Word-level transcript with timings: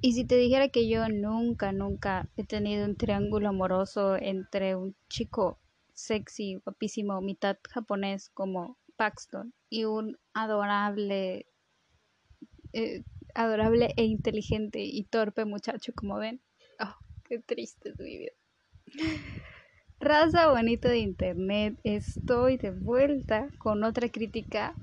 Y 0.00 0.12
si 0.12 0.24
te 0.24 0.36
dijera 0.36 0.68
que 0.68 0.88
yo 0.88 1.08
nunca, 1.08 1.72
nunca 1.72 2.28
he 2.36 2.44
tenido 2.44 2.84
un 2.84 2.96
triángulo 2.96 3.48
amoroso 3.48 4.16
entre 4.16 4.76
un 4.76 4.94
chico 5.08 5.58
sexy, 5.94 6.56
guapísimo, 6.56 7.20
mitad 7.20 7.56
japonés 7.70 8.30
como 8.30 8.78
Paxton 8.96 9.54
y 9.70 9.84
un 9.84 10.18
adorable, 10.34 11.46
eh, 12.72 13.04
adorable 13.34 13.94
e 13.96 14.04
inteligente 14.04 14.80
y 14.82 15.04
torpe 15.04 15.44
muchacho 15.44 15.92
como 15.94 16.18
ven. 16.18 16.42
Oh, 16.78 16.94
qué 17.24 17.38
triste 17.38 17.90
es 17.90 17.98
mi 17.98 18.18
vida. 18.18 18.32
Raza 19.98 20.50
bonita 20.50 20.90
de 20.90 20.98
internet, 20.98 21.78
estoy 21.82 22.58
de 22.58 22.70
vuelta 22.70 23.50
con 23.58 23.82
otra 23.82 24.10
crítica 24.10 24.76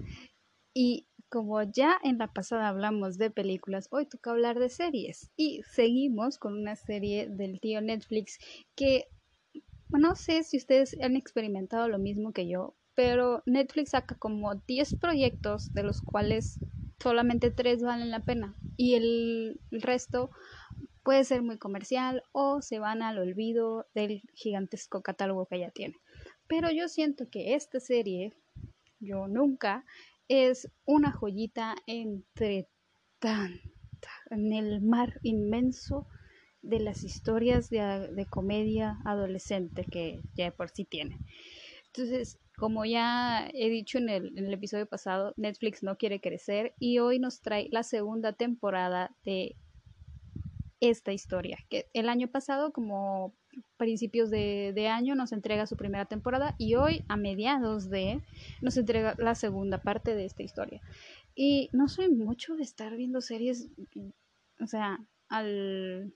y 0.73 1.07
como 1.34 1.63
ya 1.63 2.00
en 2.04 2.20
la 2.20 2.27
pasada 2.27 2.68
hablamos 2.68 3.18
de 3.18 3.31
películas, 3.31 3.88
hoy 3.89 4.05
toca 4.05 4.29
hablar 4.29 4.59
de 4.59 4.70
series 4.70 5.32
y 5.36 5.63
seguimos 5.63 6.37
con 6.37 6.54
una 6.54 6.75
serie 6.75 7.28
del 7.28 7.59
tío 7.59 7.82
Netflix 7.82 8.37
que 8.75 9.07
no 9.89 10.14
sé 10.14 10.43
si 10.43 10.57
ustedes 10.57 10.96
han 11.01 11.15
experimentado 11.15 11.89
lo 11.89 11.97
mismo 11.97 12.33
que 12.33 12.47
yo, 12.47 12.75
pero 12.93 13.42
Netflix 13.47 13.89
saca 13.89 14.14
como 14.14 14.54
10 14.68 14.93
proyectos 14.93 15.71
de 15.73 15.82
los 15.82 16.04
cuales 16.04 16.59
solamente 17.01 17.50
3 17.50 17.81
valen 17.81 18.11
la 18.11 18.20
pena 18.20 18.56
y 18.78 18.93
el 18.93 19.59
resto 19.71 20.29
puede 21.01 21.23
ser 21.23 21.42
muy 21.42 21.57
comercial 21.57 22.21
o 22.31 22.61
se 22.61 22.78
van 22.78 23.01
al 23.01 23.18
olvido 23.18 23.87
del 23.95 24.21
gigantesco 24.36 25.01
catálogo 25.01 25.47
que 25.47 25.61
ya 25.61 25.71
tiene. 25.71 25.95
Pero 26.45 26.70
yo 26.70 26.87
siento 26.89 27.28
que 27.31 27.56
esta 27.56 27.79
serie, 27.79 28.34
yo 29.00 29.28
nunca, 29.28 29.84
es 30.33 30.68
una 30.86 31.11
joyita 31.11 31.75
entre 31.86 32.67
tanta, 33.19 34.09
en 34.31 34.52
el 34.52 34.81
mar 34.81 35.19
inmenso 35.22 36.08
de 36.64 36.80
las 36.80 37.03
historias 37.03 37.69
de, 37.69 38.26
comedia 38.31 38.98
adolescente 39.06 39.86
que 39.86 40.23
ya 40.36 40.50
por 40.52 40.72
sí 40.72 40.86
tiene. 40.86 41.20
Entonces, 41.88 42.39
como 42.58 42.84
ya 42.84 43.48
he 43.54 43.70
dicho 43.70 44.00
en 44.00 44.09
el, 44.09 44.36
en 44.36 44.45
el, 44.45 44.54
episodio 44.54 44.88
pasado, 44.88 45.34
Netflix 45.38 45.84
no 45.84 45.98
quiere 45.98 46.20
crecer 46.20 46.73
y 46.80 46.98
hoy 46.98 47.20
nos 47.20 47.42
trae 47.42 47.67
la 47.72 47.84
segunda 47.84 48.34
temporada 48.34 49.16
de 49.23 49.56
esta 50.80 51.14
historia, 51.14 51.59
que 51.70 51.86
el 51.94 52.09
año 52.09 52.28
pasado, 52.28 52.73
como 52.73 53.36
principios 53.78 54.30
de, 54.30 54.88
año, 54.88 55.16
nos 55.16 55.32
entrega 55.32 55.68
su 55.68 55.76
primera 55.76 56.06
temporada 56.06 56.56
y 56.58 56.76
hoy, 56.76 57.04
a 57.08 57.18
mediados 57.18 57.90
de, 57.90 58.22
nos 58.62 58.78
entrega 58.78 59.16
la 59.18 59.36
segunda 59.36 59.80
parte 59.80 60.16
de 60.16 60.26
esta 60.26 60.44
historia. 60.44 60.82
Y 61.36 61.70
no 61.73 61.88
soy 61.88 62.10
mucho 62.10 62.56
de 62.56 62.64
estar 62.64 62.95
viendo 62.95 63.22
series, 63.22 63.70
o 64.60 64.68
sea, 64.68 65.00
al 65.30 66.14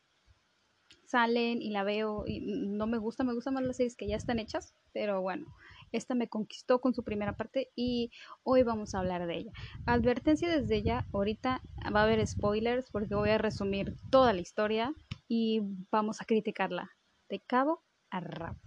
salen 1.05 1.61
y 1.61 1.69
la 1.69 1.83
veo 1.83 2.25
y 2.27 2.41
no 2.41 2.85
me 2.85 2.97
gusta, 2.97 3.23
me 3.23 3.33
gustan 3.33 3.53
más 3.53 3.63
las 3.63 3.77
series 3.77 3.95
que 3.95 4.07
ya 4.07 4.17
están 4.17 4.39
hechas, 4.39 4.75
pero 4.93 5.21
bueno, 5.21 5.47
esta 5.91 6.15
me 6.15 6.27
conquistó 6.27 6.81
con 6.81 6.93
su 6.93 7.03
primera 7.03 7.37
parte 7.37 7.71
y 7.75 8.11
hoy 8.43 8.63
vamos 8.63 8.93
a 8.93 8.99
hablar 8.99 9.25
de 9.25 9.37
ella. 9.37 9.51
Advertencia 9.85 10.49
desde 10.49 10.83
ya, 10.83 11.05
ahorita 11.13 11.61
va 11.95 12.01
a 12.01 12.03
haber 12.03 12.25
spoilers 12.27 12.89
porque 12.91 13.15
voy 13.15 13.29
a 13.29 13.37
resumir 13.37 13.95
toda 14.11 14.33
la 14.33 14.41
historia 14.41 14.93
y 15.27 15.61
vamos 15.91 16.21
a 16.21 16.25
criticarla 16.25 16.96
de 17.29 17.39
cabo 17.39 17.83
a 18.09 18.19
rabo. 18.19 18.59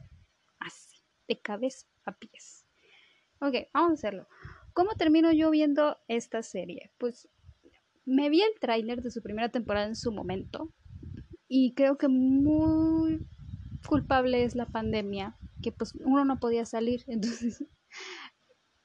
Así, 0.59 0.99
de 1.29 1.41
cabeza 1.41 1.87
a 2.05 2.17
pies. 2.17 2.67
Ok, 3.41 3.55
vamos 3.73 3.91
a 3.91 3.95
hacerlo. 3.95 4.27
¿Cómo 4.73 4.95
termino 4.95 5.33
yo 5.33 5.51
viendo 5.51 5.99
esta 6.09 6.43
serie? 6.43 6.93
Pues 6.99 7.29
me 8.05 8.29
vi 8.29 8.43
el 8.43 8.59
tráiler 8.61 9.03
de 9.03 9.11
su 9.11 9.23
primera 9.23 9.51
temporada 9.51 9.87
en 9.87 9.97
su 9.97 10.13
momento 10.13 10.73
y 11.49 11.75
creo 11.75 11.99
que 11.99 12.09
muy 12.09 13.27
culpable 13.87 14.45
es 14.45 14.55
la 14.55 14.67
pandemia 14.67 15.37
que 15.63 15.73
pues 15.73 15.95
uno 15.95 16.25
no 16.25 16.39
podía 16.39 16.65
salir, 16.65 17.05
entonces 17.09 17.65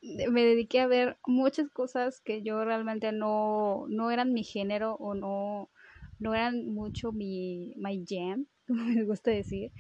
me 0.02 0.44
dediqué 0.44 0.82
a 0.82 0.88
ver 0.88 1.18
muchas 1.26 1.70
cosas 1.70 2.22
que 2.22 2.44
yo 2.44 2.64
realmente 2.64 3.12
no, 3.12 3.86
no 3.90 4.12
eran 4.12 4.34
mi 4.34 4.44
género 4.44 4.96
o 4.96 5.16
no, 5.16 5.72
no 6.20 6.34
eran 6.36 6.68
mucho 6.68 7.12
mi 7.12 7.74
my 7.78 8.04
jam, 8.08 8.48
como 8.68 8.84
me 8.86 9.04
gusta 9.04 9.32
decir. 9.32 9.72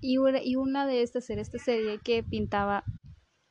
Y 0.00 0.16
una, 0.18 0.86
de 0.86 1.02
estas 1.02 1.28
era 1.28 1.42
esta 1.42 1.58
serie 1.58 1.98
que 1.98 2.22
pintaba 2.22 2.84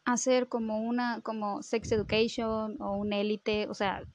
hacer 0.06 0.48
como 0.48 0.82
una 0.82 1.20
como 1.22 1.62
sex 1.62 1.92
education 1.92 2.82
o 2.82 2.96
un 2.96 3.12
élite, 3.12 3.68
o 3.68 3.74
sea, 3.74 4.08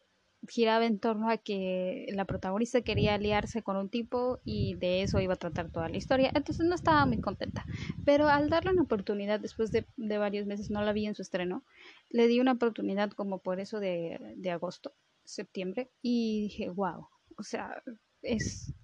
giraba 0.48 0.86
en 0.86 0.98
torno 0.98 1.28
a 1.28 1.36
que 1.36 2.06
la 2.14 2.24
protagonista 2.24 2.80
quería 2.80 3.14
aliarse 3.14 3.62
con 3.62 3.76
un 3.76 3.90
tipo 3.90 4.40
y 4.44 4.74
de 4.76 5.02
eso 5.02 5.20
iba 5.20 5.34
a 5.34 5.36
tratar 5.36 5.70
toda 5.70 5.90
la 5.90 5.98
historia. 5.98 6.32
Entonces 6.34 6.66
no 6.66 6.74
estaba 6.74 7.04
muy 7.04 7.20
contenta. 7.20 7.66
Pero 8.06 8.28
al 8.28 8.48
darle 8.48 8.72
una 8.72 8.82
oportunidad, 8.82 9.38
después 9.38 9.70
de, 9.70 9.86
varios 9.96 10.46
meses, 10.46 10.70
no 10.70 10.82
la 10.82 10.94
vi 10.94 11.06
en 11.06 11.14
su 11.14 11.22
estreno, 11.22 11.64
le 12.08 12.26
di 12.28 12.40
una 12.40 12.52
oportunidad 12.52 13.10
como 13.10 13.40
por 13.42 13.60
eso 13.60 13.78
de, 13.78 14.34
de 14.36 14.50
agosto, 14.50 14.94
septiembre, 15.22 15.92
y 16.00 16.44
dije, 16.44 16.70
wow, 16.70 17.06
o 17.36 17.42
sea, 17.42 17.82
es, 18.22 18.74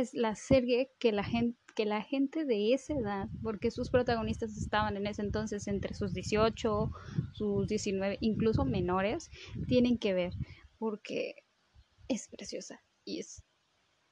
es 0.00 0.14
la 0.14 0.34
serie 0.34 0.90
que 0.98 1.12
la 1.12 1.24
gente 1.24 1.58
que 1.74 1.86
la 1.86 2.02
gente 2.02 2.44
de 2.44 2.74
esa 2.74 2.94
edad, 2.94 3.28
porque 3.42 3.70
sus 3.70 3.90
protagonistas 3.90 4.56
estaban 4.56 4.96
en 4.96 5.06
ese 5.06 5.22
entonces 5.22 5.66
entre 5.68 5.94
sus 5.94 6.12
18, 6.12 6.90
sus 7.32 7.66
19, 7.66 8.18
incluso 8.20 8.64
menores, 8.66 9.30
tienen 9.68 9.98
que 9.98 10.12
ver 10.12 10.34
porque 10.78 11.34
es 12.08 12.28
preciosa 12.28 12.82
y 13.04 13.20
es 13.20 13.42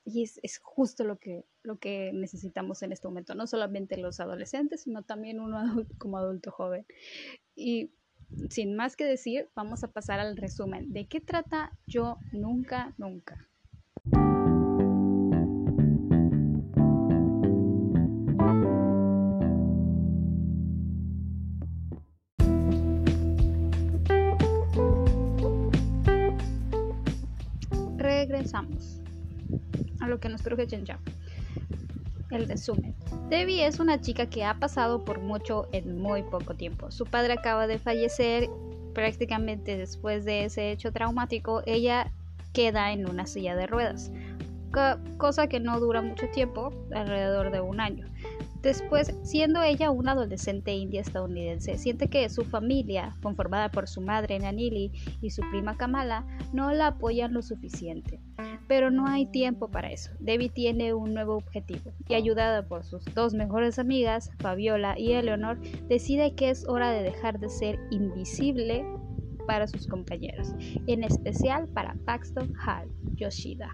y 0.03 0.23
es, 0.23 0.41
es, 0.43 0.59
justo 0.63 1.05
lo 1.05 1.19
que, 1.19 1.45
lo 1.63 1.79
que 1.79 2.11
necesitamos 2.15 2.83
en 2.83 2.93
este 2.93 3.07
momento, 3.07 3.35
no 3.35 3.47
solamente 3.47 3.99
los 3.99 4.19
adolescentes, 4.19 4.83
sino 4.85 5.03
también 5.03 5.41
uno 5.41 5.61
como 5.99 6.17
adulto 6.17 6.51
joven. 6.51 6.87
Y 7.55 7.93
sin 8.49 8.75
más 8.77 8.97
que 8.97 9.05
decir, 9.05 9.51
vamos 9.55 9.85
a 9.85 9.93
pasar 9.93 10.19
al 10.19 10.39
resumen. 10.39 10.93
¿De 10.93 11.07
qué 11.07 11.21
trata 11.21 11.77
Yo 11.87 12.17
Nunca, 12.33 12.95
Nunca? 12.97 13.50
Regresamos 28.41 29.01
a 30.01 30.09
lo 30.09 30.19
que 30.19 30.29
nos 30.29 30.43
truje 30.43 30.67
ya 30.67 30.99
El 32.31 32.49
resumen. 32.49 32.95
Debbie 33.29 33.67
es 33.67 33.81
una 33.81 34.01
chica 34.01 34.27
que 34.27 34.45
ha 34.45 34.55
pasado 34.55 35.05
por 35.05 35.21
mucho 35.21 35.69
en 35.73 36.01
muy 36.01 36.23
poco 36.23 36.55
tiempo. 36.55 36.91
Su 36.91 37.05
padre 37.05 37.35
acaba 37.35 37.67
de 37.67 37.79
fallecer. 37.79 38.49
Prácticamente 38.95 39.77
después 39.77 40.25
de 40.25 40.45
ese 40.45 40.73
hecho 40.73 40.91
traumático, 40.91 41.63
ella 41.65 42.11
queda 42.53 42.93
en 42.93 43.09
una 43.09 43.25
silla 43.25 43.55
de 43.55 43.69
ruedas, 43.69 44.11
cosa 45.17 45.47
que 45.47 45.61
no 45.61 45.79
dura 45.79 46.03
mucho 46.03 46.29
tiempo, 46.31 46.73
alrededor 46.93 47.53
de 47.53 47.61
un 47.61 47.79
año. 47.81 48.07
Después, 48.63 49.15
siendo 49.23 49.63
ella 49.63 49.93
una 49.93 50.13
adolescente 50.13 50.75
india 50.75 51.01
estadounidense, 51.01 51.79
siente 51.79 52.09
que 52.09 52.29
su 52.29 52.45
familia, 52.45 53.17
conformada 53.23 53.71
por 53.71 53.89
su 53.89 54.01
madre 54.01 54.41
Nanili 54.41 54.91
y 55.23 55.31
su 55.31 55.43
prima 55.51 55.77
Kamala, 55.77 56.27
no 56.53 56.73
la 56.73 56.89
apoyan 56.89 57.33
lo 57.33 57.43
suficiente. 57.43 58.21
Pero 58.69 58.91
no 58.91 59.07
hay 59.07 59.27
tiempo 59.27 59.69
para 59.69 59.91
eso. 59.91 60.11
Debbie 60.21 60.49
tiene 60.49 60.95
un 60.95 61.15
nuevo 61.15 61.37
objetivo 61.37 61.93
y 62.09 62.15
ayudada 62.15 62.67
por 62.67 62.85
sus 62.85 63.05
dos 63.15 63.35
mejores 63.35 63.79
amigas, 63.79 64.31
Fabiola 64.39 64.99
y 64.99 65.13
Eleanor, 65.13 65.61
decide 65.89 66.35
que 66.35 66.51
es 66.51 66.67
hora 66.69 66.93
de 66.93 67.03
dejar 67.03 67.41
de 67.41 67.49
ser 67.49 67.79
invisible 67.91 68.85
para 69.47 69.67
sus 69.67 69.87
compañeros, 69.87 70.53
en 70.87 71.03
especial 71.03 71.67
para 71.69 71.97
Paxton 72.05 72.53
Hall 72.65 72.89
Yoshida. 73.17 73.71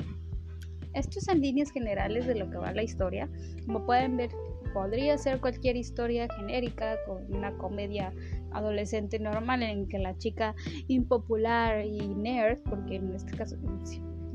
Esto 0.95 1.19
es 1.19 1.29
en 1.29 1.43
líneas 1.43 1.71
generales 1.71 2.27
de 2.27 2.35
lo 2.35 2.49
que 2.51 2.57
va 2.57 2.73
la 2.73 2.83
historia. 2.83 3.29
Como 3.67 3.85
pueden 3.85 4.17
ver, 4.17 4.31
podría 4.73 5.19
ser 5.19 5.41
cualquier 5.41 5.77
historia 5.77 6.27
genérica 6.35 6.97
con 7.07 7.31
una 7.35 7.57
comedia 7.59 8.15
adolescente 8.53 9.19
normal 9.19 9.63
en 9.63 9.89
que 9.89 9.99
la 9.99 10.17
chica 10.17 10.55
impopular 10.89 11.85
y 11.85 12.09
nerd, 12.09 12.61
porque 12.69 12.97
en 12.97 13.15
este 13.15 13.37
caso 13.37 13.57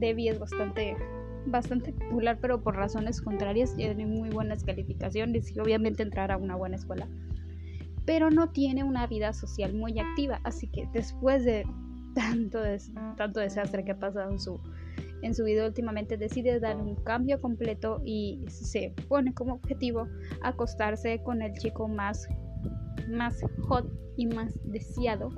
Debbie 0.01 0.30
es 0.30 0.39
bastante 0.39 0.98
bastante 1.45 1.94
popular 1.94 2.38
pero 2.42 2.62
por 2.62 2.75
razones 2.75 3.21
contrarias 3.21 3.75
tiene 3.75 4.06
muy 4.06 4.30
buenas 4.30 4.63
calificaciones 4.63 5.56
y 5.56 5.59
obviamente 5.59 6.03
entrar 6.03 6.31
a 6.31 6.38
una 6.38 6.56
buena 6.56 6.75
escuela 6.75 7.07
pero 8.06 8.30
no 8.30 8.50
tiene 8.50 8.83
una 8.83 9.07
vida 9.07 9.31
social 9.31 9.74
muy 9.74 9.98
activa 10.00 10.42
así 10.44 10.68
que 10.68 10.88
después 10.94 11.45
de 11.45 11.63
tanto, 12.15 12.59
tanto 13.15 13.39
desastre 13.39 13.86
que 13.86 13.92
ha 13.92 14.00
pasado 14.00 14.31
en 14.31 14.39
su 14.39 14.59
en 15.21 15.36
su 15.36 15.44
vida 15.44 15.65
últimamente 15.65 16.18
decide 16.18 16.59
dar 16.59 16.77
un 16.77 16.95
cambio 16.95 17.39
completo 17.39 18.01
y 18.03 18.44
se 18.48 18.94
pone 19.07 19.33
como 19.33 19.53
objetivo 19.53 20.07
acostarse 20.42 21.21
con 21.24 21.42
el 21.42 21.53
chico 21.53 21.88
más, 21.88 22.27
más 23.07 23.39
hot 23.68 23.88
y 24.18 24.27
más 24.27 24.59
deseado 24.65 25.30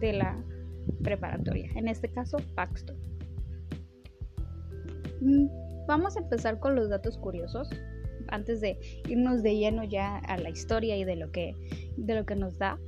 de 0.00 0.14
la 0.14 0.42
preparatoria, 1.02 1.70
en 1.74 1.88
este 1.88 2.08
caso 2.08 2.38
Paxton. 2.54 2.96
Mm, 5.20 5.86
vamos 5.86 6.16
a 6.16 6.20
empezar 6.20 6.58
con 6.58 6.74
los 6.74 6.88
datos 6.88 7.18
curiosos 7.18 7.68
antes 8.28 8.60
de 8.60 8.78
irnos 9.08 9.42
de 9.42 9.56
lleno 9.56 9.84
ya 9.84 10.18
a 10.18 10.36
la 10.38 10.50
historia 10.50 10.96
y 10.96 11.04
de 11.04 11.16
lo 11.16 11.30
que, 11.30 11.54
de 11.96 12.14
lo 12.14 12.26
que 12.26 12.36
nos 12.36 12.58
da. 12.58 12.78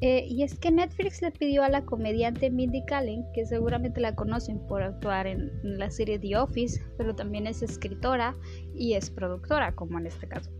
Eh, 0.00 0.26
y 0.28 0.42
es 0.42 0.58
que 0.58 0.72
Netflix 0.72 1.22
le 1.22 1.30
pidió 1.30 1.62
a 1.62 1.68
la 1.68 1.84
comediante 1.84 2.50
Mindy 2.50 2.84
Kaling, 2.86 3.24
que 3.32 3.46
seguramente 3.46 4.00
la 4.00 4.16
conocen 4.16 4.58
por 4.66 4.82
actuar 4.82 5.28
en 5.28 5.52
la 5.62 5.90
serie 5.90 6.18
The 6.18 6.36
Office, 6.36 6.84
pero 6.98 7.14
también 7.14 7.46
es 7.46 7.62
escritora 7.62 8.36
y 8.74 8.94
es 8.94 9.10
productora, 9.10 9.74
como 9.76 10.00
en 10.00 10.08
este 10.08 10.26
caso. 10.26 10.50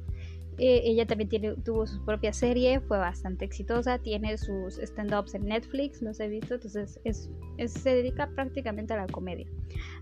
Eh, 0.65 0.81
ella 0.85 1.05
también 1.05 1.29
tuvo 1.65 1.89
su 1.89 2.05
propia 2.05 2.33
serie, 2.33 2.79
fue 2.79 2.97
bastante 2.97 3.45
exitosa, 3.45 3.99
tiene 3.99 4.39
sus 4.39 4.79
stand-ups 4.79 5.35
en 5.35 5.47
Netflix, 5.47 6.01
los 6.01 6.21
he 6.21 6.29
visto, 6.29 6.55
entonces 6.55 7.01
es, 7.03 7.29
se 7.67 7.91
dedica 7.97 8.29
prácticamente 8.29 8.95
a 8.95 8.99
la 8.99 9.09
comedia. 9.09 9.49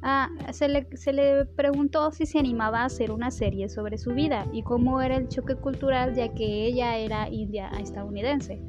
Ah, 0.02 0.28
se, 0.52 0.68
le, 0.68 0.86
se 0.98 1.14
le 1.14 1.46
preguntó 1.46 2.12
si 2.12 2.26
se 2.26 2.38
animaba 2.38 2.82
a 2.82 2.84
hacer 2.84 3.10
una 3.10 3.30
serie 3.30 3.70
sobre 3.70 3.96
su 3.96 4.10
vida 4.10 4.46
y 4.52 4.62
cómo 4.62 5.00
era 5.00 5.16
el 5.16 5.28
choque 5.28 5.54
cultural 5.54 6.14
ya 6.14 6.28
que 6.34 6.66
ella 6.66 6.98
era 6.98 7.30
india 7.30 7.70
estadounidense. 7.80 8.60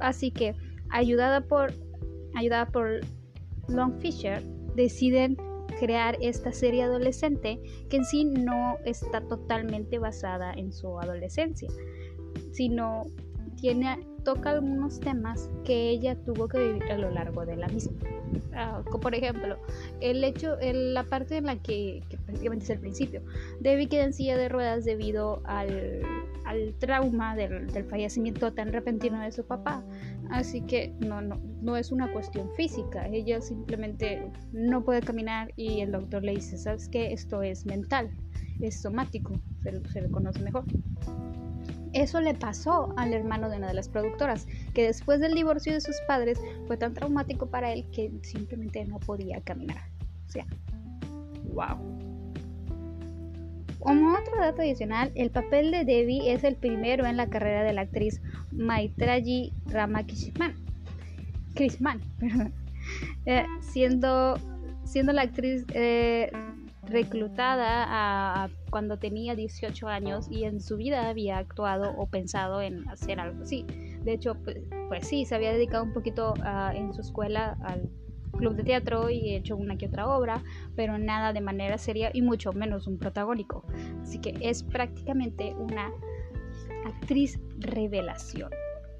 Así 0.00 0.32
que, 0.32 0.56
ayudada 0.90 1.42
por, 1.42 1.72
ayudada 2.34 2.66
por 2.66 2.98
Long 3.68 3.96
Fisher, 4.00 4.42
deciden 4.74 5.36
crear 5.74 6.16
esta 6.20 6.52
serie 6.52 6.82
adolescente 6.82 7.60
que 7.88 7.96
en 7.96 8.04
sí 8.04 8.24
no 8.24 8.78
está 8.84 9.20
totalmente 9.20 9.98
basada 9.98 10.52
en 10.52 10.72
su 10.72 10.98
adolescencia, 10.98 11.68
sino 12.52 13.06
tiene, 13.62 13.96
toca 14.24 14.50
algunos 14.50 14.98
temas 14.98 15.48
que 15.64 15.88
ella 15.90 16.16
tuvo 16.16 16.48
que 16.48 16.58
vivir 16.58 16.82
a 16.90 16.98
lo 16.98 17.10
largo 17.10 17.46
de 17.46 17.56
la 17.56 17.68
misma. 17.68 17.92
Ah, 18.54 18.82
por 19.00 19.14
ejemplo, 19.14 19.56
el 20.00 20.24
hecho, 20.24 20.56
la 20.60 21.04
parte 21.04 21.36
en 21.36 21.46
la 21.46 21.56
que, 21.62 22.02
prácticamente 22.26 22.64
es 22.64 22.70
el 22.70 22.80
principio, 22.80 23.22
Debbie 23.60 23.88
queda 23.88 24.02
en 24.02 24.14
silla 24.14 24.36
de 24.36 24.48
ruedas 24.48 24.84
debido 24.84 25.42
al, 25.44 26.02
al 26.44 26.74
trauma 26.80 27.36
del, 27.36 27.68
del, 27.68 27.84
fallecimiento 27.84 28.52
tan 28.52 28.72
repentino 28.72 29.20
de 29.20 29.30
su 29.30 29.46
papá. 29.46 29.84
Así 30.30 30.62
que 30.62 30.92
no, 30.98 31.22
no, 31.22 31.40
no 31.60 31.76
es 31.76 31.92
una 31.92 32.12
cuestión 32.12 32.52
física, 32.56 33.06
ella 33.06 33.40
simplemente 33.40 34.28
no 34.52 34.84
puede 34.84 35.02
caminar 35.02 35.52
y 35.54 35.82
el 35.82 35.92
doctor 35.92 36.24
le 36.24 36.32
dice, 36.32 36.58
¿sabes 36.58 36.88
qué? 36.88 37.12
Esto 37.12 37.42
es 37.42 37.64
mental, 37.64 38.10
es 38.60 38.82
somático, 38.82 39.40
se, 39.62 39.80
se 39.88 40.02
le 40.02 40.10
conoce 40.10 40.42
mejor. 40.42 40.64
Eso 41.92 42.20
le 42.20 42.34
pasó 42.34 42.94
al 42.96 43.12
hermano 43.12 43.50
de 43.50 43.58
una 43.58 43.68
de 43.68 43.74
las 43.74 43.88
productoras, 43.88 44.46
que 44.74 44.84
después 44.86 45.20
del 45.20 45.34
divorcio 45.34 45.72
de 45.72 45.80
sus 45.80 45.96
padres 46.08 46.40
fue 46.66 46.76
tan 46.76 46.94
traumático 46.94 47.46
para 47.46 47.72
él 47.72 47.86
que 47.92 48.10
simplemente 48.22 48.84
no 48.84 48.98
podía 48.98 49.40
caminar. 49.42 49.82
O 50.28 50.30
sea, 50.30 50.46
wow. 51.52 52.02
Como 53.78 54.12
otro 54.12 54.38
dato 54.38 54.62
adicional, 54.62 55.10
el 55.16 55.30
papel 55.30 55.72
de 55.72 55.84
Debbie 55.84 56.32
es 56.32 56.44
el 56.44 56.54
primero 56.54 57.04
en 57.04 57.16
la 57.16 57.26
carrera 57.26 57.64
de 57.64 57.72
la 57.72 57.82
actriz 57.82 58.22
Maitraji 58.52 59.52
Ramakishman. 59.66 60.54
Krishman, 61.54 62.00
perdón. 62.18 62.54
Eh, 63.26 63.44
siendo, 63.60 64.34
siendo 64.84 65.12
la 65.12 65.22
actriz 65.22 65.64
eh, 65.74 66.30
reclutada 66.84 67.84
a, 67.88 68.48
cuando 68.72 68.98
tenía 68.98 69.36
18 69.36 69.86
años 69.86 70.26
y 70.30 70.44
en 70.44 70.58
su 70.58 70.78
vida 70.78 71.10
había 71.10 71.36
actuado 71.36 71.94
o 71.98 72.06
pensado 72.06 72.62
en 72.62 72.88
hacer 72.88 73.20
algo 73.20 73.42
así. 73.42 73.66
De 74.02 74.14
hecho, 74.14 74.34
pues, 74.42 74.56
pues 74.88 75.06
sí, 75.06 75.26
se 75.26 75.34
había 75.34 75.52
dedicado 75.52 75.84
un 75.84 75.92
poquito 75.92 76.32
ah, 76.42 76.72
en 76.74 76.92
su 76.94 77.02
escuela 77.02 77.58
al 77.62 77.90
club 78.32 78.56
de 78.56 78.64
teatro 78.64 79.10
y 79.10 79.34
hecho 79.34 79.56
una 79.56 79.76
que 79.76 79.86
otra 79.86 80.08
obra, 80.08 80.42
pero 80.74 80.96
nada 80.96 81.34
de 81.34 81.42
manera 81.42 81.76
seria 81.76 82.10
y 82.14 82.22
mucho 82.22 82.54
menos 82.54 82.86
un 82.86 82.98
protagónico. 82.98 83.62
Así 84.00 84.18
que 84.18 84.34
es 84.40 84.62
prácticamente 84.62 85.54
una 85.54 85.92
actriz 86.86 87.38
revelación. 87.58 88.50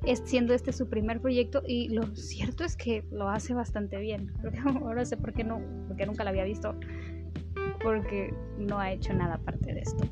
Es 0.05 0.21
siendo 0.27 0.53
este 0.53 0.75
su 0.75 0.91
primer 0.91 1.23
proyecto 1.23 1.63
y 1.67 1.89
lo 1.89 2.15
cierto 2.15 2.65
es 2.65 2.77
que 2.77 3.05
lo 3.11 3.31
hace 3.31 3.55
bastante 3.55 3.97
bien. 3.99 4.35
Ahora 4.83 5.07
sé 5.07 5.17
por 5.17 5.33
qué 5.33 5.45
no, 5.45 5.63
porque 5.89 6.05
nunca 6.05 6.25
la 6.25 6.31
había 6.31 6.45
visto 6.45 6.75
porque 7.83 8.35
no 8.59 8.79
ha 8.79 8.93
hecho 8.93 9.13
nada 9.13 9.35
aparte 9.35 9.75
de 9.75 9.81
esto. 9.81 10.05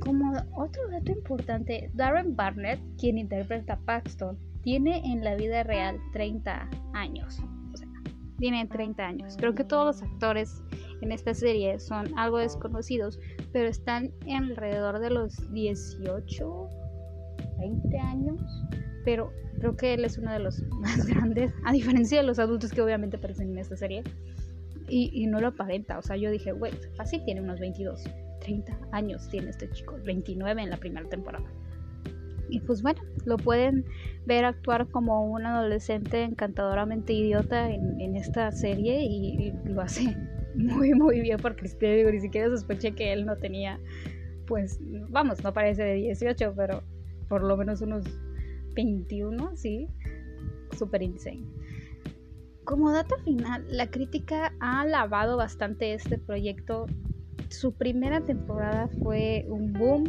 Como 0.00 0.32
otro 0.56 0.88
dato 0.90 1.12
importante, 1.12 1.90
Darren 1.94 2.34
Barnett, 2.34 2.80
quien 2.98 3.18
interpreta 3.18 3.74
a 3.74 3.78
Paxton, 3.80 4.38
tiene 4.62 5.02
en 5.04 5.24
la 5.24 5.34
vida 5.36 5.62
real 5.62 5.98
30 6.12 6.68
años. 6.92 7.40
O 7.72 7.76
sea, 7.76 7.88
tiene 8.38 8.66
30 8.66 9.02
años. 9.02 9.36
Creo 9.36 9.54
que 9.54 9.64
todos 9.64 9.86
los 9.86 10.02
actores 10.02 10.62
en 11.00 11.12
esta 11.12 11.34
serie 11.34 11.78
son 11.78 12.16
algo 12.18 12.38
desconocidos, 12.38 13.18
pero 13.52 13.68
están 13.68 14.12
alrededor 14.32 14.98
de 14.98 15.10
los 15.10 15.52
18, 15.52 16.68
20 17.58 17.98
años. 17.98 18.40
Pero 19.04 19.32
creo 19.58 19.76
que 19.76 19.94
él 19.94 20.04
es 20.04 20.18
uno 20.18 20.32
de 20.32 20.40
los 20.40 20.62
más 20.80 21.06
grandes, 21.06 21.52
a 21.64 21.72
diferencia 21.72 22.20
de 22.20 22.26
los 22.26 22.38
adultos 22.38 22.72
que 22.72 22.82
obviamente 22.82 23.16
aparecen 23.16 23.50
en 23.50 23.58
esta 23.58 23.76
serie 23.76 24.02
y, 24.92 25.26
no 25.26 25.40
lo 25.40 25.48
aparenta. 25.48 25.98
O 25.98 26.02
sea, 26.02 26.16
yo 26.16 26.30
dije, 26.30 26.52
güey, 26.52 26.72
fácil 26.96 27.24
tiene 27.24 27.40
unos 27.40 27.58
22, 27.60 28.04
30 28.40 28.78
años 28.92 29.26
tiene 29.30 29.50
este 29.50 29.70
chico, 29.70 29.96
29 30.04 30.62
en 30.62 30.70
la 30.70 30.76
primera 30.76 31.08
temporada. 31.08 31.46
Y 32.50 32.60
pues 32.60 32.82
bueno, 32.82 33.00
lo 33.24 33.38
pueden 33.38 33.86
ver 34.26 34.44
actuar 34.44 34.86
como 34.88 35.24
un 35.24 35.46
adolescente 35.46 36.22
encantadoramente 36.22 37.14
idiota 37.14 37.70
en, 37.70 38.14
esta 38.16 38.52
serie 38.52 39.02
y, 39.02 39.54
lo 39.64 39.80
hace 39.80 40.14
muy 40.54 40.92
muy 40.92 41.20
bien 41.22 41.38
porque 41.40 41.66
digo, 41.80 42.10
ni 42.10 42.20
siquiera 42.20 42.50
sospeché 42.50 42.92
que 42.92 43.14
él 43.14 43.24
no 43.24 43.38
tenía, 43.38 43.80
pues, 44.46 44.78
vamos, 45.08 45.42
no 45.42 45.54
parece 45.54 45.84
de 45.84 45.94
18, 45.94 46.52
pero 46.54 46.82
por 47.30 47.42
lo 47.42 47.56
menos 47.56 47.80
unos 47.80 48.04
21, 48.74 49.56
sí, 49.56 49.88
súper 50.76 51.02
insane. 51.02 51.61
Como 52.64 52.92
dato 52.92 53.16
final, 53.24 53.64
la 53.68 53.90
crítica 53.90 54.54
ha 54.60 54.82
alabado 54.82 55.36
bastante 55.36 55.94
este 55.94 56.18
proyecto. 56.18 56.86
Su 57.48 57.72
primera 57.72 58.20
temporada 58.20 58.88
fue 59.02 59.44
un 59.48 59.72
boom 59.72 60.04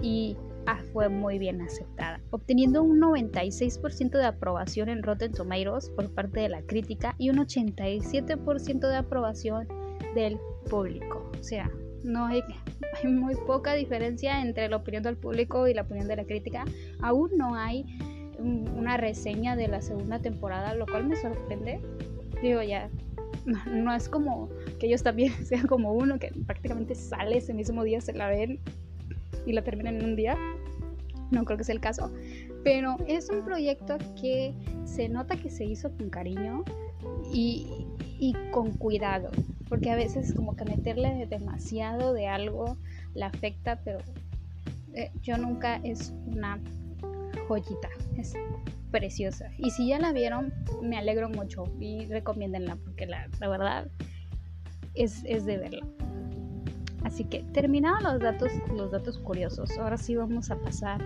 y 0.00 0.36
ah, 0.66 0.78
fue 0.92 1.08
muy 1.08 1.38
bien 1.38 1.60
aceptada, 1.60 2.20
obteniendo 2.30 2.82
un 2.82 3.00
96% 3.00 4.10
de 4.12 4.24
aprobación 4.24 4.88
en 4.88 5.02
Rotten 5.02 5.32
Tomatoes 5.32 5.90
por 5.90 6.14
parte 6.14 6.40
de 6.40 6.48
la 6.48 6.62
crítica 6.62 7.14
y 7.18 7.30
un 7.30 7.38
87% 7.38 8.88
de 8.88 8.96
aprobación 8.96 9.66
del 10.14 10.38
público. 10.70 11.28
O 11.38 11.42
sea, 11.42 11.70
no 12.04 12.26
hay, 12.26 12.42
hay 13.02 13.10
muy 13.10 13.34
poca 13.46 13.74
diferencia 13.74 14.40
entre 14.42 14.68
la 14.68 14.76
opinión 14.76 15.02
del 15.02 15.16
público 15.16 15.66
y 15.66 15.74
la 15.74 15.82
opinión 15.82 16.06
de 16.06 16.16
la 16.16 16.24
crítica. 16.24 16.64
Aún 17.00 17.30
no 17.36 17.56
hay 17.56 17.84
una 18.40 18.96
reseña 18.96 19.56
de 19.56 19.68
la 19.68 19.80
segunda 19.80 20.18
temporada, 20.18 20.74
lo 20.74 20.86
cual 20.86 21.06
me 21.06 21.16
sorprende. 21.16 21.80
Digo, 22.42 22.62
ya, 22.62 22.88
no, 23.66 23.94
es 23.94 24.08
como 24.08 24.48
que 24.78 24.86
ellos 24.86 25.02
también 25.02 25.32
sean 25.44 25.66
como 25.66 25.92
uno 25.92 26.18
que 26.18 26.32
prácticamente 26.46 26.94
sale 26.94 27.38
ese 27.38 27.54
mismo 27.54 27.84
día, 27.84 28.00
se 28.00 28.12
la 28.12 28.28
ven 28.28 28.60
y 29.46 29.52
la 29.52 29.62
terminan 29.62 29.96
en 29.96 30.04
un 30.04 30.16
día. 30.16 30.36
No 31.30 31.44
creo 31.44 31.58
que 31.58 31.64
sea 31.64 31.74
el 31.74 31.80
caso. 31.80 32.10
Pero 32.64 32.96
es 33.06 33.30
un 33.30 33.44
proyecto 33.44 33.96
que 34.20 34.52
se 34.84 35.08
nota 35.08 35.36
que 35.36 35.48
se 35.48 35.64
hizo 35.64 35.90
con 35.96 36.10
cariño 36.10 36.64
y, 37.32 37.86
y 38.18 38.34
con 38.50 38.72
cuidado. 38.72 39.30
Porque 39.68 39.90
a 39.90 39.96
veces 39.96 40.34
como 40.34 40.56
que 40.56 40.64
meterle 40.64 41.26
demasiado 41.26 42.12
de 42.12 42.26
algo 42.26 42.76
la 43.14 43.26
afecta, 43.26 43.80
pero 43.84 44.00
eh, 44.94 45.10
yo 45.22 45.38
nunca 45.38 45.76
es 45.76 46.12
una 46.26 46.58
joyita. 47.48 47.88
Es 48.16 48.34
preciosa. 48.90 49.50
Y 49.58 49.70
si 49.70 49.88
ya 49.88 49.98
la 49.98 50.12
vieron, 50.12 50.52
me 50.82 50.98
alegro 50.98 51.28
mucho 51.28 51.64
y 51.78 52.06
recomiéndenla 52.06 52.76
porque 52.76 53.06
la, 53.06 53.28
verdad 53.40 53.88
es, 54.94 55.22
de 55.22 55.56
verla. 55.56 55.86
Así 57.04 57.24
que 57.24 57.42
terminados 57.54 58.02
los 58.02 58.20
datos, 58.20 58.50
los 58.76 58.90
datos 58.90 59.18
curiosos, 59.18 59.70
ahora 59.78 59.96
sí 59.96 60.16
vamos 60.16 60.50
a 60.50 60.56
pasar 60.60 61.02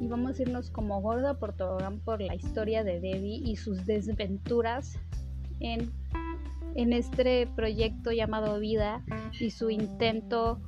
y 0.00 0.08
vamos 0.08 0.38
a 0.38 0.42
irnos 0.42 0.70
como 0.70 1.00
gorda 1.00 1.38
por 1.38 1.52
tobogán 1.52 2.00
por 2.00 2.20
la 2.20 2.34
historia 2.34 2.82
de 2.82 3.00
Debbie 3.00 3.42
y 3.44 3.56
sus 3.56 3.86
desventuras 3.86 4.98
en, 5.60 5.92
en 6.74 6.92
este 6.92 7.46
proyecto 7.54 8.10
llamado 8.10 8.58
Vida 8.58 9.04
y 9.38 9.50
su 9.50 9.70
intento 9.70 10.60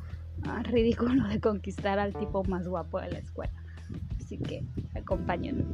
ah, 0.44 0.62
ridículo 0.62 1.26
de 1.26 1.40
conquistar 1.40 1.98
al 1.98 2.14
tipo 2.14 2.44
más 2.44 2.68
guapo 2.68 3.00
de 3.00 3.10
la 3.10 3.18
escuela 3.18 3.52
así 4.28 4.36
que 4.36 4.62
acompáñenme. 4.94 5.64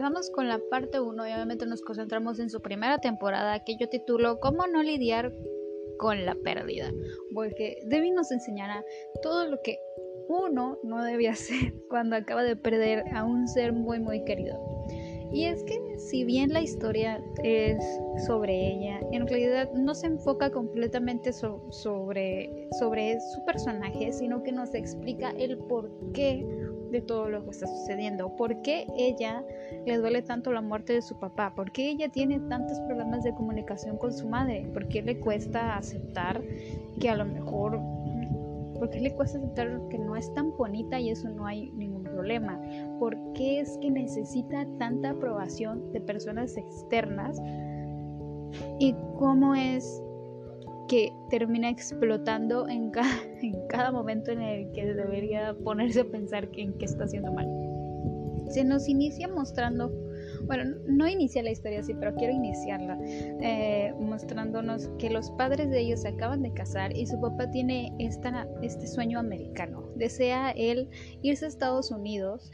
seguimos 0.00 0.30
con 0.30 0.48
la 0.48 0.60
parte 0.70 1.00
1 1.00 1.28
y 1.28 1.32
obviamente 1.32 1.66
nos 1.66 1.82
concentramos 1.82 2.38
en 2.38 2.48
su 2.48 2.62
primera 2.62 2.98
temporada 2.98 3.62
que 3.64 3.76
yo 3.76 3.88
titulo 3.88 4.40
¿Cómo 4.40 4.66
no 4.66 4.82
lidiar 4.82 5.32
con 6.00 6.24
la 6.24 6.34
pérdida? 6.34 6.90
Porque 7.34 7.78
Debbie 7.86 8.10
nos 8.10 8.32
enseñará 8.32 8.82
todo 9.22 9.46
lo 9.46 9.60
que 9.62 9.78
uno 10.28 10.78
no 10.82 11.04
debe 11.04 11.28
hacer 11.28 11.74
cuando 11.88 12.16
acaba 12.16 12.42
de 12.42 12.56
perder 12.56 13.04
a 13.14 13.24
un 13.24 13.46
ser 13.46 13.72
muy 13.72 14.00
muy 14.00 14.24
querido. 14.24 14.58
Y 15.32 15.44
es 15.44 15.62
que 15.62 15.78
si 15.96 16.24
bien 16.24 16.52
la 16.52 16.60
historia 16.60 17.22
es 17.44 17.78
sobre 18.26 18.52
ella, 18.52 18.98
en 19.12 19.28
realidad 19.28 19.70
no 19.74 19.94
se 19.94 20.08
enfoca 20.08 20.50
completamente 20.50 21.32
sobre, 21.32 22.68
sobre 22.80 23.20
su 23.20 23.44
personaje, 23.44 24.12
sino 24.12 24.42
que 24.42 24.50
nos 24.50 24.74
explica 24.74 25.30
el 25.38 25.56
porqué 25.56 26.44
de 26.90 27.00
todo 27.00 27.28
lo 27.28 27.44
que 27.44 27.50
está 27.50 27.66
sucediendo, 27.66 28.36
por 28.36 28.62
qué 28.62 28.86
ella 28.96 29.44
le 29.86 29.96
duele 29.98 30.22
tanto 30.22 30.52
la 30.52 30.60
muerte 30.60 30.94
de 30.94 31.02
su 31.02 31.18
papá, 31.18 31.54
por 31.54 31.72
qué 31.72 31.90
ella 31.90 32.08
tiene 32.08 32.40
tantos 32.40 32.78
problemas 32.80 33.24
de 33.24 33.34
comunicación 33.34 33.96
con 33.96 34.12
su 34.12 34.28
madre, 34.28 34.68
por 34.72 34.88
qué 34.88 35.02
le 35.02 35.18
cuesta 35.20 35.76
aceptar 35.76 36.40
que 37.00 37.08
a 37.08 37.16
lo 37.16 37.24
mejor 37.24 37.80
¿Por 38.80 38.88
qué 38.88 38.98
le 38.98 39.12
cuesta 39.12 39.36
aceptar 39.36 39.78
que 39.90 39.98
no 39.98 40.16
es 40.16 40.32
tan 40.32 40.56
bonita 40.56 40.98
y 40.98 41.10
eso 41.10 41.28
no 41.28 41.44
hay 41.44 41.70
ningún 41.72 42.02
problema? 42.02 42.58
¿Por 42.98 43.14
qué 43.34 43.60
es 43.60 43.76
que 43.76 43.90
necesita 43.90 44.66
tanta 44.78 45.10
aprobación 45.10 45.92
de 45.92 46.00
personas 46.00 46.56
externas? 46.56 47.38
¿Y 48.78 48.94
cómo 49.18 49.54
es 49.54 50.02
que 50.90 51.12
termina 51.30 51.70
explotando 51.70 52.68
en 52.68 52.90
cada, 52.90 53.08
en 53.42 53.54
cada 53.68 53.92
momento 53.92 54.32
en 54.32 54.42
el 54.42 54.72
que 54.72 54.92
debería 54.92 55.54
ponerse 55.62 56.00
a 56.00 56.04
pensar 56.04 56.48
en 56.52 56.76
qué 56.78 56.84
está 56.84 57.04
haciendo 57.04 57.32
mal? 57.32 57.46
Se 58.50 58.64
nos 58.64 58.88
inicia 58.88 59.28
mostrando 59.28 59.92
bueno, 60.46 60.76
no 60.86 61.06
inicia 61.06 61.42
la 61.42 61.50
historia 61.50 61.80
así, 61.80 61.94
pero 61.94 62.14
quiero 62.16 62.32
iniciarla 62.32 62.98
eh, 63.04 63.94
mostrándonos 64.00 64.88
que 64.98 65.10
los 65.10 65.30
padres 65.32 65.70
de 65.70 65.80
ellos 65.80 66.00
se 66.00 66.08
acaban 66.08 66.42
de 66.42 66.52
casar 66.52 66.96
y 66.96 67.06
su 67.06 67.20
papá 67.20 67.50
tiene 67.50 67.92
esta, 67.98 68.48
este 68.62 68.86
sueño 68.86 69.18
americano. 69.18 69.88
Desea 69.96 70.50
él 70.52 70.88
irse 71.22 71.44
a 71.44 71.48
Estados 71.48 71.90
Unidos 71.90 72.50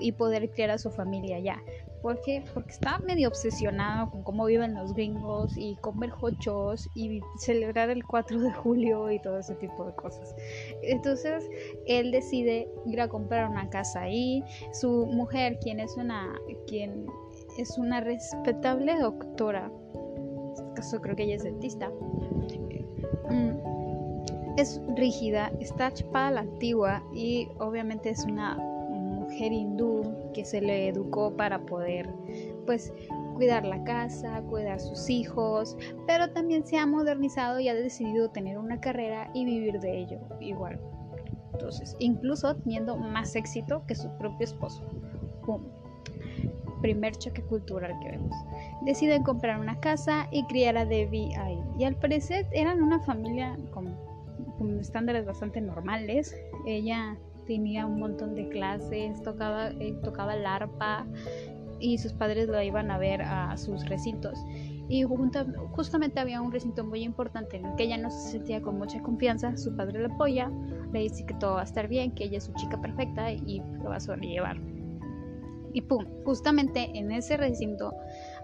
y 0.00 0.12
poder 0.12 0.50
criar 0.50 0.70
a 0.70 0.78
su 0.78 0.90
familia 0.90 1.36
allá. 1.36 1.62
¿Por 2.06 2.20
qué? 2.20 2.44
Porque 2.54 2.70
está 2.70 3.00
medio 3.00 3.26
obsesionado 3.26 4.08
con 4.12 4.22
cómo 4.22 4.44
viven 4.44 4.74
los 4.74 4.94
gringos 4.94 5.56
y 5.56 5.74
comer 5.80 6.12
hochos 6.20 6.88
y 6.94 7.20
celebrar 7.36 7.90
el 7.90 8.06
4 8.06 8.38
de 8.42 8.52
julio 8.52 9.10
y 9.10 9.20
todo 9.20 9.40
ese 9.40 9.56
tipo 9.56 9.84
de 9.84 9.92
cosas. 9.96 10.32
Entonces 10.84 11.50
él 11.84 12.12
decide 12.12 12.70
ir 12.84 13.00
a 13.00 13.08
comprar 13.08 13.50
una 13.50 13.68
casa 13.70 14.02
ahí. 14.02 14.44
Su 14.72 15.04
mujer, 15.06 15.58
quien 15.60 15.80
es 15.80 15.96
una, 15.96 16.32
quien 16.68 17.06
es 17.58 17.76
una 17.76 18.00
respetable 18.00 18.96
doctora, 19.00 19.68
en 19.96 20.52
este 20.52 20.74
caso 20.76 21.00
creo 21.00 21.16
que 21.16 21.24
ella 21.24 21.34
es 21.34 21.42
dentista, 21.42 21.90
mm, 23.30 24.56
es 24.56 24.80
rígida, 24.94 25.50
está 25.58 25.92
chupada 25.92 26.28
a 26.28 26.30
la 26.30 26.40
antigua 26.42 27.02
y 27.12 27.48
obviamente 27.58 28.10
es 28.10 28.24
una 28.26 28.75
mujer 29.36 29.52
hindú 29.52 30.32
que 30.32 30.46
se 30.46 30.62
le 30.62 30.88
educó 30.88 31.36
para 31.36 31.58
poder 31.66 32.08
pues 32.64 32.90
cuidar 33.34 33.66
la 33.66 33.84
casa, 33.84 34.40
cuidar 34.48 34.80
sus 34.80 35.10
hijos, 35.10 35.76
pero 36.06 36.30
también 36.30 36.66
se 36.66 36.78
ha 36.78 36.86
modernizado 36.86 37.60
y 37.60 37.68
ha 37.68 37.74
decidido 37.74 38.30
tener 38.30 38.56
una 38.56 38.80
carrera 38.80 39.30
y 39.34 39.44
vivir 39.44 39.78
de 39.80 39.98
ello 39.98 40.20
igual. 40.40 40.80
Entonces, 41.52 41.96
incluso 41.98 42.56
teniendo 42.56 42.96
más 42.96 43.36
éxito 43.36 43.84
que 43.86 43.94
su 43.94 44.08
propio 44.16 44.44
esposo. 44.44 44.82
Primer 46.80 47.14
choque 47.16 47.42
cultural 47.42 47.92
que 48.00 48.12
vemos. 48.12 48.34
Deciden 48.86 49.22
comprar 49.22 49.60
una 49.60 49.78
casa 49.80 50.28
y 50.30 50.46
criar 50.46 50.78
a 50.78 50.86
Debbie 50.86 51.36
ahí. 51.36 51.58
Y 51.78 51.84
al 51.84 51.96
parecer 51.96 52.46
eran 52.52 52.82
una 52.82 53.00
familia 53.00 53.54
con, 53.70 53.94
con 54.58 54.80
estándares 54.80 55.26
bastante 55.26 55.60
normales. 55.60 56.34
Ella 56.66 57.18
tenía 57.46 57.86
un 57.86 57.98
montón 57.98 58.34
de 58.34 58.48
clases, 58.48 59.22
tocaba, 59.22 59.68
eh, 59.68 59.96
tocaba 60.02 60.34
el 60.34 60.46
arpa 60.46 61.06
y 61.78 61.98
sus 61.98 62.12
padres 62.12 62.48
lo 62.48 62.60
iban 62.62 62.90
a 62.90 62.98
ver 62.98 63.22
a 63.22 63.56
sus 63.56 63.86
recintos. 63.88 64.38
Y 64.88 65.02
justamente 65.02 66.20
había 66.20 66.40
un 66.40 66.52
recinto 66.52 66.84
muy 66.84 67.02
importante 67.02 67.56
en 67.56 67.66
el 67.66 67.76
que 67.76 67.84
ella 67.84 67.98
no 67.98 68.10
se 68.10 68.30
sentía 68.30 68.62
con 68.62 68.78
mucha 68.78 69.02
confianza. 69.02 69.56
Su 69.56 69.74
padre 69.74 70.00
la 70.00 70.14
apoya, 70.14 70.50
le 70.92 71.00
dice 71.00 71.26
que 71.26 71.34
todo 71.34 71.54
va 71.54 71.62
a 71.62 71.64
estar 71.64 71.88
bien, 71.88 72.12
que 72.12 72.24
ella 72.24 72.38
es 72.38 72.44
su 72.44 72.52
chica 72.54 72.80
perfecta 72.80 73.32
y 73.32 73.60
lo 73.82 73.90
va 73.90 73.96
a 73.96 74.00
sobrellevar. 74.00 74.56
Y 75.72 75.82
pum, 75.82 76.06
justamente 76.24 76.90
en 76.94 77.10
ese 77.10 77.36
recinto 77.36 77.92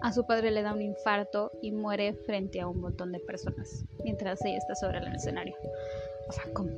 a 0.01 0.11
su 0.11 0.25
padre 0.27 0.51
le 0.51 0.61
da 0.61 0.73
un 0.73 0.81
infarto 0.81 1.51
y 1.61 1.71
muere 1.71 2.13
frente 2.13 2.59
a 2.61 2.67
un 2.67 2.79
montón 2.79 3.11
de 3.11 3.19
personas 3.19 3.85
mientras 4.03 4.43
ella 4.45 4.57
está 4.57 4.75
sobre 4.75 4.99
el 4.99 5.15
escenario. 5.15 5.55
O 6.27 6.31
sea, 6.31 6.43
¿cómo? 6.53 6.69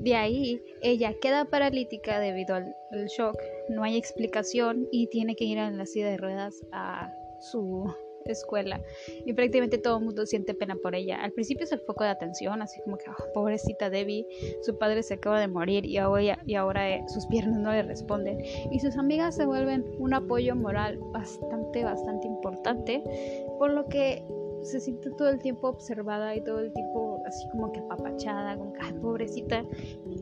De 0.00 0.14
ahí 0.14 0.62
ella 0.82 1.14
queda 1.20 1.44
paralítica 1.44 2.18
debido 2.18 2.54
al, 2.54 2.74
shock, 3.06 3.36
no 3.68 3.82
hay 3.82 3.96
explicación 3.96 4.88
y 4.90 5.08
tiene 5.08 5.36
que 5.36 5.44
ir 5.44 5.58
en 5.58 5.76
la 5.76 5.86
silla 5.86 6.08
de 6.08 6.16
ruedas 6.16 6.54
a 6.72 7.12
su 7.38 7.84
escuela 8.24 8.80
y 9.24 9.32
prácticamente 9.32 9.78
todo 9.78 9.98
el 9.98 10.04
mundo 10.04 10.26
siente 10.26 10.54
pena 10.54 10.76
por 10.76 10.94
ella. 10.94 11.22
Al 11.22 11.32
principio 11.32 11.64
es 11.64 11.72
el 11.72 11.80
foco 11.80 12.04
de 12.04 12.10
atención, 12.10 12.62
así 12.62 12.80
como 12.82 12.96
que 12.96 13.10
oh, 13.10 13.32
pobrecita 13.34 13.90
Debbie, 13.90 14.26
su 14.62 14.78
padre 14.78 15.02
se 15.02 15.14
acaba 15.14 15.40
de 15.40 15.48
morir 15.48 15.84
y 15.84 15.98
ahora, 15.98 16.90
eh, 16.90 17.04
sus 17.08 17.26
piernas 17.26 17.58
no 17.58 17.72
le 17.72 17.82
responden. 17.82 18.40
Y 18.70 18.80
sus 18.80 18.96
amigas 18.96 19.36
se 19.36 19.46
vuelven 19.46 19.84
un 19.98 20.14
apoyo 20.14 20.54
moral 20.54 20.98
bastante, 21.12 21.84
bastante 21.84 22.26
importante, 22.26 23.02
por 23.58 23.70
lo 23.70 23.86
que 23.88 24.24
se 24.62 24.80
siente 24.80 25.10
todo 25.10 25.28
el 25.28 25.38
tiempo 25.38 25.68
observada 25.68 26.34
y 26.34 26.42
todo 26.42 26.60
el 26.60 26.72
tiempo 26.72 27.22
así 27.26 27.48
como 27.50 27.72
que 27.72 27.80
apapachada, 27.80 28.56
como 28.56 28.72
que 28.72 28.80
pobrecita, 29.00 29.64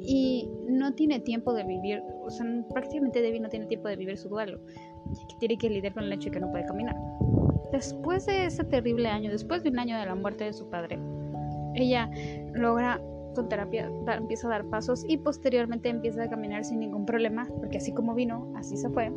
y 0.03 0.49
no 0.69 0.95
tiene 0.95 1.21
tiempo 1.21 1.53
de 1.53 1.65
vivir, 1.65 2.03
o 2.23 2.31
sea, 2.31 2.47
prácticamente 2.73 3.21
Debbie 3.21 3.41
no 3.41 3.49
tiene 3.49 3.67
tiempo 3.67 3.89
de 3.89 3.97
vivir 3.97 4.17
su 4.17 4.29
duelo, 4.29 4.59
que 5.29 5.37
tiene 5.41 5.57
que 5.57 5.69
lidiar 5.69 5.95
con 5.95 6.05
el 6.05 6.13
hecho 6.13 6.27
de 6.27 6.33
que 6.33 6.41
no 6.41 6.51
puede 6.51 6.67
caminar. 6.67 6.97
Después 7.73 8.27
de 8.27 8.47
ese 8.47 8.65
terrible 8.65 9.09
año, 9.09 9.31
después 9.31 9.63
de 9.63 9.71
un 9.71 9.79
año 9.79 9.99
de 9.99 10.07
la 10.07 10.15
muerte 10.15 10.45
de 10.45 10.53
su 10.53 10.69
padre, 10.69 10.99
ella 11.75 12.11
logra 12.55 13.01
con 13.35 13.49
terapia 13.49 13.89
empieza 14.17 14.49
a 14.49 14.51
dar 14.51 14.65
pasos 14.65 15.05
y 15.07 15.17
posteriormente 15.17 15.89
empieza 15.89 16.25
a 16.25 16.29
caminar 16.29 16.65
sin 16.65 16.81
ningún 16.81 17.07
problema, 17.07 17.47
porque 17.61 17.79
así 17.79 17.93
como 17.93 18.15
vino, 18.15 18.53
así 18.57 18.77
se 18.77 18.89
fue. 18.91 19.13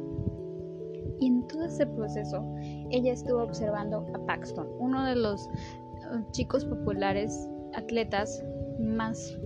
Y 1.21 1.27
en 1.27 1.47
todo 1.47 1.65
ese 1.65 1.85
proceso, 1.85 2.43
ella 2.89 3.13
estuvo 3.13 3.43
observando 3.43 4.05
a 4.13 4.25
Paxton, 4.25 4.67
uno 4.79 5.05
de 5.05 5.15
los 5.15 5.47
uh, 5.47 6.31
chicos 6.31 6.65
populares, 6.65 7.47
atletas 7.75 8.43
más, 8.79 9.37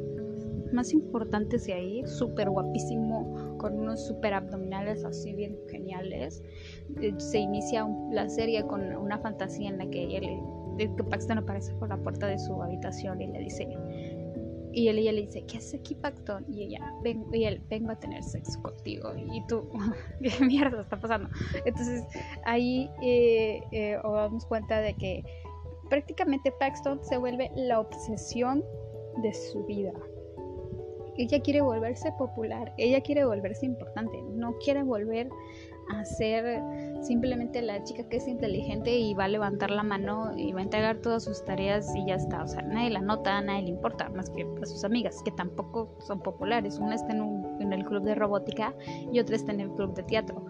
más 0.72 0.94
importantes 0.94 1.66
de 1.66 1.74
ahí, 1.74 2.08
súper 2.08 2.50
guapísimo, 2.50 3.58
con 3.58 3.78
unos 3.78 4.08
súper 4.08 4.34
abdominales 4.34 5.04
así 5.04 5.34
bien 5.34 5.58
geniales. 5.70 6.42
Eh, 7.02 7.14
se 7.18 7.40
inicia 7.40 7.86
la 8.10 8.30
serie 8.30 8.66
con 8.66 8.82
una 8.96 9.20
fantasía 9.20 9.70
en 9.70 9.78
la 9.78 9.90
que 9.90 10.04
ella 10.04 10.22
que 10.78 11.04
Paxton 11.04 11.38
aparece 11.38 11.74
por 11.76 11.90
la 11.90 11.98
puerta 11.98 12.28
de 12.28 12.38
su 12.40 12.62
habitación 12.62 13.22
y 13.22 13.28
le 13.28 13.40
dice 13.40 13.68
y 14.76 14.90
él, 14.90 15.00
ella 15.00 15.14
le 15.14 15.22
dice, 15.22 15.46
¿qué 15.48 15.58
hace 15.58 15.78
aquí, 15.78 15.96
Pacton? 15.96 16.46
Y 16.50 16.64
ella, 16.64 16.94
ven, 17.02 17.26
y 17.32 17.46
él, 17.46 17.62
vengo 17.70 17.92
a 17.92 17.96
tener 17.96 18.22
sexo 18.22 18.62
contigo. 18.62 19.14
Y 19.16 19.42
tú, 19.48 19.70
¿qué 20.22 20.46
mierda 20.46 20.82
está 20.82 21.00
pasando? 21.00 21.30
Entonces 21.64 22.04
ahí 22.44 22.90
eh, 23.02 23.62
eh, 23.72 23.98
damos 24.04 24.46
cuenta 24.46 24.82
de 24.82 24.94
que 24.96 25.24
prácticamente 25.90 26.52
Paxton 26.60 27.00
se 27.06 27.16
vuelve 27.18 27.50
la 27.56 27.80
obsesión 27.80 28.66
de 29.22 29.34
su 29.34 29.64
vida. 29.66 29.94
Ella 31.18 31.40
quiere 31.40 31.62
volverse 31.62 32.12
popular, 32.18 32.74
ella 32.78 33.00
quiere 33.00 33.24
volverse 33.24 33.66
importante, 33.66 34.22
no 34.24 34.58
quiere 34.58 34.84
volver 34.84 35.30
a 35.90 36.04
ser 36.06 36.62
simplemente 37.02 37.62
la 37.62 37.84
chica 37.84 38.08
que 38.10 38.18
es 38.18 38.28
inteligente 38.28 38.98
y 38.98 39.14
va 39.14 39.26
a 39.26 39.28
levantar 39.28 39.70
la 39.70 39.84
mano 39.84 40.32
y 40.36 40.52
va 40.54 40.60
a 40.60 40.64
entregar 40.64 40.98
todas 40.98 41.24
sus 41.24 41.44
tareas 41.46 41.96
y 41.96 42.08
ya 42.08 42.16
está. 42.16 42.44
O 42.44 42.48
sea, 42.48 42.62
nadie 42.62 42.90
la 42.90 43.02
nota, 43.02 43.42
nadie 43.42 43.64
le 43.64 43.70
importa, 43.70 44.10
más 44.10 44.30
que 44.30 44.48
a 44.62 44.66
sus 44.66 44.84
amigas, 44.84 45.22
que 45.24 45.32
tampoco 45.32 45.96
son 46.00 46.20
populares. 46.20 46.80
Una 46.80 46.96
está 46.96 47.14
en, 47.14 47.74
el 47.74 47.86
club 47.86 48.04
de 48.04 48.16
robótica 48.16 48.74
y 49.12 49.20
otra 49.20 49.36
está 49.36 49.52
en 49.52 49.62
el 49.62 49.72
club 49.72 49.94
de 49.94 50.04
teatro. 50.04 50.46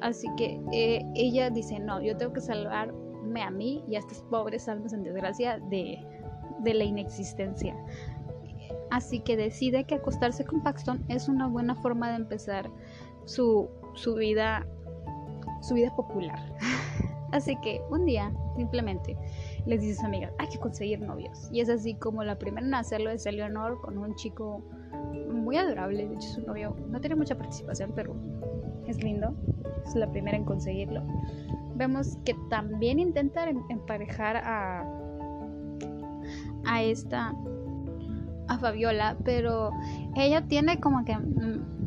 Así 0.00 0.28
que 0.36 0.60
eh, 0.72 1.04
ella 1.14 1.50
dice, 1.50 1.78
no, 1.80 2.00
yo 2.00 2.16
tengo 2.16 2.32
que 2.32 2.40
salvarme 2.40 3.42
a 3.42 3.50
mí 3.50 3.84
y 3.88 3.96
a 3.96 3.98
estas 3.98 4.22
pobres 4.22 4.68
almas 4.68 4.92
en 4.92 5.02
desgracia 5.02 5.58
de, 5.58 5.98
de 6.60 6.74
la 6.74 6.84
inexistencia. 6.84 7.74
Así 8.90 9.20
que 9.20 9.36
decide 9.36 9.84
que 9.84 9.96
acostarse 9.96 10.44
con 10.44 10.62
Paxton 10.62 11.04
es 11.08 11.28
una 11.28 11.46
buena 11.46 11.74
forma 11.74 12.10
de 12.10 12.16
empezar 12.16 12.70
su 13.24 13.68
su 13.98 14.14
vida, 14.14 14.66
su 15.60 15.74
vida 15.74 15.94
popular. 15.94 16.38
Así 17.32 17.56
que 17.60 17.82
un 17.90 18.06
día 18.06 18.32
simplemente 18.56 19.16
les 19.66 19.82
dice 19.82 19.92
a 19.92 19.96
sus 19.96 20.04
amigas, 20.04 20.32
hay 20.38 20.48
que 20.48 20.58
conseguir 20.58 21.00
novios. 21.00 21.50
Y 21.52 21.60
es 21.60 21.68
así 21.68 21.94
como 21.94 22.24
la 22.24 22.38
primera 22.38 22.66
en 22.66 22.74
hacerlo 22.74 23.10
es 23.10 23.26
Eleanor 23.26 23.80
con 23.82 23.98
un 23.98 24.14
chico 24.14 24.62
muy 25.30 25.56
adorable. 25.56 26.08
De 26.08 26.14
hecho, 26.14 26.28
su 26.28 26.40
novio 26.42 26.74
no 26.88 27.00
tiene 27.00 27.16
mucha 27.16 27.36
participación, 27.36 27.92
pero 27.94 28.16
es 28.86 29.02
lindo, 29.02 29.34
es 29.86 29.94
la 29.94 30.10
primera 30.10 30.38
en 30.38 30.44
conseguirlo. 30.44 31.02
Vemos 31.76 32.16
que 32.24 32.34
también 32.48 32.98
intenta 32.98 33.48
em-, 33.48 33.62
emparejar 33.68 34.38
a, 34.38 34.84
a 36.64 36.82
esta, 36.82 37.34
a 38.48 38.58
Fabiola, 38.58 39.18
pero 39.24 39.70
ella 40.16 40.46
tiene 40.46 40.80
como 40.80 41.04
que 41.04 41.14
mm, 41.16 41.77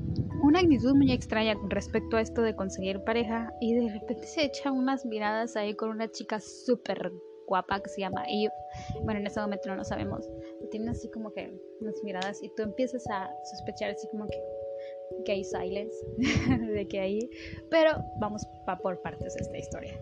una 0.41 0.59
actitud 0.59 0.95
muy 0.95 1.11
extraña 1.11 1.55
con 1.55 1.69
respecto 1.69 2.17
a 2.17 2.21
esto 2.21 2.41
de 2.41 2.55
conseguir 2.55 3.03
pareja 3.03 3.53
y 3.59 3.75
de 3.75 3.89
repente 3.93 4.27
se 4.27 4.45
echa 4.45 4.71
unas 4.71 5.05
miradas 5.05 5.55
ahí 5.55 5.75
con 5.75 5.89
una 5.89 6.09
chica 6.09 6.39
súper 6.39 7.11
guapa 7.47 7.81
que 7.81 7.89
se 7.89 8.01
llama 8.01 8.23
Eve. 8.27 8.53
Bueno, 9.03 9.19
en 9.19 9.27
ese 9.27 9.39
momento 9.39 9.69
no 9.69 9.75
lo 9.75 9.83
sabemos. 9.83 10.27
Tiene 10.71 10.91
así 10.91 11.09
como 11.11 11.33
que 11.33 11.53
unas 11.81 12.01
miradas 12.03 12.41
y 12.41 12.49
tú 12.55 12.63
empiezas 12.63 13.05
a 13.09 13.29
sospechar 13.43 13.91
así 13.91 14.07
como 14.09 14.25
que 14.27 14.37
que 15.25 15.33
hay 15.33 15.43
silence, 15.43 15.95
de 16.73 16.87
que 16.87 16.99
hay, 16.99 17.29
pero 17.69 18.03
vamos 18.19 18.47
pa 18.65 18.77
por 18.77 19.01
partes 19.01 19.35
esta 19.35 19.57
historia. 19.57 19.99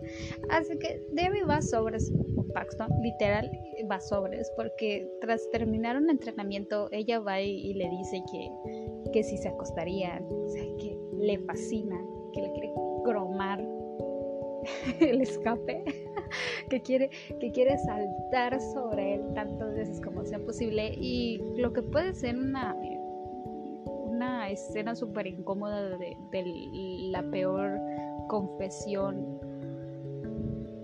Así 0.50 0.78
que 0.78 1.02
Debbie 1.12 1.44
va 1.44 1.60
sobres, 1.60 2.10
Paxton, 2.54 2.88
literal 3.02 3.50
va 3.90 4.00
sobres, 4.00 4.50
porque 4.56 5.08
tras 5.20 5.48
terminar 5.50 5.96
un 5.96 6.10
entrenamiento, 6.10 6.88
ella 6.92 7.18
va 7.20 7.40
y, 7.40 7.74
le 7.74 7.88
dice 7.90 8.22
que, 8.30 8.48
que 9.12 9.22
si 9.22 9.36
se 9.38 9.48
acostarían, 9.48 10.24
o 10.30 10.48
sea, 10.48 10.62
que 10.78 10.98
le 11.18 11.38
fascina, 11.40 12.00
que 12.32 12.42
le 12.42 12.52
quiere 12.52 12.72
cromar 13.04 13.60
el 15.00 15.20
escape, 15.20 15.84
que 16.70 16.80
quiere, 16.80 17.10
que 17.40 17.50
quiere 17.50 17.78
saltar 17.78 18.60
sobre 18.60 19.14
él 19.14 19.22
tantas 19.34 19.74
veces 19.74 20.00
como 20.00 20.24
sea 20.24 20.38
posible 20.38 20.94
y 20.96 21.40
lo 21.56 21.72
que 21.72 21.82
puede 21.82 22.14
ser 22.14 22.36
una 22.36 22.76
una 24.20 24.50
escena 24.50 24.94
súper 24.94 25.26
incómoda 25.26 25.96
de, 25.96 26.14
la 27.10 27.22
peor 27.30 27.80
confesión 28.28 29.40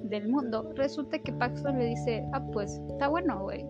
del 0.04 0.28
mundo. 0.28 0.72
Resulta 0.74 1.18
que 1.18 1.32
Paxton 1.34 1.78
le 1.78 1.84
dice, 1.86 2.26
ah, 2.32 2.42
pues, 2.52 2.80
está 2.88 3.08
bueno, 3.08 3.42
güey. 3.42 3.66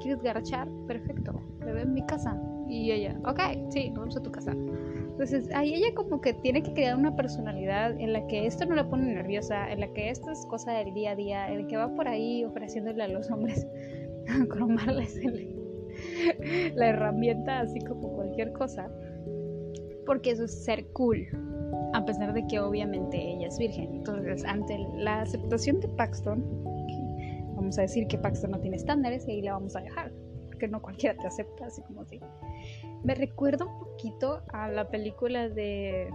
¿Quieres 0.00 0.22
garchar? 0.22 0.68
Perfecto, 0.86 1.32
veo 1.64 1.78
en 1.78 1.92
mi 1.92 2.06
casa. 2.06 2.40
Y 2.68 2.92
ella, 2.92 3.18
ok, 3.24 3.40
sí, 3.70 3.92
vamos 3.94 4.16
a 4.16 4.22
tu 4.22 4.30
casa. 4.30 4.52
Entonces, 4.52 5.50
ahí 5.52 5.74
ella 5.74 5.94
como 5.94 6.20
que 6.20 6.32
tiene 6.32 6.62
que 6.62 6.72
crear 6.72 6.96
una 6.96 7.16
personalidad 7.16 7.98
en 7.98 8.12
la 8.12 8.26
que 8.28 8.46
esto 8.46 8.66
no 8.66 8.76
la 8.76 8.88
pone 8.88 9.14
nerviosa, 9.14 9.70
en 9.72 9.80
la 9.80 9.92
que 9.92 10.10
esto 10.10 10.30
es 10.30 10.46
cosa 10.46 10.72
del 10.72 10.94
día 10.94 11.12
a 11.12 11.16
día, 11.16 11.50
en 11.50 11.62
la 11.62 11.66
que 11.66 11.76
va 11.76 11.92
por 11.94 12.06
ahí 12.06 12.44
ofreciéndole 12.44 13.02
a 13.02 13.08
los 13.08 13.28
hombres 13.32 13.66
cromarles 14.48 15.16
el, 15.16 15.56
la 16.74 16.88
herramienta 16.88 17.60
así 17.60 17.80
como 17.80 18.12
cualquier 18.12 18.52
cosa, 18.52 18.90
porque 20.06 20.30
eso 20.30 20.44
es 20.44 20.64
ser 20.64 20.86
cool, 20.92 21.26
a 21.94 22.04
pesar 22.04 22.32
de 22.32 22.46
que 22.46 22.60
obviamente 22.60 23.16
ella 23.16 23.48
es 23.48 23.58
virgen. 23.58 23.94
Entonces, 23.96 24.44
ante 24.44 24.78
la 24.96 25.22
aceptación 25.22 25.80
de 25.80 25.88
Paxton, 25.88 26.44
vamos 27.56 27.78
a 27.78 27.82
decir 27.82 28.06
que 28.06 28.18
Paxton 28.18 28.52
no 28.52 28.60
tiene 28.60 28.76
estándares 28.76 29.26
y 29.26 29.32
ahí 29.32 29.42
la 29.42 29.54
vamos 29.54 29.74
a 29.74 29.80
dejar, 29.80 30.12
porque 30.58 30.66
no 30.66 30.82
cualquiera 30.82 31.16
te 31.16 31.24
acepta 31.24 31.66
así 31.66 31.82
como 31.82 32.02
así. 32.02 32.18
Me 33.04 33.14
recuerda 33.14 33.64
un 33.64 33.78
poquito 33.78 34.42
a 34.52 34.68
la 34.68 34.88
película 34.88 35.48
de 35.48 36.10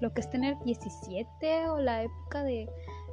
lo 0.00 0.12
que 0.12 0.20
es 0.20 0.28
tener 0.28 0.58
17 0.64 1.70
o 1.70 1.78
la 1.78 2.02
época 2.02 2.44
de 2.44 2.68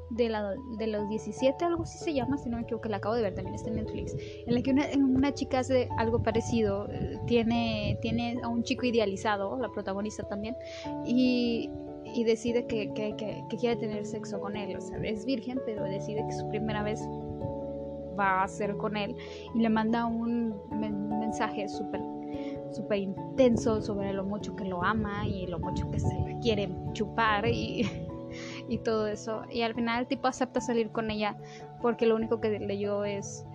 de, 0.10 0.28
la, 0.28 0.56
de 0.78 0.88
los 0.88 1.08
17, 1.08 1.64
algo 1.64 1.84
así 1.84 1.98
se 2.00 2.14
llama, 2.14 2.38
si 2.38 2.50
no 2.50 2.58
me 2.58 2.64
equivoco, 2.64 2.90
la 2.90 2.98
acabo 2.98 3.16
de 3.16 3.22
ver, 3.22 3.34
también 3.34 3.56
está 3.56 3.70
en 3.70 3.76
Netflix, 3.76 4.14
en 4.46 4.54
la 4.54 4.62
que 4.62 4.72
una, 4.72 4.86
una 4.98 5.34
chica 5.34 5.60
hace 5.60 5.88
algo 5.98 6.22
parecido, 6.22 6.90
tiene, 7.28 7.98
tiene 8.02 8.38
a 8.44 8.50
un 8.50 8.64
chico 8.64 8.86
idealizado, 8.86 9.58
la 9.58 9.70
protagonista 9.70 10.28
también, 10.28 10.58
y, 11.06 11.70
y 12.04 12.26
decide 12.26 12.68
que, 12.68 12.92
que, 12.94 13.16
que, 13.16 13.58
quiere 13.58 13.78
tener 13.78 14.06
sexo 14.06 14.42
con 14.42 14.58
él, 14.58 14.76
o 14.76 14.82
sea, 14.82 14.98
es 14.98 15.26
virgen, 15.26 15.62
pero 15.66 15.86
decide 15.86 16.26
que 16.26 16.34
su 16.34 16.50
primera 16.50 16.84
vez 16.84 17.00
va 18.20 18.44
a 18.44 18.48
ser 18.48 18.78
con 18.78 18.98
él 18.98 19.16
y 19.54 19.60
le 19.60 19.70
manda 19.70 20.06
un 20.06 20.56
mensaje 21.20 21.68
súper 21.68 22.02
súper 22.72 23.00
intenso 23.00 23.82
sobre 23.82 24.14
lo 24.14 24.24
mucho 24.24 24.56
que 24.56 24.64
lo 24.64 24.82
ama 24.84 25.28
y 25.28 25.46
lo 25.48 25.60
mucho 25.60 25.92
que 25.92 26.00
se 26.00 26.14
le 26.14 26.40
quiere 26.40 26.70
chupar 26.94 27.46
y 27.46 27.90
y 28.70 28.78
todo 28.80 29.08
eso. 29.08 29.44
Y 29.52 29.62
al 29.62 29.74
final 29.74 30.02
el 30.02 30.08
tipo 30.08 30.28
acepta 30.28 30.62
salir 30.62 30.92
con 30.92 31.12
ella 31.12 31.38
porque 31.82 32.06
lo 32.06 32.16
único 32.16 32.40
que 32.40 32.60
leyó 32.60 33.04
es 33.04 33.46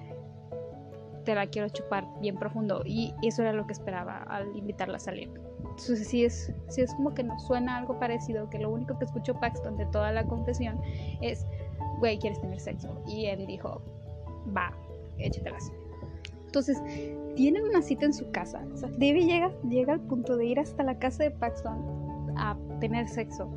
te 1.24 1.34
la 1.34 1.46
quiero 1.48 1.68
chupar 1.68 2.06
bien 2.20 2.36
profundo 2.36 2.82
y 2.84 3.12
eso 3.22 3.42
era 3.42 3.52
lo 3.52 3.66
que 3.66 3.72
esperaba 3.72 4.22
al 4.28 4.56
invitarla 4.56 4.96
a 4.96 5.00
salir. 5.00 5.28
Entonces 5.58 6.06
sí 6.06 6.24
es, 6.24 6.52
sí 6.68 6.82
es 6.82 6.94
como 6.94 7.14
que 7.14 7.24
nos 7.24 7.44
suena 7.44 7.76
algo 7.76 7.98
parecido, 7.98 8.48
que 8.48 8.58
lo 8.58 8.70
único 8.70 8.96
que 8.98 9.04
escuchó 9.04 9.34
Paxton 9.40 9.76
de 9.76 9.86
toda 9.86 10.12
la 10.12 10.24
confesión 10.24 10.80
es, 11.20 11.44
güey, 11.98 12.18
¿quieres 12.18 12.40
tener 12.40 12.60
sexo? 12.60 13.02
Y 13.06 13.26
él 13.26 13.44
dijo, 13.46 13.82
va, 14.54 14.76
échatelas. 15.18 15.72
Entonces, 16.46 16.82
tienen 17.34 17.64
una 17.64 17.82
cita 17.82 18.06
en 18.06 18.14
su 18.14 18.30
casa. 18.30 18.64
O 18.72 18.76
sea, 18.76 18.88
Debbie 18.90 19.26
llega, 19.26 19.52
llega 19.68 19.94
al 19.94 20.00
punto 20.00 20.36
de 20.36 20.46
ir 20.46 20.58
hasta 20.58 20.82
la 20.82 20.98
casa 20.98 21.24
de 21.24 21.30
Paxton 21.30 22.34
a 22.36 22.56
tener 22.80 23.08
sexo 23.08 23.50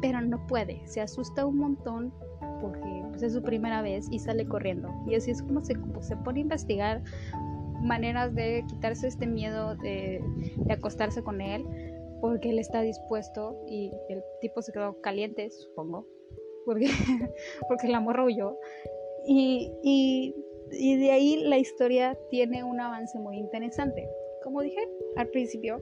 pero 0.00 0.20
no 0.20 0.46
puede, 0.46 0.80
se 0.86 1.00
asusta 1.00 1.46
un 1.46 1.58
montón 1.58 2.12
porque 2.60 3.04
pues, 3.10 3.22
es 3.22 3.32
su 3.32 3.42
primera 3.42 3.82
vez 3.82 4.08
y 4.10 4.18
sale 4.18 4.46
corriendo. 4.46 4.88
Y 5.06 5.14
así 5.14 5.30
es 5.30 5.42
como 5.42 5.62
se, 5.62 5.74
pone 6.24 6.40
a 6.40 6.42
investigar 6.42 7.02
maneras 7.82 8.34
de 8.34 8.64
quitarse 8.68 9.06
este 9.06 9.26
miedo 9.26 9.76
de, 9.76 10.22
acostarse 10.70 11.22
con 11.22 11.40
él 11.40 11.64
porque 12.20 12.50
él 12.50 12.58
está 12.58 12.80
dispuesto 12.80 13.62
y 13.68 13.92
el 14.08 14.22
tipo 14.40 14.62
se 14.62 14.72
quedó 14.72 15.00
caliente, 15.02 15.50
supongo, 15.50 16.06
porque, 16.64 16.88
porque 17.68 17.88
la 17.88 18.00
morra 18.00 18.24
huyó. 18.24 18.56
Y, 19.26 19.72
y, 19.82 20.34
y 20.72 20.96
de 20.96 21.10
ahí 21.10 21.36
la 21.44 21.58
historia 21.58 22.16
tiene 22.30 22.64
un 22.64 22.80
avance 22.80 23.18
muy 23.18 23.38
interesante. 23.38 24.08
Como 24.42 24.62
dije 24.62 24.88
al 25.16 25.28
principio, 25.28 25.80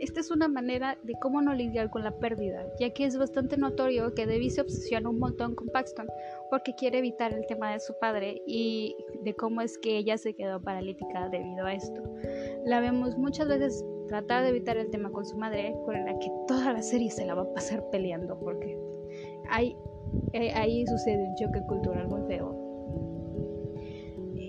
esta 0.00 0.20
es 0.20 0.30
una 0.30 0.48
manera 0.48 0.98
de 1.04 1.14
cómo 1.20 1.40
no 1.40 1.54
lidiar 1.54 1.88
con 1.88 2.02
la 2.02 2.18
pérdida, 2.18 2.66
ya 2.78 2.90
que 2.90 3.04
es 3.04 3.16
bastante 3.16 3.56
notorio 3.56 4.12
que 4.14 4.26
Debbie 4.26 4.50
se 4.50 4.60
obsesiona 4.60 5.08
un 5.08 5.18
montón 5.18 5.54
con 5.54 5.68
Paxton 5.68 6.06
porque 6.50 6.74
quiere 6.74 6.98
evitar 6.98 7.32
el 7.32 7.46
tema 7.46 7.72
de 7.72 7.80
su 7.80 7.94
padre 8.00 8.42
y 8.46 8.96
de 9.22 9.34
cómo 9.34 9.60
es 9.60 9.78
que 9.78 9.96
ella 9.96 10.18
se 10.18 10.34
quedó 10.34 10.60
paralítica 10.60 11.28
debido 11.28 11.64
a 11.64 11.74
esto. 11.74 12.02
La 12.64 12.80
vemos 12.80 13.16
muchas 13.16 13.48
veces 13.48 13.84
tratar 14.08 14.42
de 14.42 14.50
evitar 14.50 14.76
el 14.76 14.90
tema 14.90 15.10
con 15.10 15.24
su 15.24 15.38
madre, 15.38 15.74
con 15.84 15.94
la 16.04 16.18
que 16.18 16.30
toda 16.48 16.72
la 16.72 16.82
serie 16.82 17.10
se 17.10 17.24
la 17.24 17.34
va 17.34 17.42
a 17.42 17.54
pasar 17.54 17.88
peleando 17.90 18.38
porque 18.40 18.76
eh, 20.32 20.52
ahí 20.54 20.86
sucede 20.86 21.28
un 21.28 21.34
choque 21.36 21.62
cultural 21.66 22.08
muy 22.08 22.22
feo 22.26 22.63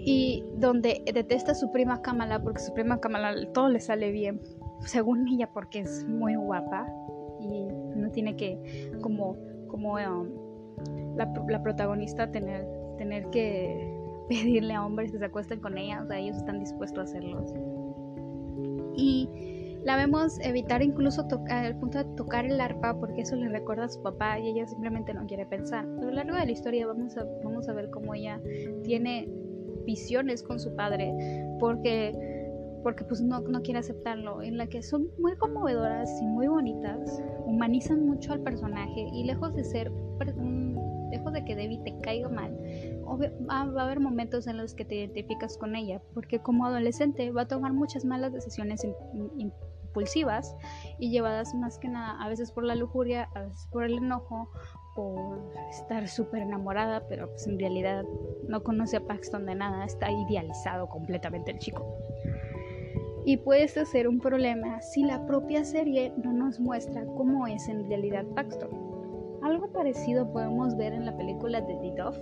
y 0.07 0.43
donde 0.57 1.01
detesta 1.11 1.53
a 1.53 1.55
su 1.55 1.71
prima 1.71 2.01
Kamala 2.01 2.41
porque 2.41 2.59
su 2.59 2.73
prima 2.73 2.99
Kamala 2.99 3.33
todo 3.53 3.69
le 3.69 3.79
sale 3.79 4.11
bien 4.11 4.39
según 4.81 5.27
ella, 5.27 5.49
porque 5.51 5.79
es 5.79 6.05
muy 6.07 6.35
guapa 6.35 6.87
y 7.39 7.65
no 7.95 8.09
tiene 8.11 8.35
que, 8.35 8.91
como, 9.01 9.37
como 9.67 9.93
um, 9.93 10.29
la, 11.15 11.61
protagonista, 11.63 12.31
tener, 12.31 12.65
tener 12.97 13.29
que 13.29 13.93
pedirle 14.29 14.73
a 14.73 14.85
hombres 14.85 15.11
que 15.11 15.19
se 15.19 15.25
acuesten 15.25 15.59
con 15.59 15.77
ella, 15.77 16.01
o 16.03 16.07
sea, 16.07 16.19
ellos 16.19 16.37
están 16.37 16.59
dispuestos 16.59 16.99
a 16.99 17.03
hacerlo. 17.03 17.45
Y 18.95 19.29
la 19.83 19.97
vemos 19.97 20.39
evitar 20.39 20.81
incluso 20.81 21.27
el 21.49 21.75
punto 21.75 21.99
de 21.99 22.05
tocar 22.15 22.45
el 22.45 22.59
arpa 22.59 22.97
porque 22.99 23.21
eso 23.21 23.35
le 23.35 23.49
recuerda 23.49 23.85
a 23.85 23.89
su 23.89 24.01
papá 24.01 24.39
y 24.39 24.47
ella 24.47 24.65
simplemente 24.65 25.13
no 25.13 25.27
quiere 25.27 25.45
pensar. 25.45 25.85
A 25.85 26.01
lo 26.01 26.11
largo 26.11 26.35
de 26.35 26.45
la 26.45 26.51
historia 26.51 26.87
vamos 26.87 27.15
a, 27.17 27.25
vamos 27.43 27.69
a 27.69 27.73
ver 27.73 27.91
cómo 27.91 28.15
ella 28.15 28.41
tiene 28.83 29.29
visiones 29.85 30.43
con 30.43 30.59
su 30.59 30.75
padre 30.75 31.13
porque 31.59 32.35
porque 32.85 33.03
pues 33.03 33.19
no, 33.19 33.39
no 33.39 33.63
quiere 33.63 33.79
aceptarlo, 33.79 34.43
en 34.43 34.59
la 34.59 34.67
que 34.67 34.83
son 34.83 35.07
muy 35.17 35.35
conmovedoras 35.37 36.21
y 36.21 36.25
muy 36.27 36.47
bonitas, 36.47 37.19
humanizan 37.47 38.05
mucho 38.05 38.31
al 38.31 38.41
personaje 38.41 39.09
y 39.11 39.23
lejos 39.23 39.55
de 39.55 39.63
ser, 39.63 39.91
lejos 41.09 41.33
de 41.33 41.43
que 41.45 41.55
Debbie 41.55 41.79
te 41.83 41.99
caiga 42.01 42.29
mal, 42.29 42.55
va 43.49 43.61
a 43.61 43.83
haber 43.85 43.99
momentos 43.99 44.45
en 44.45 44.57
los 44.57 44.75
que 44.75 44.85
te 44.85 44.97
identificas 44.97 45.57
con 45.57 45.75
ella, 45.75 45.99
porque 46.13 46.37
como 46.37 46.67
adolescente 46.67 47.31
va 47.31 47.41
a 47.41 47.47
tomar 47.47 47.73
muchas 47.73 48.05
malas 48.05 48.33
decisiones 48.33 48.85
impulsivas 49.95 50.55
y 50.99 51.09
llevadas 51.09 51.55
más 51.55 51.79
que 51.79 51.87
nada 51.87 52.21
a 52.21 52.29
veces 52.29 52.51
por 52.51 52.65
la 52.65 52.75
lujuria, 52.75 53.29
a 53.33 53.45
veces 53.45 53.67
por 53.71 53.85
el 53.85 53.97
enojo, 53.97 54.51
por 54.95 55.41
estar 55.69 56.07
súper 56.07 56.41
enamorada, 56.41 57.03
pero 57.07 57.29
pues 57.29 57.45
en 57.47 57.59
realidad 57.59 58.03
no 58.47 58.63
conoce 58.63 58.97
a 58.97 59.01
Paxton 59.01 59.45
de 59.45 59.55
nada, 59.55 59.85
está 59.85 60.09
idealizado 60.09 60.87
completamente 60.87 61.51
el 61.51 61.59
chico 61.59 61.85
y 63.25 63.37
puede 63.37 63.67
ser 63.67 64.07
un 64.07 64.19
problema 64.19 64.81
si 64.81 65.03
la 65.03 65.25
propia 65.25 65.65
serie 65.65 66.13
no 66.23 66.31
nos 66.31 66.59
muestra 66.59 67.05
cómo 67.17 67.47
es 67.47 67.67
en 67.67 67.87
realidad 67.87 68.23
Paxton. 68.35 68.69
Algo 69.41 69.67
parecido 69.67 70.31
podemos 70.31 70.77
ver 70.77 70.93
en 70.93 71.05
la 71.05 71.17
película 71.17 71.61
de 71.61 71.75
The 71.75 72.01
Dove, 72.01 72.19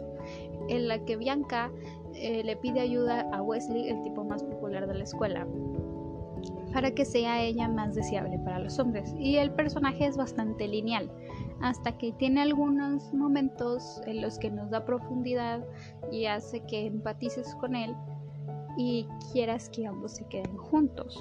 en 0.69 0.87
la 0.87 0.99
que 1.03 1.17
Bianca 1.17 1.71
eh, 2.15 2.43
le 2.43 2.55
pide 2.55 2.79
ayuda 2.79 3.27
a 3.33 3.41
Wesley, 3.41 3.89
el 3.89 4.01
tipo 4.01 4.23
más 4.23 4.43
popular 4.43 4.87
de 4.87 4.95
la 4.95 5.03
escuela. 5.03 5.45
para 6.73 6.91
que 6.91 7.05
sea 7.05 7.41
ella 7.41 7.67
más 7.67 7.93
deseable 7.93 8.39
para 8.39 8.59
los 8.59 8.79
hombres. 8.79 9.13
Y 9.19 9.37
el 9.37 9.51
personaje 9.51 10.05
es 10.05 10.17
bastante 10.17 10.67
lineal, 10.67 11.11
hasta 11.63 11.97
que 11.97 12.11
tiene 12.11 12.41
algunos 12.41 13.13
momentos 13.13 14.01
en 14.05 14.21
los 14.21 14.37
que 14.37 14.51
nos 14.51 14.69
da 14.69 14.83
profundidad 14.85 15.65
y 16.11 16.25
hace 16.25 16.59
que 16.65 16.87
empatices 16.87 17.55
con 17.55 17.73
él 17.73 17.95
y 18.77 19.07
quieras 19.31 19.69
que 19.69 19.87
ambos 19.87 20.15
se 20.15 20.25
queden 20.27 20.57
juntos. 20.57 21.17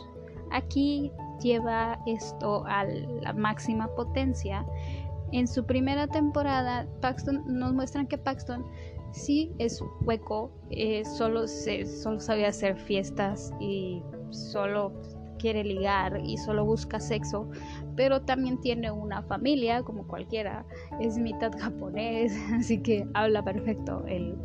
Aquí 0.50 1.12
lleva 1.40 1.96
esto 2.07 2.64
a 2.66 2.85
la 2.85 3.33
máxima 3.35 3.87
potencia. 3.94 4.66
En 5.31 5.46
su 5.46 5.64
primera 5.64 6.09
temporada, 6.09 6.88
Paxton 7.00 7.44
nos 7.46 7.72
muestran 7.72 8.09
que 8.09 8.18
Paxton 8.18 8.66
sí 9.12 9.52
es 9.59 9.81
hueco, 10.05 10.50
eh, 10.70 11.05
solo, 11.05 11.46
se, 11.46 11.87
solo 11.87 12.18
sabe 12.18 12.46
hacer 12.46 12.76
fiestas 12.76 13.52
y 13.61 14.02
solo 14.31 14.92
quiere 15.42 15.64
ligar 15.64 16.20
y 16.24 16.38
solo 16.38 16.64
busca 16.64 17.00
sexo, 17.00 17.50
pero 17.96 18.22
también 18.22 18.61
tiene 18.61 18.92
una 18.92 19.22
familia 19.22 19.83
como 19.83 20.07
cualquiera, 20.07 20.64
es 21.00 21.18
mitad 21.18 21.50
japonés, 21.59 22.33
así 22.55 22.81
que 22.81 23.07
habla 23.12 23.44
perfecto 23.44 24.05
el 24.07 24.38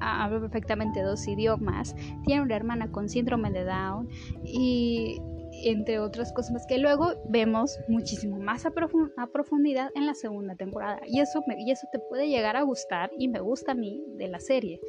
habla 0.00 0.38
perfectamente 0.40 1.00
dos 1.02 1.26
idiomas, 1.26 1.96
tiene 2.26 2.42
una 2.42 2.56
hermana 2.56 2.92
con 2.92 3.08
síndrome 3.08 3.50
de 3.50 3.64
Down 3.64 4.08
y 4.44 5.18
entre 5.64 5.98
otras 5.98 6.32
cosas 6.32 6.66
que 6.66 6.78
luego 6.78 7.14
vemos 7.28 7.78
muchísimo 7.88 8.38
más 8.38 8.66
a, 8.66 8.70
profundidad 8.70 9.90
en 9.94 10.06
la 10.06 10.14
segunda 10.14 10.54
temporada. 10.54 11.00
Y 11.06 11.20
eso, 11.20 11.42
y 11.58 11.70
eso 11.70 11.86
te 11.92 11.98
puede 11.98 12.28
llegar 12.28 12.56
a 12.56 12.62
gustar 12.62 13.10
y 13.18 13.28
me 13.28 13.40
gusta 13.40 13.72
a 13.72 13.74
mí 13.74 14.04
de 14.16 14.28
la 14.28 14.40
serie, 14.40 14.80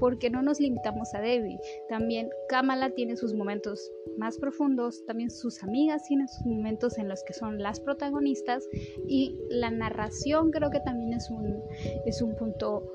porque 0.00 0.30
no 0.30 0.42
nos 0.42 0.60
limitamos 0.60 1.14
a 1.14 1.20
Debbie. 1.20 1.58
También 1.88 2.28
Kamala 2.48 2.90
tiene 2.90 3.16
sus 3.16 3.34
momentos 3.34 3.90
más 4.18 4.38
profundos, 4.38 5.04
también 5.06 5.30
sus 5.30 5.62
amigas 5.62 6.04
tienen 6.06 6.28
sus 6.28 6.46
momentos 6.46 6.98
en 6.98 7.08
los 7.08 7.22
que 7.24 7.32
son 7.32 7.58
las 7.58 7.80
protagonistas 7.80 8.68
y 9.08 9.38
la 9.48 9.70
narración 9.70 10.50
creo 10.50 10.70
que 10.70 10.80
también 10.80 11.14
es 11.14 11.30
un, 11.30 11.62
es 12.06 12.22
un 12.22 12.34
punto 12.36 12.92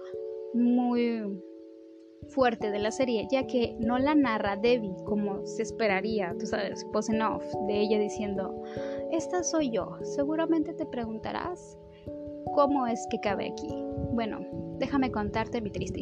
muy 0.54 1.24
fuerte 2.28 2.72
de 2.72 2.80
la 2.80 2.92
serie, 2.92 3.28
ya 3.32 3.48
que 3.48 3.76
no 3.80 3.98
la 3.98 4.16
narra 4.16 4.56
Debbie 4.56 4.96
como 5.06 5.46
se 5.46 5.64
esperaría, 5.64 6.36
tú 6.40 6.46
sabes, 6.46 6.86
pose 6.92 7.20
off, 7.22 7.44
de 7.68 7.80
ella 7.80 8.00
diciendo, 8.00 8.64
esta 9.12 9.44
soy 9.44 9.72
yo, 9.72 9.98
seguramente 10.02 10.74
te 10.74 10.86
preguntarás 10.86 11.78
cómo 12.54 12.88
es 12.88 13.06
que 13.10 13.20
cabe 13.20 13.52
aquí. 13.52 13.70
Bueno, 14.14 14.40
déjame 14.80 15.12
contarte 15.12 15.62
mi 15.62 15.72
triste, 15.72 16.02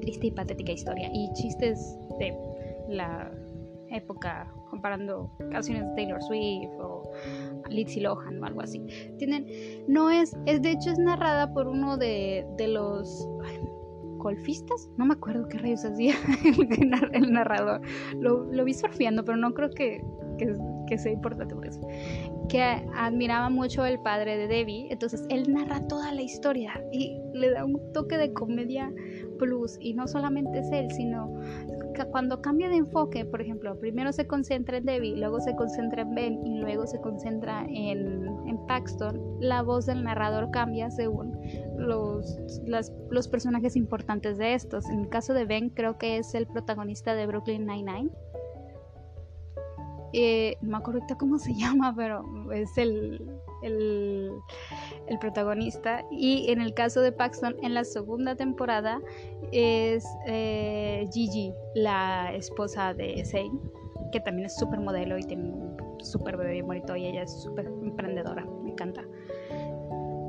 triste 0.00 0.26
y 0.28 0.30
patética 0.30 0.72
historia 0.72 1.10
y 1.12 1.32
chistes 1.34 1.98
de 2.18 2.36
la 2.88 3.30
época 3.90 4.52
comparando 4.70 5.30
canciones 5.50 5.84
de 5.84 5.94
Taylor 5.94 6.22
Swift 6.22 6.72
o 6.80 7.02
Lindsay 7.68 8.02
Lohan 8.02 8.42
o 8.42 8.46
algo 8.46 8.60
así. 8.60 8.80
Tienen, 9.18 9.46
no 9.88 10.10
es, 10.10 10.36
es 10.46 10.60
de 10.62 10.72
hecho 10.72 10.90
es 10.90 10.98
narrada 10.98 11.52
por 11.52 11.68
uno 11.68 11.96
de, 11.96 12.46
de 12.56 12.68
los 12.68 13.28
golfistas, 14.26 14.90
no 14.96 15.06
me 15.06 15.14
acuerdo 15.14 15.46
qué 15.48 15.58
rayos 15.58 15.84
hacía 15.84 16.14
el 17.12 17.32
narrador. 17.32 17.80
Lo, 18.18 18.64
vi 18.64 18.74
surfeando, 18.74 19.24
pero 19.24 19.38
no 19.38 19.54
creo 19.54 19.70
que, 19.70 20.02
que, 20.88 20.98
sea 20.98 21.12
importante 21.12 21.54
por 21.54 21.64
eso. 21.64 21.80
Que 22.48 22.60
admiraba 22.96 23.50
mucho 23.50 23.86
el 23.86 24.00
padre 24.00 24.36
de 24.36 24.48
Debbie, 24.48 24.88
entonces 24.90 25.24
él 25.28 25.52
narra 25.52 25.86
toda 25.86 26.12
la 26.12 26.22
historia 26.22 26.82
y 26.90 27.20
le 27.34 27.50
da 27.52 27.64
un 27.64 27.80
toque 27.92 28.18
de 28.18 28.32
comedia 28.32 28.92
plus. 29.38 29.76
Y 29.80 29.94
no 29.94 30.08
solamente 30.08 30.58
es 30.58 30.72
él, 30.72 30.90
sino 30.90 31.32
cuando 32.04 32.42
cambia 32.42 32.68
de 32.68 32.76
enfoque, 32.76 33.24
por 33.24 33.40
ejemplo, 33.40 33.78
primero 33.80 34.12
se 34.12 34.26
concentra 34.26 34.76
en 34.76 34.84
Debbie, 34.84 35.16
luego 35.16 35.40
se 35.40 35.56
concentra 35.56 36.02
en 36.02 36.14
Ben 36.14 36.46
y 36.46 36.58
luego 36.58 36.86
se 36.86 37.00
concentra 37.00 37.64
en, 37.68 38.28
en 38.46 38.66
Paxton, 38.66 39.38
la 39.40 39.62
voz 39.62 39.86
del 39.86 40.04
narrador 40.04 40.50
cambia 40.50 40.90
según 40.90 41.38
los, 41.78 42.38
los 43.10 43.28
personajes 43.28 43.76
importantes 43.76 44.38
de 44.38 44.54
estos. 44.54 44.88
En 44.88 45.00
el 45.00 45.08
caso 45.08 45.32
de 45.34 45.44
Ben, 45.44 45.70
creo 45.70 45.98
que 45.98 46.18
es 46.18 46.34
el 46.34 46.46
protagonista 46.46 47.14
de 47.14 47.26
Brooklyn 47.26 47.66
Nine-Nine. 47.66 48.10
Eh, 50.12 50.56
no 50.62 50.70
me 50.70 50.76
acuerdo 50.78 51.00
cómo 51.18 51.38
se 51.38 51.54
llama, 51.58 51.94
pero 51.94 52.24
es 52.52 52.76
el, 52.78 53.20
el, 53.62 54.30
el, 55.08 55.18
protagonista. 55.18 56.04
Y 56.10 56.50
en 56.50 56.60
el 56.60 56.74
caso 56.74 57.00
de 57.00 57.12
Paxton, 57.12 57.56
en 57.62 57.74
la 57.74 57.84
segunda 57.84 58.36
temporada 58.36 59.00
es 59.52 60.04
eh, 60.26 61.08
Gigi, 61.12 61.52
la 61.74 62.34
esposa 62.34 62.94
de 62.94 63.24
Zane, 63.24 63.58
que 64.12 64.20
también 64.20 64.46
es 64.46 64.56
súper 64.56 64.80
modelo 64.80 65.18
y 65.18 65.24
tiene 65.24 65.50
un 65.50 65.76
súper 66.00 66.36
bebé 66.36 66.62
bonito 66.62 66.96
y 66.96 67.06
ella 67.06 67.22
es 67.22 67.42
súper 67.42 67.66
emprendedora, 67.66 68.46
me 68.62 68.70
encanta. 68.70 69.02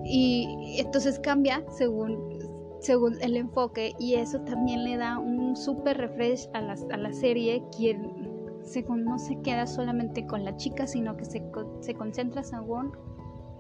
Y 0.04 0.78
entonces 0.80 1.20
cambia 1.20 1.64
según, 1.70 2.40
según 2.80 3.22
el 3.22 3.36
enfoque 3.36 3.94
y 4.00 4.16
eso 4.16 4.40
también 4.42 4.84
le 4.84 4.98
da 4.98 5.20
un 5.20 5.56
súper 5.56 5.98
refresh 5.98 6.48
a 6.54 6.62
la, 6.62 6.76
a 6.92 6.98
la 6.98 7.12
serie, 7.12 7.62
quien 7.76 8.28
se, 8.68 8.84
no 8.84 9.18
se 9.18 9.40
queda 9.42 9.66
solamente 9.66 10.26
con 10.26 10.44
la 10.44 10.56
chica, 10.58 10.88
sino 10.88 11.16
que 11.18 11.26
se, 11.26 11.44
se 11.80 11.94
concentra 11.94 12.44
según 12.44 12.92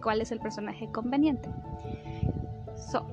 cuál 0.07 0.21
es 0.21 0.31
el 0.31 0.39
personaje 0.39 0.89
conveniente. 0.89 1.49
So, 2.77 3.05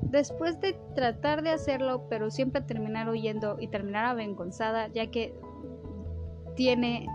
después 0.00 0.60
de 0.60 0.74
tratar 0.94 1.42
de 1.42 1.50
hacerlo, 1.50 2.06
pero 2.08 2.30
siempre 2.30 2.60
terminar 2.60 3.08
huyendo 3.08 3.56
y 3.58 3.66
terminar 3.66 4.04
avergonzada, 4.04 4.86
ya 4.94 5.10
que 5.10 5.34
tiene, 6.54 7.08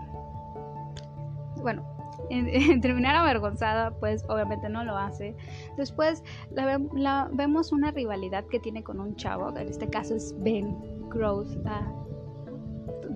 bueno, 1.62 1.82
en, 2.28 2.80
terminar 2.82 3.16
avergonzada, 3.16 3.92
pues 3.92 4.22
obviamente 4.28 4.68
no 4.68 4.84
lo 4.84 4.98
hace. 4.98 5.34
Después 5.78 6.22
la, 6.50 7.30
vemos 7.32 7.72
una 7.72 7.90
rivalidad 7.90 8.44
que 8.44 8.60
tiene 8.60 8.82
con 8.82 9.00
un 9.00 9.16
chavo, 9.16 9.56
en 9.56 9.66
este 9.66 9.88
caso 9.88 10.14
es 10.14 10.34
Ben 10.40 10.76
Gross. 11.08 11.56
Ah, 11.64 11.90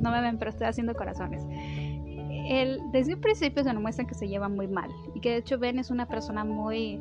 no 0.00 0.11
me 0.11 0.22
ven, 0.22 0.38
pero 0.38 0.50
estoy 0.50 0.66
haciendo 0.66 0.94
corazones. 0.94 1.44
Él, 2.48 2.81
desde 2.92 3.12
un 3.12 3.20
principio 3.20 3.62
se 3.62 3.74
nos 3.74 3.83
muestra 3.83 4.07
que 4.07 4.14
se 4.14 4.26
lleva 4.29 4.48
muy 4.48 4.66
mal 4.66 4.90
y 5.16 5.20
que 5.20 5.31
de 5.31 5.37
hecho 5.38 5.59
Ben 5.59 5.79
es 5.79 5.90
una 5.90 6.07
persona 6.07 6.44
muy 6.44 7.00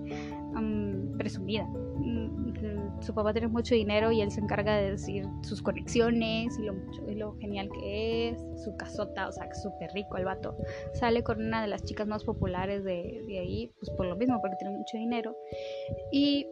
um, 0.55 1.17
presumida 1.17 1.67
su 3.01 3.13
papá 3.13 3.33
tiene 3.33 3.47
mucho 3.47 3.75
dinero 3.75 4.11
y 4.11 4.21
él 4.21 4.31
se 4.31 4.41
encarga 4.41 4.77
de 4.77 4.91
decir 4.91 5.25
sus 5.43 5.61
conexiones 5.61 6.57
y 6.57 6.63
lo, 6.63 6.73
lo 7.13 7.37
genial 7.39 7.69
que 7.69 8.29
es, 8.29 8.63
su 8.63 8.75
casota, 8.77 9.27
o 9.27 9.31
sea, 9.31 9.53
súper 9.53 9.91
rico 9.93 10.17
el 10.17 10.25
vato. 10.25 10.57
Sale 10.93 11.23
con 11.23 11.39
una 11.39 11.61
de 11.61 11.67
las 11.67 11.83
chicas 11.83 12.07
más 12.07 12.23
populares 12.23 12.83
de, 12.83 13.23
de 13.27 13.39
ahí, 13.39 13.71
pues 13.79 13.89
por 13.91 14.07
lo 14.07 14.15
mismo, 14.15 14.39
porque 14.41 14.55
tiene 14.57 14.77
mucho 14.77 14.97
dinero. 14.97 15.35
Y 16.11 16.47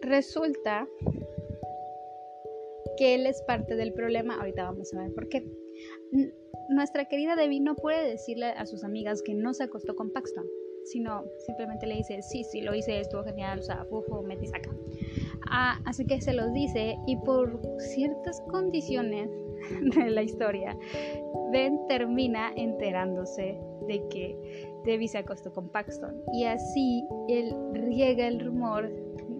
resulta 0.00 0.86
que 2.96 3.14
él 3.14 3.26
es 3.26 3.42
parte 3.42 3.76
del 3.76 3.92
problema. 3.92 4.36
Ahorita 4.36 4.64
vamos 4.64 4.92
a 4.94 5.00
ver 5.00 5.12
por 5.14 5.28
qué. 5.28 5.46
Nuestra 6.68 7.04
querida 7.06 7.36
Debbie 7.36 7.60
no 7.60 7.76
puede 7.76 8.08
decirle 8.08 8.46
a 8.46 8.66
sus 8.66 8.84
amigas 8.84 9.22
que 9.22 9.34
no 9.34 9.54
se 9.54 9.64
acostó 9.64 9.94
con 9.94 10.10
Paxton, 10.10 10.46
sino 10.84 11.24
simplemente 11.44 11.86
le 11.86 11.96
dice, 11.96 12.22
sí, 12.22 12.44
sí, 12.44 12.60
lo 12.60 12.74
hice, 12.74 13.00
estuvo 13.00 13.24
genial, 13.24 13.58
o 13.58 13.62
sea, 13.62 13.86
saca. 14.50 14.70
Ah, 15.48 15.80
así 15.84 16.06
que 16.06 16.20
se 16.20 16.32
los 16.32 16.52
dice 16.52 16.96
y 17.06 17.16
por 17.16 17.60
ciertas 17.78 18.40
condiciones 18.50 19.30
de 19.96 20.10
la 20.10 20.22
historia, 20.22 20.76
Ben 21.52 21.86
termina 21.88 22.52
enterándose 22.56 23.58
de 23.86 24.06
que 24.08 24.36
Debbie 24.84 25.08
se 25.08 25.18
acostó 25.18 25.52
con 25.52 25.68
Paxton 25.68 26.22
y 26.32 26.44
así 26.44 27.04
él 27.28 27.54
riega 27.72 28.26
el 28.26 28.40
rumor 28.40 28.90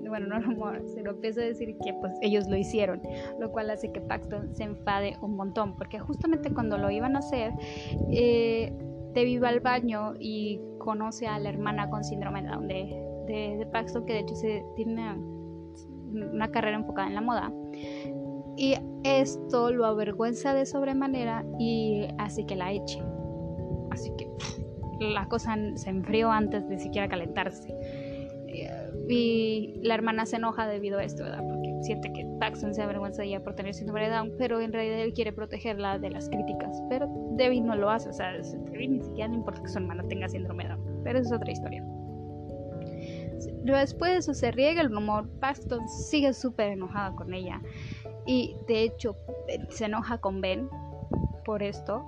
bueno, 0.09 0.27
no 0.27 0.40
rumor, 0.40 0.83
se 0.87 1.03
lo 1.03 1.12
empieza 1.12 1.40
a 1.40 1.45
decir 1.45 1.77
que 1.85 1.95
pues 1.95 2.12
ellos 2.23 2.49
lo 2.49 2.57
hicieron, 2.57 3.01
lo 3.40 3.51
cual 3.51 3.71
hace 3.71 3.92
que 3.92 4.01
Paxton 4.01 4.55
se 4.55 4.64
enfade 4.64 5.16
un 5.21 5.37
montón, 5.37 5.77
porque 5.77 5.99
justamente 5.99 6.53
cuando 6.53 6.79
lo 6.79 6.90
iban 6.90 7.16
a 7.16 7.21
hacer, 7.21 7.53
eh, 8.12 8.73
Debbie 9.12 9.40
va 9.40 9.49
al 9.49 9.61
baño 9.61 10.14
y 10.19 10.61
conoce 10.79 11.27
a 11.27 11.38
la 11.38 11.49
hermana 11.49 11.88
con 11.88 12.05
síndrome 12.05 12.42
de 12.42 12.49
Down 12.49 12.69
de, 12.69 13.57
de 13.59 13.66
Paxton, 13.73 14.05
que 14.07 14.14
de 14.14 14.19
hecho 14.21 14.35
se 14.35 14.64
tiene 14.77 15.14
una 16.12 16.49
carrera 16.49 16.77
enfocada 16.77 17.09
en 17.09 17.14
la 17.14 17.21
moda. 17.21 17.53
Y 18.57 18.75
esto 19.05 19.71
lo 19.71 19.85
avergüenza 19.85 20.55
de 20.55 20.64
sobremanera 20.64 21.45
y 21.59 22.07
hace 22.19 22.47
que 22.47 22.57
la 22.57 22.73
eche. 22.73 23.03
Así 23.90 24.11
que 24.16 24.31
la 25.01 25.29
cosa 25.29 25.57
se 25.75 25.90
enfrió 25.90 26.31
antes 26.31 26.69
de 26.69 26.79
siquiera 26.79 27.09
calentarse. 27.09 27.75
Y 29.09 29.79
la 29.83 29.95
hermana 29.95 30.27
se 30.27 30.37
enoja 30.37 30.66
debido 30.66 30.99
a 30.99 31.05
esto, 31.05 31.25
¿verdad? 31.25 31.45
Porque 31.47 31.75
siente 31.83 32.12
que 32.12 32.27
Paxton 32.40 32.75
se 32.75 32.83
avergüenza 32.83 33.23
ella 33.23 33.42
por 33.42 33.55
tener 33.55 33.75
síndrome 33.75 34.03
de 34.03 34.11
Down, 34.11 34.33
pero 34.38 34.61
en 34.61 34.73
realidad 34.73 35.01
él 35.01 35.12
quiere 35.12 35.33
protegerla 35.33 35.99
de 35.99 36.11
las 36.11 36.29
críticas. 36.29 36.83
Pero 36.88 37.09
Debbie 37.33 37.61
no 37.61 37.77
lo 37.77 37.90
hace, 37.90 38.09
o 38.09 38.12
sea, 38.12 38.33
Debbie 38.33 38.88
ni 38.88 39.03
siquiera 39.03 39.29
le 39.29 39.37
importa 39.37 39.62
que 39.62 39.69
su 39.69 39.79
hermana 39.79 40.03
tenga 40.09 40.29
síndrome 40.29 40.64
de 40.64 40.71
Down. 40.71 41.01
Pero 41.05 41.19
eso 41.19 41.35
es 41.35 41.40
otra 41.40 41.53
historia. 41.53 41.85
Después 43.64 44.12
de 44.12 44.19
eso 44.19 44.35
se 44.35 44.51
riega 44.51 44.81
el 44.81 44.90
rumor, 44.90 45.29
Paxton 45.40 45.88
sigue 45.88 46.33
súper 46.33 46.73
enojada 46.73 47.14
con 47.14 47.35
ella 47.35 47.61
y 48.25 48.57
de 48.66 48.83
hecho 48.83 49.16
se 49.69 49.85
enoja 49.85 50.19
con 50.19 50.40
Ben 50.40 50.69
por 51.45 51.62
esto 51.62 52.05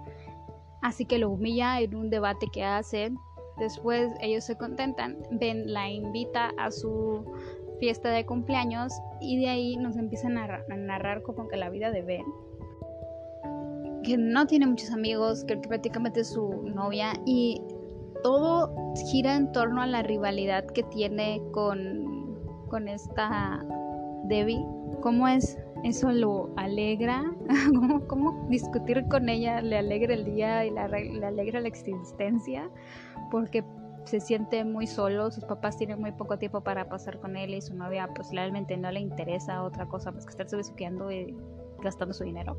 Así 0.81 1.07
que 1.07 1.19
lo 1.19 1.31
humilla 1.31 1.81
en 1.81 1.95
un 1.95 2.11
debate 2.11 2.47
que 2.53 2.65
hacen. 2.65 3.19
Después 3.59 4.11
ellos 4.21 4.45
se 4.45 4.57
contentan. 4.57 5.17
Ben 5.31 5.73
la 5.73 5.91
invita 5.91 6.53
a 6.59 6.71
su 6.71 7.25
fiesta 7.79 8.11
de 8.11 8.27
cumpleaños 8.27 8.93
y 9.21 9.41
de 9.41 9.49
ahí 9.49 9.77
nos 9.77 9.97
empiezan 9.97 10.39
a 10.39 10.63
narrar, 10.69 11.23
como 11.23 11.49
que 11.49 11.57
la 11.57 11.71
vida 11.71 11.91
de 11.91 12.03
Ben. 12.03 12.25
Que 14.03 14.17
no 14.17 14.47
tiene 14.47 14.67
muchos 14.67 14.91
amigos, 14.93 15.45
que 15.45 15.57
prácticamente 15.57 16.21
es 16.21 16.29
su 16.29 16.63
novia 16.63 17.13
y 17.27 17.61
todo 18.23 18.75
gira 19.11 19.37
en 19.37 19.53
torno 19.53 19.83
a 19.83 19.87
la 19.87 20.03
rivalidad 20.03 20.65
que 20.67 20.83
tiene 20.85 21.41
con, 21.53 22.37
con 22.69 22.89
esta 22.89 23.65
Debbie. 24.25 24.65
¿Cómo 25.01 25.29
es 25.29 25.59
eso 25.85 26.11
lo 26.11 26.51
alegra? 26.57 27.25
¿Cómo, 28.09 28.47
discutir 28.49 29.07
con 29.09 29.29
ella 29.29 29.61
le 29.61 29.79
alegra 29.79 30.15
el 30.15 30.25
día 30.25 30.65
y 30.65 30.71
le 30.71 31.27
alegra 31.27 31.61
la 31.61 31.69
existencia? 31.69 32.69
Porque 33.31 33.65
se 34.05 34.21
siente 34.21 34.65
muy 34.65 34.87
solo, 34.87 35.31
sus 35.31 35.45
papás 35.45 35.77
tienen 35.77 36.01
muy 36.01 36.13
poco 36.13 36.39
tiempo 36.39 36.63
para 36.63 36.89
pasar 36.89 37.21
con 37.21 37.37
él 37.37 37.55
y 37.55 37.61
su 37.61 37.75
novia 37.75 38.09
pues 38.15 38.31
realmente 38.33 38.77
no 38.77 38.91
le 38.91 39.01
interesa 39.01 39.63
otra 39.63 39.87
cosa 39.87 40.11
más 40.13 40.25
que 40.25 40.31
estarse 40.31 40.57
besuqueando 40.57 41.13
y 41.13 41.37
gastando 41.83 42.15
su 42.15 42.25
dinero. 42.25 42.57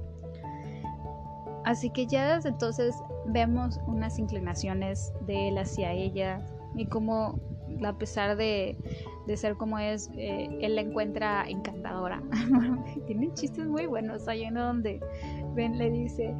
Así 1.65 1.89
que 1.89 2.05
ya 2.05 2.35
desde 2.35 2.49
entonces 2.49 2.95
vemos 3.25 3.79
unas 3.87 4.17
inclinaciones 4.19 5.11
de 5.25 5.49
él 5.49 5.57
hacia 5.57 5.91
ella 5.91 6.45
y 6.75 6.85
como 6.85 7.39
a 7.85 7.93
pesar 7.93 8.35
de, 8.35 8.77
ser 9.35 9.55
como 9.55 9.77
es, 9.79 10.09
eh, 10.15 10.49
él 10.61 10.75
la 10.75 10.81
encuentra 10.81 11.45
encantadora. 11.47 12.21
Tiene 13.07 13.33
chistes 13.33 13.67
muy 13.67 13.85
buenos. 13.85 14.27
Hay 14.27 14.45
uno 14.47 14.65
donde 14.65 14.99
Ben 15.55 15.77
le 15.77 15.91
dice 15.91 16.35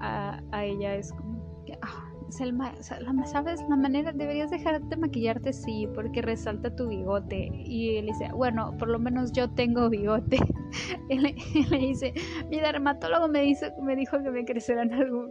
a, 0.00 0.40
ella, 0.62 0.94
es 0.94 1.12
como 1.12 1.64
que, 1.64 1.76
ah, 1.82 2.09
¿sabes? 2.30 3.60
La 3.68 3.76
manera, 3.76 4.12
deberías 4.12 4.50
dejar 4.50 4.80
de 4.82 4.96
maquillarte, 4.96 5.52
sí, 5.52 5.88
porque 5.94 6.22
resalta 6.22 6.74
tu 6.74 6.88
bigote. 6.88 7.50
Y 7.52 7.96
él 7.96 8.06
dice, 8.06 8.30
bueno, 8.34 8.74
por 8.78 8.88
lo 8.88 8.98
menos 8.98 9.32
yo 9.32 9.50
tengo 9.50 9.88
bigote. 9.88 10.38
él, 11.08 11.22
le 11.70 11.78
dice, 11.78 12.12
mi 12.48 12.60
dermatólogo 12.60 13.28
me, 13.28 13.42
dice, 13.42 13.72
me 13.82 13.96
dijo 13.96 14.22
que 14.22 14.30
me 14.30 14.44
crecerán 14.44 14.92
algo 14.92 15.28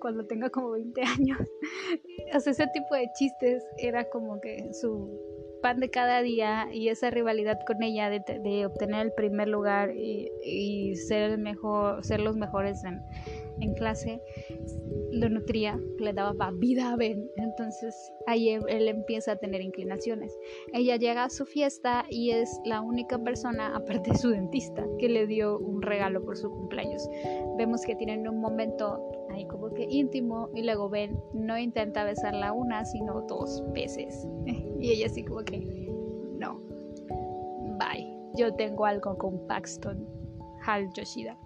cuando 0.00 0.26
tenga 0.26 0.50
como 0.50 0.70
20 0.72 1.00
años. 1.02 1.38
o 2.34 2.40
sea, 2.40 2.52
ese 2.52 2.66
tipo 2.68 2.94
de 2.94 3.08
chistes 3.18 3.64
era 3.78 4.04
como 4.10 4.40
que 4.40 4.72
su 4.72 5.18
pan 5.62 5.78
de 5.78 5.90
cada 5.90 6.22
día 6.22 6.68
y 6.72 6.88
esa 6.88 7.10
rivalidad 7.10 7.58
con 7.66 7.82
ella 7.82 8.10
de, 8.10 8.66
obtener 8.66 9.06
el 9.06 9.12
primer 9.12 9.48
lugar 9.48 9.94
y, 9.96 10.28
y, 10.44 10.96
ser 10.96 11.30
el 11.30 11.38
mejor, 11.38 12.04
ser 12.04 12.20
los 12.20 12.36
mejores 12.36 12.82
en, 12.84 13.00
en 13.62 13.74
clase 13.74 14.20
lo 15.12 15.28
nutría, 15.28 15.78
le 15.98 16.12
daba 16.12 16.50
vida 16.52 16.92
a 16.92 16.96
Ben. 16.96 17.30
Entonces 17.36 17.94
ahí 18.26 18.48
él, 18.48 18.88
empieza 18.88 19.32
a 19.32 19.36
tener 19.36 19.60
inclinaciones. 19.60 20.36
Ella 20.72 20.96
llega 20.96 21.24
a 21.24 21.30
su 21.30 21.44
fiesta 21.44 22.04
y 22.08 22.30
es 22.30 22.60
la 22.64 22.80
única 22.80 23.18
persona, 23.18 23.76
aparte 23.76 24.10
de 24.10 24.18
su 24.18 24.30
dentista, 24.30 24.84
que 24.98 25.08
le 25.08 25.26
dio 25.26 25.58
un 25.58 25.82
regalo 25.82 26.24
por 26.24 26.36
su 26.36 26.50
cumpleaños. 26.50 27.08
Vemos 27.56 27.82
que 27.82 27.94
tienen 27.94 28.26
un 28.26 28.40
momento 28.40 29.28
ahí 29.30 29.46
como 29.46 29.72
que 29.72 29.86
íntimo 29.88 30.50
y 30.54 30.62
luego 30.62 30.88
Ben 30.88 31.18
no 31.34 31.58
intenta 31.58 32.04
besarla 32.04 32.52
una, 32.52 32.84
sino 32.84 33.22
dos 33.28 33.62
veces. 33.72 34.26
Y 34.82 34.90
ella 34.90 35.06
así 35.06 35.22
como 35.22 35.44
que, 35.44 35.60
no, 36.40 36.60
bye, 37.78 38.18
yo 38.34 38.52
tengo 38.54 38.84
algo 38.84 39.16
con 39.16 39.46
Paxton, 39.46 40.04
Hal 40.66 40.92
Yoshida. 40.94 41.38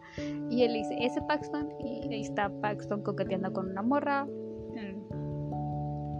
Y 0.50 0.62
él 0.62 0.74
dice, 0.74 0.96
ese 1.00 1.20
Paxton, 1.22 1.68
y 1.80 2.12
ahí 2.12 2.22
está 2.22 2.50
Paxton 2.60 3.02
coqueteando 3.02 3.52
con 3.52 3.70
una 3.70 3.82
morra. 3.82 4.24
Mm. 4.24 5.06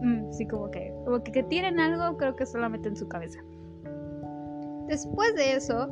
Mm, 0.03 0.33
sí, 0.33 0.47
como 0.47 0.71
que, 0.71 0.93
como 1.05 1.23
que, 1.23 1.33
que 1.33 1.43
tienen 1.45 1.81
algo, 1.81 2.17
creo 2.17 2.37
que 2.37 2.47
solamente 2.47 2.89
en 2.89 2.97
su 2.97 3.09
cabeza. 3.09 3.41
Después 4.87 5.35
de 5.35 5.55
eso, 5.55 5.89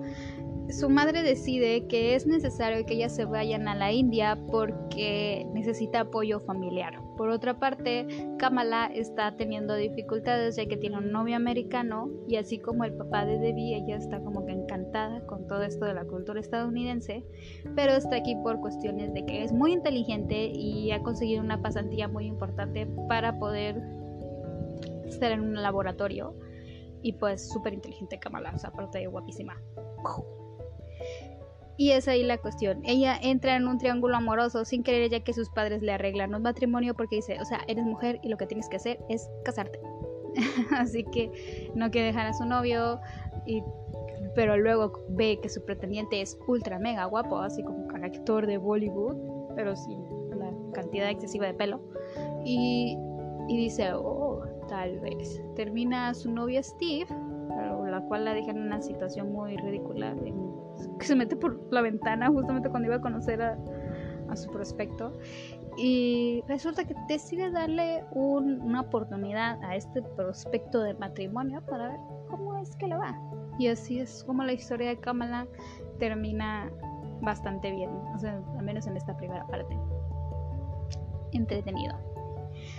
su 0.71 0.89
madre 0.89 1.23
decide 1.23 1.87
que 1.87 2.15
es 2.15 2.27
necesario 2.27 2.85
que 2.87 2.95
ellas 2.95 3.15
se 3.15 3.25
vayan 3.25 3.69
a 3.69 3.75
la 3.75 3.93
India 3.93 4.39
porque 4.51 5.47
necesita 5.53 6.01
apoyo 6.01 6.41
familiar. 6.41 7.01
Por 7.17 7.29
otra 7.29 7.59
parte, 7.59 8.07
Kamala 8.39 8.87
está 8.87 9.37
teniendo 9.37 9.77
dificultades 9.77 10.57
ya 10.57 10.67
que 10.67 10.77
tiene 10.77 10.99
un 10.99 11.13
novio 11.13 11.37
americano 11.37 12.11
y 12.27 12.37
así 12.37 12.59
como 12.59 12.85
el 12.85 12.95
papá 12.95 13.25
de 13.25 13.39
Debbie, 13.39 13.77
ella 13.77 13.97
está 13.97 14.21
como 14.21 14.47
que 14.47 14.53
encantada 14.53 15.25
con 15.27 15.47
todo 15.47 15.63
esto 15.63 15.85
de 15.85 15.95
la 15.95 16.05
cultura 16.05 16.41
estadounidense, 16.41 17.25
pero 17.77 17.93
está 17.93 18.17
aquí 18.17 18.35
por 18.43 18.61
cuestiones 18.61 19.13
de 19.13 19.25
que 19.25 19.45
es 19.45 19.53
muy 19.53 19.73
inteligente 19.73 20.47
y 20.47 20.91
ha 20.91 21.03
conseguido 21.03 21.43
una 21.43 21.63
pasantía 21.63 22.09
muy 22.09 22.27
importante 22.27 22.87
para 23.09 23.39
poder 23.39 23.81
estar 25.05 25.31
en 25.31 25.41
un 25.41 25.55
laboratorio. 25.63 26.35
Y 27.03 27.13
pues 27.13 27.51
súper 27.51 27.75
inteligente 27.75 28.19
Kamala, 28.19 28.53
o 28.55 28.59
sea, 28.59 28.71
aparte 28.71 28.99
de 28.99 29.07
guapísima. 29.09 29.61
Y 31.77 31.91
es 31.91 32.07
ahí 32.07 32.23
la 32.23 32.39
cuestión. 32.39 32.83
Ella 32.85 33.19
entra 33.21 33.57
en 33.57 33.67
un 33.67 33.79
triángulo 33.79 34.17
amoroso 34.17 34.65
sin 34.65 34.83
querer 34.83 35.11
ya 35.11 35.21
que 35.21 35.33
sus 35.33 35.51
padres 35.51 35.83
le 35.83 35.93
arreglan 35.93 36.35
un 36.35 36.43
matrimonio 36.43 36.95
porque 36.95 37.17
dice, 37.17 37.39
o 37.41 37.45
sea, 37.45 37.61
eres 37.67 37.85
mujer 37.85 38.21
y 38.23 38.29
lo 38.29 38.37
que 38.37 38.47
tienes 38.47 38.69
que 38.69 38.77
hacer 38.77 39.01
es 39.09 39.29
casarte. 39.45 39.81
Así 40.71 41.05
que 41.05 41.71
no 41.75 41.91
quiere 41.91 42.09
dejar 42.09 42.27
a 42.27 42.33
su 42.33 42.45
novio, 42.45 43.01
y, 43.47 43.63
pero 44.35 44.57
luego 44.57 45.05
ve 45.11 45.39
que 45.41 45.49
su 45.49 45.65
pretendiente 45.65 46.21
es 46.21 46.39
ultra 46.47 46.79
mega 46.79 47.05
guapo, 47.07 47.39
así 47.39 47.63
como 47.63 47.85
actor 48.05 48.47
de 48.47 48.59
Bollywood, 48.59 49.17
pero 49.55 49.77
sin 49.77 50.03
la 50.39 50.51
cantidad 50.73 51.11
excesiva 51.11 51.47
de 51.47 51.55
pelo. 51.55 51.81
Y, 52.45 52.99
y 53.49 53.57
dice, 53.57 53.93
oh, 53.95 54.43
tal 54.69 55.01
vez. 55.01 55.43
Termina 55.57 56.15
su 56.15 56.31
novia 56.31 56.63
Steve, 56.63 57.07
la 57.91 58.03
cual 58.09 58.25
la 58.25 58.35
deja 58.35 58.51
en 58.51 58.61
una 58.61 58.83
situación 58.83 59.33
muy 59.33 59.57
ridícula. 59.57 60.15
Que 60.99 61.07
se 61.07 61.15
mete 61.15 61.37
por 61.37 61.61
la 61.73 61.81
ventana 61.83 62.29
justamente 62.29 62.69
cuando 62.69 62.87
iba 62.87 62.97
a 62.97 63.01
conocer 63.01 63.43
a, 63.43 63.57
su 64.35 64.51
prospecto. 64.51 65.13
Y 65.77 66.43
resulta 66.49 66.85
que 66.85 66.95
decide 67.07 67.53
darle 67.53 68.05
una 68.11 68.81
oportunidad 68.81 69.63
a 69.63 69.77
este 69.77 70.03
prospecto 70.03 70.83
de 70.83 70.95
matrimonio 70.95 71.63
para 71.65 71.91
ver 71.91 72.01
cómo 72.29 72.59
es 72.59 72.75
que 72.75 72.89
le 72.89 72.97
va. 72.97 73.17
Y 73.61 73.69
así 73.69 74.01
es 74.01 74.25
como 74.25 74.43
la 74.43 74.53
historia 74.53 74.89
de 74.89 74.99
Kamala 74.99 75.47
termina 76.01 76.69
bastante 77.21 77.71
bien, 77.71 77.91
o 78.13 78.19
sea, 78.19 78.43
al 78.59 78.65
menos 78.65 78.89
en 78.89 78.97
esta 78.97 79.17
primera 79.17 79.47
parte. 79.47 79.79
Entretenido. 81.31 81.95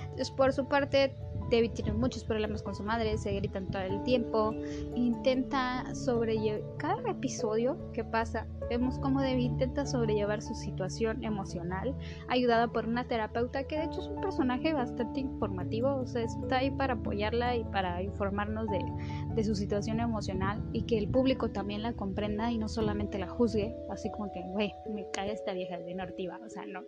Entonces, 0.01 0.31
por 0.31 0.51
su 0.51 0.67
parte, 0.67 1.15
David 1.51 1.71
tiene 1.71 1.93
muchos 1.93 2.23
problemas 2.23 2.63
con 2.63 2.75
su 2.75 2.83
madre, 2.83 3.17
se 3.17 3.33
gritan 3.33 3.67
todo 3.67 3.83
el 3.83 4.01
tiempo, 4.03 4.53
intenta 4.95 5.93
sobrellevar, 5.93 6.61
cada 6.77 7.11
episodio 7.11 7.77
que 7.93 8.03
pasa, 8.03 8.47
vemos 8.69 8.97
cómo 8.99 9.21
David 9.21 9.43
intenta 9.43 9.85
sobrellevar 9.85 10.41
su 10.41 10.55
situación 10.55 11.23
emocional, 11.23 11.95
ayudada 12.27 12.67
por 12.67 12.87
una 12.87 13.07
terapeuta 13.07 13.65
que 13.65 13.77
de 13.77 13.85
hecho 13.85 14.01
es 14.01 14.07
un 14.07 14.21
personaje 14.21 14.73
bastante 14.73 15.19
informativo, 15.19 15.95
o 15.95 16.07
sea, 16.07 16.23
está 16.23 16.57
ahí 16.57 16.71
para 16.71 16.95
apoyarla 16.95 17.55
y 17.55 17.63
para 17.65 18.01
informarnos 18.01 18.67
de, 18.69 19.43
su 19.43 19.53
situación 19.53 19.99
emocional 19.99 20.63
y 20.73 20.83
que 20.83 20.97
el 20.97 21.07
público 21.07 21.51
también 21.51 21.83
la 21.83 21.93
comprenda 21.93 22.51
y 22.51 22.57
no 22.57 22.67
solamente 22.67 23.19
la 23.19 23.27
juzgue, 23.27 23.75
así 23.91 24.09
como 24.11 24.31
que, 24.31 24.41
güey, 24.47 24.73
me 24.89 25.07
cae 25.11 25.31
esta 25.31 25.53
vieja 25.53 25.77
de 25.77 25.93
nortiva, 25.93 26.39
o 26.43 26.49
sea, 26.49 26.65
no, 26.65 26.81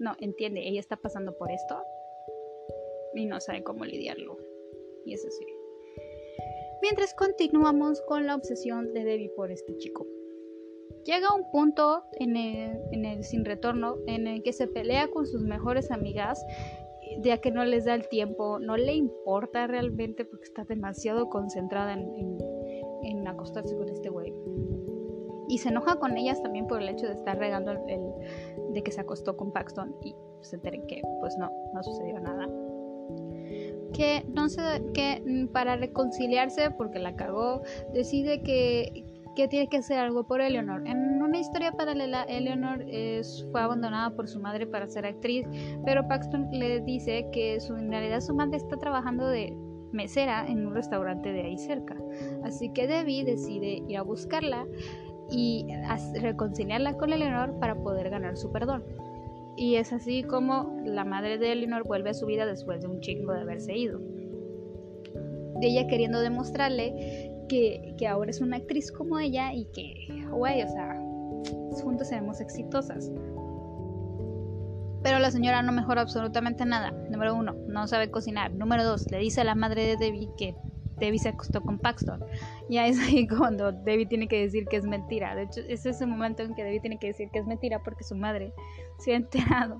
no, 0.00 0.16
entiende, 0.18 0.66
ella 0.66 0.80
está 0.80 0.96
pasando 0.96 1.36
por 1.38 1.52
esto 1.52 1.76
y 3.14 3.26
no 3.26 3.40
sabe 3.40 3.62
cómo 3.62 3.84
lidiarlo. 3.84 4.36
Y 5.04 5.14
eso 5.14 5.28
sí. 5.30 5.46
Mientras 6.82 7.14
continuamos 7.14 8.02
con 8.02 8.26
la 8.26 8.34
obsesión 8.34 8.92
de 8.92 9.04
Debbie 9.04 9.30
por 9.30 9.50
este 9.50 9.76
chico. 9.78 10.06
Llega 11.04 11.34
un 11.34 11.50
punto 11.50 12.04
en 12.18 12.36
el, 12.36 12.78
en 12.92 13.04
el 13.04 13.24
sin 13.24 13.44
retorno 13.44 13.96
en 14.06 14.26
el 14.26 14.42
que 14.42 14.52
se 14.52 14.66
pelea 14.66 15.08
con 15.08 15.26
sus 15.26 15.42
mejores 15.44 15.90
amigas 15.90 16.44
ya 17.20 17.38
que 17.38 17.50
no 17.50 17.64
les 17.64 17.84
da 17.84 17.94
el 17.94 18.08
tiempo, 18.08 18.58
no 18.58 18.76
le 18.76 18.94
importa 18.94 19.66
realmente 19.66 20.24
porque 20.24 20.44
está 20.44 20.64
demasiado 20.64 21.28
concentrada 21.28 21.92
en, 21.92 22.38
en, 23.02 23.28
acostarse 23.28 23.76
con 23.76 23.88
este 23.88 24.08
güey. 24.08 24.32
Y 25.48 25.58
se 25.58 25.68
enoja 25.68 25.98
con 25.98 26.16
ellas 26.16 26.42
también 26.42 26.66
por 26.66 26.80
el 26.80 26.88
hecho 26.88 27.06
de 27.06 27.14
estar 27.14 27.38
regando 27.38 27.72
el, 27.72 27.78
de 28.72 28.82
que 28.82 28.90
se 28.90 29.00
acostó 29.00 29.36
con 29.36 29.52
Paxton 29.52 29.94
y 30.02 30.14
se 30.40 30.56
enteren 30.56 30.86
que 30.86 31.02
pues 31.20 31.36
no, 31.36 31.50
no 31.74 31.82
sucedió 31.82 32.18
nada 32.20 32.48
que 33.94 34.24
no 34.34 34.48
sé 34.48 34.82
que 34.92 35.22
mm, 35.24 35.52
para 35.52 35.76
reconciliarse 35.76 36.70
porque 36.70 36.98
la 36.98 37.16
cagó 37.16 37.62
decide 37.94 38.42
que, 38.42 39.04
que 39.34 39.48
tiene 39.48 39.68
que 39.68 39.78
hacer 39.78 39.98
algo 39.98 40.26
por 40.26 40.40
Eleanor. 40.40 40.86
En 40.86 41.22
una 41.22 41.38
historia 41.38 41.72
paralela, 41.72 42.24
Eleanor 42.24 42.84
fue 43.50 43.60
abandonada 43.60 44.10
por 44.10 44.28
su 44.28 44.40
madre 44.40 44.66
para 44.66 44.86
ser 44.88 45.06
actriz, 45.06 45.46
pero 45.84 46.06
Paxton 46.06 46.48
le 46.52 46.80
dice 46.80 47.28
que 47.32 47.60
su, 47.60 47.76
en 47.76 47.90
realidad 47.90 48.20
su 48.20 48.34
madre 48.34 48.56
está 48.56 48.76
trabajando 48.76 49.26
de 49.26 49.56
mesera 49.92 50.46
en 50.46 50.66
un 50.66 50.74
restaurante 50.74 51.32
de 51.32 51.42
ahí 51.42 51.56
cerca. 51.56 51.96
Así 52.42 52.70
que 52.70 52.86
Debbie 52.86 53.24
decide 53.24 53.82
ir 53.88 53.96
a 53.96 54.02
buscarla 54.02 54.66
y 55.30 55.66
reconciliarla 56.20 56.94
con 56.98 57.12
Eleanor 57.12 57.58
para 57.58 57.76
poder 57.76 58.10
ganar 58.10 58.36
su 58.36 58.52
perdón. 58.52 58.84
Y 59.56 59.76
es 59.76 59.92
así 59.92 60.22
como 60.22 60.80
la 60.84 61.04
madre 61.04 61.38
de 61.38 61.52
Eleanor 61.52 61.86
vuelve 61.86 62.10
a 62.10 62.14
su 62.14 62.26
vida 62.26 62.46
después 62.46 62.80
de 62.80 62.88
un 62.88 63.00
chingo 63.00 63.32
de 63.32 63.40
haberse 63.40 63.76
ido. 63.76 64.00
Ella 65.62 65.86
queriendo 65.86 66.20
demostrarle 66.20 67.30
que, 67.48 67.94
que 67.96 68.08
ahora 68.08 68.30
es 68.30 68.40
una 68.40 68.56
actriz 68.56 68.90
como 68.90 69.18
ella 69.18 69.52
y 69.54 69.66
que, 69.66 70.08
güey, 70.30 70.62
o 70.62 70.68
sea, 70.68 71.00
juntos 71.82 72.08
seremos 72.08 72.40
exitosas. 72.40 73.10
Pero 75.02 75.18
la 75.18 75.30
señora 75.30 75.62
no 75.62 75.70
mejora 75.70 76.00
absolutamente 76.00 76.64
nada. 76.64 76.90
Número 77.10 77.34
uno, 77.34 77.54
no 77.68 77.86
sabe 77.86 78.10
cocinar. 78.10 78.52
Número 78.54 78.84
dos, 78.84 79.10
le 79.10 79.18
dice 79.18 79.42
a 79.42 79.44
la 79.44 79.54
madre 79.54 79.84
de 79.86 79.96
Debbie 79.98 80.30
que 80.36 80.56
Debbie 80.98 81.18
se 81.18 81.30
acostó 81.30 81.60
con 81.60 81.78
Paxton. 81.78 82.24
Y 82.68 82.78
es 82.78 82.98
ahí 83.00 83.26
cuando 83.38 83.72
Debbie 83.72 84.06
tiene 84.06 84.28
que 84.28 84.40
decir 84.40 84.66
que 84.66 84.76
es 84.76 84.84
mentira. 84.84 85.34
De 85.34 85.42
hecho, 85.42 85.60
es 85.68 85.84
ese 85.86 86.06
momento 86.06 86.42
en 86.42 86.54
que 86.54 86.64
Debbie 86.64 86.80
tiene 86.80 86.98
que 86.98 87.08
decir 87.08 87.28
que 87.30 87.38
es 87.40 87.46
mentira 87.46 87.82
porque 87.82 88.04
su 88.04 88.16
madre 88.16 88.52
se 88.98 89.12
ha 89.12 89.16
enterado 89.16 89.78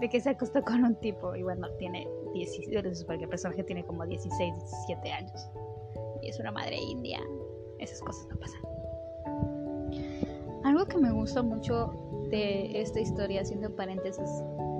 de 0.00 0.08
que 0.08 0.20
se 0.20 0.30
acostó 0.30 0.62
con 0.62 0.84
un 0.84 0.94
tipo. 0.96 1.34
Y 1.34 1.42
bueno, 1.42 1.68
tiene 1.78 2.08
16, 2.34 3.04
porque 3.06 3.24
el 3.24 3.28
personaje 3.28 3.64
tiene 3.64 3.84
como 3.84 4.06
16, 4.06 4.54
17 4.54 5.12
años. 5.12 5.50
Y 6.22 6.28
es 6.28 6.38
una 6.38 6.52
madre 6.52 6.76
india. 6.76 7.20
Esas 7.78 8.00
cosas 8.00 8.26
no 8.30 8.38
pasan. 8.38 8.62
Algo 10.64 10.86
que 10.86 10.96
me 10.96 11.10
gusta 11.10 11.42
mucho 11.42 11.92
de 12.30 12.80
esta 12.80 13.00
historia, 13.00 13.40
haciendo 13.40 13.74
paréntesis 13.74 14.28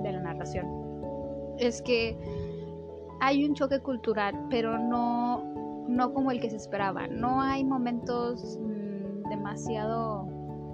de 0.01 0.11
la 0.13 0.21
narración, 0.21 0.65
es 1.59 1.81
que 1.81 2.17
hay 3.19 3.45
un 3.45 3.53
choque 3.53 3.79
cultural, 3.79 4.47
pero 4.49 4.77
no 4.77 5.62
no 5.87 6.13
como 6.13 6.31
el 6.31 6.39
que 6.39 6.49
se 6.49 6.57
esperaba. 6.57 7.07
No 7.07 7.41
hay 7.41 7.63
momentos 7.63 8.59
mm, 8.61 9.29
demasiado 9.29 10.27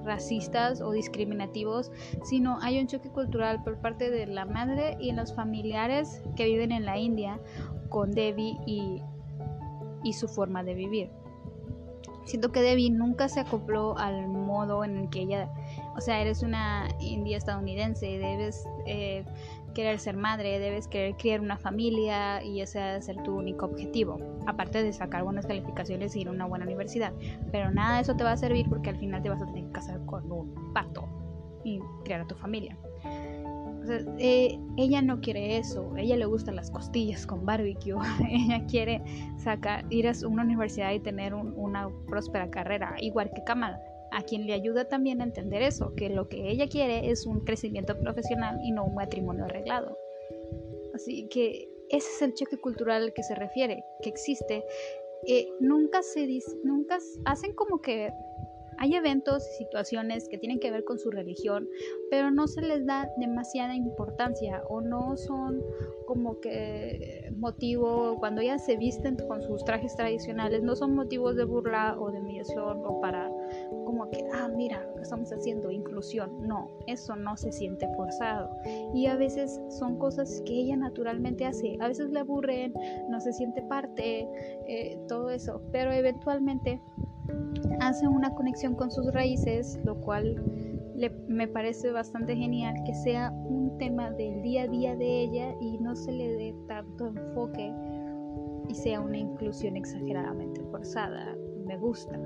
racistas 0.03 0.81
o 0.81 0.91
discriminativos, 0.91 1.91
sino 2.23 2.57
hay 2.61 2.79
un 2.79 2.87
choque 2.87 3.09
cultural 3.09 3.63
por 3.63 3.79
parte 3.79 4.09
de 4.09 4.27
la 4.27 4.45
madre 4.45 4.97
y 4.99 5.11
los 5.11 5.33
familiares 5.35 6.21
que 6.35 6.45
viven 6.45 6.71
en 6.71 6.85
la 6.85 6.97
India 6.97 7.39
con 7.89 8.11
Debbie 8.11 8.57
y, 8.65 9.01
y 10.03 10.13
su 10.13 10.27
forma 10.27 10.63
de 10.63 10.73
vivir. 10.73 11.11
Siento 12.25 12.51
que 12.51 12.61
Debbie 12.61 12.91
nunca 12.91 13.27
se 13.27 13.39
acopló 13.39 13.97
al 13.97 14.27
modo 14.27 14.83
en 14.83 14.97
el 14.97 15.09
que 15.09 15.21
ella, 15.21 15.49
o 15.97 16.01
sea, 16.01 16.21
eres 16.21 16.43
una 16.43 16.87
india 16.99 17.37
estadounidense, 17.37 18.05
debes 18.05 18.67
eh, 18.85 19.25
querer 19.79 19.97
ser 19.97 20.17
madre, 20.17 20.59
debes 20.59 20.89
querer 20.89 21.15
criar 21.15 21.39
una 21.39 21.55
familia 21.55 22.43
y 22.43 22.59
ese 22.59 22.79
debe 22.79 23.01
ser 23.01 23.23
tu 23.23 23.33
único 23.37 23.65
objetivo, 23.65 24.19
aparte 24.45 24.83
de 24.83 24.91
sacar 24.91 25.23
buenas 25.23 25.45
calificaciones 25.45 26.17
y 26.17 26.19
ir 26.19 26.27
a 26.27 26.31
una 26.31 26.45
buena 26.45 26.65
universidad. 26.65 27.13
Pero 27.53 27.71
nada 27.71 27.95
de 27.95 28.01
eso 28.01 28.13
te 28.17 28.25
va 28.25 28.33
a 28.33 28.37
servir 28.37 28.65
porque 28.67 28.89
al 28.89 28.97
final 28.97 29.23
te 29.23 29.29
vas 29.29 29.41
a 29.41 29.45
tener 29.45 29.63
que 29.67 29.71
casar 29.71 30.05
con 30.05 30.29
un 30.29 30.73
pato 30.73 31.07
y 31.63 31.79
crear 32.03 32.19
a 32.19 32.27
tu 32.27 32.35
familia. 32.35 32.77
Eh, 34.17 34.59
ella 34.75 35.01
no 35.01 35.21
quiere 35.21 35.57
eso, 35.57 35.93
ella 35.95 36.17
le 36.17 36.25
gustan 36.25 36.57
las 36.57 36.69
costillas 36.71 37.25
con 37.25 37.45
barbecue, 37.45 37.95
ella 38.29 38.65
quiere 38.65 39.01
sacar, 39.37 39.85
ir 39.89 40.09
a 40.09 40.11
una 40.27 40.43
universidad 40.43 40.91
y 40.91 40.99
tener 40.99 41.33
una 41.33 41.87
próspera 42.05 42.49
carrera, 42.49 42.95
igual 42.99 43.31
que 43.33 43.45
Kamala 43.45 43.79
a 44.11 44.23
quien 44.23 44.45
le 44.45 44.53
ayuda 44.53 44.85
también 44.87 45.21
a 45.21 45.23
entender 45.23 45.61
eso, 45.61 45.93
que 45.95 46.09
lo 46.09 46.27
que 46.29 46.49
ella 46.49 46.67
quiere 46.67 47.09
es 47.11 47.25
un 47.25 47.41
crecimiento 47.41 47.99
profesional 47.99 48.59
y 48.63 48.71
no 48.71 48.85
un 48.85 48.95
matrimonio 48.95 49.45
arreglado. 49.45 49.97
Así 50.93 51.27
que 51.29 51.69
ese 51.89 52.07
es 52.09 52.21
el 52.21 52.33
choque 52.33 52.57
cultural 52.57 53.03
al 53.03 53.13
que 53.13 53.23
se 53.23 53.35
refiere, 53.35 53.83
que 54.01 54.09
existe. 54.09 54.63
Eh, 55.27 55.47
nunca 55.59 56.01
se 56.01 56.25
dice, 56.25 56.51
nunca 56.63 56.97
hacen 57.25 57.53
como 57.53 57.81
que 57.81 58.11
hay 58.77 58.95
eventos 58.95 59.43
y 59.45 59.63
situaciones 59.65 60.29
que 60.29 60.37
tienen 60.37 60.59
que 60.59 60.71
ver 60.71 60.85
con 60.85 60.99
su 60.99 61.11
religión, 61.11 61.67
pero 62.09 62.31
no 62.31 62.47
se 62.47 62.61
les 62.61 62.85
da 62.85 63.09
demasiada 63.17 63.75
importancia 63.75 64.63
o 64.69 64.79
no 64.79 65.17
son 65.17 65.61
como 66.07 66.39
que 66.39 67.29
motivo, 67.35 68.15
cuando 68.19 68.41
ellas 68.41 68.65
se 68.65 68.77
visten 68.77 69.17
con 69.27 69.41
sus 69.41 69.65
trajes 69.65 69.95
tradicionales, 69.95 70.63
no 70.63 70.75
son 70.75 70.95
motivos 70.95 71.35
de 71.35 71.43
burla 71.43 71.97
o 71.99 72.09
de 72.11 72.19
humillación 72.19 72.81
o 72.85 73.01
para 73.01 73.29
como 73.85 74.09
que, 74.09 74.25
ah, 74.33 74.47
mira, 74.47 74.85
estamos 75.01 75.31
haciendo, 75.31 75.71
inclusión. 75.71 76.47
No, 76.47 76.67
eso 76.87 77.15
no 77.15 77.37
se 77.37 77.51
siente 77.51 77.87
forzado. 77.95 78.49
Y 78.93 79.07
a 79.07 79.15
veces 79.15 79.59
son 79.69 79.97
cosas 79.97 80.41
que 80.45 80.53
ella 80.53 80.75
naturalmente 80.75 81.45
hace. 81.45 81.77
A 81.79 81.87
veces 81.87 82.09
le 82.11 82.19
aburren, 82.19 82.73
no 83.09 83.19
se 83.19 83.33
siente 83.33 83.61
parte, 83.63 84.27
eh, 84.67 84.99
todo 85.07 85.29
eso. 85.29 85.61
Pero 85.71 85.91
eventualmente 85.91 86.81
hace 87.79 88.07
una 88.07 88.33
conexión 88.35 88.75
con 88.75 88.91
sus 88.91 89.11
raíces, 89.13 89.79
lo 89.83 89.95
cual 90.01 90.41
me 91.27 91.47
parece 91.47 91.91
bastante 91.91 92.35
genial 92.35 92.75
que 92.85 92.93
sea 92.93 93.31
un 93.31 93.77
tema 93.77 94.11
del 94.11 94.41
día 94.41 94.63
a 94.63 94.67
día 94.67 94.95
de 94.95 95.21
ella 95.21 95.55
y 95.61 95.77
no 95.77 95.95
se 95.95 96.11
le 96.11 96.27
dé 96.33 96.55
tanto 96.67 97.07
enfoque 97.07 97.73
y 98.67 98.75
sea 98.75 98.99
una 98.99 99.17
inclusión 99.17 99.77
exageradamente 99.77 100.61
forzada. 100.65 101.35
Me 101.65 101.77
gusta. 101.77 102.19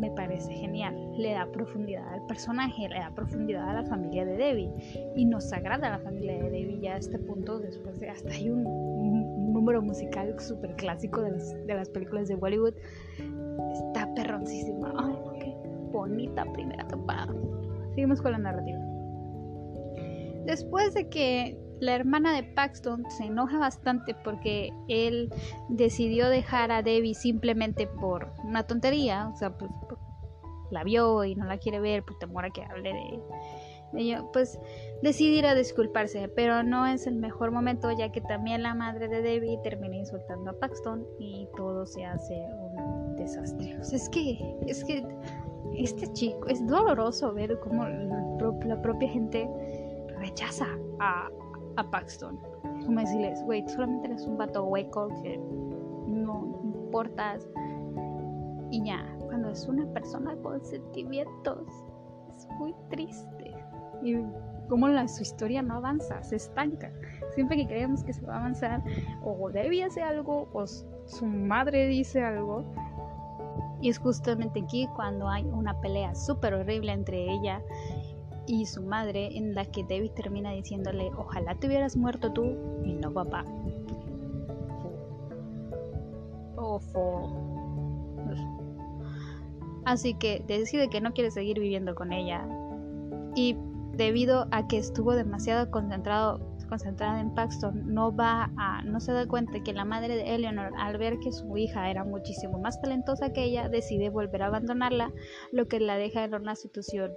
Me 0.00 0.10
parece 0.10 0.52
genial. 0.54 0.96
Le 1.16 1.32
da 1.32 1.46
profundidad 1.52 2.08
al 2.08 2.26
personaje, 2.26 2.88
le 2.88 2.98
da 2.98 3.12
profundidad 3.14 3.68
a 3.68 3.82
la 3.82 3.84
familia 3.84 4.24
de 4.24 4.36
Debbie. 4.36 4.72
Y 5.14 5.26
nos 5.26 5.52
agrada 5.52 5.90
la 5.90 5.98
familia 5.98 6.42
de 6.42 6.50
Debbie 6.50 6.80
ya 6.80 6.94
a 6.94 6.98
este 6.98 7.18
punto, 7.18 7.60
después 7.60 8.00
de 8.00 8.08
hasta 8.10 8.32
hay 8.32 8.50
un, 8.50 8.64
número 9.52 9.82
musical 9.82 10.34
súper 10.40 10.74
clásico 10.76 11.20
de 11.20 11.32
las, 11.32 11.66
de 11.66 11.74
las 11.74 11.88
películas 11.90 12.28
de 12.28 12.36
Bollywood 12.36 12.74
Está 13.72 14.12
perroncísima. 14.14 14.92
Ay, 14.96 15.16
qué 15.40 15.54
bonita 15.92 16.44
primera 16.52 16.86
temporada. 16.86 17.34
Seguimos 17.94 18.22
con 18.22 18.32
la 18.32 18.38
narrativa. 18.38 18.78
Después 20.46 20.94
de 20.94 21.08
que 21.08 21.58
la 21.80 21.94
hermana 21.94 22.34
de 22.34 22.42
Paxton 22.42 23.04
se 23.10 23.24
enoja 23.24 23.58
bastante 23.58 24.14
porque 24.14 24.70
él 24.88 25.32
decidió 25.68 26.28
dejar 26.28 26.70
a 26.72 26.82
Debbie 26.82 27.14
simplemente 27.14 27.86
por 27.86 28.32
una 28.44 28.64
tontería, 28.64 29.28
o 29.28 29.36
sea, 29.36 29.56
pues 29.56 29.70
la 30.70 30.84
vio 30.84 31.24
y 31.24 31.34
no 31.34 31.44
la 31.46 31.58
quiere 31.58 31.80
ver, 31.80 32.02
pues 32.04 32.18
temor 32.18 32.50
que 32.52 32.62
hable 32.62 32.92
de 32.92 33.20
ella, 33.94 34.24
pues 34.32 34.58
decidirá 35.02 35.54
disculparse, 35.54 36.28
pero 36.28 36.62
no 36.62 36.86
es 36.86 37.06
el 37.06 37.16
mejor 37.16 37.50
momento 37.50 37.90
ya 37.90 38.12
que 38.12 38.20
también 38.20 38.62
la 38.62 38.74
madre 38.74 39.08
de 39.08 39.22
Debbie 39.22 39.58
termina 39.62 39.96
insultando 39.96 40.50
a 40.50 40.52
Paxton 40.54 41.06
y 41.18 41.48
todo 41.56 41.86
se 41.86 42.04
hace 42.04 42.34
un 42.34 43.16
desastre. 43.16 43.76
es 43.80 44.08
que, 44.10 44.56
es 44.66 44.84
que 44.84 45.04
este 45.76 46.12
chico, 46.12 46.46
es 46.48 46.64
doloroso 46.66 47.32
ver 47.32 47.58
cómo 47.60 47.86
la, 47.86 48.80
propia 48.82 49.08
gente 49.08 49.48
rechaza 50.18 50.66
a, 51.00 51.28
a 51.76 51.90
Paxton. 51.90 52.38
Como 52.84 53.00
decirles, 53.00 53.42
güey, 53.44 53.66
solamente 53.68 54.08
eres 54.08 54.26
un 54.26 54.36
vato 54.36 54.64
hueco 54.64 55.08
que 55.22 55.38
no 56.06 56.60
importas. 56.62 57.46
Y 58.70 58.84
ya, 58.84 59.04
cuando 59.30 59.48
es 59.50 59.68
una 59.68 59.86
persona 59.92 60.34
con 60.42 60.60
sentimientos, 60.64 61.68
es 62.30 62.48
muy 62.58 62.74
triste 62.90 63.54
y 64.02 64.16
como 64.68 64.88
la, 64.88 65.06
su 65.06 65.22
historia 65.22 65.62
no 65.62 65.74
avanza, 65.74 66.20
se 66.24 66.36
estanca. 66.36 66.90
Siempre 67.34 67.56
que 67.56 67.66
creemos 67.66 68.02
que 68.02 68.12
se 68.12 68.26
va 68.26 68.34
a 68.34 68.38
avanzar, 68.40 68.82
o 69.22 69.50
Debbie 69.50 69.84
hace 69.84 70.02
algo, 70.02 70.48
o 70.52 70.66
su 70.66 71.26
madre 71.26 71.86
dice 71.86 72.22
algo. 72.24 72.64
Y 73.80 73.88
es 73.88 73.98
justamente 73.98 74.60
aquí 74.60 74.88
cuando 74.96 75.28
hay 75.28 75.44
una 75.44 75.80
pelea 75.80 76.14
súper 76.14 76.54
horrible 76.54 76.92
entre 76.92 77.32
ella 77.32 77.62
y 78.46 78.66
su 78.66 78.82
madre, 78.82 79.36
en 79.36 79.54
la 79.54 79.64
que 79.64 79.84
Debbie 79.84 80.10
termina 80.10 80.50
diciéndole: 80.50 81.10
Ojalá 81.16 81.54
te 81.54 81.68
hubieras 81.68 81.96
muerto 81.96 82.32
tú 82.32 82.56
y 82.84 82.94
no 82.94 83.12
papá. 83.12 83.44
Así 89.84 90.14
que 90.14 90.42
decide 90.46 90.88
que 90.88 91.00
no 91.00 91.12
quiere 91.12 91.30
seguir 91.30 91.58
viviendo 91.58 91.94
con 91.94 92.12
ella. 92.12 92.46
Y 93.34 93.56
debido 93.96 94.46
a 94.50 94.66
que 94.66 94.78
estuvo 94.78 95.14
demasiado 95.14 95.70
concentrado 95.70 96.50
concentrada 96.70 97.20
en 97.20 97.34
Paxton, 97.34 97.92
no 97.92 98.14
va 98.14 98.50
a, 98.56 98.82
no 98.82 99.00
se 99.00 99.12
da 99.12 99.26
cuenta 99.26 99.62
que 99.62 99.74
la 99.74 99.84
madre 99.84 100.16
de 100.16 100.34
Eleanor, 100.34 100.72
al 100.78 100.96
ver 100.96 101.18
que 101.18 101.32
su 101.32 101.56
hija 101.58 101.90
era 101.90 102.04
muchísimo 102.04 102.58
más 102.58 102.80
talentosa 102.80 103.32
que 103.32 103.42
ella, 103.42 103.68
decide 103.68 104.08
volver 104.08 104.42
a 104.42 104.46
abandonarla, 104.46 105.12
lo 105.50 105.66
que 105.66 105.80
la 105.80 105.96
deja 105.96 106.24
en 106.24 106.34
una 106.34 106.54
situación 106.54 107.12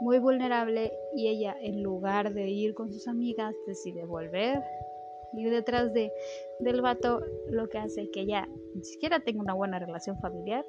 muy 0.00 0.18
vulnerable 0.20 0.92
y 1.14 1.28
ella, 1.28 1.54
en 1.60 1.82
lugar 1.82 2.32
de 2.32 2.48
ir 2.48 2.74
con 2.74 2.92
sus 2.92 3.08
amigas, 3.08 3.54
decide 3.66 4.04
volver, 4.04 4.62
ir 5.34 5.50
detrás 5.50 5.92
de, 5.92 6.12
del 6.60 6.80
vato, 6.80 7.20
lo 7.50 7.68
que 7.68 7.78
hace 7.78 8.08
que 8.10 8.20
ella 8.20 8.48
ni 8.74 8.84
siquiera 8.84 9.20
tenga 9.20 9.40
una 9.40 9.54
buena 9.54 9.78
relación 9.78 10.18
familiar 10.20 10.64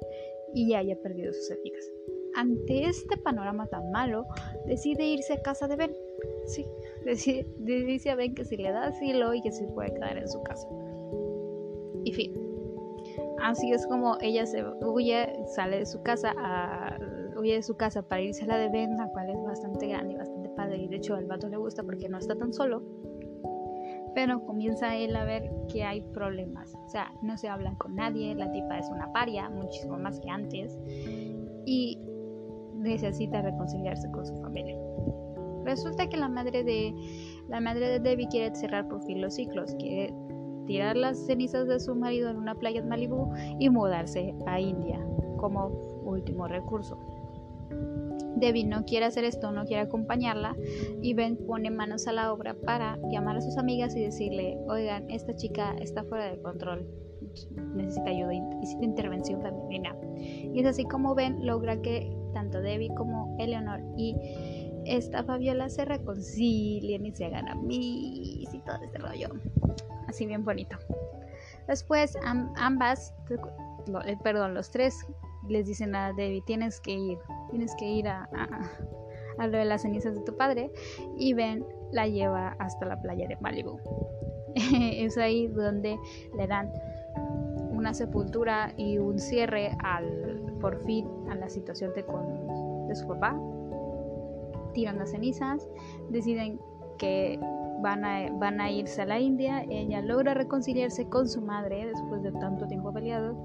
y 0.54 0.68
ya 0.68 0.78
haya 0.78 1.00
perdido 1.02 1.32
sus 1.32 1.50
amigas. 1.50 1.90
Ante 2.36 2.86
este 2.86 3.16
panorama 3.18 3.66
tan 3.66 3.90
malo, 3.90 4.24
decide 4.66 5.04
irse 5.04 5.34
a 5.34 5.42
casa 5.42 5.68
de 5.68 5.76
Ben. 5.76 5.92
Sí, 6.46 6.66
decide, 7.04 7.46
dice 7.58 8.10
a 8.10 8.16
Ben 8.16 8.34
que 8.34 8.44
si 8.44 8.56
le 8.56 8.70
da 8.70 8.86
asilo 8.86 9.34
y 9.34 9.42
que 9.42 9.52
se 9.52 9.66
puede 9.68 9.92
quedar 9.94 10.16
en 10.16 10.28
su 10.28 10.42
casa. 10.42 10.68
Y 12.04 12.12
fin. 12.12 12.32
Así 13.42 13.70
es 13.72 13.86
como 13.86 14.16
ella 14.20 14.46
se 14.46 14.64
huye, 14.84 15.26
sale 15.54 15.80
de 15.80 15.86
su 15.86 16.02
casa, 16.02 16.34
a, 16.38 16.98
huye 17.38 17.54
de 17.54 17.62
su 17.62 17.76
casa 17.76 18.02
para 18.02 18.22
irse 18.22 18.44
a 18.44 18.46
la 18.46 18.58
de 18.58 18.70
Ben, 18.70 18.96
la 18.96 19.08
cual 19.08 19.28
es 19.28 19.42
bastante 19.44 19.88
grande 19.88 20.14
y 20.14 20.16
bastante 20.16 20.48
padre 20.50 20.78
y 20.78 20.88
de 20.88 20.96
hecho 20.96 21.14
al 21.14 21.26
vato 21.26 21.48
le 21.48 21.56
gusta 21.56 21.82
porque 21.82 22.08
no 22.08 22.18
está 22.18 22.34
tan 22.36 22.52
solo. 22.52 22.82
Pero 24.14 24.44
comienza 24.46 24.96
él 24.96 25.16
a 25.16 25.24
ver 25.24 25.50
que 25.72 25.82
hay 25.82 26.00
problemas. 26.12 26.74
O 26.86 26.88
sea, 26.88 27.12
no 27.22 27.36
se 27.36 27.48
hablan 27.48 27.74
con 27.76 27.96
nadie, 27.96 28.34
la 28.34 28.50
tipa 28.52 28.78
es 28.78 28.88
una 28.90 29.12
paria, 29.12 29.48
muchísimo 29.50 29.98
más 29.98 30.20
que 30.20 30.30
antes. 30.30 30.78
Y 31.66 31.98
necesita 32.74 33.42
reconciliarse 33.42 34.10
con 34.10 34.26
su 34.26 34.36
familia. 34.36 34.78
Resulta 35.64 36.08
que 36.08 36.16
la 36.16 36.28
madre 36.28 36.62
de 36.62 36.94
la 37.48 37.60
madre 37.60 37.88
de 37.88 38.00
Debbie 38.00 38.28
quiere 38.28 38.54
cerrar 38.54 38.86
por 38.88 39.02
fin 39.02 39.20
los 39.20 39.34
ciclos, 39.34 39.74
quiere 39.78 40.14
tirar 40.66 40.96
las 40.96 41.18
cenizas 41.26 41.66
de 41.66 41.80
su 41.80 41.94
marido 41.94 42.30
en 42.30 42.36
una 42.36 42.54
playa 42.54 42.80
en 42.80 42.88
Malibu 42.88 43.30
y 43.58 43.68
mudarse 43.68 44.34
a 44.46 44.60
India 44.60 45.00
como 45.36 45.68
último 46.04 46.48
recurso. 46.48 46.98
Debbie 48.36 48.64
no 48.64 48.84
quiere 48.84 49.06
hacer 49.06 49.24
esto, 49.24 49.52
no 49.52 49.64
quiere 49.64 49.82
acompañarla 49.82 50.56
y 51.02 51.14
Ben 51.14 51.36
pone 51.36 51.70
manos 51.70 52.06
a 52.06 52.12
la 52.12 52.32
obra 52.32 52.54
para 52.54 52.98
llamar 53.10 53.36
a 53.36 53.40
sus 53.40 53.56
amigas 53.58 53.94
y 53.96 54.02
decirle, 54.02 54.58
oigan, 54.68 55.10
esta 55.10 55.34
chica 55.36 55.74
está 55.80 56.04
fuera 56.04 56.30
de 56.30 56.40
control, 56.40 56.86
necesita 57.74 58.10
ayuda, 58.10 58.32
necesita 58.32 58.84
intervención 58.84 59.42
femenina. 59.42 59.96
Y 60.16 60.60
es 60.60 60.66
así 60.66 60.84
como 60.84 61.14
Ben 61.14 61.46
logra 61.46 61.80
que 61.80 62.14
tanto 62.32 62.60
Debbie 62.60 62.94
como 62.94 63.36
Eleanor 63.38 63.80
y 63.96 64.16
esta 64.84 65.24
Fabiola 65.24 65.68
se 65.70 65.84
reconcilien 65.84 67.06
y 67.06 67.12
se 67.12 67.24
hagan 67.24 67.48
amigos 67.48 68.52
y 68.52 68.58
todo 68.60 68.76
este 68.82 68.98
rollo. 68.98 69.28
Así 70.08 70.26
bien 70.26 70.44
bonito. 70.44 70.76
Después 71.66 72.16
ambas, 72.56 73.14
eh, 73.30 74.16
perdón, 74.22 74.54
los 74.54 74.70
tres 74.70 75.06
les 75.48 75.66
dicen 75.66 75.94
a 75.94 76.12
Debbie, 76.12 76.42
tienes 76.42 76.80
que 76.80 76.92
ir, 76.92 77.18
tienes 77.50 77.74
que 77.76 77.86
ir 77.86 78.08
a, 78.08 78.28
a, 79.38 79.46
lo 79.46 79.58
de 79.58 79.64
las 79.64 79.82
cenizas 79.82 80.14
de 80.14 80.22
tu 80.22 80.36
padre 80.36 80.70
y 81.16 81.34
Ben 81.34 81.64
la 81.92 82.06
lleva 82.06 82.56
hasta 82.58 82.86
la 82.86 83.00
playa 83.00 83.28
de 83.28 83.36
Malibu. 83.36 83.78
es 84.54 85.18
ahí 85.18 85.48
donde 85.48 85.98
le 86.36 86.46
dan 86.46 86.70
una 87.70 87.92
sepultura 87.92 88.72
y 88.76 88.98
un 88.98 89.18
cierre 89.18 89.76
al 89.80 90.40
por 90.60 90.82
fin 90.84 91.08
a 91.28 91.34
la 91.34 91.48
situación 91.48 91.92
de, 91.94 92.04
con, 92.04 92.86
de 92.88 92.94
su 92.94 93.06
papá. 93.06 93.38
Tiran 94.72 94.98
las 94.98 95.10
cenizas, 95.10 95.68
deciden 96.08 96.58
que 96.98 97.38
van 97.82 98.04
a, 98.04 98.30
van 98.32 98.60
a 98.60 98.70
irse 98.70 99.02
a 99.02 99.06
la 99.06 99.20
India. 99.20 99.62
Ella 99.68 100.00
logra 100.00 100.34
reconciliarse 100.34 101.08
con 101.08 101.28
su 101.28 101.42
madre 101.42 101.86
después 101.86 102.22
de 102.22 102.32
tanto 102.32 102.66
tiempo 102.66 102.92
peleado 102.92 103.36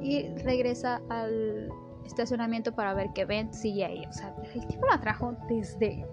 y 0.00 0.28
regresa 0.38 1.00
al 1.08 1.70
estacionamiento 2.04 2.74
para 2.74 2.94
ver 2.94 3.12
que 3.12 3.24
Ben 3.24 3.52
sigue 3.52 3.84
ahí. 3.84 4.04
O 4.08 4.12
sea, 4.12 4.34
el 4.54 4.66
tipo 4.66 4.86
la 4.86 5.00
trajo 5.00 5.36
desde. 5.48 6.06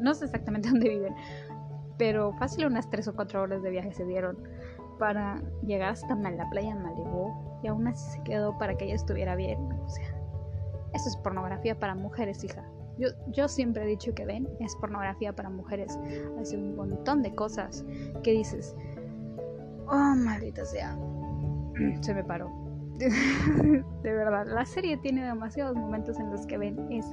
No, 0.00 0.14
sé 0.14 0.24
exactamente 0.24 0.68
dónde 0.70 0.88
viven, 0.88 1.14
pero 1.98 2.32
fácil 2.34 2.66
unas 2.66 2.88
3 2.90 3.08
o 3.08 3.14
4 3.14 3.42
horas 3.42 3.62
de 3.62 3.70
viaje 3.70 3.92
se 3.92 4.04
dieron 4.04 4.36
para 4.98 5.40
llegar 5.64 5.90
hasta 5.90 6.14
la 6.14 6.48
playa 6.50 6.70
en 6.70 6.82
Malibu 6.82 7.60
y 7.62 7.68
aún 7.68 7.86
así 7.88 8.10
se 8.10 8.22
quedó 8.24 8.56
para 8.58 8.76
que 8.76 8.86
ella 8.86 8.94
estuviera 8.94 9.36
bien. 9.36 9.58
O 9.72 9.88
sea, 9.88 10.14
eso 10.94 11.08
es 11.08 11.16
pornografía 11.16 11.78
para 11.78 11.94
mujeres, 11.94 12.42
hija. 12.44 12.64
Yo, 12.98 13.08
yo 13.28 13.48
siempre 13.48 13.84
he 13.84 13.86
dicho 13.86 14.14
que 14.14 14.26
Ben 14.26 14.48
es 14.60 14.76
pornografía 14.76 15.34
para 15.34 15.48
mujeres. 15.48 15.98
Hace 16.40 16.56
un 16.56 16.76
montón 16.76 17.22
de 17.22 17.34
cosas 17.34 17.84
que 18.22 18.32
dices, 18.32 18.76
oh, 19.88 20.14
maldita 20.16 20.64
sea. 20.64 20.96
Se 22.00 22.14
me 22.14 22.22
paró. 22.22 22.61
de 22.98 24.12
verdad, 24.12 24.46
la 24.46 24.64
serie 24.64 24.96
tiene 24.98 25.24
demasiados 25.24 25.76
momentos 25.76 26.18
en 26.18 26.30
los 26.30 26.46
que 26.46 26.58
Ben 26.58 26.92
es 26.92 27.06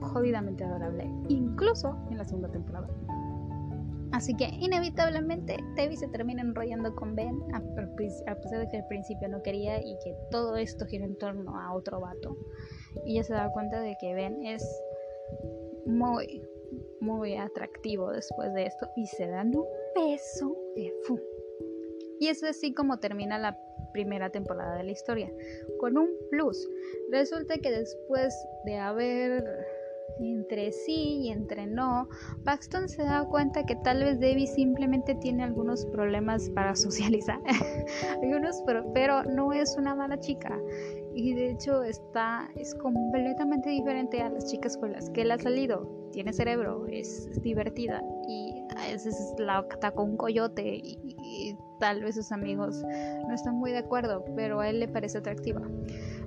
jodidamente 0.00 0.64
adorable, 0.64 1.10
incluso 1.28 1.96
en 2.10 2.18
la 2.18 2.24
segunda 2.24 2.50
temporada. 2.50 2.88
Así 4.14 4.32
que 4.36 4.44
inevitablemente 4.60 5.56
Debbie 5.74 5.96
se 5.96 6.06
termina 6.06 6.40
enrollando 6.40 6.94
con 6.94 7.16
Ben, 7.16 7.36
a, 7.52 7.60
pesar 7.60 8.60
de 8.60 8.68
que 8.70 8.76
al 8.76 8.86
principio 8.86 9.28
no 9.28 9.42
quería 9.42 9.80
y 9.80 9.98
que 10.04 10.14
todo 10.30 10.56
esto 10.56 10.86
gira 10.86 11.04
en 11.04 11.18
torno 11.18 11.58
a 11.58 11.74
otro 11.74 12.00
vato. 12.00 12.36
Y 13.04 13.14
ella 13.14 13.24
se 13.24 13.32
da 13.32 13.50
cuenta 13.50 13.80
de 13.80 13.96
que 14.00 14.14
Ben 14.14 14.40
es 14.46 14.64
muy, 15.84 16.42
muy 17.00 17.36
atractivo 17.36 18.12
después 18.12 18.54
de 18.54 18.66
esto 18.66 18.86
y 18.94 19.06
se 19.08 19.26
dan 19.26 19.48
un 19.48 19.66
beso 19.96 20.56
de 20.76 20.92
fu. 21.02 21.18
Y 22.20 22.28
es 22.28 22.44
así 22.44 22.72
como 22.72 23.00
termina 23.00 23.36
la 23.36 23.58
primera 23.94 24.28
temporada 24.28 24.76
de 24.76 24.84
la 24.84 24.92
historia, 24.92 25.32
con 25.78 25.96
un 25.96 26.10
plus. 26.30 26.68
Resulta 27.10 27.56
que 27.56 27.70
después 27.70 28.34
de 28.66 28.76
haber 28.76 29.42
entre 30.20 30.72
sí 30.72 31.22
y 31.22 31.30
entre 31.30 31.66
no, 31.66 32.08
Paxton 32.44 32.88
se 32.88 33.02
da 33.02 33.24
cuenta 33.24 33.64
que 33.64 33.76
tal 33.76 34.04
vez 34.04 34.20
Debbie 34.20 34.46
simplemente 34.46 35.14
tiene 35.14 35.42
algunos 35.42 35.86
problemas 35.86 36.50
para 36.50 36.74
socializar, 36.76 37.40
algunos, 38.22 38.62
pero, 38.66 38.92
pero 38.92 39.24
no 39.24 39.52
es 39.52 39.76
una 39.78 39.94
mala 39.94 40.18
chica 40.20 40.60
y 41.14 41.32
de 41.34 41.50
hecho 41.50 41.82
está 41.82 42.50
es 42.56 42.74
completamente 42.74 43.70
diferente 43.70 44.20
a 44.20 44.28
las 44.28 44.50
chicas 44.50 44.76
con 44.76 44.92
las 44.92 45.08
que 45.10 45.22
él 45.22 45.30
ha 45.30 45.38
salido. 45.38 46.03
Tiene 46.14 46.32
cerebro, 46.32 46.86
es, 46.86 47.28
divertida 47.42 48.00
y 48.28 48.62
a 48.76 48.92
veces 48.92 49.34
la 49.36 49.58
atacó 49.58 50.04
un 50.04 50.16
coyote 50.16 50.76
y, 50.76 51.56
tal 51.80 52.04
vez 52.04 52.14
sus 52.14 52.30
amigos 52.30 52.84
no 53.26 53.34
están 53.34 53.56
muy 53.56 53.72
de 53.72 53.78
acuerdo, 53.78 54.24
pero 54.36 54.60
a 54.60 54.70
él 54.70 54.78
le 54.78 54.86
parece 54.86 55.18
atractiva. 55.18 55.60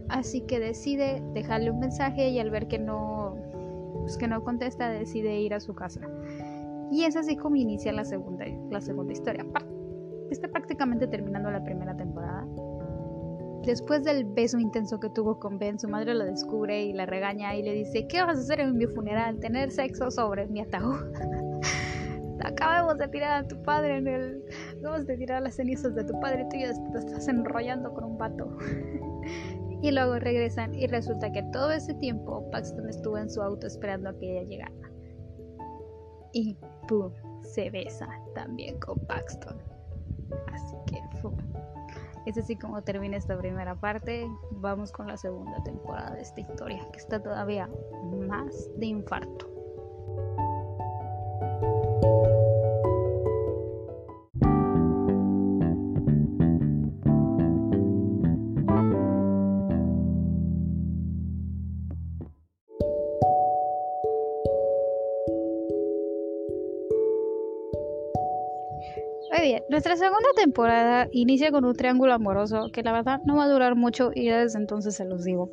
Así 0.09 0.41
que 0.41 0.59
decide 0.59 1.23
dejarle 1.33 1.71
un 1.71 1.79
mensaje 1.79 2.27
y 2.27 2.39
al 2.39 2.51
ver 2.51 2.67
que 2.67 2.79
no 2.79 3.37
pues 4.01 4.17
que 4.17 4.27
no 4.27 4.43
contesta 4.43 4.89
decide 4.89 5.39
ir 5.39 5.53
a 5.53 5.61
su 5.61 5.73
casa. 5.73 6.01
Y 6.91 7.05
es 7.05 7.15
así 7.15 7.37
como 7.37 7.55
inicia 7.55 7.93
la 7.93 8.03
segunda 8.03 8.45
la 8.69 8.81
segunda 8.81 9.13
historia. 9.13 9.45
Está 10.29 10.49
prácticamente 10.49 11.07
terminando 11.07 11.49
la 11.49 11.63
primera 11.63 11.95
temporada 11.95 12.45
Después 13.65 14.03
del 14.03 14.25
beso 14.25 14.59
intenso 14.59 14.99
que 14.99 15.09
tuvo 15.09 15.39
con 15.39 15.59
Ben, 15.59 15.77
su 15.77 15.87
madre 15.87 16.13
lo 16.13 16.25
descubre 16.25 16.83
y 16.83 16.93
la 16.93 17.05
regaña 17.05 17.55
y 17.55 17.63
le 17.63 17.73
dice, 17.73 18.07
¿qué 18.07 18.23
vas 18.23 18.37
a 18.37 18.41
hacer 18.41 18.59
en 18.59 18.77
mi 18.77 18.85
funeral? 18.87 19.39
¿Tener 19.39 19.71
sexo 19.71 20.09
sobre 20.09 20.47
mi 20.47 20.61
ataúd? 20.61 20.95
Acabamos 22.45 22.97
de 22.97 23.07
tirar 23.09 23.43
a 23.43 23.47
tu 23.47 23.61
padre 23.63 23.97
en 23.97 24.07
el... 24.07 24.43
Acabamos 24.77 25.07
de 25.07 25.17
tirar 25.17 25.41
las 25.41 25.55
cenizas 25.55 25.95
de 25.95 26.03
tu 26.03 26.17
padre 26.19 26.43
y 26.43 26.49
tú 26.49 26.57
ya 26.57 26.73
te 26.91 26.99
estás 26.99 27.27
enrollando 27.27 27.93
con 27.93 28.05
un 28.05 28.17
pato. 28.17 28.57
y 29.81 29.91
luego 29.91 30.17
regresan 30.19 30.73
y 30.73 30.87
resulta 30.87 31.31
que 31.31 31.43
todo 31.51 31.71
ese 31.71 31.93
tiempo 31.95 32.49
Paxton 32.51 32.89
estuvo 32.89 33.17
en 33.17 33.29
su 33.29 33.41
auto 33.41 33.67
esperando 33.67 34.09
a 34.09 34.17
que 34.17 34.39
ella 34.39 34.49
llegara. 34.49 34.91
Y 36.33 36.57
¡pum! 36.87 37.11
Se 37.41 37.69
besa 37.69 38.07
también 38.33 38.79
con 38.79 38.97
Paxton. 39.07 39.57
Así. 40.51 40.66
Es 42.27 42.37
así 42.37 42.57
como 42.57 42.81
termina 42.81 43.15
esta 43.15 43.37
primera 43.37 43.75
parte. 43.75 44.27
Vamos 44.51 44.91
con 44.91 45.07
la 45.07 45.15
segunda 45.15 45.63
temporada 45.63 46.11
de 46.11 46.23
esta 46.23 46.41
historia, 46.41 46.85
que 46.91 46.99
está 46.99 47.23
todavía 47.23 47.69
más 48.27 48.69
de 48.75 48.87
infarto. 48.87 49.47
Nuestra 69.77 69.95
segunda 69.95 70.29
temporada 70.35 71.07
inicia 71.11 71.51
con 71.51 71.63
un 71.63 71.75
triángulo 71.75 72.11
amoroso 72.11 72.71
que 72.73 72.81
la 72.81 72.93
verdad 72.93 73.21
no 73.25 73.35
va 73.35 73.43
a 73.43 73.47
durar 73.47 73.75
mucho 73.75 74.09
y 74.11 74.27
desde 74.27 74.57
entonces 74.57 74.95
se 74.95 75.05
los 75.05 75.23
digo. 75.23 75.51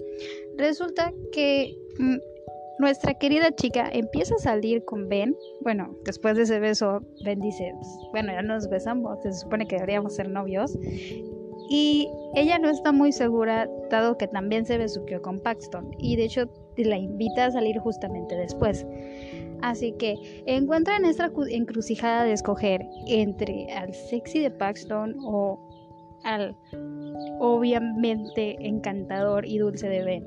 Resulta 0.57 1.13
que 1.31 1.77
mm, 1.99 2.17
nuestra 2.79 3.13
querida 3.13 3.55
chica 3.55 3.87
empieza 3.93 4.37
a 4.37 4.39
salir 4.39 4.83
con 4.87 5.11
Ben. 5.11 5.37
Bueno, 5.61 5.95
después 6.07 6.39
de 6.39 6.45
ese 6.45 6.59
beso, 6.59 7.03
Ben 7.23 7.39
dice, 7.39 7.75
bueno, 8.13 8.33
ya 8.33 8.41
nos 8.41 8.67
besamos, 8.71 9.21
se 9.23 9.35
supone 9.35 9.67
que 9.67 9.77
deberíamos 9.77 10.15
ser 10.15 10.31
novios. 10.31 10.75
Y 11.69 12.09
ella 12.35 12.59
no 12.59 12.71
está 12.71 12.93
muy 12.93 13.13
segura, 13.13 13.69
dado 13.91 14.17
que 14.17 14.27
también 14.27 14.65
se 14.65 14.79
besuqueó 14.79 15.21
con 15.21 15.39
Paxton. 15.41 15.91
Y 15.99 16.17
de 16.17 16.25
hecho 16.25 16.49
la 16.79 16.97
invita 16.97 17.45
a 17.45 17.51
salir 17.51 17.79
justamente 17.79 18.35
después. 18.37 18.87
Así 19.63 19.93
que 19.93 20.17
encuentran 20.47 21.05
esta 21.05 21.31
encrucijada 21.49 22.25
de 22.25 22.33
escoger 22.33 22.83
entre 23.07 23.73
al 23.73 23.95
sexy 23.95 24.41
de 24.41 24.51
Paxton 24.51 25.17
o 25.25 25.69
al 26.25 26.57
obviamente 27.39 28.57
encantador 28.67 29.47
y 29.47 29.59
dulce 29.59 29.89
de 29.89 30.05
Ben. 30.05 30.27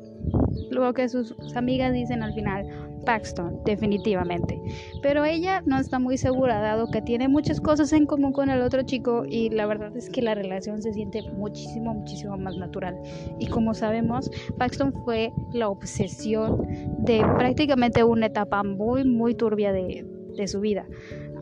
Luego 0.71 0.93
que 0.93 1.09
sus 1.09 1.35
amigas 1.55 1.93
dicen 1.93 2.23
al 2.23 2.33
final, 2.33 2.86
Paxton, 3.07 3.61
definitivamente. 3.63 4.61
Pero 5.01 5.23
ella 5.23 5.63
no 5.65 5.79
está 5.79 5.97
muy 5.97 6.17
segura, 6.17 6.59
dado 6.59 6.91
que 6.91 7.01
tiene 7.01 7.29
muchas 7.29 7.61
cosas 7.61 7.93
en 7.93 8.05
común 8.05 8.33
con 8.33 8.49
el 8.49 8.61
otro 8.61 8.81
chico 8.83 9.23
y 9.25 9.49
la 9.49 9.65
verdad 9.65 9.95
es 9.95 10.09
que 10.09 10.21
la 10.21 10.35
relación 10.35 10.81
se 10.81 10.91
siente 10.91 11.21
muchísimo, 11.31 11.93
muchísimo 11.93 12.37
más 12.37 12.57
natural. 12.57 12.99
Y 13.39 13.47
como 13.47 13.73
sabemos, 13.73 14.29
Paxton 14.57 14.91
fue 15.05 15.31
la 15.53 15.69
obsesión 15.69 16.67
de 16.99 17.19
prácticamente 17.37 18.03
una 18.03 18.25
etapa 18.25 18.61
muy, 18.61 19.05
muy 19.05 19.35
turbia 19.35 19.71
de, 19.71 20.05
de 20.35 20.47
su 20.49 20.59
vida. 20.59 20.85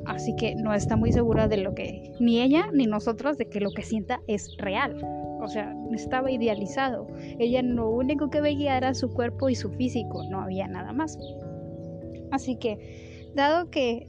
Así 0.06 0.36
que 0.36 0.54
no 0.54 0.72
está 0.72 0.96
muy 0.96 1.12
segura 1.12 1.48
de 1.48 1.58
lo 1.58 1.74
que, 1.74 2.12
ni 2.20 2.42
ella 2.44 2.68
ni 2.74 2.86
nosotros, 2.86 3.40
de 3.40 3.50
que 3.50 3.60
lo 3.60 3.72
que 3.72 3.82
sienta 3.82 4.22
es 4.28 4.56
real. 4.60 5.02
O 5.42 5.48
sea, 5.48 5.76
estaba 5.94 6.32
idealizado. 6.32 7.08
Ella 7.40 7.64
lo 7.64 7.90
único 7.90 8.30
que 8.30 8.42
veía 8.42 8.78
era 8.78 8.94
su 8.94 9.10
cuerpo 9.10 9.50
y 9.50 9.56
su 9.56 9.72
físico, 9.72 10.24
no 10.30 10.42
había 10.42 10.68
nada 10.68 10.94
más. 10.94 11.18
Así 12.32 12.58
que, 12.58 13.32
dado 13.36 13.70
que 13.70 14.08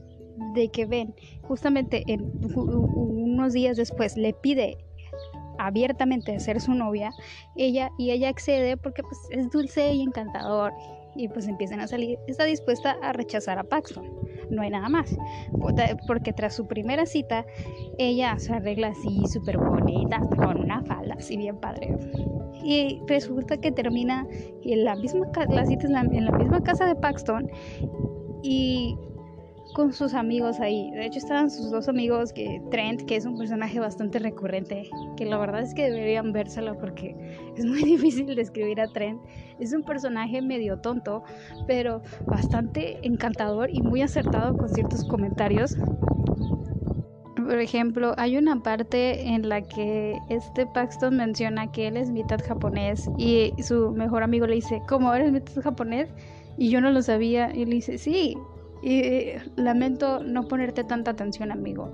de 0.53 0.69
que 0.69 0.85
ven, 0.85 1.15
justamente 1.41 2.03
en, 2.07 2.29
unos 2.55 3.53
días 3.53 3.77
después 3.77 4.17
le 4.17 4.33
pide 4.33 4.77
abiertamente 5.57 6.39
ser 6.39 6.61
su 6.61 6.73
novia, 6.73 7.13
ella 7.55 7.89
y 7.97 8.11
ella 8.11 8.29
accede 8.29 8.77
porque 8.77 9.01
pues 9.01 9.17
es 9.31 9.49
dulce 9.49 9.91
y 9.93 10.01
encantador 10.01 10.73
y 11.17 11.27
pues 11.27 11.47
empiezan 11.47 11.79
a 11.79 11.87
salir, 11.87 12.19
está 12.27 12.45
dispuesta 12.45 12.97
a 13.01 13.11
rechazar 13.11 13.57
a 13.59 13.63
Paxton. 13.63 14.05
No 14.49 14.61
hay 14.61 14.69
nada 14.69 14.87
más. 14.87 15.17
Porque 16.07 16.31
tras 16.31 16.55
su 16.55 16.67
primera 16.67 17.05
cita, 17.05 17.45
ella 17.97 18.37
se 18.37 18.53
arregla 18.53 18.89
así 18.89 19.25
súper 19.27 19.57
bonita, 19.57 20.19
con 20.19 20.61
una 20.61 20.81
falda 20.83 21.15
así 21.17 21.35
bien 21.35 21.57
padre. 21.57 21.97
Y 22.63 23.01
resulta 23.07 23.57
que 23.57 23.71
termina 23.71 24.27
en 24.63 24.85
la 24.85 24.95
misma, 24.95 25.27
la 25.49 25.65
cita 25.65 25.87
en 25.87 26.25
la 26.25 26.31
misma 26.31 26.61
casa 26.61 26.85
de 26.85 26.95
Paxton 26.95 27.49
y 28.43 28.95
con 29.77 29.93
sus 29.93 30.15
amigos 30.15 30.59
ahí. 30.59 30.89
De 30.89 31.05
hecho, 31.05 31.19
estaban 31.19 31.51
sus 31.51 31.69
dos 31.69 31.87
amigos, 31.87 32.33
que 32.33 32.63
Trent, 32.71 33.03
que 33.03 33.15
es 33.15 33.27
un 33.27 33.37
personaje 33.37 33.79
bastante 33.79 34.17
recurrente, 34.17 34.89
que 35.15 35.23
la 35.23 35.37
verdad 35.37 35.61
es 35.61 35.75
que 35.75 35.83
deberían 35.91 36.33
vérselo 36.33 36.75
porque 36.79 37.15
es 37.55 37.63
muy 37.63 37.83
difícil 37.83 38.25
describir 38.35 38.81
a 38.81 38.87
Trent. 38.87 39.21
Es 39.59 39.73
un 39.73 39.83
personaje 39.83 40.41
medio 40.41 40.79
tonto, 40.79 41.21
pero 41.67 42.01
bastante 42.25 42.97
encantador 43.03 43.69
y 43.71 43.83
muy 43.83 44.01
acertado 44.01 44.57
con 44.57 44.67
ciertos 44.67 45.07
comentarios. 45.07 45.77
Por 47.35 47.59
ejemplo, 47.59 48.15
hay 48.17 48.35
una 48.35 48.63
parte 48.63 49.27
en 49.27 49.47
la 49.47 49.61
que 49.61 50.17
este 50.29 50.65
Paxton 50.65 51.17
menciona 51.17 51.71
que 51.71 51.85
él 51.89 51.97
es 51.97 52.09
mitad 52.09 52.39
japonés 52.43 53.07
y 53.19 53.53
su 53.61 53.91
mejor 53.91 54.23
amigo 54.23 54.47
le 54.47 54.55
dice, 54.55 54.81
¿cómo 54.89 55.13
eres 55.13 55.31
mitad 55.31 55.61
japonés? 55.61 56.09
Y 56.57 56.71
yo 56.71 56.81
no 56.81 56.89
lo 56.89 57.03
sabía. 57.03 57.55
Y 57.55 57.65
le 57.65 57.75
dice, 57.75 57.99
sí, 57.99 58.35
y 58.81 59.33
lamento 59.55 60.23
no 60.23 60.47
ponerte 60.47 60.83
tanta 60.83 61.11
atención, 61.11 61.51
amigo. 61.51 61.93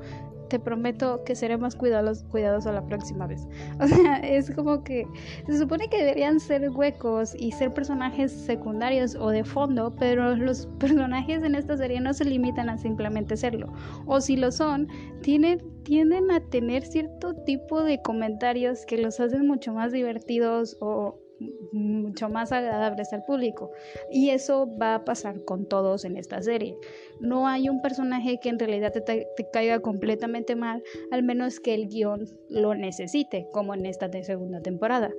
Te 0.50 0.60
prometo 0.60 1.24
que 1.24 1.36
seré 1.36 1.58
más 1.58 1.76
cuidadoso, 1.76 2.28
cuidadoso 2.30 2.72
la 2.72 2.86
próxima 2.86 3.26
vez. 3.26 3.48
O 3.80 3.88
sea, 3.88 4.18
es 4.18 4.52
como 4.52 4.84
que 4.84 5.08
se 5.48 5.58
supone 5.58 5.90
que 5.90 5.98
deberían 5.98 6.40
ser 6.40 6.70
huecos 6.70 7.36
y 7.40 7.52
ser 7.54 7.74
personajes 7.74 8.32
secundarios 8.32 9.16
o 9.16 9.30
de 9.30 9.44
fondo, 9.44 9.96
pero 9.98 10.36
los 10.36 10.68
personajes 10.80 11.44
en 11.44 11.56
esta 11.56 11.78
serie 11.78 12.00
no 12.00 12.14
se 12.14 12.26
limitan 12.26 12.70
a 12.70 12.78
simplemente 12.78 13.36
serlo. 13.36 13.74
O 14.06 14.22
si 14.22 14.36
lo 14.36 14.52
son, 14.52 14.88
tienen, 15.22 15.60
tienden 15.84 16.30
a 16.30 16.40
tener 16.40 16.84
cierto 16.84 17.34
tipo 17.46 17.82
de 17.82 18.02
comentarios 18.02 18.86
que 18.86 18.98
los 18.98 19.20
hacen 19.20 19.48
mucho 19.48 19.74
más 19.74 19.92
divertidos 19.92 20.78
o 20.82 21.23
mucho 21.72 22.30
más 22.30 22.52
agradables 22.52 23.14
al 23.14 23.24
público. 23.24 23.72
Y 24.12 24.30
eso 24.30 24.70
va 24.80 24.96
a 24.96 25.06
pasar 25.06 25.44
con 25.44 25.68
todos 25.68 26.06
en 26.06 26.18
esta 26.18 26.42
serie. 26.42 26.78
No 27.20 27.48
hay 27.48 27.70
un 27.70 27.82
personaje 27.82 28.40
que 28.42 28.50
en 28.50 28.60
realidad 28.60 28.92
te, 28.92 29.28
caiga 29.52 29.80
completamente 29.80 30.56
mal, 30.56 30.84
al 31.12 31.24
menos 31.24 31.60
que 31.60 31.74
el 31.74 31.88
guion 31.88 32.26
lo 32.50 32.76
necesite, 32.76 33.48
como 33.52 33.74
en 33.74 33.86
esta 33.86 34.10
segunda 34.24 34.62
temporada. 34.62 35.12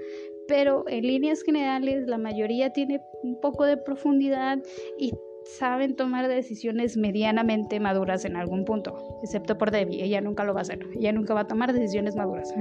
Pero 0.46 0.84
en 0.88 1.06
líneas 1.06 1.42
generales 1.42 2.06
la 2.06 2.18
mayoría 2.18 2.70
tiene 2.70 3.00
un 3.22 3.40
poco 3.40 3.64
de 3.64 3.76
profundidad 3.76 4.58
y 4.98 5.12
saben 5.44 5.94
tomar 5.96 6.28
decisiones 6.28 6.96
medianamente 6.96 7.80
maduras 7.80 8.24
en 8.24 8.36
algún 8.36 8.64
punto, 8.64 9.18
excepto 9.22 9.58
por 9.58 9.70
Debbie, 9.70 10.02
ella 10.02 10.20
nunca 10.20 10.44
lo 10.44 10.54
va 10.54 10.60
a 10.60 10.62
hacer, 10.62 10.80
ella 10.98 11.12
nunca 11.12 11.34
va 11.34 11.40
a 11.40 11.46
tomar 11.46 11.72
decisiones 11.72 12.16
maduras. 12.16 12.52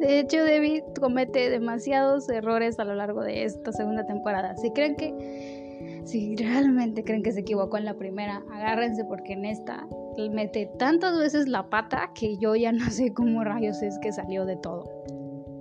De 0.00 0.20
hecho, 0.20 0.44
David 0.44 0.82
comete 1.00 1.50
demasiados 1.50 2.28
errores 2.28 2.78
a 2.78 2.84
lo 2.84 2.94
largo 2.94 3.22
de 3.22 3.44
esta 3.44 3.72
segunda 3.72 4.06
temporada. 4.06 4.56
Si 4.56 4.70
creen 4.70 4.96
que, 4.96 6.02
si 6.04 6.36
realmente 6.36 7.04
creen 7.04 7.22
que 7.22 7.32
se 7.32 7.40
equivocó 7.40 7.78
en 7.78 7.84
la 7.84 7.94
primera, 7.94 8.42
agárrense 8.52 9.04
porque 9.04 9.32
en 9.32 9.44
esta 9.44 9.86
mete 10.28 10.68
tantas 10.78 11.16
veces 11.16 11.46
la 11.46 11.70
pata 11.70 12.10
que 12.14 12.36
yo 12.38 12.56
ya 12.56 12.72
no 12.72 12.90
sé 12.90 13.14
cómo 13.14 13.44
rayos 13.44 13.80
es 13.82 13.98
que 14.00 14.10
salió 14.10 14.44
de 14.44 14.56
todo. 14.56 14.90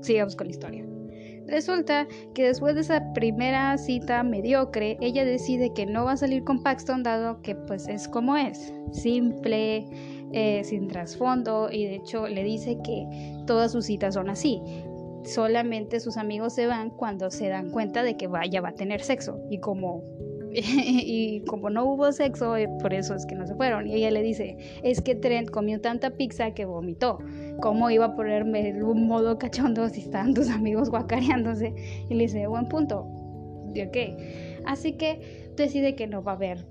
Sigamos 0.02 0.36
con 0.36 0.48
la 0.48 0.52
historia. 0.52 0.86
Resulta 1.48 2.08
que 2.34 2.44
después 2.44 2.76
de 2.76 2.82
esa 2.82 3.14
primera 3.14 3.78
cita 3.78 4.22
mediocre, 4.24 4.98
ella 5.00 5.24
decide 5.24 5.72
que 5.74 5.86
no 5.86 6.04
va 6.06 6.14
a 6.14 6.18
salir 6.18 6.44
con 6.44 6.62
Paxton 6.62 7.04
dado 7.04 7.42
que 7.42 7.56
pues 7.56 7.88
es 7.88 8.08
como 8.10 8.36
es, 8.36 8.74
simple, 8.92 9.88
eh, 10.34 10.64
sin 10.64 10.88
trasfondo 10.88 11.70
y 11.72 11.86
de 11.86 11.96
hecho 11.96 12.28
le 12.28 12.44
dice 12.44 12.78
que 12.84 13.06
todas 13.46 13.72
sus 13.72 13.86
citas 13.86 14.16
son 14.16 14.30
así. 14.30 14.62
Solamente 15.24 16.00
sus 16.00 16.18
amigos 16.18 16.54
se 16.54 16.68
van 16.68 16.90
cuando 16.90 17.30
se 17.32 17.50
dan 17.50 17.70
cuenta 17.70 18.04
de 18.04 18.16
que 18.16 18.28
vaya 18.28 18.62
va 18.62 18.70
a 18.70 18.76
tener 18.76 19.02
sexo 19.02 19.40
y 19.50 19.60
como 19.60 20.04
y 20.58 21.42
como 21.42 21.70
no 21.70 21.86
hubo 21.86 22.12
sexo, 22.12 22.56
eh, 22.56 22.68
por 22.82 22.94
eso 22.94 23.14
es 23.16 23.26
que 23.26 23.36
no 23.36 23.46
se 23.46 23.56
fueron. 23.56 23.88
Y 23.88 23.96
ella 23.96 24.12
le 24.12 24.24
dice, 24.24 24.58
es 24.84 25.02
que 25.02 25.16
Trent 25.16 25.50
comió 25.50 25.82
tanta 25.82 26.12
pizza 26.12 26.52
que 26.52 26.66
vomitó. 26.66 27.20
¿Cómo 27.62 27.90
iba 27.90 28.06
a 28.06 28.16
ponerme 28.16 28.84
un 28.84 29.08
modo 29.08 29.38
cachondo 29.38 29.88
si 29.90 30.02
estaban 30.02 30.34
tus 30.34 30.50
amigos 30.50 30.90
guacareándose? 30.90 31.74
Y 32.10 32.14
le 32.14 32.24
dice, 32.24 32.48
buen 32.48 32.68
punto. 32.68 33.08
¿De 33.74 33.88
ok? 33.88 34.66
Así 34.66 34.94
que 34.94 35.52
decide 35.56 35.96
que 35.96 36.08
no 36.08 36.24
va 36.24 36.34
a 36.34 36.36
haber 36.36 36.66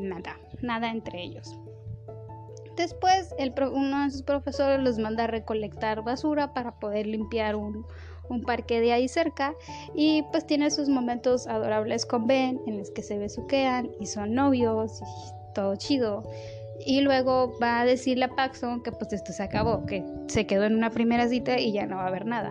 nada, 0.00 0.38
nada 0.62 0.90
entre 0.90 1.22
ellos. 1.22 1.58
Después, 2.76 3.34
uno 3.72 4.04
de 4.04 4.10
sus 4.10 4.22
profesores 4.22 4.80
los 4.80 4.98
manda 4.98 5.24
a 5.24 5.26
recolectar 5.26 6.02
basura 6.02 6.52
para 6.52 6.72
poder 6.72 7.06
limpiar 7.06 7.56
un, 7.56 7.86
parque 8.46 8.80
de 8.80 8.92
ahí 8.92 9.06
cerca 9.06 9.54
y 9.94 10.22
pues 10.32 10.46
tiene 10.46 10.70
sus 10.70 10.88
momentos 10.88 11.46
adorables 11.46 12.04
con 12.04 12.26
Ben 12.26 12.60
en 12.66 12.78
los 12.78 12.90
que 12.90 13.02
se 13.02 13.18
besuquean 13.18 13.90
y 14.00 14.06
son 14.06 14.34
novios 14.34 15.02
y 15.02 15.54
todo 15.54 15.76
chido. 15.76 16.24
Y 16.84 17.02
luego 17.02 17.56
va 17.62 17.80
a 17.80 17.84
decirle 17.84 18.24
a 18.24 18.34
Paxton 18.34 18.82
que 18.82 18.90
pues 18.90 19.12
esto 19.12 19.32
se 19.32 19.42
acabó, 19.42 19.86
que 19.86 20.04
se 20.26 20.46
quedó 20.46 20.64
en 20.64 20.74
una 20.74 20.90
primera 20.90 21.28
cita 21.28 21.60
y 21.60 21.72
ya 21.72 21.86
no 21.86 21.96
va 21.96 22.04
a 22.04 22.08
haber 22.08 22.26
nada. 22.26 22.50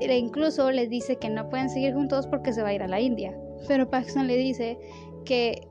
Incluso 0.00 0.70
le 0.70 0.86
dice 0.88 1.16
que 1.16 1.30
no 1.30 1.48
pueden 1.48 1.70
seguir 1.70 1.94
juntos 1.94 2.26
porque 2.26 2.52
se 2.52 2.62
va 2.62 2.68
a 2.68 2.74
ir 2.74 2.82
a 2.82 2.88
la 2.88 3.00
India. 3.00 3.34
Pero 3.66 3.88
Paxton 3.88 4.26
le 4.26 4.36
dice 4.36 4.78
que 5.24 5.68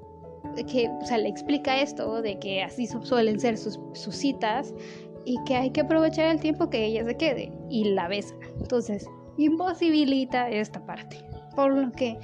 que, 0.65 0.89
o 0.89 1.05
sea, 1.05 1.17
le 1.17 1.29
explica 1.29 1.81
esto 1.81 2.21
de 2.21 2.39
que 2.39 2.63
así 2.63 2.87
suelen 2.87 3.39
ser 3.39 3.57
sus, 3.57 3.79
citas 3.93 4.73
y 5.25 5.37
que 5.45 5.55
hay 5.55 5.71
que 5.71 5.81
aprovechar 5.81 6.27
el 6.27 6.39
tiempo 6.39 6.69
que 6.69 6.85
ella 6.85 7.03
se 7.05 7.15
quede 7.15 7.51
y 7.69 7.85
la 7.85 8.07
besa. 8.07 8.35
Entonces, 8.59 9.07
imposibilita 9.37 10.49
esta 10.49 10.85
parte. 10.85 11.23
Por 11.55 11.73
lo 11.73 11.91
que 11.91 12.17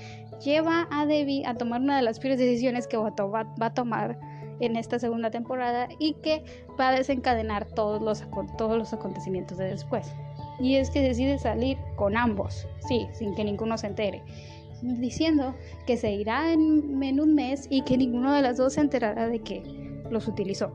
lleva 0.44 0.88
a 0.92 1.06
Debbie 1.06 1.46
a 1.46 1.56
tomar 1.56 1.82
una 1.82 1.98
de 1.98 2.04
las 2.04 2.20
peores 2.20 2.40
decisiones 2.40 2.88
que 2.88 2.98
va 2.98 3.14
a, 3.60 3.74
tomar 3.74 4.20
en 4.60 4.76
esta 4.76 5.00
segunda 5.00 5.32
temporada 5.32 5.88
y 6.00 6.14
que 6.16 6.44
va 6.80 6.90
a 6.90 6.94
desencadenar 6.94 7.66
todos 7.66 8.02
los, 8.02 8.24
todos 8.58 8.78
los 8.78 8.94
acontecimientos 8.94 9.58
de 9.58 9.66
después. 9.66 10.14
Y 10.60 10.76
es 10.76 10.92
que 10.92 11.02
decide 11.02 11.40
salir 11.40 11.78
con 11.96 12.16
ambos, 12.16 12.68
sí, 12.88 13.08
sin 13.14 13.34
que 13.34 13.44
ninguno 13.44 13.78
se 13.78 13.88
entere 13.88 14.24
diciendo 14.84 15.56
que 15.88 15.98
se 15.98 16.12
irá 16.12 16.52
en, 16.52 17.20
un 17.20 17.36
mes 17.36 17.68
y 17.70 17.82
que 17.84 17.98
ninguno 17.98 18.34
de 18.34 18.42
las 18.42 18.58
dos 18.58 18.74
se 18.74 18.82
enterará 18.82 19.28
de 19.28 19.40
que 19.40 19.64
los 20.10 20.28
utilizó. 20.28 20.72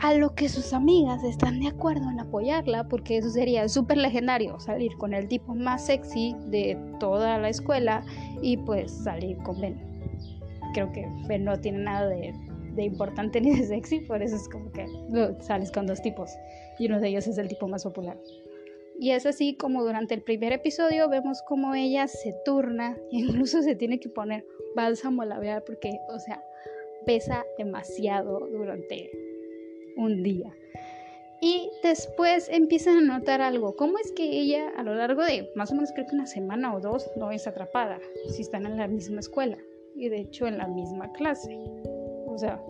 A 0.00 0.14
lo 0.14 0.34
que 0.34 0.48
sus 0.48 0.72
amigas 0.72 1.24
están 1.24 1.58
de 1.60 1.68
acuerdo 1.68 2.08
en 2.08 2.20
apoyarla 2.20 2.88
porque 2.88 3.18
eso 3.18 3.30
sería 3.30 3.68
súper 3.68 3.98
legendario, 3.98 4.58
salir 4.60 4.96
con 4.96 5.12
el 5.12 5.26
tipo 5.26 5.54
más 5.54 5.86
sexy 5.86 6.36
de 6.46 6.78
toda 7.00 7.36
la 7.38 7.48
escuela 7.48 8.04
y 8.40 8.56
pues 8.58 8.92
salir 8.92 9.36
con 9.38 9.60
Ben. 9.60 9.76
Creo 10.72 10.92
que 10.92 11.08
Ben 11.26 11.44
no 11.44 11.58
tiene 11.58 11.78
nada 11.78 12.06
de, 12.06 12.32
de 12.74 12.84
importante 12.84 13.40
ni 13.40 13.56
de 13.56 13.66
sexy, 13.66 14.00
por 14.00 14.22
eso 14.22 14.36
es 14.36 14.48
como 14.48 14.70
que 14.70 14.86
sales 15.40 15.72
con 15.72 15.86
dos 15.86 16.00
tipos 16.00 16.30
y 16.78 16.86
uno 16.86 17.00
de 17.00 17.08
ellos 17.08 17.26
es 17.26 17.36
el 17.36 17.48
tipo 17.48 17.66
más 17.66 17.82
popular. 17.82 18.16
Y 18.98 19.12
es 19.12 19.26
así 19.26 19.54
como 19.54 19.84
durante 19.84 20.14
el 20.14 20.22
primer 20.22 20.52
episodio 20.52 21.08
vemos 21.08 21.42
como 21.42 21.74
ella 21.74 22.08
se 22.08 22.34
turna, 22.44 22.96
incluso 23.10 23.62
se 23.62 23.74
tiene 23.74 24.00
que 24.00 24.08
poner 24.08 24.44
bálsamo 24.74 25.24
labial 25.24 25.62
porque, 25.64 25.98
o 26.08 26.18
sea, 26.18 26.42
pesa 27.06 27.44
demasiado 27.56 28.40
durante 28.50 29.10
un 29.96 30.22
día. 30.22 30.54
Y 31.40 31.70
después 31.84 32.48
empiezan 32.50 32.98
a 32.98 33.18
notar 33.18 33.40
algo. 33.40 33.76
¿Cómo 33.76 33.98
es 33.98 34.10
que 34.10 34.24
ella 34.24 34.70
a 34.76 34.82
lo 34.82 34.94
largo 34.94 35.24
de 35.24 35.48
más 35.54 35.70
o 35.70 35.74
menos 35.76 35.92
creo 35.92 36.06
que 36.06 36.16
una 36.16 36.26
semana 36.26 36.74
o 36.74 36.80
dos 36.80 37.08
no 37.16 37.30
es 37.30 37.46
atrapada 37.46 38.00
si 38.34 38.42
están 38.42 38.66
en 38.66 38.76
la 38.76 38.88
misma 38.88 39.20
escuela? 39.20 39.56
y 39.98 40.08
de 40.08 40.20
hecho 40.20 40.46
en 40.46 40.58
la 40.58 40.66
misma 40.66 41.12
clase. 41.12 41.58
O 42.26 42.38
sea, 42.38 42.62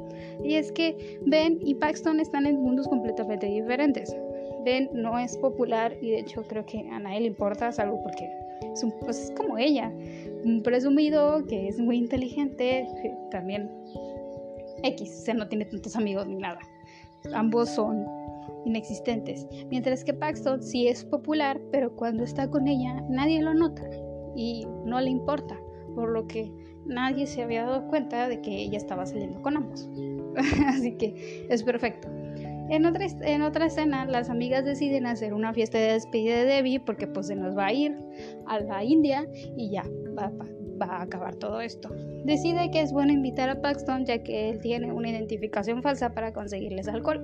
y 0.43 0.55
es 0.55 0.73
que 0.73 1.21
Ben 1.27 1.59
y 1.63 1.75
Paxton 1.75 2.21
están 2.21 2.47
en 2.47 2.61
mundos 2.61 2.89
completamente 2.89 3.47
diferentes. 3.47 4.17
Ben 4.65 4.89
no 4.93 5.19
es 5.19 5.37
popular 5.37 5.97
y 6.01 6.11
de 6.11 6.21
hecho 6.21 6.43
creo 6.47 6.65
que 6.67 6.81
a 6.91 6.99
nadie 6.99 7.21
le 7.21 7.27
importa, 7.29 7.73
salvo 7.73 8.03
porque 8.03 8.29
es, 8.73 8.83
un, 8.83 8.93
pues 9.01 9.19
es 9.19 9.31
como 9.33 9.59
ella, 9.59 9.93
un 10.45 10.63
presumido 10.63 11.45
que 11.47 11.69
es 11.69 11.79
muy 11.79 11.97
inteligente, 11.97 12.87
también 13.31 13.71
X, 14.83 15.11
o 15.11 15.25
sea, 15.25 15.35
no 15.35 15.49
tiene 15.49 15.65
tantos 15.65 15.97
amigos 15.97 16.27
ni 16.27 16.37
nada. 16.37 16.61
Ambos 17.33 17.71
son 17.71 18.07
inexistentes. 18.65 19.47
Mientras 19.71 20.05
que 20.05 20.15
Paxton 20.15 20.63
sí 20.63 20.89
es 20.89 21.05
popular, 21.05 21.61
pero 21.73 21.95
cuando 21.95 22.25
está 22.25 22.49
con 22.49 22.69
ella 22.69 23.03
nadie 23.09 23.43
lo 23.43 23.55
nota 23.55 23.83
y 24.37 24.67
no 24.85 25.01
le 25.01 25.11
importa, 25.11 25.59
por 25.95 26.11
lo 26.11 26.27
que 26.27 26.53
nadie 26.87 27.27
se 27.27 27.43
había 27.43 27.65
dado 27.65 27.89
cuenta 27.89 28.29
de 28.29 28.41
que 28.41 28.51
ella 28.51 28.79
estaba 28.79 29.07
saliendo 29.07 29.41
con 29.43 29.57
ambos. 29.57 29.89
Así 30.67 30.93
que 30.97 31.47
es 31.49 31.63
perfecto. 31.63 32.09
En 32.69 32.85
otra, 32.85 33.07
en 33.23 33.43
otra 33.43 33.67
escena, 33.67 34.05
las 34.05 34.29
amigas 34.29 34.65
deciden 34.65 35.07
hacer 35.07 35.33
una 35.33 35.55
fiesta 35.55 35.79
de 35.79 35.93
despedida 35.93 36.37
de 36.37 36.45
Debbie 36.45 36.81
porque 36.81 37.07
pues 37.07 37.29
se 37.29 37.35
nos 37.35 37.57
va 37.57 37.67
a 37.67 37.73
ir 37.73 37.97
a 38.47 38.61
la 38.61 38.85
India 38.85 39.27
y 39.57 39.71
ya, 39.71 39.85
va, 40.17 40.31
va, 40.31 40.47
va 40.81 40.87
a 40.87 41.03
acabar 41.03 41.35
todo 41.37 41.61
esto. 41.61 41.91
Decide 42.25 42.71
que 42.71 42.81
es 42.81 42.93
bueno 42.93 43.13
invitar 43.13 43.49
a 43.49 43.61
Paxton 43.61 44.05
ya 44.05 44.23
que 44.23 44.51
él 44.51 44.61
tiene 44.61 44.93
una 44.93 45.11
identificación 45.11 45.83
falsa 45.83 46.15
para 46.15 46.33
conseguirles 46.33 46.89
alcohol. 46.89 47.23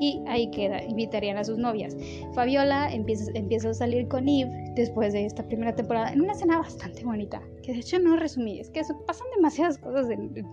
Y 0.00 0.22
ahí 0.28 0.50
queda, 0.52 0.82
invitarían 0.84 1.38
a 1.38 1.44
sus 1.44 1.58
novias. 1.58 1.96
Fabiola 2.32 2.92
empieza, 2.92 3.30
empieza 3.34 3.70
a 3.70 3.74
salir 3.74 4.06
con 4.06 4.28
Eve 4.28 4.68
después 4.78 5.12
de 5.12 5.26
esta 5.26 5.42
primera 5.42 5.74
temporada 5.74 6.12
en 6.12 6.20
una 6.20 6.32
escena 6.32 6.58
bastante 6.58 7.04
bonita, 7.04 7.42
que 7.62 7.72
de 7.72 7.80
hecho 7.80 7.98
no 7.98 8.16
resumí, 8.16 8.60
es 8.60 8.70
que 8.70 8.82
pasan 9.06 9.26
demasiadas 9.34 9.76
cosas 9.78 10.08
en, 10.08 10.46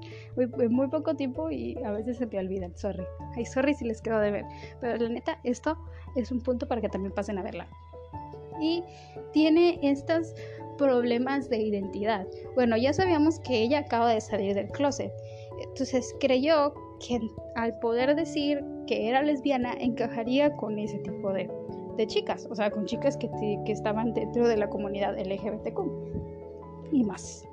muy, 0.72 0.88
poco 0.88 1.16
tiempo 1.16 1.52
y 1.52 1.78
a 1.84 1.92
veces 1.92 2.18
se 2.18 2.26
me 2.26 2.40
olvidan, 2.40 2.76
sorry. 2.76 3.04
Ay, 3.36 3.46
sorry 3.46 3.76
si 3.76 3.86
les 3.86 4.02
quedo 4.02 4.20
de 4.20 4.32
ver, 4.32 4.46
pero 4.82 4.98
la 4.98 5.10
neta, 5.10 5.40
esto 5.44 5.78
es 6.16 6.32
un 6.32 6.42
punto 6.42 6.68
para 6.68 6.82
que 6.82 6.90
también 6.90 7.14
pasen 7.14 7.38
a 7.38 7.44
verla. 7.44 7.68
Y 8.60 8.84
tiene 9.34 9.80
estas 9.82 10.34
problemas 10.78 11.50
de 11.50 11.58
identidad. 11.58 12.28
Bueno, 12.56 12.78
ya 12.78 12.94
sabíamos 12.94 13.40
que 13.40 13.62
ella 13.62 13.80
acaba 13.80 14.14
de 14.14 14.22
salir 14.22 14.56
del 14.56 14.68
closet. 14.70 15.12
Entonces 15.62 16.16
creyó 16.20 16.74
que 17.06 17.20
al 17.56 17.78
poder 17.80 18.16
decir 18.16 18.64
que 18.88 19.10
era 19.10 19.22
lesbiana 19.22 19.74
encajaría 19.80 20.56
con 20.56 20.78
ese 20.80 20.98
tipo 21.00 21.32
de, 21.32 21.50
chicas, 22.08 22.48
o 22.50 22.56
sea, 22.56 22.72
con 22.72 22.86
chicas 22.86 23.18
que, 23.18 23.30
que 23.66 23.72
estaban 23.72 24.14
dentro 24.14 24.48
de 24.48 24.58
la 24.58 24.70
comunidad 24.70 25.18
LGBTQ 25.18 25.80
y 26.92 27.04
más. 27.04 27.48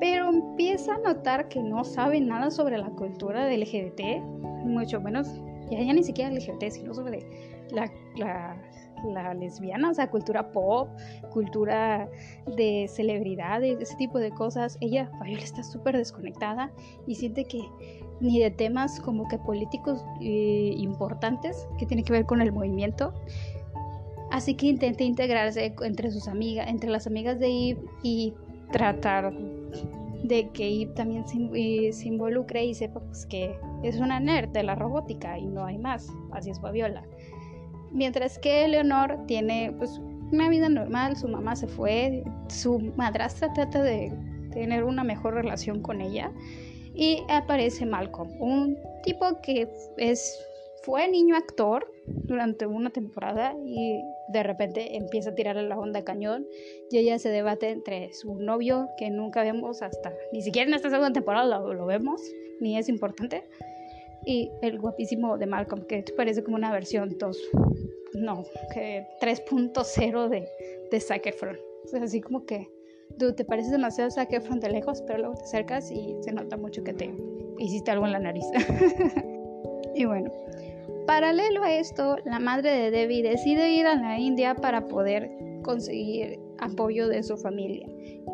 Pero 0.00 0.30
empieza 0.30 0.94
a 0.94 0.98
notar 0.98 1.48
que 1.48 1.62
no 1.62 1.84
sabe 1.84 2.20
nada 2.20 2.50
sobre 2.50 2.78
la 2.78 2.88
cultura 2.90 3.44
del 3.44 3.60
LGBT, 3.60 4.22
mucho 4.64 5.00
menos, 5.00 5.28
ya, 5.70 5.82
ya 5.82 5.92
ni 5.92 6.02
siquiera 6.02 6.30
LGBT, 6.30 6.70
sino 6.70 6.94
sobre 6.94 7.20
la, 7.70 7.90
la 8.16 8.56
la 9.04 9.34
lesbiana, 9.34 9.90
o 9.90 9.94
sea, 9.94 10.10
cultura 10.10 10.52
pop, 10.52 10.88
cultura 11.30 12.08
de 12.56 12.86
celebridades, 12.88 13.80
ese 13.80 13.96
tipo 13.96 14.18
de 14.18 14.30
cosas. 14.30 14.78
Ella, 14.80 15.10
Fabiola, 15.18 15.42
está 15.42 15.62
súper 15.62 15.96
desconectada 15.96 16.72
y 17.06 17.14
siente 17.14 17.44
que 17.44 17.60
ni 18.20 18.38
de 18.38 18.50
temas 18.50 19.00
como 19.00 19.26
que 19.28 19.38
políticos 19.38 20.04
eh, 20.20 20.74
importantes 20.76 21.66
que 21.78 21.86
tienen 21.86 22.04
que 22.04 22.12
ver 22.12 22.26
con 22.26 22.40
el 22.40 22.52
movimiento. 22.52 23.14
Así 24.30 24.54
que 24.54 24.66
intenta 24.66 25.02
integrarse 25.02 25.74
entre 25.82 26.10
sus 26.10 26.28
amigas, 26.28 26.68
entre 26.68 26.90
las 26.90 27.06
amigas 27.06 27.40
de 27.40 27.70
Eve 27.70 27.82
y 28.02 28.34
tratar 28.70 29.32
de 30.22 30.50
que 30.50 30.82
Eve 30.82 30.92
también 30.94 31.26
se, 31.26 31.38
eh, 31.54 31.92
se, 31.92 32.08
involucre 32.08 32.64
y 32.64 32.74
sepa 32.74 33.00
pues, 33.00 33.26
que 33.26 33.58
es 33.82 33.98
una 33.98 34.20
nerd 34.20 34.50
de 34.50 34.62
la 34.62 34.74
robótica 34.76 35.38
y 35.38 35.46
no 35.46 35.64
hay 35.64 35.78
más. 35.78 36.08
Así 36.30 36.50
es 36.50 36.60
Fabiola. 36.60 37.02
Mientras 37.92 38.38
que 38.38 38.68
Leonor 38.68 39.18
tiene 39.26 39.74
pues 39.76 40.00
una 40.32 40.48
vida 40.48 40.68
normal, 40.68 41.16
su 41.16 41.28
mamá 41.28 41.56
se 41.56 41.66
fue, 41.66 42.22
su 42.48 42.78
madrastra 42.96 43.52
trata 43.52 43.82
de 43.82 44.12
tener 44.52 44.84
una 44.84 45.04
mejor 45.04 45.34
relación 45.34 45.82
con 45.82 46.00
ella 46.00 46.32
y 46.94 47.22
aparece 47.28 47.86
Malcolm, 47.86 48.30
un 48.40 48.76
tipo 49.02 49.40
que 49.42 49.68
es 49.96 50.46
fue 50.82 51.08
niño 51.08 51.36
actor 51.36 51.92
durante 52.06 52.66
una 52.66 52.90
temporada 52.90 53.54
y 53.66 54.00
de 54.28 54.42
repente 54.42 54.96
empieza 54.96 55.30
a 55.30 55.34
tirar 55.34 55.56
la 55.56 55.78
onda 55.78 56.02
cañón 56.04 56.46
y 56.90 56.98
ella 56.98 57.18
se 57.18 57.28
debate 57.28 57.70
entre 57.70 58.12
su 58.14 58.34
novio 58.36 58.88
que 58.96 59.10
nunca 59.10 59.42
vemos 59.42 59.82
hasta 59.82 60.12
ni 60.32 60.40
siquiera 60.42 60.68
en 60.68 60.74
esta 60.74 60.88
segunda 60.88 61.12
temporada 61.12 61.58
lo, 61.58 61.74
lo 61.74 61.86
vemos 61.86 62.22
ni 62.60 62.78
es 62.78 62.88
importante 62.88 63.44
y 64.24 64.50
el 64.62 64.78
guapísimo 64.78 65.38
de 65.38 65.46
Malcolm, 65.46 65.86
que 65.86 66.04
parece 66.16 66.42
como 66.42 66.56
una 66.56 66.72
versión 66.72 67.16
2, 67.18 67.38
no, 68.14 68.44
que 68.72 69.06
3.0 69.20 70.28
de, 70.28 70.48
de 70.90 71.00
Zac 71.00 71.26
Efron. 71.26 71.58
O 71.92 71.96
así 71.96 72.20
como 72.20 72.44
que 72.44 72.68
tú 73.18 73.34
te 73.34 73.44
pareces 73.44 73.72
demasiado 73.72 74.10
Zac 74.10 74.32
Efron 74.32 74.60
de 74.60 74.70
lejos, 74.70 75.02
pero 75.06 75.20
luego 75.20 75.34
te 75.34 75.44
acercas 75.44 75.90
y 75.90 76.16
se 76.20 76.32
nota 76.32 76.56
mucho 76.56 76.84
que 76.84 76.92
te 76.92 77.14
hiciste 77.58 77.90
algo 77.90 78.06
en 78.06 78.12
la 78.12 78.18
nariz. 78.18 78.44
y 79.94 80.04
bueno, 80.04 80.30
paralelo 81.06 81.62
a 81.62 81.74
esto, 81.74 82.16
la 82.24 82.38
madre 82.38 82.70
de 82.70 82.90
Debbie 82.90 83.22
decide 83.22 83.70
ir 83.70 83.86
a 83.86 83.94
la 83.94 84.18
India 84.18 84.54
para 84.54 84.86
poder 84.88 85.30
conseguir 85.62 86.38
apoyo 86.60 87.08
de 87.08 87.22
su 87.22 87.36
familia 87.36 87.86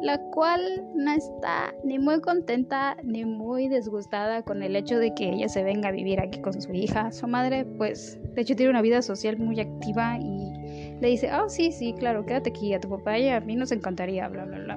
la 0.02 0.18
cual 0.30 0.60
no 0.94 1.12
está 1.12 1.74
ni 1.84 1.98
muy 1.98 2.20
contenta 2.20 2.96
ni 3.02 3.24
muy 3.24 3.68
disgustada 3.68 4.42
con 4.42 4.62
el 4.62 4.76
hecho 4.76 4.98
de 4.98 5.14
que 5.14 5.30
ella 5.30 5.48
se 5.48 5.62
venga 5.62 5.88
a 5.88 5.92
vivir 5.92 6.20
aquí 6.20 6.40
con 6.40 6.60
su 6.60 6.72
hija. 6.72 7.12
Su 7.12 7.26
madre, 7.26 7.64
pues, 7.64 8.18
de 8.34 8.42
hecho 8.42 8.56
tiene 8.56 8.70
una 8.70 8.82
vida 8.82 9.02
social 9.02 9.36
muy 9.38 9.60
activa 9.60 10.18
y 10.18 10.96
le 11.00 11.08
dice, 11.08 11.30
oh, 11.32 11.48
sí, 11.48 11.72
sí, 11.72 11.94
claro, 11.94 12.24
quédate 12.26 12.50
aquí 12.50 12.74
a 12.74 12.80
tu 12.80 12.88
papá 12.88 13.18
y 13.18 13.28
a 13.28 13.40
mí 13.40 13.56
nos 13.56 13.72
encantaría, 13.72 14.28
bla, 14.28 14.44
bla, 14.44 14.58
bla. 14.58 14.76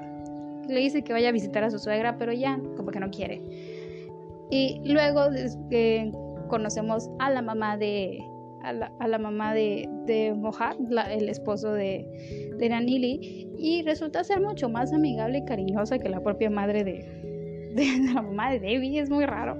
Le 0.68 0.80
dice 0.80 1.02
que 1.02 1.12
vaya 1.12 1.30
a 1.30 1.32
visitar 1.32 1.64
a 1.64 1.70
su 1.70 1.78
suegra, 1.78 2.16
pero 2.16 2.32
ya, 2.32 2.60
como 2.76 2.90
que 2.90 3.00
no 3.00 3.10
quiere. 3.10 3.42
Y 4.50 4.80
luego 4.84 5.28
conocemos 6.48 7.10
a 7.18 7.30
la 7.30 7.42
mamá 7.42 7.76
de, 7.76 8.18
a 8.62 8.72
la, 8.72 9.18
mamá 9.18 9.54
de, 9.54 9.88
de 10.06 10.34
Mohad, 10.34 10.76
el 11.10 11.28
esposo 11.28 11.72
de, 11.72 12.54
de 12.58 12.68
Nanili, 12.68 13.48
y 13.58 13.82
resulta 13.82 14.24
ser 14.24 14.40
mucho 14.40 14.68
más 14.68 14.92
amigable 14.92 15.38
y 15.38 15.44
cariñosa 15.44 15.98
que 15.98 16.08
la 16.08 16.22
propia 16.22 16.50
madre 16.50 16.84
de, 16.84 17.20
la 18.14 18.22
mamá 18.22 18.50
de 18.50 18.60
Debbie, 18.60 19.00
es 19.00 19.10
muy 19.10 19.26
raro. 19.26 19.56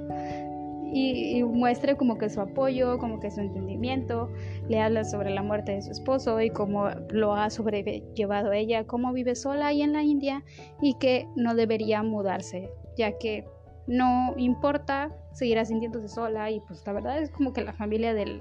Y, 0.92 1.44
muestra 1.44 1.94
como 1.96 2.18
que 2.18 2.28
su 2.28 2.40
apoyo, 2.40 2.98
como 2.98 3.20
que 3.20 3.30
su 3.30 3.40
entendimiento, 3.40 4.28
le 4.68 4.80
habla 4.80 5.04
sobre 5.04 5.30
la 5.30 5.42
muerte 5.42 5.72
de 5.72 5.82
su 5.82 5.92
esposo 5.92 6.40
y 6.40 6.50
cómo 6.50 6.88
lo 7.10 7.34
ha 7.34 7.48
sobrellevado 7.50 8.52
ella, 8.52 8.84
cómo 8.86 9.12
vive 9.12 9.36
sola 9.36 9.68
ahí 9.68 9.82
en 9.82 9.92
la 9.92 10.02
India 10.02 10.42
y 10.80 10.94
que 10.94 11.28
no 11.36 11.54
debería 11.54 12.02
mudarse, 12.02 12.70
ya 12.96 13.16
que 13.18 13.44
no 13.86 14.34
importa, 14.36 15.14
seguirá 15.32 15.64
sintiéndose 15.64 16.08
sola 16.08 16.50
y 16.50 16.60
pues 16.60 16.84
la 16.86 16.92
verdad 16.92 17.22
es 17.22 17.30
como 17.30 17.52
que 17.52 17.62
la 17.62 17.72
familia 17.72 18.12
del, 18.12 18.40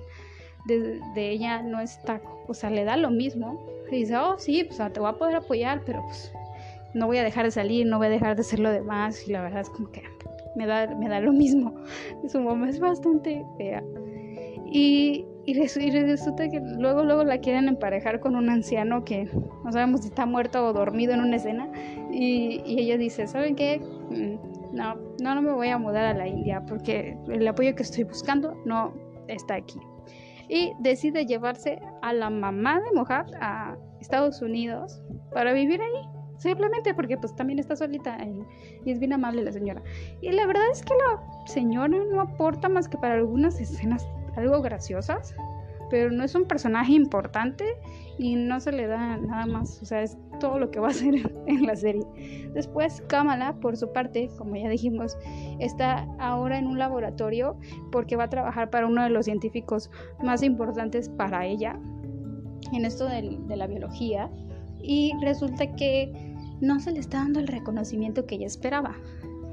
de, 0.65 1.29
ella 1.29 1.61
no 1.61 1.79
está, 1.79 2.21
o 2.47 2.53
sea, 2.53 2.69
le 2.69 2.83
da 2.83 2.97
lo 2.97 3.09
mismo. 3.09 3.59
Y 3.91 3.97
dice, 3.97 4.17
oh, 4.17 4.37
sí, 4.37 4.63
pues 4.63 4.77
te 4.93 4.99
voy 4.99 5.09
a 5.09 5.13
poder 5.13 5.35
apoyar, 5.35 5.81
pero 5.85 6.01
pues 6.03 6.31
no 6.93 7.07
voy 7.07 7.17
a 7.17 7.23
dejar 7.23 7.45
de 7.45 7.51
salir, 7.51 7.85
no 7.87 7.97
voy 7.97 8.07
a 8.07 8.11
dejar 8.11 8.35
de 8.35 8.41
hacer 8.41 8.59
lo 8.59 8.71
demás. 8.71 9.27
Y 9.27 9.31
la 9.31 9.41
verdad 9.41 9.61
es 9.61 9.69
como 9.69 9.91
que 9.91 10.03
me 10.55 10.65
da, 10.65 10.87
me 10.95 11.09
da 11.09 11.19
lo 11.19 11.31
mismo. 11.31 11.73
Su 12.27 12.39
mamá 12.41 12.69
es 12.69 12.79
bastante 12.79 13.43
fea. 13.57 13.83
Y, 14.71 15.25
y, 15.45 15.53
resulta 15.55 16.47
que 16.47 16.59
luego, 16.59 17.03
luego 17.03 17.23
la 17.23 17.39
quieren 17.39 17.67
emparejar 17.67 18.19
con 18.19 18.35
un 18.35 18.51
anciano 18.51 19.03
que 19.03 19.27
no 19.63 19.71
sabemos 19.71 20.01
si 20.01 20.09
está 20.09 20.27
muerto 20.27 20.63
o 20.63 20.73
dormido 20.73 21.13
en 21.13 21.21
una 21.21 21.37
escena. 21.37 21.67
Y, 22.11 22.61
y 22.65 22.79
ella 22.79 22.97
dice, 22.97 23.25
¿saben 23.25 23.55
qué? 23.55 23.79
Mm, 24.11 24.75
no, 24.75 24.95
no, 25.19 25.35
no 25.35 25.41
me 25.41 25.51
voy 25.51 25.69
a 25.69 25.79
mudar 25.79 26.05
a 26.05 26.13
la 26.13 26.27
India 26.27 26.63
porque 26.67 27.17
el 27.29 27.47
apoyo 27.47 27.73
que 27.73 27.81
estoy 27.81 28.03
buscando 28.03 28.55
no 28.65 28.93
está 29.27 29.55
aquí 29.55 29.79
y 30.49 30.73
decide 30.79 31.25
llevarse 31.25 31.79
a 32.01 32.11
la 32.11 32.29
mamá 32.29 32.81
de 32.81 32.91
Mohad 32.93 33.27
a 33.39 33.77
Estados 34.01 34.41
Unidos 34.41 35.01
para 35.31 35.53
vivir 35.53 35.81
ahí. 35.81 36.09
Simplemente 36.37 36.93
porque 36.93 37.17
pues 37.17 37.35
también 37.35 37.59
está 37.59 37.75
solita 37.75 38.17
y, 38.23 38.89
es 38.89 38.99
bien 38.99 39.13
amable 39.13 39.43
la 39.43 39.51
señora. 39.51 39.83
Y 40.21 40.31
la 40.31 40.45
verdad 40.47 40.63
es 40.71 40.81
que 40.83 40.93
la 40.93 41.21
señora 41.45 41.89
no 41.89 42.21
aporta 42.21 42.69
más 42.69 42.87
que 42.87 42.97
para 42.97 43.15
algunas 43.15 43.59
escenas 43.59 44.07
algo 44.37 44.61
graciosas, 44.61 45.35
pero 45.89 46.11
no 46.11 46.23
es 46.23 46.33
un 46.35 46.45
personaje 46.45 46.93
importante 46.93 47.65
y 48.17 48.35
no 48.35 48.59
se 48.59 48.71
le 48.71 48.87
da 48.87 49.17
nada 49.17 49.45
más, 49.45 49.81
o 49.81 49.85
sea, 49.85 50.01
es 50.01 50.17
todo 50.39 50.57
lo 50.57 50.71
que 50.71 50.79
va 50.79 50.87
a 50.87 50.91
hacer 50.91 51.15
en 51.47 51.65
la 51.65 51.75
serie. 51.75 52.03
Después, 52.53 53.03
Kamala, 53.07 53.53
por 53.59 53.77
su 53.77 53.91
parte, 53.91 54.29
como 54.37 54.55
ya 54.55 54.69
dijimos, 54.69 55.17
está 55.59 56.07
ahora 56.19 56.57
en 56.57 56.67
un 56.67 56.79
laboratorio 56.79 57.57
porque 57.91 58.15
va 58.15 58.25
a 58.25 58.29
trabajar 58.29 58.69
para 58.69 58.87
uno 58.87 59.03
de 59.03 59.09
los 59.09 59.25
científicos 59.25 59.91
más 60.23 60.41
importantes 60.41 61.09
para 61.09 61.45
ella 61.45 61.79
en 62.73 62.85
esto 62.85 63.05
de, 63.05 63.39
la 63.55 63.67
biología. 63.67 64.29
Y 64.81 65.11
resulta 65.21 65.75
que 65.75 66.11
no 66.61 66.79
se 66.79 66.91
le 66.91 66.99
está 66.99 67.19
dando 67.19 67.39
el 67.39 67.47
reconocimiento 67.47 68.25
que 68.25 68.35
ella 68.35 68.47
esperaba. 68.47 68.95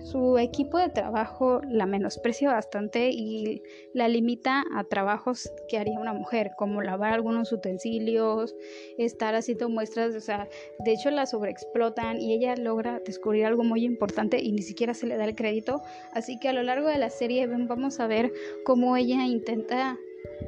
Su 0.07 0.38
equipo 0.38 0.78
de 0.78 0.88
trabajo 0.88 1.61
la 1.68 1.84
menosprecia 1.84 2.52
bastante 2.52 3.11
y 3.11 3.61
la 3.92 4.07
limita 4.07 4.62
a 4.72 4.84
trabajos 4.84 5.50
que 5.68 5.78
haría 5.78 5.98
una 5.98 6.12
mujer, 6.12 6.52
como 6.57 6.80
lavar 6.80 7.12
algunos 7.12 7.50
utensilios, 7.50 8.54
estar 8.98 9.34
haciendo 9.34 9.68
muestras, 9.68 10.14
o 10.14 10.20
sea, 10.20 10.48
de 10.84 10.92
hecho 10.92 11.11
la 11.11 11.26
sobreexplotan 11.26 12.20
y 12.20 12.34
ella 12.34 12.54
logra 12.54 13.00
descubrir 13.04 13.46
algo 13.46 13.64
muy 13.64 13.84
importante 13.84 14.40
y 14.40 14.52
ni 14.52 14.62
siquiera 14.62 14.94
se 14.94 15.09
le 15.09 15.16
da 15.16 15.24
el 15.24 15.34
crédito. 15.34 15.82
Así 16.12 16.38
que 16.38 16.50
a 16.50 16.52
lo 16.52 16.62
largo 16.62 16.86
de 16.86 16.98
la 16.98 17.11
serie 17.11 17.44
vamos 17.48 17.98
a 17.98 18.07
ver 18.07 18.32
cómo 18.64 18.96
ella 18.96 19.26
intenta 19.26 19.98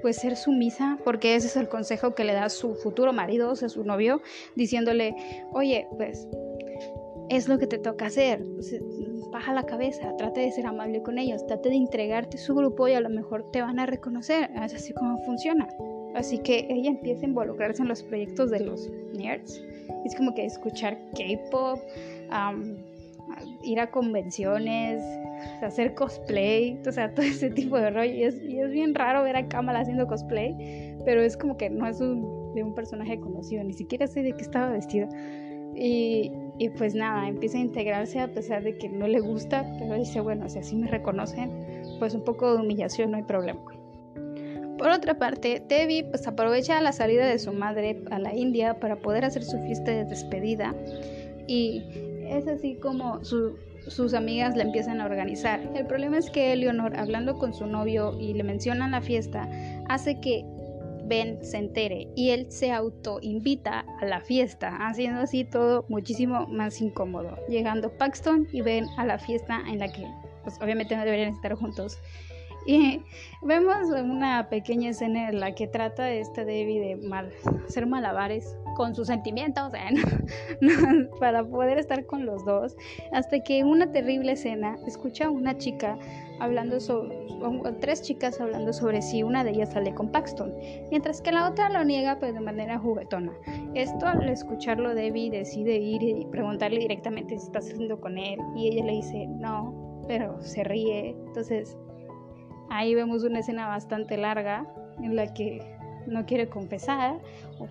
pues 0.02 0.18
ser 0.18 0.36
sumisa, 0.36 1.00
porque 1.04 1.34
ese 1.34 1.48
es 1.48 1.56
el 1.56 1.68
consejo 1.68 2.14
que 2.14 2.22
le 2.22 2.32
da 2.32 2.48
su 2.48 2.76
futuro 2.76 3.12
marido, 3.12 3.50
o 3.50 3.56
sea, 3.56 3.68
su 3.68 3.82
novio, 3.82 4.22
diciéndole, 4.54 5.16
oye, 5.52 5.88
pues 5.96 6.28
es 7.28 7.48
lo 7.48 7.58
que 7.58 7.66
te 7.66 7.78
toca 7.78 8.06
hacer, 8.06 8.44
baja 9.30 9.52
la 9.52 9.64
cabeza, 9.64 10.16
trate 10.16 10.40
de 10.40 10.50
ser 10.50 10.66
amable 10.66 11.02
con 11.02 11.18
ellos, 11.18 11.46
trate 11.46 11.68
de 11.68 11.76
entregarte 11.76 12.38
su 12.38 12.54
grupo 12.54 12.88
y 12.88 12.94
a 12.94 13.00
lo 13.00 13.10
mejor 13.10 13.50
te 13.50 13.60
van 13.60 13.78
a 13.78 13.86
reconocer, 13.86 14.50
es 14.62 14.74
así 14.74 14.92
como 14.92 15.18
funciona. 15.24 15.68
Así 16.14 16.38
que 16.38 16.66
ella 16.70 16.90
empieza 16.90 17.26
a 17.26 17.28
involucrarse 17.28 17.82
en 17.82 17.88
los 17.88 18.02
proyectos 18.02 18.50
de 18.50 18.60
los 18.60 18.90
nerds, 19.12 19.62
es 20.04 20.14
como 20.16 20.34
que 20.34 20.44
escuchar 20.44 20.98
K-pop, 21.14 21.78
ir 23.62 23.80
a 23.80 23.90
convenciones, 23.90 25.02
hacer 25.62 25.94
cosplay, 25.94 26.78
o 26.80 26.90
todo 27.14 27.26
ese 27.26 27.50
tipo 27.50 27.78
de 27.78 27.90
rollo. 27.90 28.12
Y 28.12 28.22
es, 28.24 28.40
bien 28.70 28.94
raro 28.94 29.22
ver 29.22 29.36
a 29.36 29.48
Kamala 29.48 29.80
haciendo 29.80 30.06
cosplay, 30.06 30.96
pero 31.04 31.22
es 31.22 31.36
como 31.36 31.56
que 31.56 31.70
no 31.70 31.86
es 31.86 31.98
de 31.98 32.62
un 32.62 32.74
personaje 32.74 33.20
conocido, 33.20 33.62
ni 33.64 33.72
siquiera 33.72 34.06
sé 34.06 34.22
de 34.22 34.32
qué 34.32 34.42
estaba 34.42 34.70
vestida. 34.70 35.08
Y, 36.58 36.68
pues 36.70 36.94
nada, 36.94 37.28
empieza 37.28 37.58
a 37.58 37.60
integrarse 37.60 38.20
a 38.20 38.28
pesar 38.28 38.62
de 38.62 38.76
que 38.76 38.88
no 38.88 39.06
le 39.06 39.20
gusta, 39.20 39.64
pero 39.78 39.94
dice, 39.94 40.20
bueno, 40.20 40.48
si 40.48 40.58
así 40.58 40.76
me 40.76 40.88
reconocen, 40.88 41.50
pues 41.98 42.14
un 42.14 42.24
poco 42.24 42.52
de 42.52 42.62
humillación, 42.62 43.12
no 43.12 43.16
hay 43.16 43.22
problema. 43.22 43.60
Por 44.78 44.90
otra 44.90 45.18
parte, 45.18 45.60
Debbie 45.68 46.04
pues 46.04 46.26
aprovecha 46.28 46.80
la 46.80 46.92
salida 46.92 47.26
de 47.26 47.38
su 47.40 47.52
madre 47.52 48.00
a 48.12 48.20
la 48.20 48.34
India 48.34 48.78
para 48.78 48.96
poder 48.96 49.24
hacer 49.24 49.42
su 49.42 49.58
fiesta 49.58 49.90
de 49.90 50.04
despedida 50.04 50.72
y 51.48 51.82
es 52.28 52.46
así 52.46 52.76
como 52.76 53.24
su, 53.24 53.56
sus 53.88 54.14
amigas 54.14 54.56
la 54.56 54.62
empiezan 54.62 55.00
a 55.00 55.06
organizar. 55.06 55.60
El 55.74 55.86
problema 55.86 56.18
es 56.18 56.30
que 56.30 56.52
Eleonor, 56.52 56.96
hablando 56.96 57.38
con 57.38 57.54
su 57.54 57.66
novio 57.66 58.16
y 58.20 58.34
le 58.34 58.44
mencionan 58.44 58.92
la 58.92 59.00
fiesta, 59.00 59.48
hace 59.88 60.20
que 60.20 60.44
Ben 61.08 61.44
se 61.44 61.58
entere 61.58 62.08
y 62.14 62.30
él 62.30 62.50
se 62.50 62.70
autoinvita 62.70 63.84
a 64.00 64.04
la 64.04 64.20
fiesta, 64.20 64.76
haciendo 64.86 65.20
así 65.20 65.44
todo 65.44 65.84
muchísimo 65.88 66.46
más 66.46 66.80
incómodo. 66.80 67.36
Llegando 67.48 67.90
Paxton 67.90 68.46
y 68.52 68.60
Ben 68.60 68.86
a 68.96 69.06
la 69.06 69.18
fiesta 69.18 69.62
en 69.66 69.78
la 69.78 69.90
que 69.90 70.06
pues 70.42 70.58
obviamente 70.60 70.96
no 70.96 71.04
deberían 71.04 71.30
estar 71.30 71.54
juntos. 71.54 71.98
Y 72.66 73.02
vemos 73.42 73.88
una 73.88 74.50
pequeña 74.50 74.90
escena 74.90 75.30
en 75.30 75.40
la 75.40 75.54
que 75.54 75.66
trata 75.66 76.10
esta 76.10 76.44
Debbie 76.44 76.80
de 76.80 76.96
mal, 76.96 77.32
hacer 77.66 77.86
malabares 77.86 78.58
con 78.76 78.94
sus 78.94 79.06
sentimientos 79.06 79.72
para 81.20 81.44
poder 81.44 81.78
estar 81.78 82.04
con 82.04 82.26
los 82.26 82.44
dos. 82.44 82.76
Hasta 83.10 83.40
que 83.40 83.64
una 83.64 83.90
terrible 83.90 84.32
escena 84.32 84.76
escucha 84.86 85.26
a 85.26 85.30
una 85.30 85.56
chica 85.56 85.98
hablando 86.40 86.80
sobre, 86.80 87.16
tres 87.80 88.02
chicas 88.02 88.40
hablando 88.40 88.72
sobre 88.72 89.02
si 89.02 89.22
una 89.22 89.44
de 89.44 89.50
ellas 89.50 89.72
sale 89.72 89.94
con 89.94 90.10
Paxton, 90.10 90.54
mientras 90.90 91.20
que 91.20 91.32
la 91.32 91.48
otra 91.48 91.68
lo 91.68 91.84
niega 91.84 92.18
pero 92.18 92.32
de 92.32 92.40
manera 92.40 92.78
juguetona. 92.78 93.32
Esto 93.74 94.06
al 94.06 94.28
escucharlo 94.28 94.94
Debbie 94.94 95.30
decide 95.30 95.76
ir 95.76 96.02
y 96.02 96.26
preguntarle 96.26 96.78
directamente 96.80 97.38
si 97.38 97.46
está 97.46 97.60
saliendo 97.60 98.00
con 98.00 98.18
él 98.18 98.38
y 98.56 98.68
ella 98.68 98.84
le 98.84 98.92
dice 98.92 99.26
no, 99.26 100.04
pero 100.06 100.40
se 100.42 100.64
ríe. 100.64 101.16
Entonces 101.26 101.76
Ahí 102.70 102.94
vemos 102.94 103.24
una 103.24 103.40
escena 103.40 103.66
bastante 103.66 104.16
larga 104.16 104.66
en 105.02 105.16
la 105.16 105.32
que 105.32 105.62
no 106.06 106.26
quiere 106.26 106.48
confesar 106.48 107.18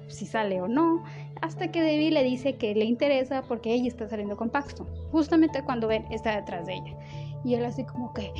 si 0.07 0.25
sale 0.25 0.61
o 0.61 0.67
no, 0.67 1.03
hasta 1.41 1.71
que 1.71 1.81
Debbie 1.81 2.11
le 2.11 2.23
dice 2.23 2.55
que 2.55 2.75
le 2.75 2.85
interesa 2.85 3.41
porque 3.43 3.73
ella 3.73 3.87
está 3.87 4.07
saliendo 4.07 4.35
con 4.35 4.49
Paxton, 4.49 4.87
justamente 5.11 5.63
cuando 5.63 5.87
Ben 5.87 6.05
está 6.11 6.35
detrás 6.35 6.65
de 6.65 6.73
ella. 6.73 6.97
Y 7.43 7.55
él 7.55 7.65
así 7.65 7.83
como 7.85 8.13
que, 8.13 8.31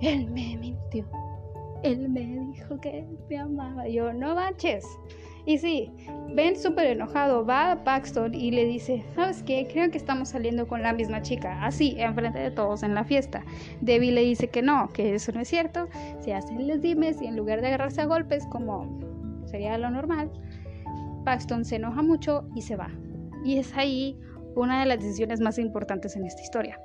él 0.00 0.30
me 0.30 0.56
mintió, 0.56 1.06
él 1.82 2.08
me 2.08 2.20
dijo 2.52 2.80
que 2.80 3.06
me 3.28 3.38
amaba, 3.38 3.88
yo 3.88 4.12
no 4.12 4.34
manches. 4.34 4.84
Y 5.46 5.58
sí, 5.58 5.90
Ben 6.34 6.56
súper 6.56 6.86
enojado 6.86 7.44
va 7.44 7.72
a 7.72 7.84
Paxton 7.84 8.34
y 8.34 8.50
le 8.50 8.66
dice, 8.66 9.02
¿sabes 9.14 9.42
qué? 9.42 9.66
Creo 9.72 9.90
que 9.90 9.96
estamos 9.96 10.28
saliendo 10.28 10.68
con 10.68 10.82
la 10.82 10.92
misma 10.92 11.22
chica, 11.22 11.64
así, 11.64 11.96
enfrente 11.98 12.38
de 12.38 12.50
todos 12.50 12.82
en 12.82 12.94
la 12.94 13.04
fiesta. 13.04 13.42
Debbie 13.80 14.12
le 14.12 14.22
dice 14.22 14.48
que 14.48 14.62
no, 14.62 14.90
que 14.92 15.14
eso 15.14 15.32
no 15.32 15.40
es 15.40 15.48
cierto, 15.48 15.88
se 16.20 16.34
hacen 16.34 16.68
los 16.68 16.80
dimes 16.80 17.20
y 17.22 17.26
en 17.26 17.36
lugar 17.36 17.62
de 17.62 17.68
agarrarse 17.68 18.02
a 18.02 18.06
golpes 18.06 18.46
como 18.46 19.00
sería 19.46 19.76
lo 19.78 19.90
normal, 19.90 20.30
Paxton 21.24 21.64
se 21.64 21.76
enoja 21.76 22.02
mucho 22.02 22.44
y 22.54 22.62
se 22.62 22.76
va. 22.76 22.90
Y 23.44 23.58
es 23.58 23.74
ahí 23.76 24.18
una 24.54 24.80
de 24.80 24.86
las 24.86 25.00
decisiones 25.00 25.40
más 25.40 25.58
importantes 25.58 26.16
en 26.16 26.26
esta 26.26 26.42
historia. 26.42 26.78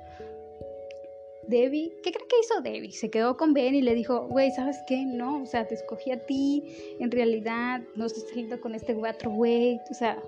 Debbie, 1.48 1.92
¿qué 2.02 2.12
cree 2.12 2.26
que 2.26 2.36
hizo 2.40 2.60
Debbie? 2.60 2.92
Se 2.92 3.10
quedó 3.10 3.36
con 3.36 3.54
Ben 3.54 3.74
y 3.74 3.82
le 3.82 3.94
dijo, 3.94 4.26
güey, 4.28 4.50
¿sabes 4.50 4.78
qué? 4.86 5.04
No, 5.04 5.42
o 5.42 5.46
sea, 5.46 5.66
te 5.66 5.74
escogí 5.74 6.10
a 6.10 6.18
ti, 6.18 6.64
en 6.98 7.10
realidad 7.10 7.82
no 7.94 8.06
estoy 8.06 8.22
saliendo 8.28 8.60
con 8.60 8.74
este 8.74 8.94
otro 8.94 9.30
güey, 9.30 9.80
o 9.90 9.94
sea, 9.94 10.22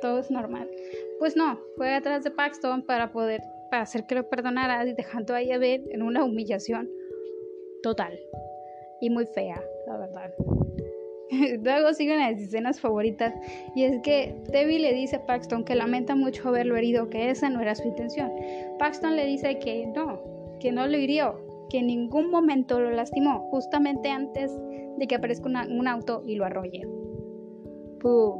todo 0.00 0.18
es 0.18 0.30
normal. 0.30 0.70
Pues 1.18 1.36
no, 1.36 1.60
fue 1.76 1.92
atrás 1.92 2.24
de 2.24 2.30
Paxton 2.30 2.82
para 2.82 3.12
poder, 3.12 3.42
para 3.70 3.82
hacer 3.82 4.06
que 4.06 4.14
lo 4.14 4.28
perdonara 4.28 4.86
y 4.86 4.94
dejando 4.94 5.34
ahí 5.34 5.52
a 5.52 5.58
Ben 5.58 5.84
en 5.90 6.02
una 6.02 6.24
humillación 6.24 6.88
total 7.82 8.18
y 9.00 9.10
muy 9.10 9.26
fea, 9.26 9.62
la 9.86 9.96
verdad. 9.96 10.34
Luego 11.62 11.94
siguen 11.94 12.18
las 12.18 12.40
escenas 12.40 12.80
favoritas 12.80 13.34
y 13.74 13.84
es 13.84 14.00
que 14.02 14.34
Debbie 14.50 14.80
le 14.80 14.92
dice 14.92 15.16
a 15.16 15.26
Paxton 15.26 15.64
que 15.64 15.74
lamenta 15.74 16.14
mucho 16.14 16.48
haberlo 16.48 16.76
herido, 16.76 17.08
que 17.08 17.30
esa 17.30 17.48
no 17.50 17.60
era 17.60 17.74
su 17.74 17.86
intención. 17.86 18.32
Paxton 18.78 19.16
le 19.16 19.26
dice 19.26 19.58
que 19.58 19.86
no, 19.86 20.29
que 20.60 20.72
no 20.72 20.86
lo 20.86 20.96
hirió, 20.96 21.66
que 21.70 21.78
en 21.78 21.88
ningún 21.88 22.30
momento 22.30 22.80
lo 22.80 22.90
lastimó, 22.90 23.48
justamente 23.50 24.10
antes 24.10 24.56
de 24.98 25.06
que 25.06 25.14
aparezca 25.14 25.48
un 25.48 25.88
auto 25.88 26.22
y 26.26 26.36
lo 26.36 26.44
arrolle. 26.44 26.86
Puh, 28.00 28.38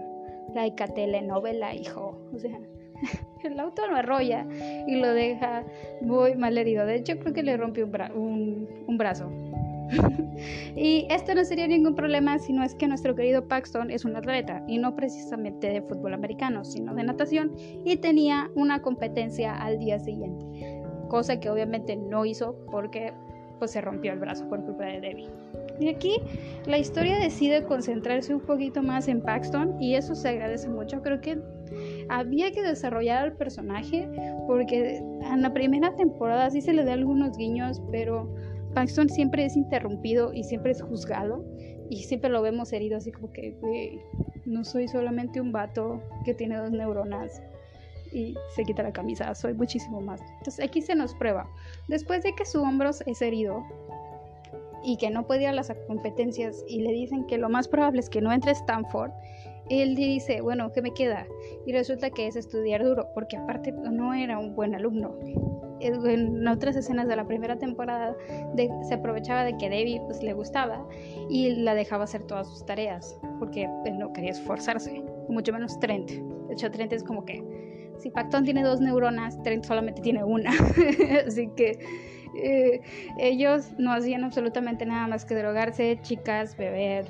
like 0.55 0.85
telenovela, 0.95 1.75
hijo. 1.75 2.19
O 2.35 2.39
sea, 2.39 2.59
el 3.45 3.59
auto 3.59 3.87
lo 3.87 3.97
arrolla 3.97 4.47
y 4.87 4.97
lo 4.97 5.13
deja 5.13 5.65
muy 6.03 6.35
mal 6.35 6.57
herido. 6.59 6.87
De 6.87 6.97
hecho, 6.97 7.19
creo 7.19 7.33
que 7.33 7.43
le 7.43 7.57
rompió 7.57 7.89
un, 8.15 8.69
un 8.87 8.99
brazo. 8.99 9.31
y 10.77 11.07
esto 11.11 11.35
no 11.35 11.45
sería 11.45 11.67
ningún 11.67 11.95
problema 11.95 12.39
si 12.39 12.53
no 12.53 12.63
es 12.63 12.75
que 12.75 12.87
nuestro 12.87 13.17
querido 13.17 13.49
Paxton 13.49 13.91
es 13.91 14.05
un 14.05 14.15
atleta 14.15 14.63
y 14.69 14.79
no 14.79 14.95
precisamente 14.95 15.69
de 15.69 15.83
fútbol 15.83 16.15
americano, 16.15 16.65
sino 16.65 16.95
de 16.95 17.03
natación 17.03 17.53
y 17.85 17.97
tenía 17.97 18.51
una 18.55 18.83
competencia 18.83 19.57
al 19.57 19.81
día 19.81 19.99
siguiente 19.99 20.80
cosa 21.11 21.39
que 21.39 21.51
obviamente 21.51 21.97
no 21.97 22.25
hizo 22.25 22.57
porque 22.71 23.13
pues 23.59 23.73
se 23.73 23.83
rompió 23.83 24.13
el 24.13 24.19
brazo 24.19 24.49
por 24.49 24.65
culpa 24.65 24.87
de 24.87 25.01
Debbie. 25.03 25.29
Y 25.79 25.89
aquí 25.89 26.17
la 26.67 26.79
historia 26.79 27.19
decide 27.19 27.65
concentrarse 27.65 28.35
un 28.35 28.41
poquito 28.41 28.83
más 28.83 29.07
en 29.09 29.21
Paxton 29.21 29.81
y 29.81 29.95
eso 29.95 30.15
se 30.15 30.31
agradece 30.31 30.69
mucho. 30.69 31.03
Creo 31.03 31.21
que 31.21 31.39
había 32.09 32.51
que 32.53 32.63
desarrollar 32.63 33.23
al 33.23 33.33
personaje 33.35 34.09
porque 34.47 34.97
en 34.97 35.43
la 35.43 35.53
primera 35.53 35.95
temporada 35.95 36.51
sí 36.51 36.61
se 36.61 36.73
le 36.73 36.85
da 36.85 36.95
algunos 36.95 37.37
guiños, 37.37 37.83
pero 37.91 38.35
Paxton 38.75 39.09
siempre 39.09 39.45
es 39.45 39.57
interrumpido 39.57 40.33
y 40.33 40.45
siempre 40.45 40.73
es 40.73 40.83
juzgado 40.83 41.45
y 41.91 42.05
siempre 42.05 42.31
lo 42.31 42.41
vemos 42.41 42.73
herido 42.73 42.97
así 42.97 43.13
como 43.13 43.33
que 43.33 43.55
no 44.47 44.65
soy 44.65 44.89
solamente 44.89 45.41
un 45.41 45.53
vato 45.53 46.03
que 46.25 46.35
tiene 46.35 46.57
dos 46.57 46.71
neuronas 46.71 47.43
y 48.13 48.35
se 48.55 48.65
quita 48.65 48.83
la 48.83 48.93
camisa, 48.93 49.35
soy 49.35 49.55
muchísimo 49.55 50.01
más. 50.01 50.21
Entonces 50.39 50.65
aquí 50.65 50.81
se 50.81 50.95
nos 50.95 51.15
prueba. 51.15 51.49
Después 51.89 52.23
de 52.23 52.35
que 52.35 52.45
su 52.45 52.63
hombro 52.63 52.91
es 53.07 53.23
herido 53.23 53.65
y 54.83 54.97
que 54.97 55.11
no 55.11 55.27
puede 55.27 55.43
ir 55.43 55.49
a 55.49 55.53
las 55.53 55.73
competencias 55.87 56.65
y 56.67 56.81
le 56.81 56.93
dicen 56.93 57.27
que 57.27 57.39
lo 57.39 57.49
más 57.49 57.69
probable 57.69 58.01
es 58.01 58.09
que 58.09 58.21
no 58.21 58.33
entre 58.33 58.53
Stanford, 58.53 59.13
él 59.69 59.95
dice, 59.95 60.41
bueno, 60.41 60.73
¿qué 60.73 60.83
me 60.83 60.93
queda? 60.93 61.27
Y 61.65 61.73
resulta 61.73 62.11
que 62.11 62.27
es 62.27 62.35
estudiar 62.35 62.83
duro, 62.83 63.09
porque 63.15 63.37
aparte 63.37 63.73
no 63.73 64.13
era 64.15 64.39
un 64.39 64.55
buen 64.57 64.75
alumno. 64.75 65.17
En 65.79 66.47
otras 66.49 66.77
escenas 66.77 67.07
de 67.09 67.17
la 67.17 67.25
primera 67.25 67.57
temporada 67.57 68.15
se 68.83 68.95
aprovechaba 68.95 69.45
de 69.45 69.57
que 69.57 69.71
Debbie 69.71 70.01
pues, 70.07 70.23
le 70.23 70.35
gustaba 70.35 70.87
y 71.31 71.55
la 71.55 71.75
dejaba 71.75 72.05
hacer 72.05 72.25
todas 72.25 72.49
sus 72.49 72.67
tareas, 72.67 73.17
porque 73.39 73.69
él 73.87 73.99
no 73.99 74.13
quería 74.13 74.33
esforzarse, 74.33 75.03
mucho 75.29 75.53
menos 75.53 75.79
Trent. 75.79 76.11
De 76.11 76.53
hecho, 76.53 76.71
Trent 76.71 76.93
es 76.93 77.05
como 77.05 77.25
que 77.25 77.43
si 78.01 78.11
Pacton 78.11 78.45
tiene 78.45 78.63
dos 78.63 78.81
neuronas, 78.81 79.43
Trent 79.43 79.65
solamente 79.65 80.03
tiene 80.03 80.25
una. 80.25 80.51
Así 81.27 81.49
que 81.57 81.79
eh, 82.35 82.81
ellos 83.19 83.73
no 83.79 83.93
hacían 83.93 84.25
absolutamente 84.25 84.87
nada 84.87 85.07
más 85.07 85.25
que 85.25 85.35
drogarse, 85.35 85.99
chicas, 86.03 86.57
beber 86.57 87.07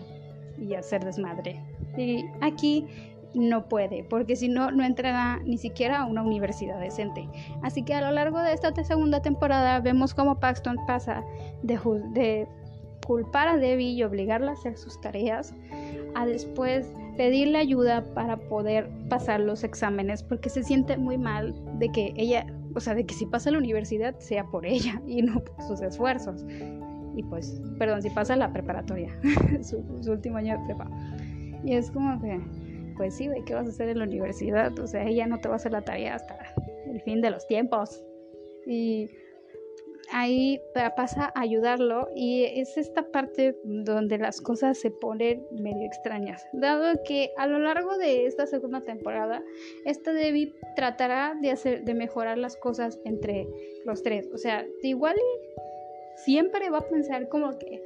y 0.58 0.74
hacer 0.74 1.04
desmadre. 1.04 1.62
Y 1.96 2.24
aquí 2.40 2.86
no 3.34 3.68
puede, 3.68 4.04
porque 4.04 4.34
si 4.34 4.48
no, 4.48 4.70
no 4.72 4.84
entrará 4.84 5.40
ni 5.44 5.56
siquiera 5.56 6.00
a 6.00 6.06
una 6.06 6.22
universidad 6.22 6.80
decente. 6.80 7.28
Así 7.62 7.82
que 7.84 7.94
a 7.94 8.00
lo 8.00 8.10
largo 8.10 8.40
de 8.40 8.52
esta 8.52 8.72
segunda 8.84 9.22
temporada 9.22 9.80
vemos 9.80 10.14
cómo 10.14 10.40
Paxton 10.40 10.76
pasa 10.86 11.22
de, 11.62 11.78
de 12.12 12.48
culpar 13.06 13.48
a 13.48 13.56
Debbie 13.56 13.92
y 13.92 14.02
obligarla 14.02 14.52
a 14.52 14.54
hacer 14.54 14.76
sus 14.76 15.00
tareas 15.00 15.54
a 16.14 16.26
después 16.26 16.92
pedirle 17.16 17.58
ayuda 17.58 18.04
para 18.14 18.36
poder 18.36 18.88
pasar 19.08 19.40
los 19.40 19.64
exámenes 19.64 20.22
porque 20.22 20.48
se 20.48 20.62
siente 20.62 20.96
muy 20.96 21.18
mal 21.18 21.54
de 21.78 21.90
que 21.90 22.12
ella, 22.16 22.46
o 22.74 22.80
sea, 22.80 22.94
de 22.94 23.04
que 23.04 23.14
si 23.14 23.26
pasa 23.26 23.50
la 23.50 23.58
universidad 23.58 24.18
sea 24.18 24.44
por 24.44 24.66
ella 24.66 25.00
y 25.06 25.22
no 25.22 25.40
por 25.40 25.62
sus 25.66 25.80
esfuerzos. 25.80 26.44
Y 27.16 27.22
pues, 27.24 27.60
perdón, 27.78 28.02
si 28.02 28.10
pasa 28.10 28.36
la 28.36 28.52
preparatoria, 28.52 29.10
su, 29.62 29.84
su 30.00 30.12
último 30.12 30.36
año 30.36 30.58
de 30.58 30.64
prepa. 30.66 30.90
Y 31.64 31.74
es 31.74 31.90
como 31.90 32.20
que, 32.20 32.40
pues 32.96 33.14
sí, 33.14 33.28
¿qué 33.46 33.54
vas 33.54 33.66
a 33.66 33.70
hacer 33.70 33.88
en 33.88 33.98
la 33.98 34.04
universidad? 34.04 34.78
O 34.78 34.86
sea, 34.86 35.04
ella 35.04 35.26
no 35.26 35.38
te 35.38 35.48
va 35.48 35.54
a 35.54 35.56
hacer 35.56 35.72
la 35.72 35.82
tarea 35.82 36.14
hasta 36.14 36.36
el 36.90 37.00
fin 37.02 37.20
de 37.20 37.30
los 37.30 37.46
tiempos. 37.46 38.02
Y 38.66 39.10
ahí 40.12 40.60
pasa 40.96 41.32
a 41.34 41.40
ayudarlo 41.40 42.08
y 42.14 42.44
es 42.44 42.76
esta 42.76 43.10
parte 43.10 43.56
donde 43.64 44.18
las 44.18 44.40
cosas 44.40 44.78
se 44.78 44.90
ponen 44.90 45.46
medio 45.52 45.86
extrañas, 45.86 46.44
dado 46.52 47.00
que 47.04 47.30
a 47.36 47.46
lo 47.46 47.58
largo 47.58 47.96
de 47.98 48.26
esta 48.26 48.46
segunda 48.46 48.80
temporada, 48.80 49.42
esta 49.84 50.12
Debbie 50.12 50.54
tratará 50.76 51.36
de 51.40 51.50
hacer 51.50 51.84
de 51.84 51.94
mejorar 51.94 52.38
las 52.38 52.56
cosas 52.56 52.98
entre 53.04 53.46
los 53.84 54.02
tres, 54.02 54.28
o 54.32 54.38
sea, 54.38 54.66
igual 54.82 55.16
siempre 56.16 56.70
va 56.70 56.78
a 56.78 56.88
pensar 56.88 57.28
como 57.28 57.58
que 57.58 57.82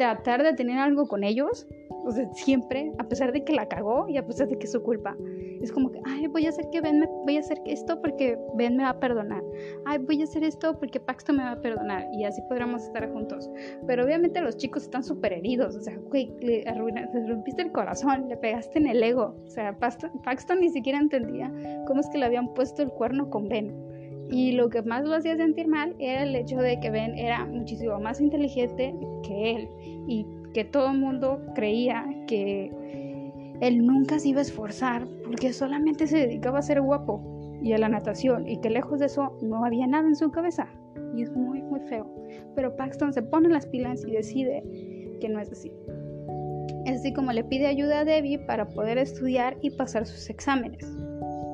tratar 0.00 0.42
de 0.42 0.54
tener 0.54 0.78
algo 0.78 1.06
con 1.06 1.24
ellos, 1.24 1.66
o 2.06 2.10
sea, 2.10 2.26
siempre, 2.32 2.90
a 2.96 3.04
pesar 3.04 3.32
de 3.32 3.44
que 3.44 3.52
la 3.52 3.66
cagó 3.66 4.08
y 4.08 4.16
a 4.16 4.26
pesar 4.26 4.48
de 4.48 4.56
que 4.58 4.64
es 4.64 4.72
su 4.72 4.82
culpa. 4.82 5.14
Es 5.60 5.70
como 5.70 5.92
que, 5.92 6.00
ay, 6.06 6.26
voy 6.26 6.46
a 6.46 6.48
hacer 6.48 6.70
que 6.72 6.80
Ben 6.80 7.00
me, 7.00 7.06
voy 7.06 7.36
a 7.36 7.40
hacer 7.40 7.60
esto 7.66 8.00
porque 8.00 8.38
Ben 8.54 8.78
me 8.78 8.84
va 8.84 8.90
a 8.90 8.98
perdonar. 8.98 9.42
Ay, 9.84 9.98
voy 9.98 10.22
a 10.22 10.24
hacer 10.24 10.42
esto 10.42 10.78
porque 10.78 10.98
Paxton 10.98 11.36
me 11.36 11.42
va 11.42 11.50
a 11.50 11.60
perdonar. 11.60 12.08
Y 12.14 12.24
así 12.24 12.40
podremos 12.48 12.82
estar 12.84 13.12
juntos. 13.12 13.50
Pero 13.86 14.06
obviamente 14.06 14.40
los 14.40 14.56
chicos 14.56 14.84
están 14.84 15.04
súper 15.04 15.34
heridos. 15.34 15.76
O 15.76 15.80
sea, 15.82 15.94
güey, 16.08 16.32
le, 16.40 16.64
le 16.64 17.26
rompiste 17.28 17.60
el 17.60 17.70
corazón, 17.70 18.26
le 18.26 18.38
pegaste 18.38 18.78
en 18.78 18.86
el 18.86 19.02
ego. 19.02 19.36
O 19.44 19.50
sea, 19.50 19.78
Paxton, 19.78 20.12
Paxton 20.24 20.60
ni 20.60 20.70
siquiera 20.70 20.98
entendía 20.98 21.52
cómo 21.86 22.00
es 22.00 22.08
que 22.08 22.16
le 22.16 22.24
habían 22.24 22.54
puesto 22.54 22.82
el 22.82 22.88
cuerno 22.88 23.28
con 23.28 23.50
Ben. 23.50 23.90
Y 24.30 24.52
lo 24.52 24.70
que 24.70 24.80
más 24.82 25.04
lo 25.04 25.14
hacía 25.14 25.36
sentir 25.36 25.66
mal 25.66 25.94
era 25.98 26.22
el 26.22 26.36
hecho 26.36 26.56
de 26.58 26.78
que 26.78 26.88
Ben 26.90 27.18
era 27.18 27.44
muchísimo 27.46 27.98
más 27.98 28.20
inteligente 28.20 28.94
que 29.24 29.56
él 29.56 29.68
y 30.06 30.26
que 30.54 30.64
todo 30.64 30.90
el 30.90 30.98
mundo 30.98 31.40
creía 31.54 32.04
que 32.26 32.70
él 33.60 33.86
nunca 33.86 34.18
se 34.18 34.28
iba 34.28 34.38
a 34.38 34.42
esforzar 34.42 35.06
porque 35.24 35.52
solamente 35.52 36.06
se 36.06 36.18
dedicaba 36.18 36.58
a 36.58 36.62
ser 36.62 36.80
guapo 36.80 37.22
y 37.62 37.72
a 37.72 37.78
la 37.78 37.88
natación 37.88 38.48
y 38.48 38.58
que 38.60 38.70
lejos 38.70 39.00
de 39.00 39.06
eso 39.06 39.36
no 39.42 39.64
había 39.64 39.86
nada 39.86 40.08
en 40.08 40.16
su 40.16 40.30
cabeza. 40.30 40.66
Y 41.14 41.22
es 41.22 41.30
muy, 41.32 41.62
muy 41.62 41.80
feo. 41.80 42.06
Pero 42.54 42.74
Paxton 42.76 43.12
se 43.12 43.22
pone 43.22 43.48
las 43.48 43.66
pilas 43.66 44.04
y 44.06 44.12
decide 44.12 44.62
que 45.20 45.28
no 45.28 45.40
es 45.40 45.52
así. 45.52 45.70
Es 46.86 47.00
así 47.00 47.12
como 47.12 47.32
le 47.32 47.44
pide 47.44 47.66
ayuda 47.66 48.00
a 48.00 48.04
Debbie 48.04 48.38
para 48.38 48.66
poder 48.68 48.96
estudiar 48.96 49.56
y 49.60 49.70
pasar 49.70 50.06
sus 50.06 50.30
exámenes. 50.30 50.86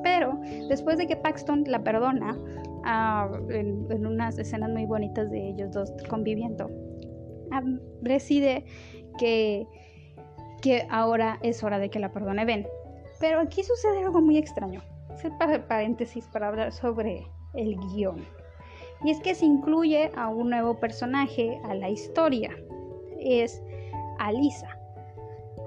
Pero 0.03 0.39
después 0.69 0.97
de 0.97 1.07
que 1.07 1.17
Paxton 1.17 1.65
la 1.67 1.83
perdona, 1.83 2.37
ah, 2.85 3.29
en 3.49 4.05
unas 4.05 4.37
escenas 4.39 4.69
muy 4.71 4.85
bonitas 4.85 5.29
de 5.29 5.49
ellos 5.49 5.71
dos 5.71 5.91
conviviendo, 6.07 6.69
decide 8.01 8.65
que, 9.17 9.67
que 10.61 10.87
ahora 10.89 11.39
es 11.41 11.63
hora 11.63 11.79
de 11.79 11.89
que 11.89 11.99
la 11.99 12.11
perdone 12.11 12.45
Ben. 12.45 12.67
Pero 13.19 13.39
aquí 13.39 13.63
sucede 13.63 14.03
algo 14.03 14.21
muy 14.21 14.37
extraño. 14.37 14.81
Hacer 15.09 15.31
paréntesis 15.67 16.27
para 16.27 16.49
hablar 16.49 16.71
sobre 16.71 17.27
el 17.55 17.75
guion. 17.77 18.25
Y 19.03 19.11
es 19.11 19.19
que 19.19 19.35
se 19.35 19.45
incluye 19.45 20.11
a 20.15 20.27
un 20.29 20.49
nuevo 20.49 20.79
personaje 20.79 21.59
a 21.65 21.73
la 21.73 21.89
historia. 21.89 22.55
Es 23.19 23.61
Alisa. 24.19 24.77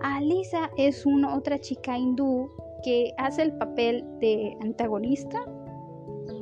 Alisa 0.02 0.70
es 0.76 1.04
una 1.04 1.34
otra 1.34 1.58
chica 1.58 1.96
hindú 1.96 2.50
que 2.82 3.12
hace 3.18 3.42
el 3.42 3.52
papel 3.52 4.04
de 4.18 4.56
antagonista. 4.60 5.44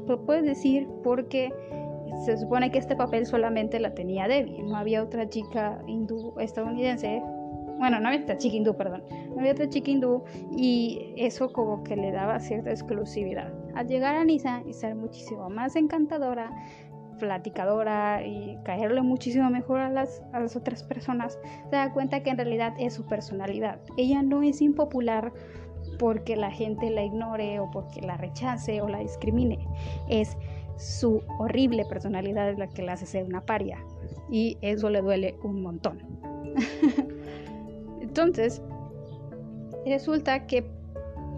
Lo 0.07 0.25
puedes 0.25 0.45
decir 0.45 0.89
porque 1.03 1.53
se 2.25 2.37
supone 2.37 2.71
que 2.71 2.79
este 2.79 2.97
papel 2.97 3.27
solamente 3.27 3.79
la 3.81 3.95
tenía 3.95 4.29
Debbie, 4.29 4.63
no 4.63 4.77
había 4.77 5.03
otra 5.03 5.29
chica 5.29 5.81
hindú 5.87 6.35
estadounidense, 6.39 7.23
bueno, 7.79 8.01
no 8.01 8.09
había 8.09 8.23
otra 8.23 8.37
chica 8.37 8.57
hindú, 8.57 8.77
perdón, 8.77 9.05
no 9.31 9.39
había 9.39 9.53
otra 9.53 9.69
chica 9.69 9.91
hindú 9.91 10.25
y 10.57 11.15
eso 11.17 11.53
como 11.53 11.85
que 11.85 11.97
le 11.97 12.11
daba 12.11 12.41
cierta 12.41 12.71
exclusividad. 12.71 13.53
Al 13.75 13.87
llegar 13.87 14.17
a 14.17 14.25
Nisa 14.25 14.63
y 14.67 14.73
ser 14.73 14.97
muchísimo 14.97 15.49
más 15.49 15.77
encantadora, 15.77 16.51
platicadora 17.19 18.25
y 18.25 18.59
caerle 18.65 19.03
muchísimo 19.03 19.51
mejor 19.51 19.81
a 19.81 19.91
las, 19.91 20.23
a 20.33 20.41
las 20.41 20.57
otras 20.57 20.83
personas, 20.83 21.39
se 21.71 21.77
da 21.77 21.93
cuenta 21.93 22.23
que 22.23 22.31
en 22.31 22.39
realidad 22.39 22.75
es 22.79 22.95
su 22.95 23.07
personalidad. 23.07 23.81
Ella 23.97 24.23
no 24.23 24.43
es 24.43 24.61
impopular 24.61 25.33
porque 25.99 26.37
la 26.37 26.51
gente 26.51 26.91
la 26.91 27.03
ignore 27.03 27.59
o 27.61 27.71
porque 27.71 28.01
la 28.01 28.17
rechace 28.17 28.81
o 28.81 28.89
la 28.89 28.99
discrimine. 28.99 29.59
Es 30.09 30.37
su 30.79 31.23
horrible 31.39 31.85
personalidad 31.85 32.51
es 32.51 32.59
la 32.59 32.69
que 32.69 32.83
la 32.83 32.93
hace 32.93 33.07
ser 33.07 33.25
una 33.25 33.45
paria 33.45 33.85
y 34.31 34.57
eso 34.63 34.91
le 34.91 35.03
duele 35.03 35.37
un 35.43 35.63
montón. 35.63 35.99
Entonces, 38.01 38.63
resulta 39.85 40.47
que 40.47 40.71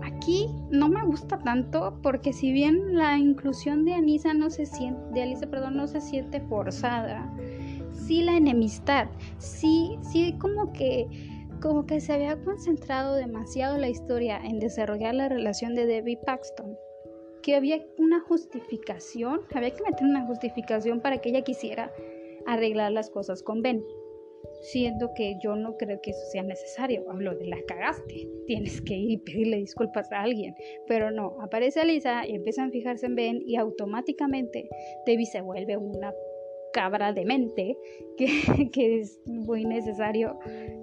aquí 0.02 0.46
no 0.70 0.88
me 0.88 1.04
gusta 1.04 1.38
tanto 1.38 1.98
porque 2.02 2.32
si 2.32 2.52
bien 2.52 2.94
la 2.96 3.18
inclusión 3.18 3.84
de 3.84 3.94
Anisa 3.94 4.34
no 4.34 4.50
se 4.50 4.66
siente, 4.66 5.00
de 5.12 5.46
perdón, 5.46 5.76
no 5.76 5.86
se 5.86 6.00
siente 6.00 6.40
forzada, 6.40 7.32
sí 7.92 8.22
la 8.22 8.36
enemistad, 8.36 9.08
sí, 9.38 9.98
sí 10.02 10.36
como 10.38 10.72
que 10.72 11.08
como 11.60 11.84
que 11.84 12.00
se 12.00 12.14
había 12.14 12.42
concentrado 12.42 13.14
demasiado 13.16 13.76
la 13.76 13.90
historia 13.90 14.38
en 14.42 14.60
desarrollar 14.60 15.14
la 15.14 15.28
relación 15.28 15.74
de 15.74 15.84
Debbie 15.84 16.18
Paxton 16.24 16.74
que 17.42 17.54
había 17.54 17.84
una 17.98 18.20
justificación, 18.20 19.42
había 19.54 19.70
que 19.70 19.82
meter 19.82 20.06
una 20.06 20.26
justificación 20.26 21.00
para 21.00 21.18
que 21.18 21.30
ella 21.30 21.42
quisiera 21.42 21.92
arreglar 22.46 22.92
las 22.92 23.10
cosas 23.10 23.42
con 23.42 23.62
Ben. 23.62 23.84
Siendo 24.62 25.12
que 25.14 25.36
yo 25.42 25.56
no 25.56 25.76
creo 25.76 26.00
que 26.02 26.10
eso 26.10 26.20
sea 26.32 26.42
necesario. 26.42 27.04
Hablo 27.10 27.34
de 27.34 27.46
la 27.46 27.58
cagaste. 27.66 28.28
Tienes 28.46 28.80
que 28.82 28.94
ir 28.94 29.10
y 29.10 29.16
pedirle 29.18 29.56
disculpas 29.58 30.10
a 30.12 30.22
alguien. 30.22 30.54
Pero 30.86 31.10
no, 31.10 31.36
aparece 31.40 31.84
Lisa 31.84 32.26
y 32.26 32.34
empiezan 32.34 32.68
a 32.68 32.72
fijarse 32.72 33.06
en 33.06 33.14
Ben 33.14 33.42
y 33.46 33.56
automáticamente 33.56 34.68
Debbie 35.06 35.26
se 35.26 35.40
vuelve 35.40 35.76
una 35.76 36.12
cabra 36.72 37.12
de 37.12 37.24
mente 37.24 37.76
que, 38.16 38.26
que 38.72 39.00
es 39.00 39.20
muy 39.26 39.64
necesario 39.64 40.38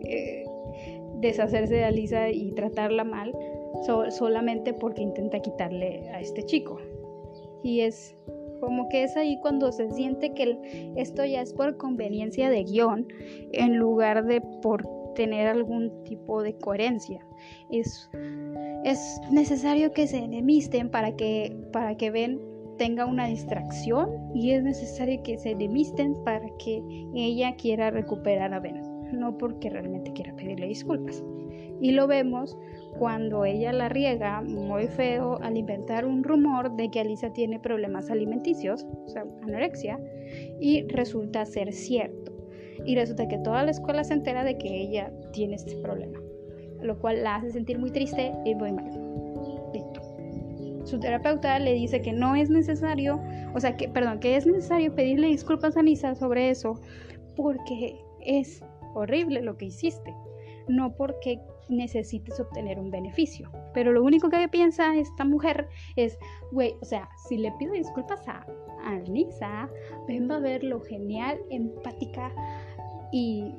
eh, 0.05 0.43
deshacerse 1.19 1.75
de 1.75 1.83
Alisa 1.83 2.29
y 2.29 2.51
tratarla 2.53 3.03
mal 3.03 3.33
solamente 3.83 4.73
porque 4.73 5.01
intenta 5.01 5.39
quitarle 5.39 6.09
a 6.09 6.21
este 6.21 6.43
chico. 6.43 6.77
Y 7.63 7.81
es 7.81 8.15
como 8.59 8.89
que 8.89 9.03
es 9.03 9.15
ahí 9.17 9.39
cuando 9.39 9.71
se 9.71 9.91
siente 9.91 10.33
que 10.33 10.93
esto 10.95 11.23
ya 11.25 11.41
es 11.41 11.53
por 11.53 11.77
conveniencia 11.77 12.49
de 12.49 12.63
guion 12.63 13.07
en 13.51 13.77
lugar 13.77 14.25
de 14.25 14.41
por 14.61 14.87
tener 15.15 15.47
algún 15.47 16.03
tipo 16.03 16.43
de 16.43 16.55
coherencia. 16.57 17.25
Es, 17.71 18.09
es 18.83 19.19
necesario 19.31 19.91
que 19.91 20.07
se 20.07 20.17
enemisten 20.17 20.89
para 20.89 21.15
que, 21.15 21.57
para 21.71 21.95
que 21.97 22.11
Ben 22.11 22.39
tenga 22.77 23.05
una 23.05 23.25
distracción 23.25 24.09
y 24.35 24.51
es 24.51 24.63
necesario 24.63 25.21
que 25.23 25.37
se 25.39 25.51
enemisten 25.51 26.15
para 26.23 26.47
que 26.59 26.83
ella 27.15 27.55
quiera 27.55 27.89
recuperar 27.89 28.53
a 28.53 28.59
Ben, 28.59 28.81
no 29.11 29.37
porque 29.37 29.69
realmente 29.69 30.13
quiera 30.13 30.35
pedirle 30.35 30.67
disculpas. 30.67 31.23
Y 31.81 31.91
lo 31.91 32.07
vemos 32.07 32.57
cuando 32.97 33.45
ella 33.45 33.71
la 33.73 33.89
riega 33.89 34.41
muy 34.41 34.87
feo 34.87 35.39
al 35.41 35.57
inventar 35.57 36.05
un 36.05 36.23
rumor 36.23 36.75
de 36.75 36.89
que 36.89 36.99
Alisa 36.99 37.31
tiene 37.31 37.59
problemas 37.59 38.09
alimenticios, 38.09 38.85
o 39.05 39.09
sea, 39.09 39.25
anorexia, 39.43 39.99
y 40.59 40.83
resulta 40.87 41.45
ser 41.45 41.73
cierto. 41.73 42.33
Y 42.85 42.95
resulta 42.95 43.27
que 43.27 43.37
toda 43.39 43.63
la 43.63 43.71
escuela 43.71 44.03
se 44.03 44.13
entera 44.13 44.43
de 44.43 44.57
que 44.57 44.81
ella 44.81 45.11
tiene 45.33 45.55
este 45.55 45.75
problema, 45.77 46.19
lo 46.81 46.99
cual 46.99 47.23
la 47.23 47.35
hace 47.35 47.51
sentir 47.51 47.79
muy 47.79 47.91
triste 47.91 48.33
y 48.45 48.55
muy 48.55 48.71
mal. 48.71 48.91
Listo. 49.73 50.01
Su 50.85 50.99
terapeuta 50.99 51.59
le 51.59 51.73
dice 51.73 52.01
que 52.01 52.13
no 52.13 52.35
es 52.35 52.49
necesario, 52.49 53.21
o 53.53 53.59
sea, 53.59 53.75
que, 53.75 53.89
perdón, 53.89 54.19
que 54.19 54.37
es 54.37 54.45
necesario 54.45 54.95
pedirle 54.95 55.27
disculpas 55.27 55.75
a 55.75 55.81
Alisa 55.81 56.15
sobre 56.15 56.49
eso, 56.49 56.79
porque 57.35 57.97
es 58.21 58.63
horrible 58.93 59.41
lo 59.41 59.57
que 59.57 59.65
hiciste, 59.65 60.13
no 60.67 60.95
porque 60.95 61.39
necesites 61.69 62.39
obtener 62.39 62.79
un 62.79 62.91
beneficio. 62.91 63.51
Pero 63.73 63.91
lo 63.91 64.03
único 64.03 64.29
que 64.29 64.47
piensa 64.47 64.95
esta 64.95 65.25
mujer 65.25 65.67
es, 65.95 66.17
güey, 66.51 66.75
o 66.81 66.85
sea, 66.85 67.09
si 67.27 67.37
le 67.37 67.51
pido 67.59 67.73
disculpas 67.73 68.27
a, 68.27 68.45
Lisa, 69.05 69.69
ven 70.07 70.31
a 70.31 70.39
ver 70.39 70.63
lo 70.63 70.79
genial, 70.79 71.37
empática 71.49 72.31
y 73.11 73.53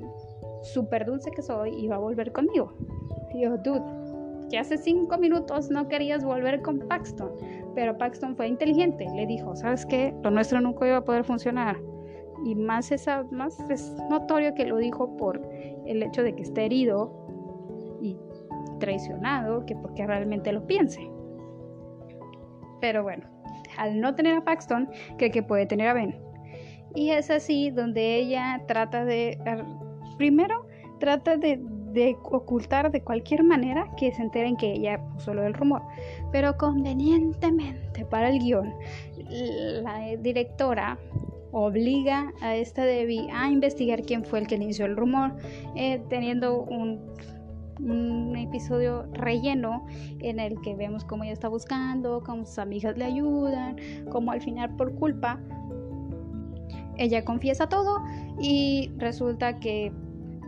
súper 0.62 1.04
dulce 1.04 1.30
que 1.30 1.42
soy 1.42 1.70
y 1.74 1.86
va 1.86 1.96
a 1.96 1.98
volver 1.98 2.32
conmigo. 2.32 2.72
Y 3.34 3.42
yo, 3.42 3.58
dude, 3.58 3.84
que 4.50 4.58
hace 4.58 4.78
cinco 4.78 5.18
minutos 5.18 5.70
no 5.70 5.86
querías 5.88 6.24
volver 6.24 6.62
con 6.62 6.78
Paxton, 6.78 7.30
pero 7.74 7.98
Paxton 7.98 8.36
fue 8.36 8.48
inteligente, 8.48 9.06
le 9.14 9.26
dijo, 9.26 9.54
¿sabes 9.54 9.84
qué? 9.84 10.14
Lo 10.22 10.30
nuestro 10.30 10.60
nunca 10.60 10.86
iba 10.86 10.96
a 10.96 11.04
poder 11.04 11.24
funcionar. 11.24 11.78
Y 12.44 12.54
más, 12.54 12.90
esa, 12.92 13.24
más 13.30 13.58
es 13.68 13.94
notorio 14.08 14.54
que 14.54 14.64
lo 14.64 14.78
dijo 14.78 15.16
por 15.16 15.42
el 15.86 16.02
hecho 16.02 16.22
de 16.22 16.34
que 16.34 16.42
esté 16.42 16.64
herido 16.64 17.27
traicionado 18.78 19.64
que 19.66 19.74
porque 19.76 20.06
realmente 20.06 20.52
lo 20.52 20.66
piense. 20.66 21.10
Pero 22.80 23.02
bueno, 23.02 23.26
al 23.76 24.00
no 24.00 24.14
tener 24.14 24.36
a 24.36 24.44
Paxton, 24.44 24.88
cree 25.16 25.30
que 25.30 25.42
puede 25.42 25.66
tener 25.66 25.88
a 25.88 25.94
Ben. 25.94 26.16
Y 26.94 27.10
es 27.10 27.30
así 27.30 27.70
donde 27.70 28.16
ella 28.16 28.62
trata 28.66 29.04
de, 29.04 29.38
primero, 30.16 30.66
trata 30.98 31.36
de, 31.36 31.60
ocultar 32.22 32.92
de 32.92 33.02
cualquier 33.02 33.42
manera 33.42 33.90
que 33.96 34.12
se 34.12 34.22
enteren 34.22 34.56
que 34.56 34.72
ella 34.72 35.00
puso 35.14 35.34
lo 35.34 35.42
del 35.42 35.54
rumor. 35.54 35.82
Pero 36.30 36.56
convenientemente 36.56 38.04
para 38.04 38.28
el 38.28 38.38
guion, 38.38 38.72
la 39.82 40.16
directora 40.20 40.98
obliga 41.50 42.32
a 42.40 42.56
esta 42.56 42.84
Debbie 42.84 43.28
a 43.32 43.50
investigar 43.50 44.02
quién 44.02 44.24
fue 44.24 44.40
el 44.40 44.46
que 44.46 44.56
inició 44.56 44.86
el 44.86 44.96
rumor, 44.96 45.34
eh, 45.74 46.00
teniendo 46.08 46.62
un 46.62 47.00
un 47.80 48.36
episodio 48.36 49.06
relleno 49.12 49.86
en 50.20 50.40
el 50.40 50.60
que 50.60 50.74
vemos 50.74 51.04
cómo 51.04 51.24
ella 51.24 51.32
está 51.32 51.48
buscando, 51.48 52.22
cómo 52.24 52.44
sus 52.44 52.58
amigas 52.58 52.96
le 52.96 53.04
ayudan, 53.04 53.76
cómo 54.10 54.32
al 54.32 54.40
final 54.40 54.74
por 54.76 54.94
culpa 54.94 55.40
ella 56.98 57.24
confiesa 57.24 57.68
todo 57.68 58.02
y 58.40 58.90
resulta 58.98 59.58
que 59.60 59.92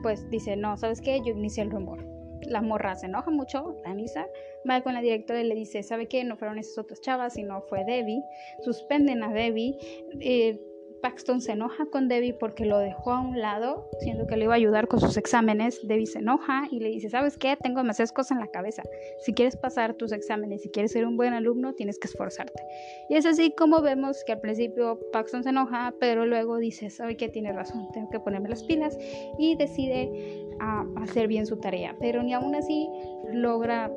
pues 0.03 0.29
dice, 0.31 0.57
no, 0.57 0.77
¿sabes 0.77 1.01
qué? 1.01 1.21
Yo 1.25 1.33
inicié 1.33 1.63
el 1.63 1.71
rumor. 1.71 2.07
La 2.43 2.63
morra 2.63 2.95
se 2.97 3.07
enoja 3.07 3.31
mucho, 3.31 3.77
la 3.85 3.91
Anisa, 3.91 4.27
va 4.69 4.81
con 4.81 4.95
la 4.95 5.03
directora 5.03 5.43
y 5.43 5.45
le 5.47 5.55
dice, 5.55 5.83
¿sabe 5.83 6.07
qué? 6.07 6.25
No 6.25 6.37
fueron 6.37 6.59
esas 6.59 6.79
otras 6.79 7.01
chavas, 7.03 7.35
sino 7.35 7.61
fue 7.63 7.85
Debbie. 7.85 8.23
Suspenden 8.65 9.23
a 9.23 9.33
Debbie. 9.33 9.77
Eh, 10.21 10.59
Paxton 11.03 11.41
se 11.41 11.53
enoja 11.53 11.87
con 11.87 12.09
Debbie 12.09 12.35
porque 12.35 12.65
lo 12.65 12.79
dejó 12.79 13.13
a 13.13 13.21
un 13.21 13.41
lado, 13.41 13.89
siendo 14.01 14.27
que 14.27 14.37
le 14.37 14.45
iba 14.45 14.55
a 14.55 14.57
ayudar 14.57 14.89
con 14.89 15.01
sus 15.01 15.17
exámenes. 15.17 15.81
Debbie 15.87 16.07
se 16.07 16.19
enoja 16.19 16.65
y 16.71 16.81
le 16.81 16.91
dice, 16.91 17.09
¿sabes 17.11 17.39
qué? 17.39 17.57
Tengo 17.57 17.79
demasiadas 17.79 18.13
cosas 18.13 18.33
en 18.33 18.41
la 18.41 18.49
cabeza. 18.49 18.83
Si 19.21 19.33
quieres 19.33 19.57
pasar 19.57 19.95
tus 19.95 20.13
exámenes, 20.13 20.63
si 20.63 20.71
quieres 20.71 20.93
ser 20.93 21.07
un 21.07 21.17
buen 21.17 21.33
alumno, 21.33 21.75
tienes 21.75 21.99
que 21.99 22.09
esforzarte. 22.09 22.63
Y 23.09 23.17
es 23.17 23.27
así 23.27 23.53
como 23.53 23.81
vemos 23.83 24.23
que 24.25 24.33
al 24.33 24.41
principio 24.41 24.99
Paxton 25.13 25.43
se 25.43 25.51
enoja, 25.51 25.95
pero 25.99 26.27
luego 26.27 26.59
dice, 26.59 26.91
¿sabe 26.91 27.17
qué? 27.17 27.29
Tiene 27.29 27.53
razón, 27.53 27.89
tengo 27.93 28.11
que 28.11 28.21
ponerme 28.21 28.49
las 28.49 28.65
pilas 28.65 28.97
y 29.39 29.57
decide 29.57 30.49
ah, 30.61 30.85
hacer 30.97 31.29
bien 31.29 31.47
su 31.47 31.57
tarea. 31.57 31.97
Pero 32.01 32.23
ni 32.23 32.35
aún 32.35 32.55
así 32.55 32.89
logra, 33.33 33.91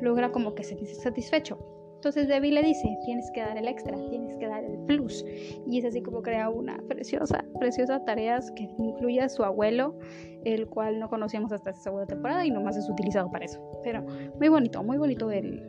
logra 0.00 0.30
como 0.30 0.54
que 0.54 0.64
se 0.64 0.78
satisfecho 0.94 1.77
entonces 1.98 2.28
Debbie 2.28 2.52
le 2.52 2.62
dice, 2.62 2.96
tienes 3.04 3.28
que 3.32 3.40
dar 3.40 3.58
el 3.58 3.66
extra, 3.66 3.96
tienes 4.08 4.36
que 4.36 4.46
dar 4.46 4.62
el 4.62 4.78
plus. 4.86 5.24
Y 5.66 5.80
es 5.80 5.84
así 5.84 6.00
como 6.00 6.22
crea 6.22 6.48
una 6.48 6.78
preciosa, 6.86 7.44
preciosa 7.58 8.04
tarea 8.04 8.38
que 8.54 8.70
incluye 8.78 9.20
a 9.20 9.28
su 9.28 9.42
abuelo, 9.42 9.98
el 10.44 10.68
cual 10.68 11.00
no 11.00 11.08
conocíamos 11.08 11.50
hasta 11.50 11.70
esta 11.70 11.82
segunda 11.82 12.06
temporada 12.06 12.46
y 12.46 12.52
nomás 12.52 12.76
es 12.76 12.88
utilizado 12.88 13.28
para 13.32 13.46
eso. 13.46 13.60
Pero 13.82 14.04
muy 14.38 14.48
bonito, 14.48 14.80
muy 14.84 14.96
bonito 14.96 15.32
el, 15.32 15.60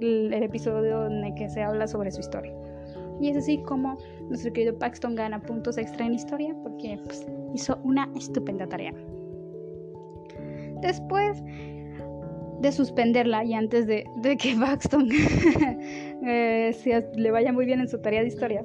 el, 0.00 0.32
episodio 0.42 1.06
en 1.06 1.22
el 1.22 1.34
que 1.34 1.48
se 1.48 1.62
habla 1.62 1.86
sobre 1.86 2.10
su 2.10 2.18
historia. 2.18 2.52
Y 3.20 3.28
es 3.28 3.36
así 3.36 3.58
como 3.58 3.98
nuestro 4.28 4.52
querido 4.52 4.76
Paxton 4.76 5.14
gana 5.14 5.40
puntos 5.40 5.78
extra 5.78 6.06
en 6.06 6.14
historia 6.14 6.56
porque 6.64 6.98
pues, 7.04 7.24
hizo 7.54 7.78
una 7.84 8.10
estupenda 8.16 8.66
tarea. 8.66 8.92
Después 10.82 11.40
de 12.60 12.72
suspenderla 12.72 13.44
y 13.44 13.54
antes 13.54 13.86
de, 13.86 14.04
que 14.38 14.54
Baxton 14.58 15.08
eh, 16.26 16.74
le 17.16 17.30
vaya 17.30 17.52
muy 17.52 17.66
bien 17.66 17.80
en 17.80 17.88
su 17.88 18.00
tarea 18.00 18.22
de 18.22 18.28
historia, 18.28 18.64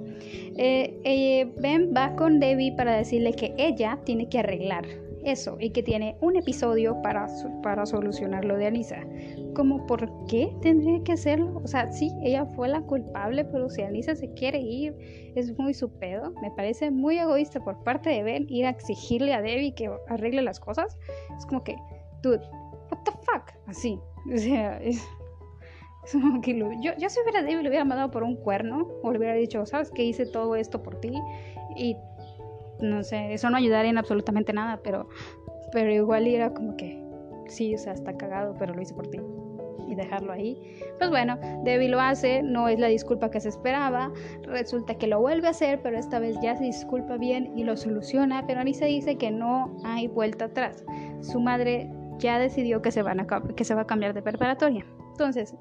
eh, 0.58 1.00
eh, 1.04 1.52
Ben 1.60 1.94
va 1.96 2.16
con 2.16 2.40
Debbie 2.40 2.74
para 2.76 2.96
decirle 2.96 3.34
que 3.34 3.54
ella 3.58 4.00
tiene 4.06 4.30
que 4.30 4.40
arreglar 4.40 4.86
eso 5.24 5.58
y 5.60 5.72
que 5.72 5.84
tiene 5.84 6.16
un 6.22 6.36
episodio 6.36 7.02
para, 7.02 7.28
para 7.64 7.86
solucionar 7.86 8.46
de 8.46 8.66
Anisa. 8.66 9.06
Como, 9.56 9.86
¿por 9.86 10.10
qué 10.28 10.52
tendría 10.62 11.04
que 11.04 11.14
hacerlo? 11.14 11.62
O 11.64 11.68
sea, 11.68 11.92
sí, 11.92 12.12
ella 12.24 12.46
fue 12.46 12.70
la 12.70 12.82
culpable, 12.82 13.46
pero 13.46 13.70
si 13.70 13.82
Anisa 13.82 14.16
se 14.16 14.32
quiere 14.34 14.60
ir, 14.60 14.96
es 15.36 15.58
muy 15.58 15.74
su 15.74 15.90
pedo. 15.90 16.34
Me 16.42 16.52
parece 16.52 16.92
muy 16.92 17.18
egoísta 17.18 17.64
por 17.64 17.84
parte 17.84 18.10
de 18.10 18.24
Ben 18.24 18.46
ir 18.50 18.66
a 18.66 18.70
exigirle 18.70 19.34
a 19.34 19.42
Debbie 19.42 19.74
que 19.76 19.90
arregle 20.08 20.42
las 20.42 20.60
cosas. 20.60 20.98
Es 21.38 21.46
como 21.46 21.64
que, 21.64 21.76
dude, 22.22 22.42
what 22.90 23.04
the 23.04 23.12
fuck, 23.24 23.52
así. 23.72 24.00
O 24.34 24.38
sea, 24.38 24.78
es, 24.78 25.04
que 26.44 26.58
yo, 26.58 26.94
yo 26.98 27.10
si 27.10 27.20
hubiera 27.22 27.42
David 27.42 27.62
le 27.62 27.70
hubiera 27.70 27.86
mandado 27.86 28.12
por 28.12 28.24
un 28.24 28.36
cuerno, 28.36 28.88
o 29.02 29.12
le 29.12 29.18
hubiera 29.18 29.34
dicho, 29.34 29.66
¿sabes 29.66 29.92
que 29.92 30.04
hice 30.04 30.26
todo 30.26 30.56
esto 30.56 30.82
por 30.82 31.00
ti? 31.00 31.14
Y 31.76 31.96
no 32.82 33.04
sé, 33.04 33.34
eso 33.34 33.50
no 33.50 33.58
ayudaría 33.58 33.92
en 33.92 33.98
absolutamente 33.98 34.54
nada, 34.54 34.82
pero, 34.84 35.10
pero 35.72 35.92
igual 35.92 36.28
era 36.28 36.54
como 36.54 36.76
que, 36.76 37.04
sí, 37.48 37.76
o 37.76 37.78
sea, 37.78 37.94
está 37.94 38.18
cagado, 38.18 38.56
pero 38.58 38.74
lo 38.74 38.82
hice 38.82 38.94
por 38.94 39.08
ti. 39.08 39.20
Y 39.88 39.96
dejarlo 39.96 40.32
ahí. 40.32 40.58
Pues 41.00 41.10
bueno, 41.10 41.38
Debbie 41.66 41.90
lo 41.90 42.00
hace, 42.00 42.42
no 42.44 42.70
es 42.70 42.80
la 42.80 42.88
disculpa 42.88 43.30
que 43.30 43.42
se 43.42 43.50
esperaba. 43.50 44.14
Resulta 44.44 44.96
que 44.96 45.06
lo 45.06 45.20
vuelve 45.20 45.48
a 45.48 45.50
hacer, 45.50 45.82
pero 45.82 45.98
esta 45.98 46.18
vez 46.20 46.38
ya 46.42 46.56
se 46.56 46.64
disculpa 46.64 47.18
bien 47.18 47.52
y 47.58 47.66
lo 47.66 47.76
soluciona. 47.76 48.48
Pero 48.48 48.62
Anissa 48.62 48.86
dice 48.86 49.18
que 49.18 49.32
no 49.32 49.76
hay 49.84 50.08
vuelta 50.08 50.46
atrás. 50.46 50.86
Su 51.20 51.42
madre 51.42 51.92
ya 52.22 52.40
decidió 52.40 52.82
que 52.82 52.92
se, 52.92 53.02
van 53.02 53.20
a, 53.20 53.28
que 53.56 53.66
se 53.66 53.76
va 53.76 53.82
a 53.82 53.88
cambiar 53.88 54.14
de 54.14 54.22
preparatoria. 54.22 54.86
Entonces, 55.12 55.56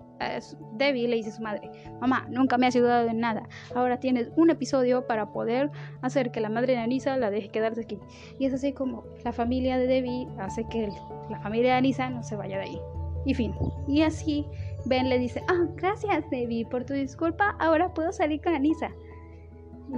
Debbie 0.75 1.09
le 1.09 1.17
dice 1.17 1.31
a 1.31 1.33
su 1.33 1.43
madre, 1.43 1.71
mamá, 2.01 2.27
nunca 2.31 2.57
me 2.57 2.67
has 2.67 2.77
ayudado 2.77 3.09
en 3.09 3.19
nada. 3.19 3.49
Ahora 3.75 3.99
tienes 3.99 4.31
un 4.37 4.51
episodio 4.51 5.07
para 5.07 5.33
poder 5.33 5.71
hacer 6.03 6.31
que 6.31 6.41
la 6.41 6.49
madre 6.49 6.75
de 6.75 6.79
Anisa 6.79 7.17
la 7.17 7.31
deje 7.31 7.49
quedarse 7.49 7.83
aquí. 7.83 7.99
Y 8.39 8.47
es 8.47 8.55
así 8.55 8.73
como 8.73 9.05
la 9.25 9.33
familia 9.33 9.77
de 9.77 9.87
Debbie 9.87 10.29
hace 10.39 10.65
que 10.71 10.89
la 11.29 11.41
familia 11.41 11.73
de 11.73 11.79
Anisa 11.79 12.09
no 12.11 12.23
se 12.23 12.37
vaya 12.37 12.59
de 12.59 12.65
ahí. 12.65 12.81
Y 13.27 13.35
fin. 13.35 13.55
Y 13.87 14.03
así 14.03 14.47
Ben 14.87 15.09
le 15.09 15.19
dice, 15.19 15.43
ah, 15.49 15.67
gracias 15.77 16.25
Debbie 16.31 16.65
por 16.65 16.85
tu 16.85 16.95
disculpa, 16.95 17.57
ahora 17.59 17.93
puedo 17.93 18.13
salir 18.13 18.41
con 18.41 18.55
Anisa. 18.55 18.91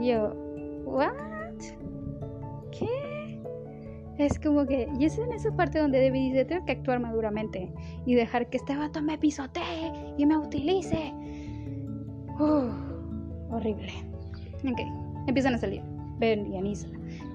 Yo, 0.01 0.33
¿what? 0.85 1.13
¿Qué? 2.73 2.89
Es 4.23 4.39
como 4.39 4.65
que, 4.67 4.89
y 5.01 5.05
es 5.05 5.19
en 5.19 5.33
esa 5.33 5.51
parte 5.57 5.81
donde 5.81 5.99
Debbie 5.99 6.31
dice, 6.31 6.45
tengo 6.45 6.65
que 6.65 6.73
actuar 6.73 7.01
maduramente 7.01 7.73
y 8.07 8.15
dejar 8.15 8.49
que 8.49 8.59
este 8.59 8.77
vato 8.77 9.03
me 9.03 9.19
pisotee 9.19 9.93
y 10.17 10.25
me 10.25 10.37
utilice. 10.37 11.13
horrible. 12.39 13.93
Ok, 14.65 14.79
empiezan 15.27 15.55
a 15.55 15.59
salir 15.59 15.83
Ben 16.21 16.47
y 16.47 16.57
Anisa. 16.57 16.87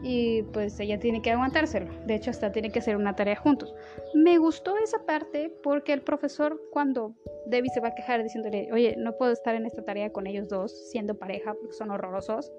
Y 0.02 0.44
pues 0.54 0.80
ella 0.80 0.98
tiene 0.98 1.22
que 1.22 1.32
aguantárselo. 1.32 1.92
De 2.06 2.16
hecho, 2.16 2.32
hasta 2.32 2.54
tiene 2.54 2.72
que 2.72 2.80
hacer 2.80 2.96
una 2.96 3.18
tarea 3.18 3.36
juntos. 3.36 3.76
Me 4.14 4.38
gustó 4.38 4.78
esa 4.78 5.06
parte 5.06 5.52
porque 5.62 5.92
el 5.92 6.04
profesor, 6.04 6.58
cuando 6.72 7.16
Debbie 7.48 7.70
se 7.74 7.82
va 7.82 7.90
a 7.90 7.96
quejar 7.96 8.24
diciéndole, 8.24 8.70
oye, 8.72 8.96
no 8.98 9.18
puedo 9.18 9.34
estar 9.34 9.56
en 9.56 9.66
esta 9.66 9.84
tarea 9.84 10.14
con 10.14 10.26
ellos 10.26 10.48
dos 10.48 10.90
siendo 10.90 11.20
pareja 11.20 11.54
porque 11.54 11.74
son 11.74 11.92
horrorosos. 11.92 12.50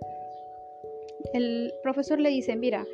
El 1.32 1.72
profesor 1.82 2.20
le 2.20 2.28
dice, 2.28 2.56
mira, 2.56 2.84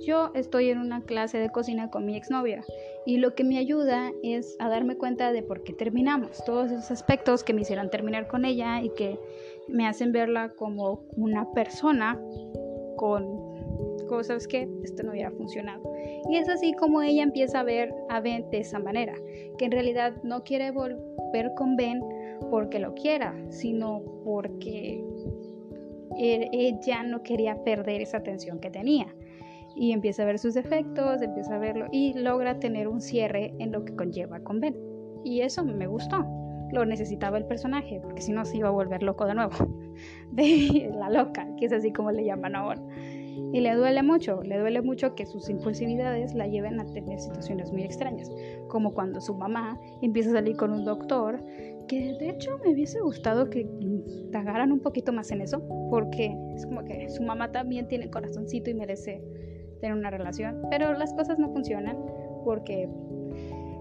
yo 0.00 0.30
estoy 0.34 0.70
en 0.70 0.78
una 0.78 1.02
clase 1.02 1.38
de 1.38 1.50
cocina 1.50 1.90
con 1.90 2.06
mi 2.06 2.16
exnovia 2.16 2.64
y 3.06 3.18
lo 3.18 3.34
que 3.34 3.44
me 3.44 3.58
ayuda 3.58 4.12
es 4.22 4.56
a 4.58 4.68
darme 4.68 4.96
cuenta 4.96 5.32
de 5.32 5.42
por 5.42 5.62
qué 5.62 5.72
terminamos, 5.72 6.42
todos 6.44 6.70
esos 6.70 6.90
aspectos 6.90 7.44
que 7.44 7.52
me 7.52 7.62
hicieron 7.62 7.90
terminar 7.90 8.28
con 8.28 8.44
ella 8.44 8.82
y 8.82 8.90
que 8.90 9.18
me 9.68 9.86
hacen 9.86 10.12
verla 10.12 10.50
como 10.50 11.04
una 11.16 11.52
persona 11.52 12.20
con 12.96 13.50
cosas 14.08 14.48
que 14.48 14.68
esto 14.82 15.04
no 15.04 15.12
hubiera 15.12 15.30
funcionado. 15.30 15.82
Y 16.28 16.36
es 16.36 16.48
así 16.48 16.72
como 16.72 17.00
ella 17.00 17.22
empieza 17.22 17.60
a 17.60 17.62
ver 17.62 17.94
a 18.08 18.20
Ben 18.20 18.50
de 18.50 18.58
esa 18.58 18.78
manera, 18.78 19.14
que 19.56 19.66
en 19.66 19.70
realidad 19.70 20.14
no 20.24 20.42
quiere 20.42 20.72
volver 20.72 21.52
con 21.56 21.76
Ben 21.76 22.00
porque 22.50 22.80
lo 22.80 22.94
quiera, 22.94 23.34
sino 23.50 24.02
porque 24.24 25.04
ella 26.16 27.02
no 27.04 27.22
quería 27.22 27.62
perder 27.62 28.02
esa 28.02 28.18
atención 28.18 28.58
que 28.58 28.70
tenía 28.70 29.14
y 29.80 29.92
empieza 29.92 30.24
a 30.24 30.26
ver 30.26 30.38
sus 30.38 30.56
efectos, 30.56 31.22
empieza 31.22 31.54
a 31.54 31.58
verlo 31.58 31.86
y 31.90 32.12
logra 32.12 32.58
tener 32.58 32.86
un 32.86 33.00
cierre 33.00 33.54
en 33.58 33.72
lo 33.72 33.82
que 33.82 33.96
conlleva 33.96 34.38
con 34.40 34.60
Ben. 34.60 34.76
Y 35.24 35.40
eso 35.40 35.64
me 35.64 35.86
gustó. 35.86 36.22
Lo 36.70 36.84
necesitaba 36.84 37.38
el 37.38 37.46
personaje, 37.46 37.98
porque 38.02 38.20
si 38.20 38.30
no 38.30 38.44
se 38.44 38.58
iba 38.58 38.68
a 38.68 38.72
volver 38.72 39.02
loco 39.02 39.24
de 39.24 39.34
nuevo. 39.34 39.52
De 40.32 40.92
la 40.94 41.08
loca, 41.08 41.48
que 41.56 41.64
es 41.64 41.72
así 41.72 41.94
como 41.94 42.12
le 42.12 42.26
llaman 42.26 42.56
ahora. 42.56 42.82
Y 43.54 43.60
le 43.60 43.74
duele 43.74 44.02
mucho, 44.02 44.42
le 44.42 44.58
duele 44.58 44.82
mucho 44.82 45.14
que 45.14 45.24
sus 45.24 45.48
impulsividades 45.48 46.34
la 46.34 46.46
lleven 46.46 46.78
a 46.78 46.84
tener 46.84 47.18
situaciones 47.18 47.72
muy 47.72 47.82
extrañas, 47.82 48.30
como 48.68 48.92
cuando 48.92 49.18
su 49.22 49.34
mamá 49.34 49.80
empieza 50.02 50.28
a 50.28 50.34
salir 50.34 50.58
con 50.58 50.72
un 50.72 50.84
doctor, 50.84 51.42
que 51.88 52.16
de 52.20 52.28
hecho 52.28 52.58
me 52.62 52.74
hubiese 52.74 53.00
gustado 53.00 53.48
que 53.48 53.60
indagaran 53.80 54.72
un 54.72 54.80
poquito 54.80 55.10
más 55.10 55.30
en 55.30 55.40
eso, 55.40 55.66
porque 55.88 56.36
es 56.54 56.66
como 56.66 56.84
que 56.84 57.08
su 57.08 57.22
mamá 57.22 57.50
también 57.50 57.88
tiene 57.88 58.10
corazoncito 58.10 58.68
y 58.68 58.74
merece 58.74 59.22
tener 59.80 59.96
una 59.96 60.10
relación, 60.10 60.62
pero 60.70 60.92
las 60.92 61.12
cosas 61.14 61.38
no 61.38 61.50
funcionan 61.50 61.96
porque 62.44 62.88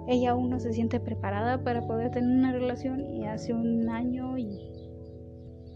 ella 0.08 0.32
aún 0.32 0.50
no 0.50 0.60
se 0.60 0.74
siente 0.74 1.00
preparada 1.00 1.64
para 1.64 1.86
poder 1.86 2.12
tener 2.12 2.30
una 2.30 2.52
relación 2.52 3.02
y 3.02 3.26
hace 3.26 3.54
un 3.54 3.90
año 3.90 4.38
y 4.38 4.80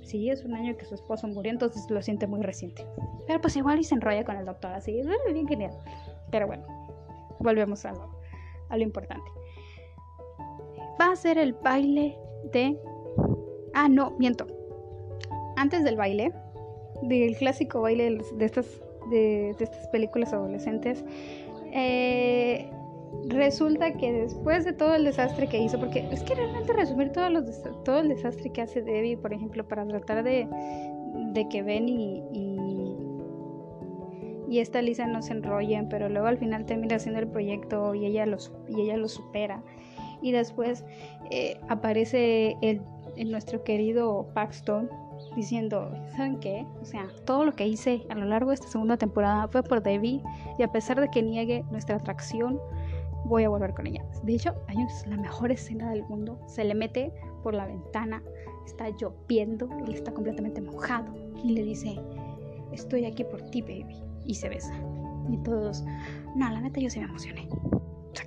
sí, 0.01 0.29
es 0.29 0.43
un 0.43 0.53
año 0.53 0.75
que 0.77 0.85
su 0.85 0.95
esposo 0.95 1.27
murió, 1.27 1.51
entonces 1.51 1.89
lo 1.89 2.01
siente 2.01 2.27
muy 2.27 2.41
reciente. 2.41 2.85
Pero 3.27 3.41
pues 3.41 3.55
igual 3.55 3.79
y 3.79 3.83
se 3.83 3.95
enrolla 3.95 4.23
con 4.23 4.35
el 4.35 4.45
doctor, 4.45 4.73
así, 4.73 5.01
bien 5.31 5.47
genial. 5.47 5.71
Pero 6.31 6.47
bueno, 6.47 6.65
volvemos 7.39 7.85
a 7.85 7.91
lo, 7.93 8.09
a 8.69 8.77
lo 8.77 8.83
importante. 8.83 9.29
Va 10.99 11.11
a 11.11 11.15
ser 11.15 11.37
el 11.37 11.53
baile 11.53 12.17
de... 12.51 12.77
Ah, 13.73 13.87
no, 13.89 14.11
miento. 14.19 14.45
Antes 15.55 15.83
del 15.83 15.95
baile, 15.95 16.31
del 17.01 17.35
clásico 17.35 17.81
baile 17.81 18.19
de 18.35 18.45
estas, 18.45 18.82
de, 19.09 19.51
estas 19.51 19.87
películas 19.87 20.33
adolescentes, 20.33 21.03
eh, 21.71 22.69
resulta 23.27 23.93
que 23.93 24.11
después 24.11 24.65
de 24.65 24.73
todo 24.73 24.95
el 24.95 25.05
desastre 25.05 25.47
que 25.47 25.59
hizo, 25.59 25.79
porque 25.79 26.07
es 26.11 26.23
que 26.23 26.35
realmente 26.35 26.73
resumir 26.73 27.11
todo, 27.11 27.29
los, 27.29 27.45
todo 27.83 27.99
el 27.99 28.09
desastre 28.09 28.51
que 28.51 28.61
hace 28.61 28.81
Debbie, 28.81 29.17
por 29.17 29.33
ejemplo, 29.33 29.67
para 29.67 29.85
tratar 29.85 30.23
de, 30.23 30.47
de 31.33 31.47
que 31.49 31.63
Ben 31.63 31.87
y, 31.89 32.23
y, 32.31 32.59
esta 34.59 34.83
Lisa 34.83 35.07
no 35.07 35.23
se 35.23 35.33
enrollen, 35.33 35.89
pero 35.89 36.09
luego 36.09 36.27
al 36.27 36.37
final 36.37 36.67
termina 36.67 36.97
haciendo 36.97 37.19
el 37.19 37.27
proyecto 37.27 37.95
y 37.95 38.05
ella 38.05 38.27
lo, 38.27 38.37
y 38.69 38.81
ella 38.81 38.97
lo 38.97 39.07
supera. 39.07 39.63
Y 40.21 40.31
después 40.31 40.85
eh, 41.31 41.59
aparece 41.69 42.55
el, 42.61 42.81
nuestro 43.31 43.63
querido 43.63 44.27
Paxton 44.35 44.89
diciendo, 45.35 45.91
¿saben 46.15 46.39
qué? 46.39 46.65
O 46.81 46.85
sea, 46.85 47.07
todo 47.25 47.45
lo 47.45 47.53
que 47.53 47.67
hice 47.67 48.05
a 48.09 48.15
lo 48.15 48.25
largo 48.25 48.49
de 48.49 48.55
esta 48.55 48.67
segunda 48.67 48.97
temporada 48.97 49.47
fue 49.47 49.63
por 49.63 49.81
Debbie 49.81 50.21
y 50.57 50.63
a 50.63 50.71
pesar 50.71 50.99
de 50.99 51.09
que 51.09 51.21
niegue 51.21 51.63
nuestra 51.71 51.95
atracción, 51.95 52.59
voy 53.25 53.43
a 53.43 53.49
volver 53.49 53.73
con 53.73 53.87
ella. 53.87 54.03
De 54.23 54.35
hecho, 54.35 54.53
hay 54.67 54.77
la 55.07 55.17
mejor 55.17 55.51
escena 55.51 55.89
del 55.91 56.03
mundo. 56.03 56.39
Se 56.47 56.63
le 56.63 56.75
mete 56.75 57.11
por 57.41 57.53
la 57.53 57.65
ventana, 57.65 58.21
está 58.65 58.89
lloviendo, 58.89 59.69
él 59.85 59.93
está 59.93 60.13
completamente 60.13 60.61
mojado 60.61 61.13
y 61.43 61.51
le 61.51 61.63
dice, 61.63 61.99
estoy 62.71 63.05
aquí 63.05 63.23
por 63.23 63.41
ti, 63.49 63.61
baby. 63.61 64.01
Y 64.25 64.35
se 64.35 64.49
besa. 64.49 64.73
Y 65.29 65.37
todos, 65.37 65.83
no, 66.35 66.49
la 66.49 66.61
neta 66.61 66.79
yo 66.79 66.89
sí 66.89 66.99
me 66.99 67.05
emocioné. 67.05 67.47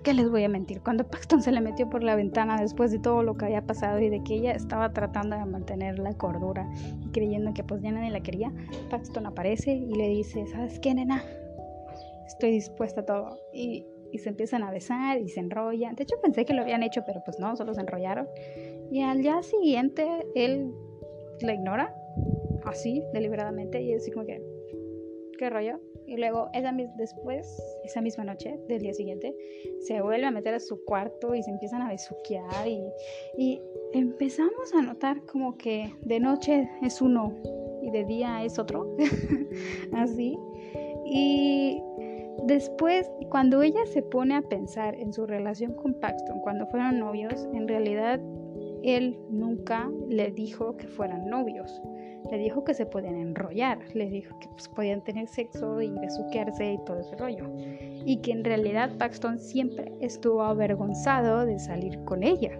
¿Qué 0.02 0.14
les 0.14 0.30
voy 0.30 0.44
a 0.44 0.48
mentir? 0.48 0.80
Cuando 0.82 1.06
Paxton 1.06 1.42
se 1.42 1.52
le 1.52 1.60
metió 1.60 1.88
por 1.88 2.02
la 2.02 2.16
ventana 2.16 2.60
después 2.60 2.90
de 2.92 2.98
todo 2.98 3.22
lo 3.22 3.34
que 3.36 3.46
había 3.46 3.62
pasado 3.62 3.98
y 4.00 4.08
de 4.08 4.22
que 4.22 4.34
ella 4.34 4.52
estaba 4.52 4.92
tratando 4.92 5.36
de 5.36 5.44
mantener 5.44 5.98
la 5.98 6.14
cordura 6.14 6.68
y 7.04 7.10
creyendo 7.10 7.54
que 7.54 7.64
pues 7.64 7.82
ya 7.82 7.92
nadie 7.92 8.10
la 8.10 8.20
quería, 8.20 8.52
Paxton 8.90 9.26
aparece 9.26 9.72
y 9.72 9.94
le 9.94 10.08
dice, 10.08 10.46
¿sabes 10.46 10.78
qué, 10.80 10.94
nena? 10.94 11.22
Estoy 12.26 12.52
dispuesta 12.52 13.02
a 13.02 13.06
todo. 13.06 13.38
Y 13.52 13.86
y 14.12 14.18
se 14.18 14.30
empiezan 14.30 14.62
a 14.62 14.70
besar 14.70 15.20
y 15.20 15.28
se 15.28 15.40
enrollan. 15.40 15.94
De 15.94 16.04
hecho 16.04 16.16
pensé 16.22 16.44
que 16.44 16.54
lo 16.54 16.62
habían 16.62 16.82
hecho, 16.82 17.02
pero 17.06 17.22
pues 17.24 17.38
no, 17.38 17.56
solo 17.56 17.74
se 17.74 17.80
enrollaron. 17.80 18.28
Y 18.90 19.02
al 19.02 19.22
día 19.22 19.42
siguiente 19.42 20.06
él 20.34 20.72
la 21.40 21.54
ignora, 21.54 21.94
así, 22.64 23.02
deliberadamente, 23.12 23.82
y 23.82 23.92
es 23.92 24.02
así 24.02 24.10
como 24.10 24.26
que, 24.26 24.42
¿qué 25.38 25.50
rollo? 25.50 25.80
Y 26.06 26.16
luego, 26.16 26.48
esa, 26.52 26.72
después, 26.96 27.60
esa 27.84 28.00
misma 28.00 28.24
noche 28.24 28.58
del 28.68 28.80
día 28.80 28.94
siguiente, 28.94 29.34
se 29.80 30.00
vuelve 30.00 30.26
a 30.26 30.30
meter 30.30 30.54
a 30.54 30.60
su 30.60 30.84
cuarto 30.84 31.34
y 31.34 31.42
se 31.42 31.50
empiezan 31.50 31.82
a 31.82 31.88
besuquear 31.88 32.66
y, 32.66 32.80
y 33.36 33.60
empezamos 33.92 34.72
a 34.74 34.82
notar 34.82 35.20
como 35.26 35.56
que 35.56 35.92
de 36.02 36.20
noche 36.20 36.68
es 36.82 37.00
uno 37.02 37.34
y 37.82 37.90
de 37.90 38.04
día 38.04 38.44
es 38.44 38.58
otro, 38.58 38.96
así. 39.92 40.38
Y 41.04 41.80
Después, 42.44 43.10
cuando 43.30 43.62
ella 43.62 43.84
se 43.86 44.02
pone 44.02 44.36
a 44.36 44.42
pensar 44.42 44.94
en 44.94 45.12
su 45.12 45.26
relación 45.26 45.74
con 45.74 45.94
Paxton 45.94 46.40
cuando 46.40 46.66
fueron 46.66 46.98
novios, 46.98 47.48
en 47.54 47.66
realidad 47.66 48.20
él 48.86 49.18
nunca 49.30 49.90
le 50.08 50.30
dijo 50.30 50.76
que 50.76 50.86
fueran 50.86 51.28
novios. 51.28 51.82
Le 52.30 52.38
dijo 52.38 52.64
que 52.64 52.74
se 52.74 52.86
podían 52.86 53.16
enrollar, 53.16 53.78
le 53.94 54.08
dijo 54.08 54.38
que 54.40 54.48
pues, 54.48 54.68
podían 54.68 55.02
tener 55.02 55.28
sexo 55.28 55.80
y 55.80 55.90
besuquearse 55.90 56.72
y 56.72 56.84
todo 56.84 57.00
ese 57.00 57.16
rollo. 57.16 57.44
Y 58.04 58.20
que 58.22 58.32
en 58.32 58.44
realidad 58.44 58.96
Paxton 58.98 59.38
siempre 59.38 59.92
estuvo 60.00 60.42
avergonzado 60.42 61.46
de 61.46 61.58
salir 61.58 62.02
con 62.04 62.22
ella. 62.22 62.58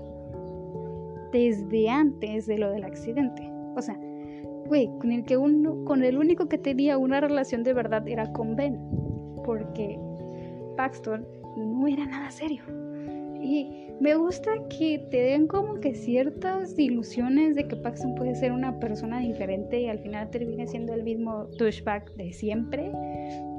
Desde 1.33 1.89
antes 1.89 2.47
de 2.47 2.59
lo 2.59 2.71
del 2.71 2.85
accidente. 2.85 3.51
O 3.77 3.83
sea, 3.83 3.99
güey, 4.67 4.87
con 4.99 5.13
el 5.13 5.25
que 5.25 5.37
uno, 5.37 5.85
con 5.85 6.05
el 6.05 6.19
único 6.19 6.49
que 6.49 6.59
tenía 6.59 6.99
una 6.99 7.21
relación 7.21 7.63
de 7.63 7.73
verdad 7.73 8.07
era 8.09 8.33
con 8.33 8.57
Ben 8.57 8.79
porque 9.47 9.99
Paxton 10.77 11.27
no 11.57 11.87
era 11.87 12.05
nada 12.05 12.31
serio. 12.31 12.63
Y 13.47 13.93
me 14.01 14.17
gusta 14.17 14.51
que 14.69 15.07
te 15.11 15.19
den 15.19 15.47
como 15.47 15.79
que 15.79 15.95
ciertas 15.95 16.77
ilusiones 16.77 17.55
de 17.55 17.69
que 17.69 17.77
Paxton 17.77 18.17
puede 18.17 18.35
ser 18.35 18.51
una 18.51 18.79
persona 18.81 19.21
diferente 19.21 19.81
y 19.81 19.89
al 19.89 20.01
final 20.01 20.31
termine 20.31 20.67
siendo 20.67 20.93
el 20.95 21.05
mismo 21.05 21.45
douchebag 21.57 22.13
de 22.17 22.33
siempre. 22.33 22.91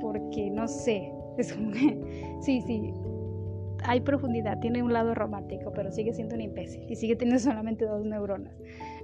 Porque 0.02 0.50
no 0.52 0.68
sé, 0.68 1.10
es 1.38 1.54
como 1.54 1.72
que 1.72 2.38
sí, 2.42 2.62
sí, 2.68 2.92
hay 3.84 4.02
profundidad, 4.02 4.60
tiene 4.60 4.84
un 4.84 4.92
lado 4.92 5.16
romántico, 5.16 5.72
pero 5.74 5.90
sigue 5.92 6.12
siendo 6.12 6.36
un 6.36 6.42
imbécil 6.42 6.86
y 6.90 6.96
sigue 6.96 7.16
teniendo 7.16 7.42
solamente 7.42 7.86
dos 7.86 8.04
neuronas. 8.04 8.54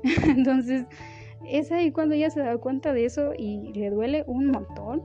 Entonces, 0.28 0.86
es 1.48 1.72
ahí 1.72 1.92
cuando 1.92 2.16
ella 2.16 2.30
se 2.30 2.42
da 2.42 2.58
cuenta 2.58 2.92
de 2.92 3.06
eso 3.06 3.32
y 3.38 3.72
le 3.74 3.90
duele 3.90 4.26
un 4.28 4.48
montón 4.48 5.04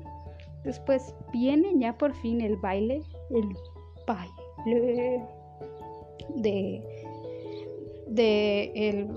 Después 0.65 1.15
viene 1.33 1.73
ya 1.79 1.97
por 1.97 2.15
fin 2.15 2.41
el 2.41 2.57
baile, 2.57 3.01
el 3.31 3.49
baile 4.07 5.25
de, 6.37 6.83
de, 8.07 8.73
el, 8.75 9.09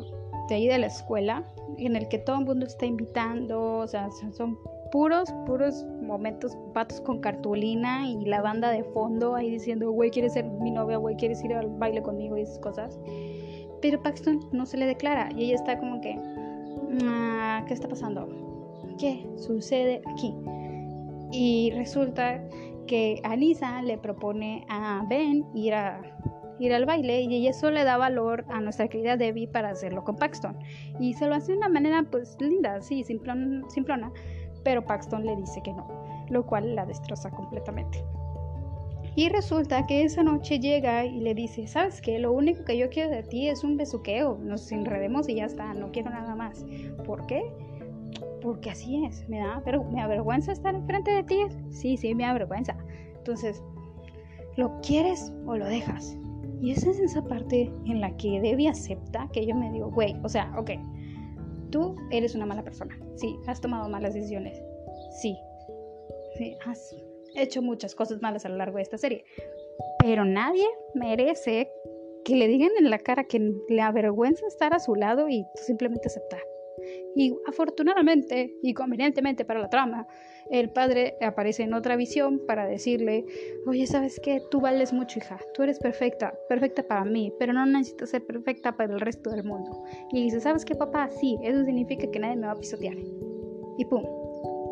de 0.49 0.55
ahí 0.55 0.67
de 0.67 0.77
la 0.77 0.87
escuela, 0.87 1.43
en 1.77 1.95
el 1.95 2.07
que 2.07 2.17
todo 2.17 2.39
el 2.39 2.45
mundo 2.45 2.65
está 2.65 2.85
invitando, 2.85 3.77
o 3.77 3.87
sea, 3.87 4.09
son 4.31 4.57
puros, 4.91 5.33
puros 5.45 5.85
momentos, 6.01 6.57
patos 6.73 7.01
con 7.01 7.19
cartulina 7.19 8.07
y 8.07 8.25
la 8.25 8.41
banda 8.41 8.69
de 8.69 8.83
fondo 8.83 9.35
ahí 9.35 9.49
diciendo, 9.49 9.91
güey, 9.91 10.11
¿quieres 10.11 10.33
ser 10.33 10.45
mi 10.45 10.69
novia? 10.69 10.97
Güey, 10.97 11.15
¿quieres 11.15 11.43
ir 11.43 11.53
al 11.53 11.69
baile 11.69 12.01
conmigo? 12.01 12.37
Y 12.37 12.41
esas 12.41 12.59
cosas. 12.59 12.99
Pero 13.81 14.01
Paxton 14.03 14.39
no 14.51 14.65
se 14.65 14.77
le 14.77 14.85
declara 14.85 15.29
y 15.35 15.45
ella 15.45 15.55
está 15.55 15.79
como 15.79 16.01
que, 16.01 16.15
ah, 17.05 17.63
¿qué 17.67 17.73
está 17.73 17.87
pasando? 17.87 18.27
¿Qué 18.99 19.25
sucede 19.37 20.01
aquí? 20.13 20.35
Y 21.31 21.71
resulta 21.71 22.43
que 22.85 23.21
Anisa 23.23 23.81
le 23.81 23.97
propone 23.97 24.65
a 24.69 25.05
Ben 25.09 25.45
ir, 25.55 25.73
a, 25.73 26.01
ir 26.61 26.73
al 26.73 26.85
baile 26.85 27.21
y 27.21 27.47
eso 27.47 27.71
le 27.71 27.83
da 27.83 27.97
valor 27.97 28.45
a 28.49 28.61
nuestra 28.61 28.87
querida 28.87 29.17
Debbie 29.17 29.47
para 29.47 29.69
hacerlo 29.69 30.03
con 30.03 30.15
Paxton. 30.15 30.57
Y 30.99 31.13
se 31.13 31.27
lo 31.27 31.35
hace 31.35 31.51
de 31.51 31.57
una 31.57 31.69
manera 31.69 32.03
pues 32.09 32.37
linda, 32.39 32.81
sí, 32.81 33.03
simplona, 33.03 33.67
simplona, 33.69 34.11
pero 34.63 34.85
Paxton 34.85 35.25
le 35.25 35.35
dice 35.35 35.61
que 35.63 35.73
no, 35.73 35.87
lo 36.29 36.45
cual 36.45 36.75
la 36.75 36.85
destroza 36.85 37.29
completamente. 37.29 38.03
Y 39.15 39.27
resulta 39.27 39.85
que 39.87 40.03
esa 40.03 40.23
noche 40.23 40.59
llega 40.59 41.05
y 41.05 41.19
le 41.19 41.33
dice, 41.33 41.67
¿sabes 41.67 42.01
qué? 42.01 42.17
Lo 42.17 42.31
único 42.31 42.63
que 42.63 42.77
yo 42.77 42.89
quiero 42.89 43.09
de 43.09 43.23
ti 43.23 43.49
es 43.49 43.63
un 43.63 43.75
besuqueo, 43.75 44.37
nos 44.41 44.71
enredemos 44.71 45.27
y 45.27 45.35
ya 45.35 45.45
está, 45.45 45.73
no 45.73 45.91
quiero 45.91 46.11
nada 46.11 46.33
más. 46.33 46.65
¿Por 47.05 47.25
qué? 47.25 47.43
porque 48.41 48.71
así 48.71 49.05
es, 49.05 49.27
me 49.29 49.39
da, 49.39 49.61
pero 49.63 49.83
me 49.83 50.01
avergüenza 50.01 50.51
estar 50.51 50.75
enfrente 50.75 51.11
de 51.11 51.23
ti. 51.23 51.45
Sí, 51.69 51.97
sí, 51.97 52.13
me 52.15 52.25
avergüenza. 52.25 52.75
Entonces, 53.17 53.63
¿lo 54.57 54.79
quieres 54.81 55.31
o 55.45 55.55
lo 55.55 55.65
dejas? 55.65 56.17
Y 56.61 56.71
esa 56.71 56.91
es 56.91 56.99
esa 56.99 57.23
parte 57.23 57.71
en 57.85 58.01
la 58.01 58.15
que 58.17 58.39
Debbie 58.39 58.69
acepta 58.69 59.27
que 59.33 59.45
yo 59.45 59.55
me 59.55 59.71
digo, 59.71 59.89
güey, 59.89 60.15
o 60.23 60.29
sea, 60.29 60.53
ok, 60.57 60.71
tú 61.71 61.95
eres 62.11 62.35
una 62.35 62.45
mala 62.45 62.63
persona. 62.63 62.97
Sí, 63.15 63.35
has 63.47 63.59
tomado 63.59 63.89
malas 63.89 64.13
decisiones. 64.13 64.61
Sí, 65.21 65.35
sí, 66.37 66.55
has 66.65 66.95
hecho 67.35 67.61
muchas 67.61 67.95
cosas 67.95 68.21
malas 68.21 68.45
a 68.45 68.49
lo 68.49 68.57
largo 68.57 68.77
de 68.77 68.83
esta 68.83 68.97
serie. 68.97 69.23
Pero 69.99 70.23
nadie 70.23 70.65
merece 70.93 71.71
que 72.23 72.35
le 72.35 72.47
digan 72.47 72.69
en 72.77 72.91
la 72.91 72.99
cara 72.99 73.23
que 73.23 73.53
le 73.67 73.81
avergüenza 73.81 74.45
estar 74.45 74.75
a 74.75 74.79
su 74.79 74.93
lado 74.93 75.29
y 75.29 75.45
simplemente 75.55 76.07
aceptar. 76.07 76.41
Y 77.15 77.35
afortunadamente 77.47 78.55
y 78.61 78.73
convenientemente 78.73 79.45
para 79.45 79.59
la 79.59 79.69
trama, 79.69 80.07
el 80.49 80.69
padre 80.69 81.15
aparece 81.21 81.63
en 81.63 81.73
otra 81.73 81.95
visión 81.95 82.41
para 82.45 82.67
decirle, 82.67 83.25
oye, 83.65 83.87
¿sabes 83.87 84.19
qué? 84.21 84.41
Tú 84.51 84.59
vales 84.59 84.91
mucho, 84.91 85.19
hija. 85.19 85.39
Tú 85.53 85.63
eres 85.63 85.79
perfecta, 85.79 86.33
perfecta 86.49 86.83
para 86.83 87.05
mí, 87.05 87.31
pero 87.39 87.53
no 87.53 87.65
necesitas 87.65 88.09
ser 88.09 88.25
perfecta 88.25 88.75
para 88.75 88.93
el 88.93 88.99
resto 88.99 89.29
del 89.29 89.43
mundo. 89.43 89.83
Y 90.11 90.23
dice, 90.23 90.41
¿sabes 90.41 90.65
qué, 90.65 90.75
papá? 90.75 91.09
Sí, 91.09 91.37
eso 91.43 91.63
significa 91.63 92.09
que 92.09 92.19
nadie 92.19 92.35
me 92.35 92.47
va 92.47 92.53
a 92.53 92.59
pisotear. 92.59 92.95
Y 93.77 93.85
pum, 93.85 94.03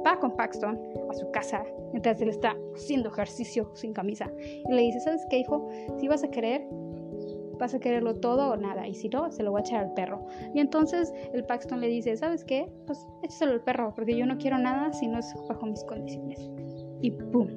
va 0.06 0.20
con 0.20 0.36
Paxton 0.36 0.80
a 1.10 1.14
su 1.14 1.32
casa 1.32 1.64
mientras 1.92 2.22
él 2.22 2.30
está 2.30 2.56
haciendo 2.76 3.10
ejercicio 3.10 3.72
sin 3.74 3.94
camisa. 3.94 4.32
Y 4.38 4.74
le 4.74 4.82
dice, 4.82 5.00
¿sabes 5.00 5.26
qué, 5.30 5.40
hijo? 5.40 5.70
Si 6.00 6.08
vas 6.08 6.24
a 6.24 6.30
querer, 6.30 6.68
vas 7.60 7.74
a 7.74 7.80
quererlo 7.80 8.16
todo 8.16 8.52
o 8.52 8.58
nada, 8.58 8.88
y 8.88 8.94
si 8.96 9.10
no, 9.10 9.32
se 9.32 9.44
lo 9.44 9.52
voy 9.52 9.60
a 9.60 9.64
echar 9.64 9.84
al 9.84 9.94
perro. 9.94 10.26
Y 10.54 10.60
entonces 10.60 11.14
el 11.34 11.44
Paxton 11.44 11.82
le 11.82 11.88
dice, 11.88 12.16
¿sabes 12.18 12.44
qué? 12.44 12.72
Pues 12.88 13.06
échaselo 13.24 13.54
al 13.54 13.62
perro, 13.62 13.94
porque 13.96 14.18
yo 14.18 14.26
no 14.26 14.38
quiero 14.38 14.58
nada 14.58 14.92
si 14.94 15.08
no 15.08 15.20
es 15.20 15.34
bajo 15.48 15.66
mis 15.66 15.84
condiciones. 15.84 16.50
Y 17.02 17.12
¡pum! 17.12 17.48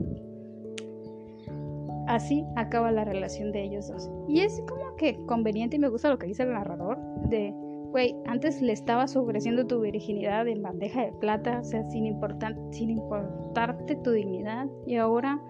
así 2.06 2.44
acaba 2.56 2.90
la 2.90 3.04
relación 3.04 3.52
de 3.52 3.64
ellos 3.64 3.88
dos. 3.88 4.10
Y 4.28 4.40
es 4.40 4.62
como 4.68 4.96
que 4.96 5.16
conveniente 5.26 5.76
y 5.76 5.78
me 5.78 5.88
gusta 5.88 6.10
lo 6.10 6.18
que 6.18 6.26
dice 6.26 6.42
el 6.42 6.52
narrador 6.52 6.98
de, 7.28 7.52
güey, 7.90 8.14
antes 8.26 8.60
le 8.60 8.72
estabas 8.72 9.16
ofreciendo 9.16 9.66
tu 9.66 9.80
virginidad 9.80 10.46
en 10.48 10.62
bandeja 10.62 11.06
de 11.06 11.12
plata, 11.12 11.60
o 11.60 11.64
sea, 11.64 11.88
sin, 11.90 12.06
importar, 12.06 12.56
sin 12.70 12.90
importarte 12.90 13.96
tu 13.96 14.10
dignidad, 14.10 14.66
y 14.86 14.96
ahora 14.96 15.40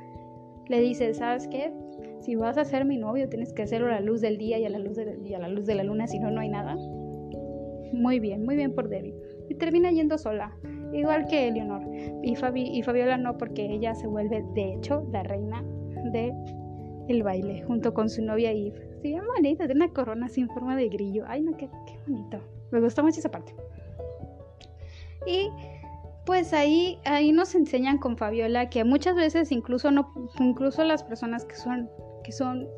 le 0.69 0.81
dices, 0.81 1.19
¿sabes 1.19 1.49
qué? 1.49 1.73
Si 2.23 2.37
vas 2.37 2.57
a 2.57 2.65
ser 2.65 2.85
mi 2.85 2.97
novio, 2.97 3.29
tienes 3.29 3.53
que 3.53 3.63
hacerlo 3.63 3.89
a 3.89 3.93
la 3.93 4.01
luz 4.01 4.21
del 4.21 4.39
día 4.39 4.59
y 4.59 4.65
a 4.65 4.71
la 4.71 4.79
luz 4.79 4.97
de, 4.97 5.19
y 5.25 5.35
a 5.35 5.39
la, 5.39 5.49
luz 5.49 5.67
de 5.67 5.75
la 5.75 5.85
luna, 5.85 6.07
si 6.07 6.19
no, 6.19 6.31
no 6.31 6.41
hay 6.41 6.49
nada. 6.49 6.77
Muy 7.93 8.21
bien, 8.21 8.45
muy 8.45 8.57
bien 8.57 8.75
por 8.75 8.89
Debbie. 8.89 9.15
Y 9.49 9.55
termina 9.57 9.91
yendo 9.91 10.17
sola, 10.19 10.57
igual 10.93 11.27
que 11.27 11.49
Eleonor. 11.49 11.83
Y, 12.23 12.37
Fabi, 12.37 12.63
y 12.63 12.83
Fabiola 12.83 13.19
no, 13.19 13.37
porque 13.37 13.67
ella 13.67 13.95
se 13.95 14.07
vuelve, 14.07 14.45
de 14.55 14.75
hecho, 14.75 15.07
la 15.13 15.23
reina 15.25 15.63
de 16.13 16.33
el 17.09 17.23
baile, 17.23 17.63
junto 17.65 17.93
con 17.93 18.09
su 18.09 18.23
novia 18.23 18.53
Eve. 18.53 18.73
Sí, 19.03 19.09
bien 19.09 19.25
bonita, 19.27 19.67
de 19.67 19.75
una 19.75 19.89
corona 19.89 20.29
sin 20.29 20.49
forma 20.49 20.77
de 20.77 20.89
grillo. 20.89 21.25
Ay, 21.27 21.43
no, 21.43 21.57
qué, 21.57 21.69
qué 21.87 21.99
bonito. 22.07 22.39
Me 22.71 22.81
gustó 22.81 23.03
mucho 23.03 23.19
esa 23.19 23.31
parte. 23.31 23.55
Y 25.27 25.51
pues 26.25 26.53
ahí, 26.53 26.99
ahí 27.05 27.33
nos 27.33 27.55
enseñan 27.55 27.99
con 27.99 28.17
Fabiola 28.17 28.71
que 28.71 28.85
muchas 28.85 29.17
veces 29.17 29.51
incluso 29.51 29.91
no, 29.91 30.13
incluso 30.39 30.85
las 30.85 31.03
personas 31.03 31.45
que 31.45 31.57
son, 31.57 31.91
que 32.23 32.33
son 32.33 32.69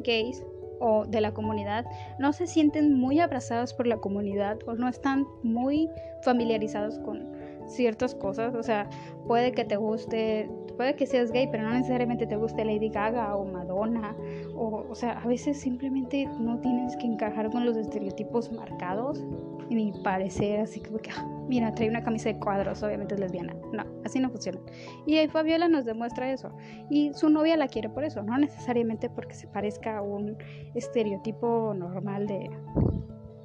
gays 0.00 0.44
o 0.80 1.06
de 1.06 1.20
la 1.20 1.32
comunidad 1.32 1.84
no 2.18 2.32
se 2.32 2.46
sienten 2.46 2.94
muy 2.94 3.20
abrazados 3.20 3.74
por 3.74 3.86
la 3.86 3.98
comunidad 3.98 4.58
o 4.66 4.74
no 4.74 4.88
están 4.88 5.26
muy 5.42 5.90
familiarizados 6.22 6.98
con 7.00 7.32
ciertas 7.68 8.14
cosas. 8.14 8.54
O 8.54 8.62
sea, 8.62 8.88
puede 9.26 9.52
que 9.52 9.64
te 9.64 9.76
guste, 9.76 10.50
puede 10.76 10.94
que 10.94 11.06
seas 11.06 11.30
gay, 11.30 11.48
pero 11.50 11.64
no 11.64 11.74
necesariamente 11.74 12.26
te 12.26 12.36
guste 12.36 12.64
Lady 12.64 12.88
Gaga 12.88 13.36
o 13.36 13.44
Madonna. 13.44 14.16
O, 14.60 14.86
o 14.90 14.94
sea, 14.94 15.20
a 15.20 15.26
veces 15.26 15.60
simplemente 15.60 16.26
no 16.40 16.58
tienes 16.58 16.96
que 16.96 17.06
encajar 17.06 17.50
con 17.50 17.64
los 17.64 17.76
estereotipos 17.76 18.50
marcados 18.52 19.22
ni 19.70 19.92
parecer 20.02 20.60
así 20.60 20.80
como 20.80 20.98
que, 20.98 21.10
ah, 21.10 21.26
mira, 21.48 21.74
trae 21.74 21.88
una 21.88 22.02
camisa 22.02 22.30
de 22.30 22.38
cuadros, 22.38 22.82
obviamente 22.82 23.14
es 23.14 23.20
lesbiana. 23.20 23.54
No, 23.72 23.84
así 24.04 24.20
no 24.20 24.30
funciona. 24.30 24.58
Y 25.06 25.16
ahí 25.16 25.28
Fabiola 25.28 25.68
nos 25.68 25.84
demuestra 25.84 26.30
eso. 26.32 26.50
Y 26.90 27.12
su 27.14 27.28
novia 27.28 27.56
la 27.56 27.68
quiere 27.68 27.88
por 27.88 28.04
eso, 28.04 28.22
no 28.22 28.38
necesariamente 28.38 29.10
porque 29.10 29.34
se 29.34 29.46
parezca 29.48 29.98
a 29.98 30.02
un 30.02 30.36
estereotipo 30.74 31.74
normal 31.74 32.26
de, 32.26 32.50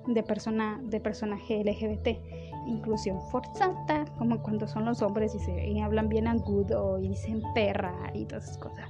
de, 0.07 0.23
persona, 0.23 0.81
de 0.83 0.99
personaje 0.99 1.63
LGBT. 1.63 2.19
Inclusión 2.65 3.19
forzada, 3.29 4.05
como 4.17 4.41
cuando 4.41 4.67
son 4.67 4.85
los 4.85 5.01
hombres 5.01 5.35
y, 5.35 5.39
se, 5.39 5.81
hablan 5.81 6.07
bien 6.07 6.27
agudo 6.27 6.99
y 6.99 7.09
dicen 7.09 7.41
perra 7.53 7.93
y 8.13 8.25
todas 8.25 8.45
esas 8.45 8.57
cosas. 8.57 8.89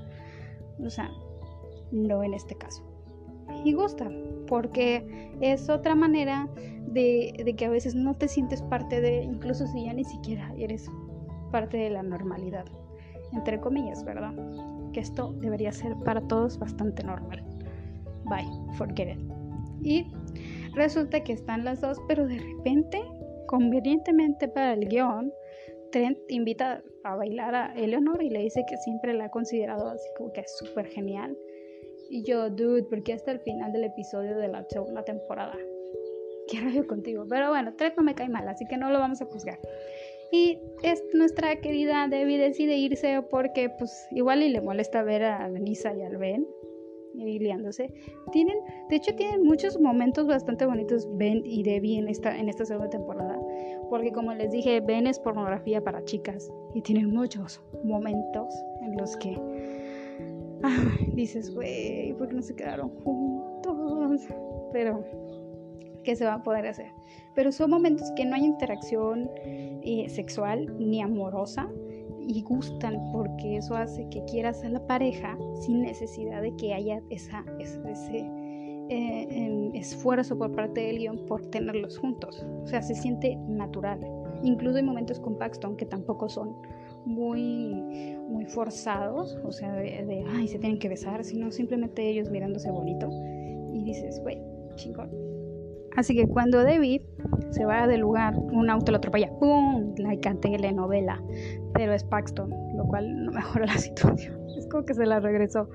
O 0.84 0.90
sea, 0.90 1.10
no 1.94 2.24
en 2.24 2.34
este 2.34 2.56
caso. 2.56 2.84
Y 3.64 3.74
gusta, 3.74 4.10
porque 4.48 5.32
es 5.42 5.70
otra 5.70 5.96
manera 5.96 6.50
de, 6.88 7.54
que 7.58 7.66
a 7.66 7.70
veces 7.70 7.96
no 7.96 8.16
te 8.16 8.28
sientes 8.28 8.62
parte 8.62 9.02
de, 9.02 9.24
incluso 9.24 9.66
si 9.68 9.86
ya 9.86 9.94
ni 9.94 10.04
siquiera 10.04 10.54
eres 10.58 10.90
parte 11.52 11.78
de 11.78 11.90
la 11.90 12.04
normalidad, 12.04 12.66
entre 13.32 13.60
comillas, 13.60 14.04
¿verdad? 14.04 14.34
Que 14.92 15.00
esto 15.00 15.34
debería 15.34 15.72
ser 15.72 15.96
para 16.04 16.22
todos 16.22 16.58
bastante 16.60 17.04
normal. 17.04 17.44
Bye, 18.26 18.48
forget 18.78 19.16
it. 19.16 19.20
Y 19.82 20.12
resulta 20.76 21.24
que 21.24 21.34
están 21.34 21.64
las 21.64 21.82
dos, 21.82 22.00
pero 22.08 22.28
de 22.28 22.40
repente, 22.40 23.02
convenientemente 23.48 24.48
para 24.48 24.74
el 24.74 24.88
guion, 24.88 25.32
Trent 25.92 26.18
invita 26.30 26.82
a 27.04 27.16
bailar 27.16 27.54
a 27.54 27.74
Eleanor 27.76 28.24
y 28.24 28.30
le 28.30 28.40
dice 28.40 28.66
que 28.68 28.78
siempre 28.78 29.14
la 29.14 29.26
ha 29.26 29.30
considerado 29.30 29.90
así 29.90 30.08
como 30.18 30.34
que 30.34 30.42
es 30.42 30.58
súper 30.58 30.88
genial. 30.88 31.38
Y 32.14 32.22
yo, 32.22 32.48
dude, 32.52 32.84
porque 32.84 33.12
hasta 33.12 33.32
el 33.32 33.40
final 33.40 33.74
del 33.74 33.86
episodio 33.86 34.38
de 34.38 34.48
la 34.48 34.64
segunda 34.70 35.04
temporada 35.04 35.58
qué 36.48 36.60
rayo 36.60 36.86
contigo. 36.86 37.26
Pero 37.28 37.50
bueno, 37.50 37.74
Trent 37.74 37.98
no 37.98 38.04
me 38.04 38.14
cae 38.14 38.30
mal, 38.30 38.48
así 38.48 38.68
que 38.68 38.78
no 38.78 38.92
lo 38.92 39.00
vamos 39.00 39.20
a 39.24 39.26
juzgar. 39.26 39.58
Y 40.32 40.60
es 40.84 41.04
nuestra 41.16 41.56
querida 41.56 42.08
Debbie 42.08 42.38
decide 42.38 42.78
irse 42.78 43.20
porque 43.32 43.72
pues 43.80 44.08
igual 44.12 44.44
y 44.44 44.50
le 44.50 44.62
molesta 44.62 45.02
ver 45.02 45.24
a 45.24 45.50
Lisa 45.50 45.96
y 45.96 46.04
al 46.04 46.18
Ben 46.18 46.46
liándose. 47.16 47.92
Tienen, 48.32 48.60
de 48.92 48.96
hecho 48.96 49.16
tienen 49.16 49.44
muchos 49.44 49.80
momentos 49.80 50.28
bastante 50.28 50.68
bonitos 50.68 51.08
Ben 51.18 51.42
y 51.44 51.64
Debbie 51.64 51.98
en 51.98 52.10
esta, 52.10 52.38
en 52.38 52.48
esta 52.48 52.64
segunda 52.64 52.92
temporada. 52.92 53.40
Porque 53.90 54.12
como 54.12 54.36
les 54.36 54.52
dije, 54.52 54.82
Ben 54.82 55.08
es 55.08 55.18
pornografía 55.18 55.84
para 55.84 56.06
chicas 56.06 56.52
y 56.76 56.82
tienen 56.82 57.10
muchos 57.10 57.60
momentos 57.84 58.54
en 58.84 58.98
los 58.98 59.18
que 59.18 59.36
dices, 61.14 61.54
güey, 61.54 62.14
¿por 62.14 62.30
qué 62.30 62.36
no 62.36 62.42
se 62.42 62.56
quedaron 62.56 62.90
juntos? 63.04 64.22
Pero 64.72 65.04
que 66.04 66.16
se 66.16 66.26
va 66.26 66.36
a 66.36 66.44
poder 66.44 66.68
hacer. 66.68 66.92
Pero 67.36 67.52
son 67.52 67.70
momentos 67.70 68.12
que 68.16 68.26
no 68.26 68.36
hay 68.36 68.46
interacción 68.46 69.30
eh, 69.36 70.08
sexual 70.10 70.76
ni 70.78 71.02
amorosa 71.02 71.70
y 72.28 72.42
gustan 72.44 73.12
porque 73.12 73.58
eso 73.58 73.76
hace 73.76 74.08
que 74.10 74.24
quieras 74.26 74.64
a 74.64 74.70
la 74.70 74.86
pareja 74.86 75.38
sin 75.62 75.82
necesidad 75.82 76.42
de 76.42 76.56
que 76.56 76.74
haya 76.74 77.02
esa, 77.10 77.44
ese, 77.60 77.80
eh, 78.90 79.28
em, 79.30 79.76
esfuerzo 79.76 80.38
por 80.38 80.52
parte 80.52 80.82
del 80.82 81.00
guion 81.00 81.26
por 81.26 81.46
tenerlos 81.48 81.98
juntos. 81.98 82.46
O 82.64 82.68
sea, 82.68 82.82
se 82.82 82.96
siente 82.96 83.36
natural. 83.48 84.06
Incluso 84.44 84.78
hay 84.78 84.84
momentos 84.84 85.20
con 85.20 85.38
Paxton 85.38 85.76
que 85.78 85.86
tampoco 85.86 86.30
son 86.30 86.56
muy, 87.06 88.16
muy 88.28 88.46
forzados, 88.46 89.38
o 89.44 89.52
sea, 89.52 89.74
de, 89.74 90.26
ay, 90.30 90.48
se 90.48 90.60
tienen 90.60 90.80
que 90.80 90.90
besar, 90.90 91.24
sino 91.24 91.52
simplemente 91.52 92.08
ellos 92.08 92.30
mirándose 92.30 92.72
bonito. 92.72 93.10
Y 93.74 93.84
dices, 93.84 94.20
güey, 94.22 94.42
chingón. 94.76 95.12
Así 95.96 96.16
que 96.16 96.28
cuando 96.28 96.64
David 96.64 97.02
se 97.52 97.66
va 97.66 97.88
del 97.88 98.02
lugar, 98.02 98.36
un 98.36 98.70
auto 98.70 98.92
lo 98.92 98.98
atropella, 98.98 99.30
¡pum! 99.40 99.94
La 99.98 100.18
telenovela, 100.18 101.22
pero 101.74 101.94
es 101.94 102.04
Paxton, 102.04 102.50
lo 102.76 102.86
cual 102.86 103.26
no 103.26 103.32
mejora 103.32 103.66
la 103.68 103.78
situación. 103.78 104.43
Como 104.74 104.86
que 104.86 104.96
se 104.96 105.06
la 105.06 105.20
regresó, 105.20 105.70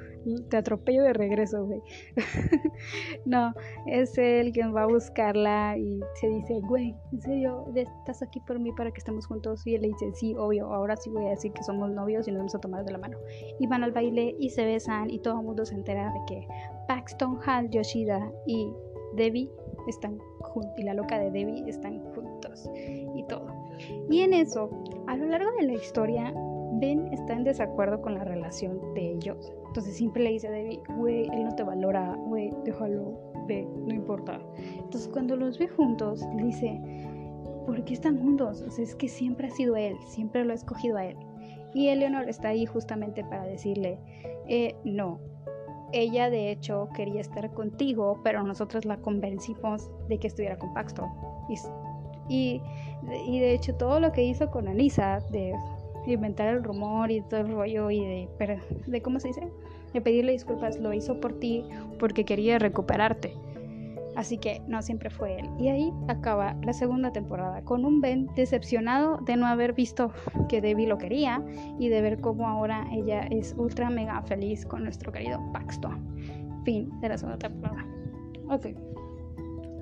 te 0.50 0.56
atropello 0.56 1.04
de 1.04 1.12
regreso, 1.12 1.64
güey. 1.64 1.80
no, 3.24 3.54
es 3.86 4.18
él 4.18 4.50
quien 4.50 4.74
va 4.74 4.82
a 4.82 4.86
buscarla 4.86 5.78
y 5.78 6.00
se 6.14 6.26
dice, 6.26 6.58
güey, 6.62 6.96
¿en 7.12 7.20
serio 7.20 7.72
estás 7.76 8.22
aquí 8.22 8.40
por 8.40 8.58
mí 8.58 8.72
para 8.72 8.90
que 8.90 8.98
estemos 8.98 9.24
juntos? 9.28 9.64
Y 9.68 9.76
él 9.76 9.82
le 9.82 9.88
dice, 9.88 10.10
sí, 10.14 10.34
obvio, 10.36 10.66
ahora 10.74 10.96
sí 10.96 11.10
voy 11.10 11.26
a 11.26 11.30
decir 11.30 11.52
que 11.52 11.62
somos 11.62 11.92
novios 11.92 12.26
y 12.26 12.32
nos 12.32 12.38
vamos 12.38 12.56
a 12.56 12.58
tomar 12.58 12.84
de 12.84 12.90
la 12.90 12.98
mano. 12.98 13.18
Y 13.60 13.68
van 13.68 13.84
al 13.84 13.92
baile 13.92 14.34
y 14.36 14.50
se 14.50 14.64
besan 14.64 15.10
y 15.10 15.20
todo 15.20 15.38
el 15.38 15.46
mundo 15.46 15.64
se 15.64 15.76
entera 15.76 16.12
de 16.12 16.18
que 16.26 16.48
Paxton, 16.88 17.38
Hal, 17.46 17.70
Yoshida 17.70 18.32
y 18.48 18.72
Debbie 19.14 19.48
están 19.86 20.18
juntos 20.40 20.72
y 20.76 20.82
la 20.82 20.94
loca 20.94 21.20
de 21.20 21.30
Debbie 21.30 21.68
están 21.68 22.00
juntos 22.14 22.68
y 23.14 23.24
todo. 23.28 23.46
Y 24.10 24.22
en 24.22 24.32
eso, 24.34 24.70
a 25.06 25.16
lo 25.16 25.26
largo 25.26 25.52
de 25.52 25.66
la 25.66 25.74
historia, 25.74 26.34
Ben 26.80 27.12
está 27.12 27.34
en 27.34 27.44
desacuerdo 27.44 28.00
con 28.00 28.14
la 28.14 28.24
relación 28.24 28.94
de 28.94 29.12
ellos. 29.12 29.52
Entonces 29.66 29.96
siempre 29.96 30.22
le 30.22 30.30
dice 30.30 30.48
a 30.48 30.50
Debbie, 30.50 30.80
güey, 30.96 31.28
él 31.32 31.44
no 31.44 31.54
te 31.54 31.62
valora, 31.62 32.14
güey, 32.26 32.50
déjalo, 32.64 33.18
ve, 33.46 33.66
no 33.86 33.94
importa. 33.94 34.40
Entonces 34.56 35.08
cuando 35.08 35.36
los 35.36 35.58
ve 35.58 35.68
juntos, 35.68 36.26
le 36.36 36.44
dice, 36.44 36.80
¿por 37.66 37.84
qué 37.84 37.94
están 37.94 38.18
juntos? 38.18 38.62
O 38.62 38.70
sea, 38.70 38.84
es 38.84 38.94
que 38.94 39.08
siempre 39.08 39.48
ha 39.48 39.50
sido 39.50 39.76
él, 39.76 39.96
siempre 40.06 40.44
lo 40.44 40.52
ha 40.52 40.56
escogido 40.56 40.96
a 40.96 41.04
él. 41.04 41.16
Y 41.74 41.88
Eleanor 41.88 42.28
está 42.28 42.48
ahí 42.48 42.64
justamente 42.64 43.24
para 43.24 43.44
decirle, 43.44 43.98
eh, 44.48 44.74
no, 44.84 45.20
ella 45.92 46.30
de 46.30 46.50
hecho 46.50 46.88
quería 46.94 47.20
estar 47.20 47.52
contigo, 47.52 48.20
pero 48.24 48.42
nosotros 48.42 48.84
la 48.84 48.98
convencimos 48.98 49.90
de 50.08 50.18
que 50.18 50.26
estuviera 50.26 50.58
con 50.58 50.72
Paxton. 50.74 51.08
Y, 52.28 52.60
y, 53.26 53.40
de 53.40 53.52
hecho 53.54 53.74
todo 53.76 54.00
lo 54.00 54.12
que 54.12 54.22
hizo 54.22 54.50
con 54.50 54.68
Anisa, 54.68 55.20
de 55.30 55.54
inventar 56.12 56.48
el 56.48 56.62
rumor 56.62 57.10
y 57.10 57.20
todo 57.22 57.40
el 57.40 57.52
rollo 57.52 57.90
y 57.90 58.00
de, 58.00 58.28
de 58.86 59.02
¿cómo 59.02 59.20
se 59.20 59.28
dice? 59.28 59.48
De 59.92 60.00
pedirle 60.00 60.32
disculpas, 60.32 60.78
lo 60.78 60.92
hizo 60.92 61.20
por 61.20 61.38
ti 61.38 61.64
porque 61.98 62.24
quería 62.24 62.58
recuperarte. 62.58 63.32
Así 64.18 64.36
que 64.36 64.60
no 64.66 64.82
siempre 64.82 65.10
fue 65.10 65.38
él. 65.38 65.48
Y 65.60 65.68
ahí 65.68 65.92
acaba 66.08 66.56
la 66.64 66.72
segunda 66.72 67.12
temporada 67.12 67.62
con 67.62 67.84
un 67.84 68.00
Ben 68.00 68.26
decepcionado 68.34 69.18
de 69.18 69.36
no 69.36 69.46
haber 69.46 69.74
visto 69.74 70.10
que 70.48 70.60
Debbie 70.60 70.88
lo 70.88 70.98
quería 70.98 71.40
y 71.78 71.88
de 71.88 72.00
ver 72.02 72.20
cómo 72.20 72.48
ahora 72.48 72.84
ella 72.92 73.20
es 73.30 73.54
ultra 73.56 73.90
mega 73.90 74.20
feliz 74.22 74.66
con 74.66 74.82
nuestro 74.82 75.12
querido 75.12 75.40
Paxton. 75.52 76.64
Fin 76.64 76.90
de 77.00 77.10
la 77.10 77.16
segunda 77.16 77.38
temporada. 77.38 77.86
Ok. 78.50 78.66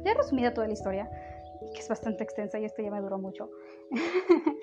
Ya 0.04 0.10
he 0.10 0.14
resumido 0.14 0.52
toda 0.52 0.66
la 0.66 0.74
historia, 0.74 1.10
que 1.72 1.80
es 1.80 1.88
bastante 1.88 2.22
extensa 2.22 2.58
y 2.58 2.66
esto 2.66 2.82
ya 2.82 2.90
me 2.90 3.00
duró 3.00 3.18
mucho. 3.18 3.50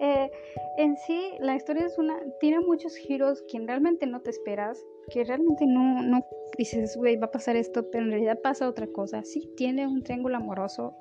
Eh, 0.00 0.30
en 0.78 0.96
sí, 0.96 1.32
la 1.40 1.54
historia 1.56 1.84
es 1.84 1.98
una, 1.98 2.18
tiene 2.40 2.60
muchos 2.60 2.96
giros 2.96 3.42
que 3.42 3.58
realmente 3.60 4.06
no 4.06 4.22
te 4.22 4.30
esperas, 4.30 4.82
que 5.10 5.24
realmente 5.24 5.66
no, 5.66 6.02
no 6.02 6.24
dices, 6.56 6.96
güey, 6.96 7.16
va 7.16 7.26
a 7.26 7.30
pasar 7.30 7.56
esto, 7.56 7.90
pero 7.90 8.04
en 8.04 8.10
realidad 8.12 8.40
pasa 8.42 8.68
otra 8.68 8.86
cosa. 8.86 9.22
Sí, 9.24 9.52
tiene 9.56 9.86
un 9.86 10.02
triángulo 10.02 10.38
amoroso 10.38 10.96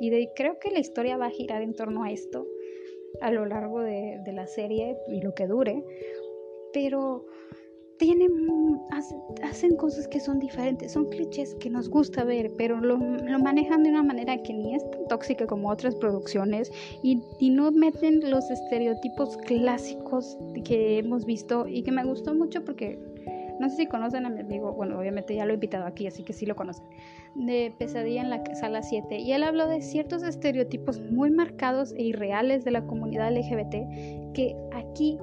y, 0.00 0.28
creo 0.36 0.58
que 0.58 0.70
la 0.70 0.80
historia 0.80 1.16
va 1.16 1.26
a 1.26 1.30
girar 1.30 1.62
en 1.62 1.74
torno 1.74 2.04
a 2.04 2.12
esto 2.12 2.46
a 3.22 3.30
lo 3.30 3.46
largo 3.46 3.80
de 3.80 4.32
la 4.32 4.46
serie 4.46 4.98
y 5.08 5.22
lo 5.22 5.34
que 5.34 5.46
dure, 5.46 5.82
pero 6.72 7.26
tienen, 8.00 8.30
hacen 9.42 9.76
cosas 9.76 10.08
que 10.08 10.20
son 10.20 10.40
diferentes, 10.40 10.92
son 10.92 11.10
clichés 11.10 11.54
que 11.56 11.68
nos 11.68 11.90
gusta 11.90 12.24
ver, 12.24 12.50
pero 12.56 12.80
lo, 12.80 12.96
manejan 12.96 13.82
de 13.82 13.90
una 13.90 14.02
manera 14.02 14.42
que 14.42 14.54
ni 14.54 14.74
es 14.74 14.90
tan 14.90 15.06
tóxica 15.06 15.46
como 15.46 15.68
otras 15.68 15.94
producciones 15.94 16.72
y, 17.02 17.22
y, 17.38 17.50
no 17.50 17.70
meten 17.70 18.30
los 18.30 18.50
estereotipos 18.50 19.36
clásicos 19.36 20.38
que 20.64 20.98
hemos 20.98 21.26
visto 21.26 21.68
y 21.68 21.82
que 21.82 21.92
me 21.92 22.02
gustó 22.02 22.34
mucho 22.34 22.64
porque 22.64 22.98
no 23.60 23.68
sé 23.68 23.76
si 23.76 23.86
conocen 23.86 24.24
a 24.24 24.30
mi 24.30 24.40
amigo, 24.40 24.72
bueno, 24.72 24.98
obviamente 24.98 25.34
ya 25.34 25.44
lo 25.44 25.50
he 25.50 25.54
invitado 25.54 25.84
aquí, 25.84 26.06
así 26.06 26.22
que 26.22 26.32
sí 26.32 26.46
lo 26.46 26.56
conocen, 26.56 26.86
de 27.34 27.74
Pesadilla 27.78 28.22
en 28.22 28.30
la 28.30 28.42
sala 28.54 28.82
7. 28.82 29.18
Y 29.18 29.32
él 29.32 29.42
habló 29.42 29.68
de 29.68 29.82
ciertos 29.82 30.22
estereotipos 30.22 31.02
muy 31.02 31.30
marcados 31.30 31.92
e 31.92 32.04
irreales 32.04 32.64
de 32.64 32.70
la 32.70 32.86
comunidad 32.86 33.30
LGBT 33.30 34.32
que 34.32 34.56
aquí 34.72 35.18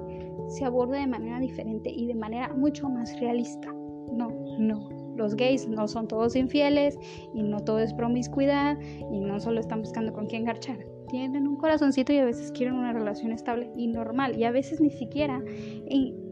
se 0.48 0.64
aborda 0.64 0.98
de 0.98 1.06
manera 1.06 1.40
diferente 1.40 1.90
y 1.90 2.06
de 2.06 2.14
manera 2.14 2.52
mucho 2.54 2.88
más 2.88 3.18
realista. 3.20 3.72
No, 4.12 4.30
no. 4.58 4.88
Los 5.16 5.34
gays 5.34 5.68
no 5.68 5.88
son 5.88 6.06
todos 6.06 6.36
infieles 6.36 6.98
y 7.34 7.42
no 7.42 7.60
todo 7.60 7.80
es 7.80 7.92
promiscuidad 7.94 8.78
y 8.80 9.20
no 9.20 9.40
solo 9.40 9.60
están 9.60 9.80
buscando 9.80 10.12
con 10.12 10.26
quién 10.26 10.44
garchar 10.44 10.78
tienen 11.08 11.48
un 11.48 11.56
corazoncito 11.56 12.12
y 12.12 12.18
a 12.18 12.24
veces 12.24 12.52
quieren 12.52 12.74
una 12.74 12.92
relación 12.92 13.32
estable 13.32 13.70
y 13.76 13.88
normal 13.88 14.38
y 14.38 14.44
a 14.44 14.50
veces 14.50 14.80
ni 14.80 14.90
siquiera 14.90 15.42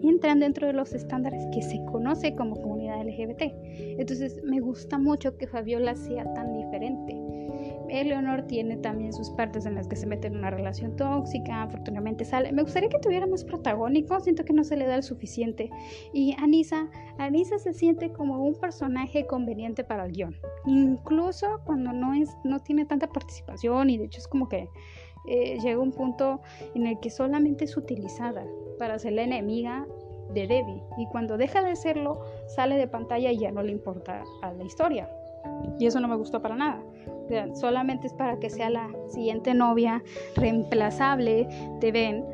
entran 0.03 0.41
dentro 0.41 0.67
de 0.67 0.73
los 0.73 0.93
estándares 0.93 1.43
que 1.53 1.63
se 1.63 1.85
conoce 1.87 2.35
como 2.37 2.57
comunidad 2.57 3.05
LGBT. 3.05 3.43
Entonces 3.99 4.41
me 4.45 4.61
gusta 4.61 4.99
mucho 4.99 5.37
que 5.37 5.47
Fabiola 5.47 5.95
sea 5.97 6.33
tan 6.35 6.53
diferente. 6.55 7.15
Eleonor 7.91 8.43
tiene 8.43 8.77
también 8.77 9.13
sus 9.13 9.31
partes 9.31 9.67
en 9.67 9.75
las 9.75 9.89
que 9.89 9.97
se 9.97 10.07
mete 10.07 10.29
en 10.29 10.37
una 10.37 10.51
relación 10.51 10.97
tóxica, 10.97 11.63
afortunadamente 11.63 12.25
sale. 12.25 12.53
Me 12.53 12.63
gustaría 12.63 12.89
que 12.89 12.99
tuviera 12.99 13.27
más 13.27 13.45
protagónico, 13.45 14.19
siento 14.21 14.45
que 14.45 14.53
no 14.53 14.65
se 14.65 14.77
le 14.77 14.87
da 14.87 14.97
el 14.97 15.03
suficiente. 15.03 15.71
Y 16.13 16.35
Anisa, 16.39 16.89
Anisa 17.19 17.59
se 17.59 17.73
siente 17.73 18.13
como 18.13 18.45
un 18.45 18.55
personaje 18.55 19.27
conveniente 19.27 19.85
para 19.85 20.07
el 20.07 20.13
guion, 20.13 20.37
incluso 20.67 21.61
cuando 21.65 21.93
no, 21.93 22.15
es, 22.15 22.37
no 22.45 22.61
tiene 22.61 22.85
tanta 22.85 23.09
participación 23.09 23.91
y 23.91 23.99
de 23.99 24.05
hecho 24.05 24.19
es 24.19 24.29
como 24.29 24.49
que 24.49 24.69
eh, 25.29 25.59
llega 25.61 25.81
un 25.81 25.93
punto 25.93 26.41
en 26.75 26.87
el 26.87 27.01
que 27.01 27.11
solamente 27.11 27.65
es 27.65 27.77
utilizada 27.77 28.45
para 28.79 28.99
ser 28.99 29.15
la 29.15 29.23
enemiga 29.23 29.87
de 30.33 30.47
Debbie 30.47 30.83
y 30.99 31.07
cuando 31.07 31.37
deja 31.37 31.63
de 31.63 31.77
serlo 31.77 32.21
sale 32.49 32.77
de 32.77 32.89
pantalla 32.89 33.31
y 33.31 33.39
ya 33.39 33.51
no 33.51 33.63
le 33.63 33.73
importa 33.73 34.25
a 34.43 34.53
la 34.53 34.65
historia. 34.65 35.09
Y 35.79 35.87
eso 35.87 36.01
no 36.01 36.09
me 36.09 36.17
gustó 36.17 36.43
para 36.43 36.57
nada 36.57 36.83
solamente 37.55 38.07
es 38.07 38.13
para 38.13 38.39
que 38.39 38.51
sea 38.51 38.71
la 38.71 38.89
siguiente 39.09 39.55
novia 39.55 40.03
reemplazable 40.37 41.49
de 41.81 41.93
Ben, 41.93 42.25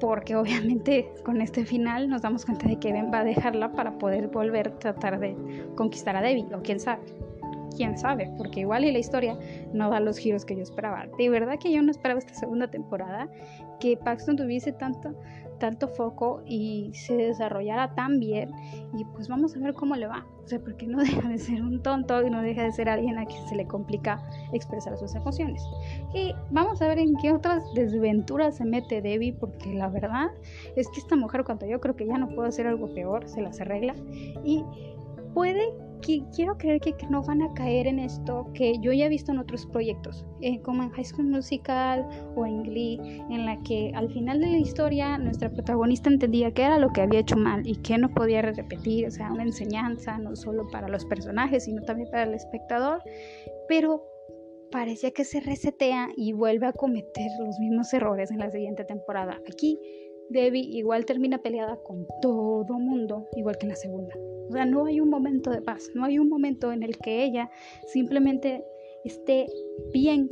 porque 0.00 0.36
obviamente 0.36 1.10
con 1.24 1.40
este 1.40 1.64
final 1.64 2.08
nos 2.08 2.22
damos 2.22 2.44
cuenta 2.44 2.68
de 2.68 2.78
que 2.78 2.92
Ben 2.92 3.10
va 3.12 3.20
a 3.20 3.24
dejarla 3.24 3.72
para 3.72 3.98
poder 3.98 4.28
volver 4.28 4.68
a 4.68 4.78
tratar 4.78 5.18
de 5.18 5.36
conquistar 5.74 6.16
a 6.16 6.22
Debbie, 6.22 6.46
o 6.54 6.62
quién 6.62 6.80
sabe. 6.80 7.02
Quién 7.76 7.98
sabe, 7.98 8.32
porque 8.38 8.60
igual 8.60 8.84
y 8.86 8.92
la 8.92 8.98
historia 8.98 9.38
no 9.74 9.90
da 9.90 10.00
los 10.00 10.16
giros 10.16 10.46
que 10.46 10.56
yo 10.56 10.62
esperaba. 10.62 11.06
De 11.18 11.28
verdad 11.28 11.58
que 11.58 11.70
yo 11.70 11.82
no 11.82 11.90
esperaba 11.90 12.18
esta 12.18 12.32
segunda 12.32 12.70
temporada 12.70 13.28
que 13.78 13.96
Paxton 13.96 14.36
tuviese 14.36 14.72
tanto 14.72 15.14
tanto 15.58 15.88
foco 15.88 16.42
y 16.46 16.90
se 16.94 17.16
desarrollara 17.16 17.94
tan 17.94 18.20
bien 18.20 18.50
y 18.96 19.04
pues 19.04 19.28
vamos 19.28 19.56
a 19.56 19.60
ver 19.60 19.74
cómo 19.74 19.96
le 19.96 20.06
va. 20.06 20.26
O 20.44 20.48
sea, 20.48 20.60
porque 20.60 20.86
no 20.86 20.98
deja 21.02 21.28
de 21.28 21.38
ser 21.38 21.62
un 21.62 21.82
tonto 21.82 22.24
y 22.24 22.30
no 22.30 22.42
deja 22.42 22.62
de 22.62 22.72
ser 22.72 22.88
alguien 22.88 23.18
a 23.18 23.24
quien 23.24 23.46
se 23.48 23.56
le 23.56 23.66
complica 23.66 24.22
expresar 24.52 24.96
sus 24.96 25.14
emociones. 25.14 25.62
Y 26.14 26.34
vamos 26.50 26.80
a 26.82 26.88
ver 26.88 26.98
en 26.98 27.16
qué 27.16 27.32
otras 27.32 27.62
desventuras 27.74 28.56
se 28.56 28.64
mete 28.64 29.02
Debbie 29.02 29.32
porque 29.32 29.74
la 29.74 29.88
verdad 29.88 30.28
es 30.76 30.88
que 30.88 31.00
esta 31.00 31.16
mujer 31.16 31.44
cuando 31.44 31.66
yo 31.66 31.80
creo 31.80 31.96
que 31.96 32.06
ya 32.06 32.18
no 32.18 32.28
puede 32.28 32.48
hacer 32.48 32.66
algo 32.66 32.92
peor, 32.94 33.28
se 33.28 33.40
las 33.40 33.60
arregla 33.60 33.94
y 34.44 34.64
puede 35.34 35.85
quiero 36.00 36.56
creer 36.58 36.80
que, 36.80 36.94
no 37.10 37.22
van 37.22 37.42
a 37.42 37.52
caer 37.54 37.86
en 37.86 37.98
esto 37.98 38.50
que 38.54 38.78
yo 38.80 38.92
ya 38.92 39.06
he 39.06 39.08
visto 39.08 39.32
en 39.32 39.38
otros 39.38 39.66
proyectos, 39.66 40.24
eh, 40.40 40.60
como 40.62 40.82
en 40.82 40.90
High 40.90 41.04
School 41.04 41.26
Musical 41.26 42.06
o 42.34 42.46
en 42.46 42.62
Glee, 42.62 42.98
en 43.30 43.46
la 43.46 43.56
que 43.62 43.92
al 43.94 44.10
final 44.10 44.40
de 44.40 44.46
la 44.48 44.58
historia 44.58 45.18
nuestra 45.18 45.50
protagonista 45.50 46.08
entendía 46.08 46.52
qué 46.52 46.62
era 46.62 46.78
lo 46.78 46.90
que 46.92 47.02
había 47.02 47.20
hecho 47.20 47.36
mal 47.36 47.66
y 47.66 47.76
que 47.76 47.98
no 47.98 48.12
podía 48.12 48.42
repetir, 48.42 49.06
o 49.06 49.10
sea, 49.10 49.32
una 49.32 49.42
enseñanza 49.42 50.18
no 50.18 50.34
solo 50.36 50.66
para 50.70 50.88
los 50.88 51.04
personajes, 51.04 51.64
sino 51.64 51.82
también 51.82 52.10
para 52.10 52.24
el 52.24 52.34
espectador, 52.34 53.02
pero 53.68 54.02
parecía 54.70 55.10
que 55.10 55.24
se 55.24 55.40
resetea 55.40 56.08
y 56.16 56.32
vuelve 56.32 56.66
a 56.66 56.72
cometer 56.72 57.30
los 57.38 57.58
mismos 57.58 57.92
errores 57.92 58.30
en 58.30 58.38
la 58.38 58.50
siguiente 58.50 58.84
temporada. 58.84 59.38
Aquí 59.50 59.78
Debbie 60.30 60.68
igual 60.76 61.04
termina 61.04 61.38
peleada 61.38 61.76
con 61.82 62.06
todo 62.20 62.78
mundo, 62.78 63.26
igual 63.36 63.56
que 63.58 63.66
en 63.66 63.70
la 63.70 63.76
segunda. 63.76 64.14
O 64.48 64.52
sea, 64.52 64.64
no 64.64 64.86
hay 64.86 65.00
un 65.00 65.10
momento 65.10 65.50
de 65.50 65.60
paz, 65.60 65.90
no 65.94 66.04
hay 66.04 66.18
un 66.18 66.28
momento 66.28 66.72
en 66.72 66.82
el 66.82 66.96
que 66.98 67.24
ella 67.24 67.50
simplemente 67.86 68.64
esté 69.04 69.46
bien 69.92 70.30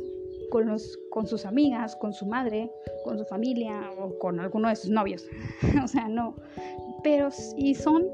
con, 0.49 0.67
los, 0.67 0.97
con 1.09 1.27
sus 1.27 1.45
amigas, 1.45 1.95
con 1.95 2.13
su 2.13 2.25
madre, 2.25 2.71
con 3.03 3.17
su 3.17 3.25
familia 3.25 3.91
o 3.97 4.17
con 4.19 4.39
alguno 4.39 4.69
de 4.69 4.75
sus 4.75 4.89
novios. 4.89 5.27
o 5.83 5.87
sea, 5.87 6.07
no. 6.07 6.35
Pero, 7.03 7.29
y 7.57 7.75
son 7.75 8.07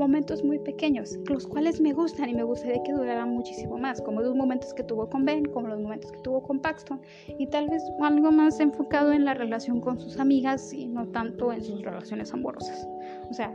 momentos 0.00 0.42
muy 0.42 0.58
pequeños, 0.58 1.16
los 1.28 1.46
cuales 1.46 1.80
me 1.80 1.92
gustan 1.92 2.30
y 2.30 2.34
me 2.34 2.42
gustaría 2.42 2.82
que 2.82 2.92
duraran 2.92 3.28
muchísimo 3.30 3.78
más, 3.78 4.00
como 4.00 4.20
los 4.22 4.34
momentos 4.34 4.74
que 4.74 4.82
tuvo 4.82 5.08
con 5.08 5.24
Ben, 5.24 5.44
como 5.44 5.68
los 5.68 5.78
momentos 5.78 6.10
que 6.10 6.18
tuvo 6.20 6.42
con 6.42 6.58
Paxton, 6.58 7.00
y 7.38 7.46
tal 7.46 7.68
vez 7.68 7.82
algo 8.00 8.32
más 8.32 8.58
enfocado 8.58 9.12
en 9.12 9.24
la 9.24 9.34
relación 9.34 9.80
con 9.80 10.00
sus 10.00 10.18
amigas 10.18 10.72
y 10.72 10.88
no 10.88 11.06
tanto 11.08 11.52
en 11.52 11.62
sus 11.62 11.82
relaciones 11.82 12.32
amorosas. 12.32 12.88
O 13.30 13.34
sea, 13.34 13.54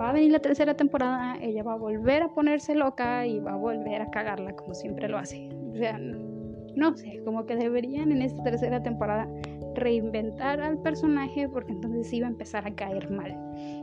va 0.00 0.10
a 0.10 0.12
venir 0.12 0.30
la 0.30 0.38
tercera 0.38 0.74
temporada, 0.74 1.36
ella 1.42 1.62
va 1.62 1.74
a 1.74 1.76
volver 1.76 2.22
a 2.22 2.28
ponerse 2.28 2.74
loca 2.74 3.26
y 3.26 3.40
va 3.40 3.52
a 3.52 3.56
volver 3.56 4.00
a 4.00 4.10
cagarla 4.10 4.54
como 4.54 4.74
siempre 4.74 5.08
lo 5.08 5.18
hace. 5.18 5.50
O 5.72 5.76
sea, 5.76 5.98
no 6.76 6.96
sé, 6.96 7.20
como 7.24 7.46
que 7.46 7.56
deberían 7.56 8.12
en 8.12 8.22
esta 8.22 8.42
tercera 8.44 8.82
temporada 8.82 9.28
reinventar 9.74 10.60
al 10.60 10.78
personaje 10.78 11.48
porque 11.48 11.72
entonces 11.72 12.12
iba 12.12 12.26
a 12.26 12.30
empezar 12.30 12.66
a 12.66 12.74
caer 12.74 13.10
mal 13.10 13.36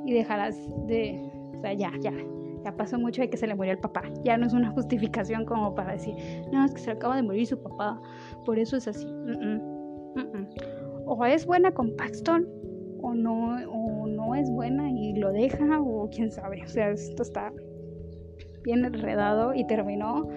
y 0.05 0.13
dejarás 0.13 0.57
de 0.87 1.36
o 1.57 1.61
sea, 1.61 1.73
ya, 1.73 1.91
ya, 1.99 2.13
ya 2.63 2.75
pasó 2.75 2.99
mucho 2.99 3.21
de 3.21 3.29
que 3.29 3.37
se 3.37 3.47
le 3.47 3.55
murió 3.55 3.71
el 3.73 3.79
papá. 3.79 4.03
Ya 4.23 4.37
no 4.37 4.45
es 4.45 4.53
una 4.53 4.71
justificación 4.71 5.45
como 5.45 5.75
para 5.75 5.93
decir, 5.93 6.15
no, 6.51 6.65
es 6.65 6.73
que 6.73 6.81
se 6.81 6.91
acaba 6.91 7.15
de 7.15 7.23
morir 7.23 7.47
su 7.47 7.61
papá, 7.61 8.01
por 8.45 8.59
eso 8.59 8.77
es 8.77 8.87
así. 8.87 9.07
O 11.05 11.25
es 11.25 11.45
buena 11.45 11.71
con 11.71 11.95
Paxton, 11.95 12.47
o 13.01 13.13
no, 13.13 13.57
o 13.71 14.07
no 14.07 14.35
es 14.35 14.49
buena 14.49 14.89
y 14.91 15.13
lo 15.13 15.31
deja, 15.31 15.79
o 15.79 16.09
quién 16.09 16.31
sabe. 16.31 16.63
O 16.63 16.67
sea, 16.67 16.89
esto 16.89 17.23
está 17.23 17.53
bien 18.63 18.83
enredado 18.83 19.53
y 19.53 19.65
terminó 19.65 20.27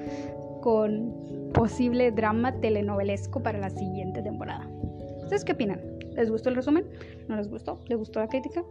con 0.62 1.50
posible 1.52 2.12
drama 2.12 2.60
telenovelesco 2.60 3.42
para 3.42 3.58
la 3.58 3.70
siguiente 3.70 4.22
temporada. 4.22 4.68
¿Ustedes 5.22 5.44
qué 5.44 5.52
opinan? 5.52 5.80
¿Les 6.14 6.30
gustó 6.30 6.48
el 6.48 6.56
resumen? 6.56 6.84
¿No 7.28 7.36
les 7.36 7.48
gustó? 7.48 7.80
¿Les 7.88 7.98
gustó 7.98 8.20
la 8.20 8.28
crítica? 8.28 8.62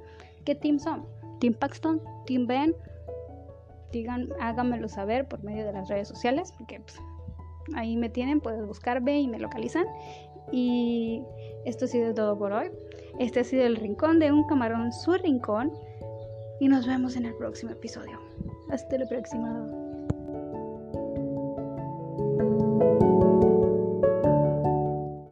¿Qué 0.45 0.55
team 0.55 0.79
son? 0.79 1.05
Team 1.39 1.53
Paxton, 1.53 2.01
Team 2.25 2.47
Ben, 2.47 2.75
digan, 3.91 4.29
háganmelo 4.39 4.87
saber 4.87 5.27
por 5.27 5.43
medio 5.43 5.65
de 5.65 5.73
las 5.73 5.89
redes 5.89 6.07
sociales, 6.07 6.53
porque 6.57 6.79
pues, 6.79 6.99
ahí 7.75 7.97
me 7.97 8.09
tienen, 8.09 8.39
puedes 8.39 8.65
buscarme 8.65 9.19
y 9.19 9.27
me 9.27 9.39
localizan. 9.39 9.85
Y 10.51 11.23
esto 11.65 11.85
ha 11.85 11.87
sido 11.87 12.13
todo 12.13 12.37
por 12.37 12.51
hoy. 12.51 12.71
Este 13.19 13.41
ha 13.41 13.43
sido 13.43 13.65
el 13.65 13.75
rincón 13.75 14.19
de 14.19 14.31
un 14.31 14.45
camarón, 14.47 14.91
su 14.91 15.13
rincón. 15.13 15.71
Y 16.59 16.67
nos 16.67 16.87
vemos 16.87 17.15
en 17.15 17.25
el 17.25 17.35
próximo 17.35 17.71
episodio. 17.71 18.19
Hasta 18.69 18.97
la 18.97 19.07
próxima. 19.07 19.65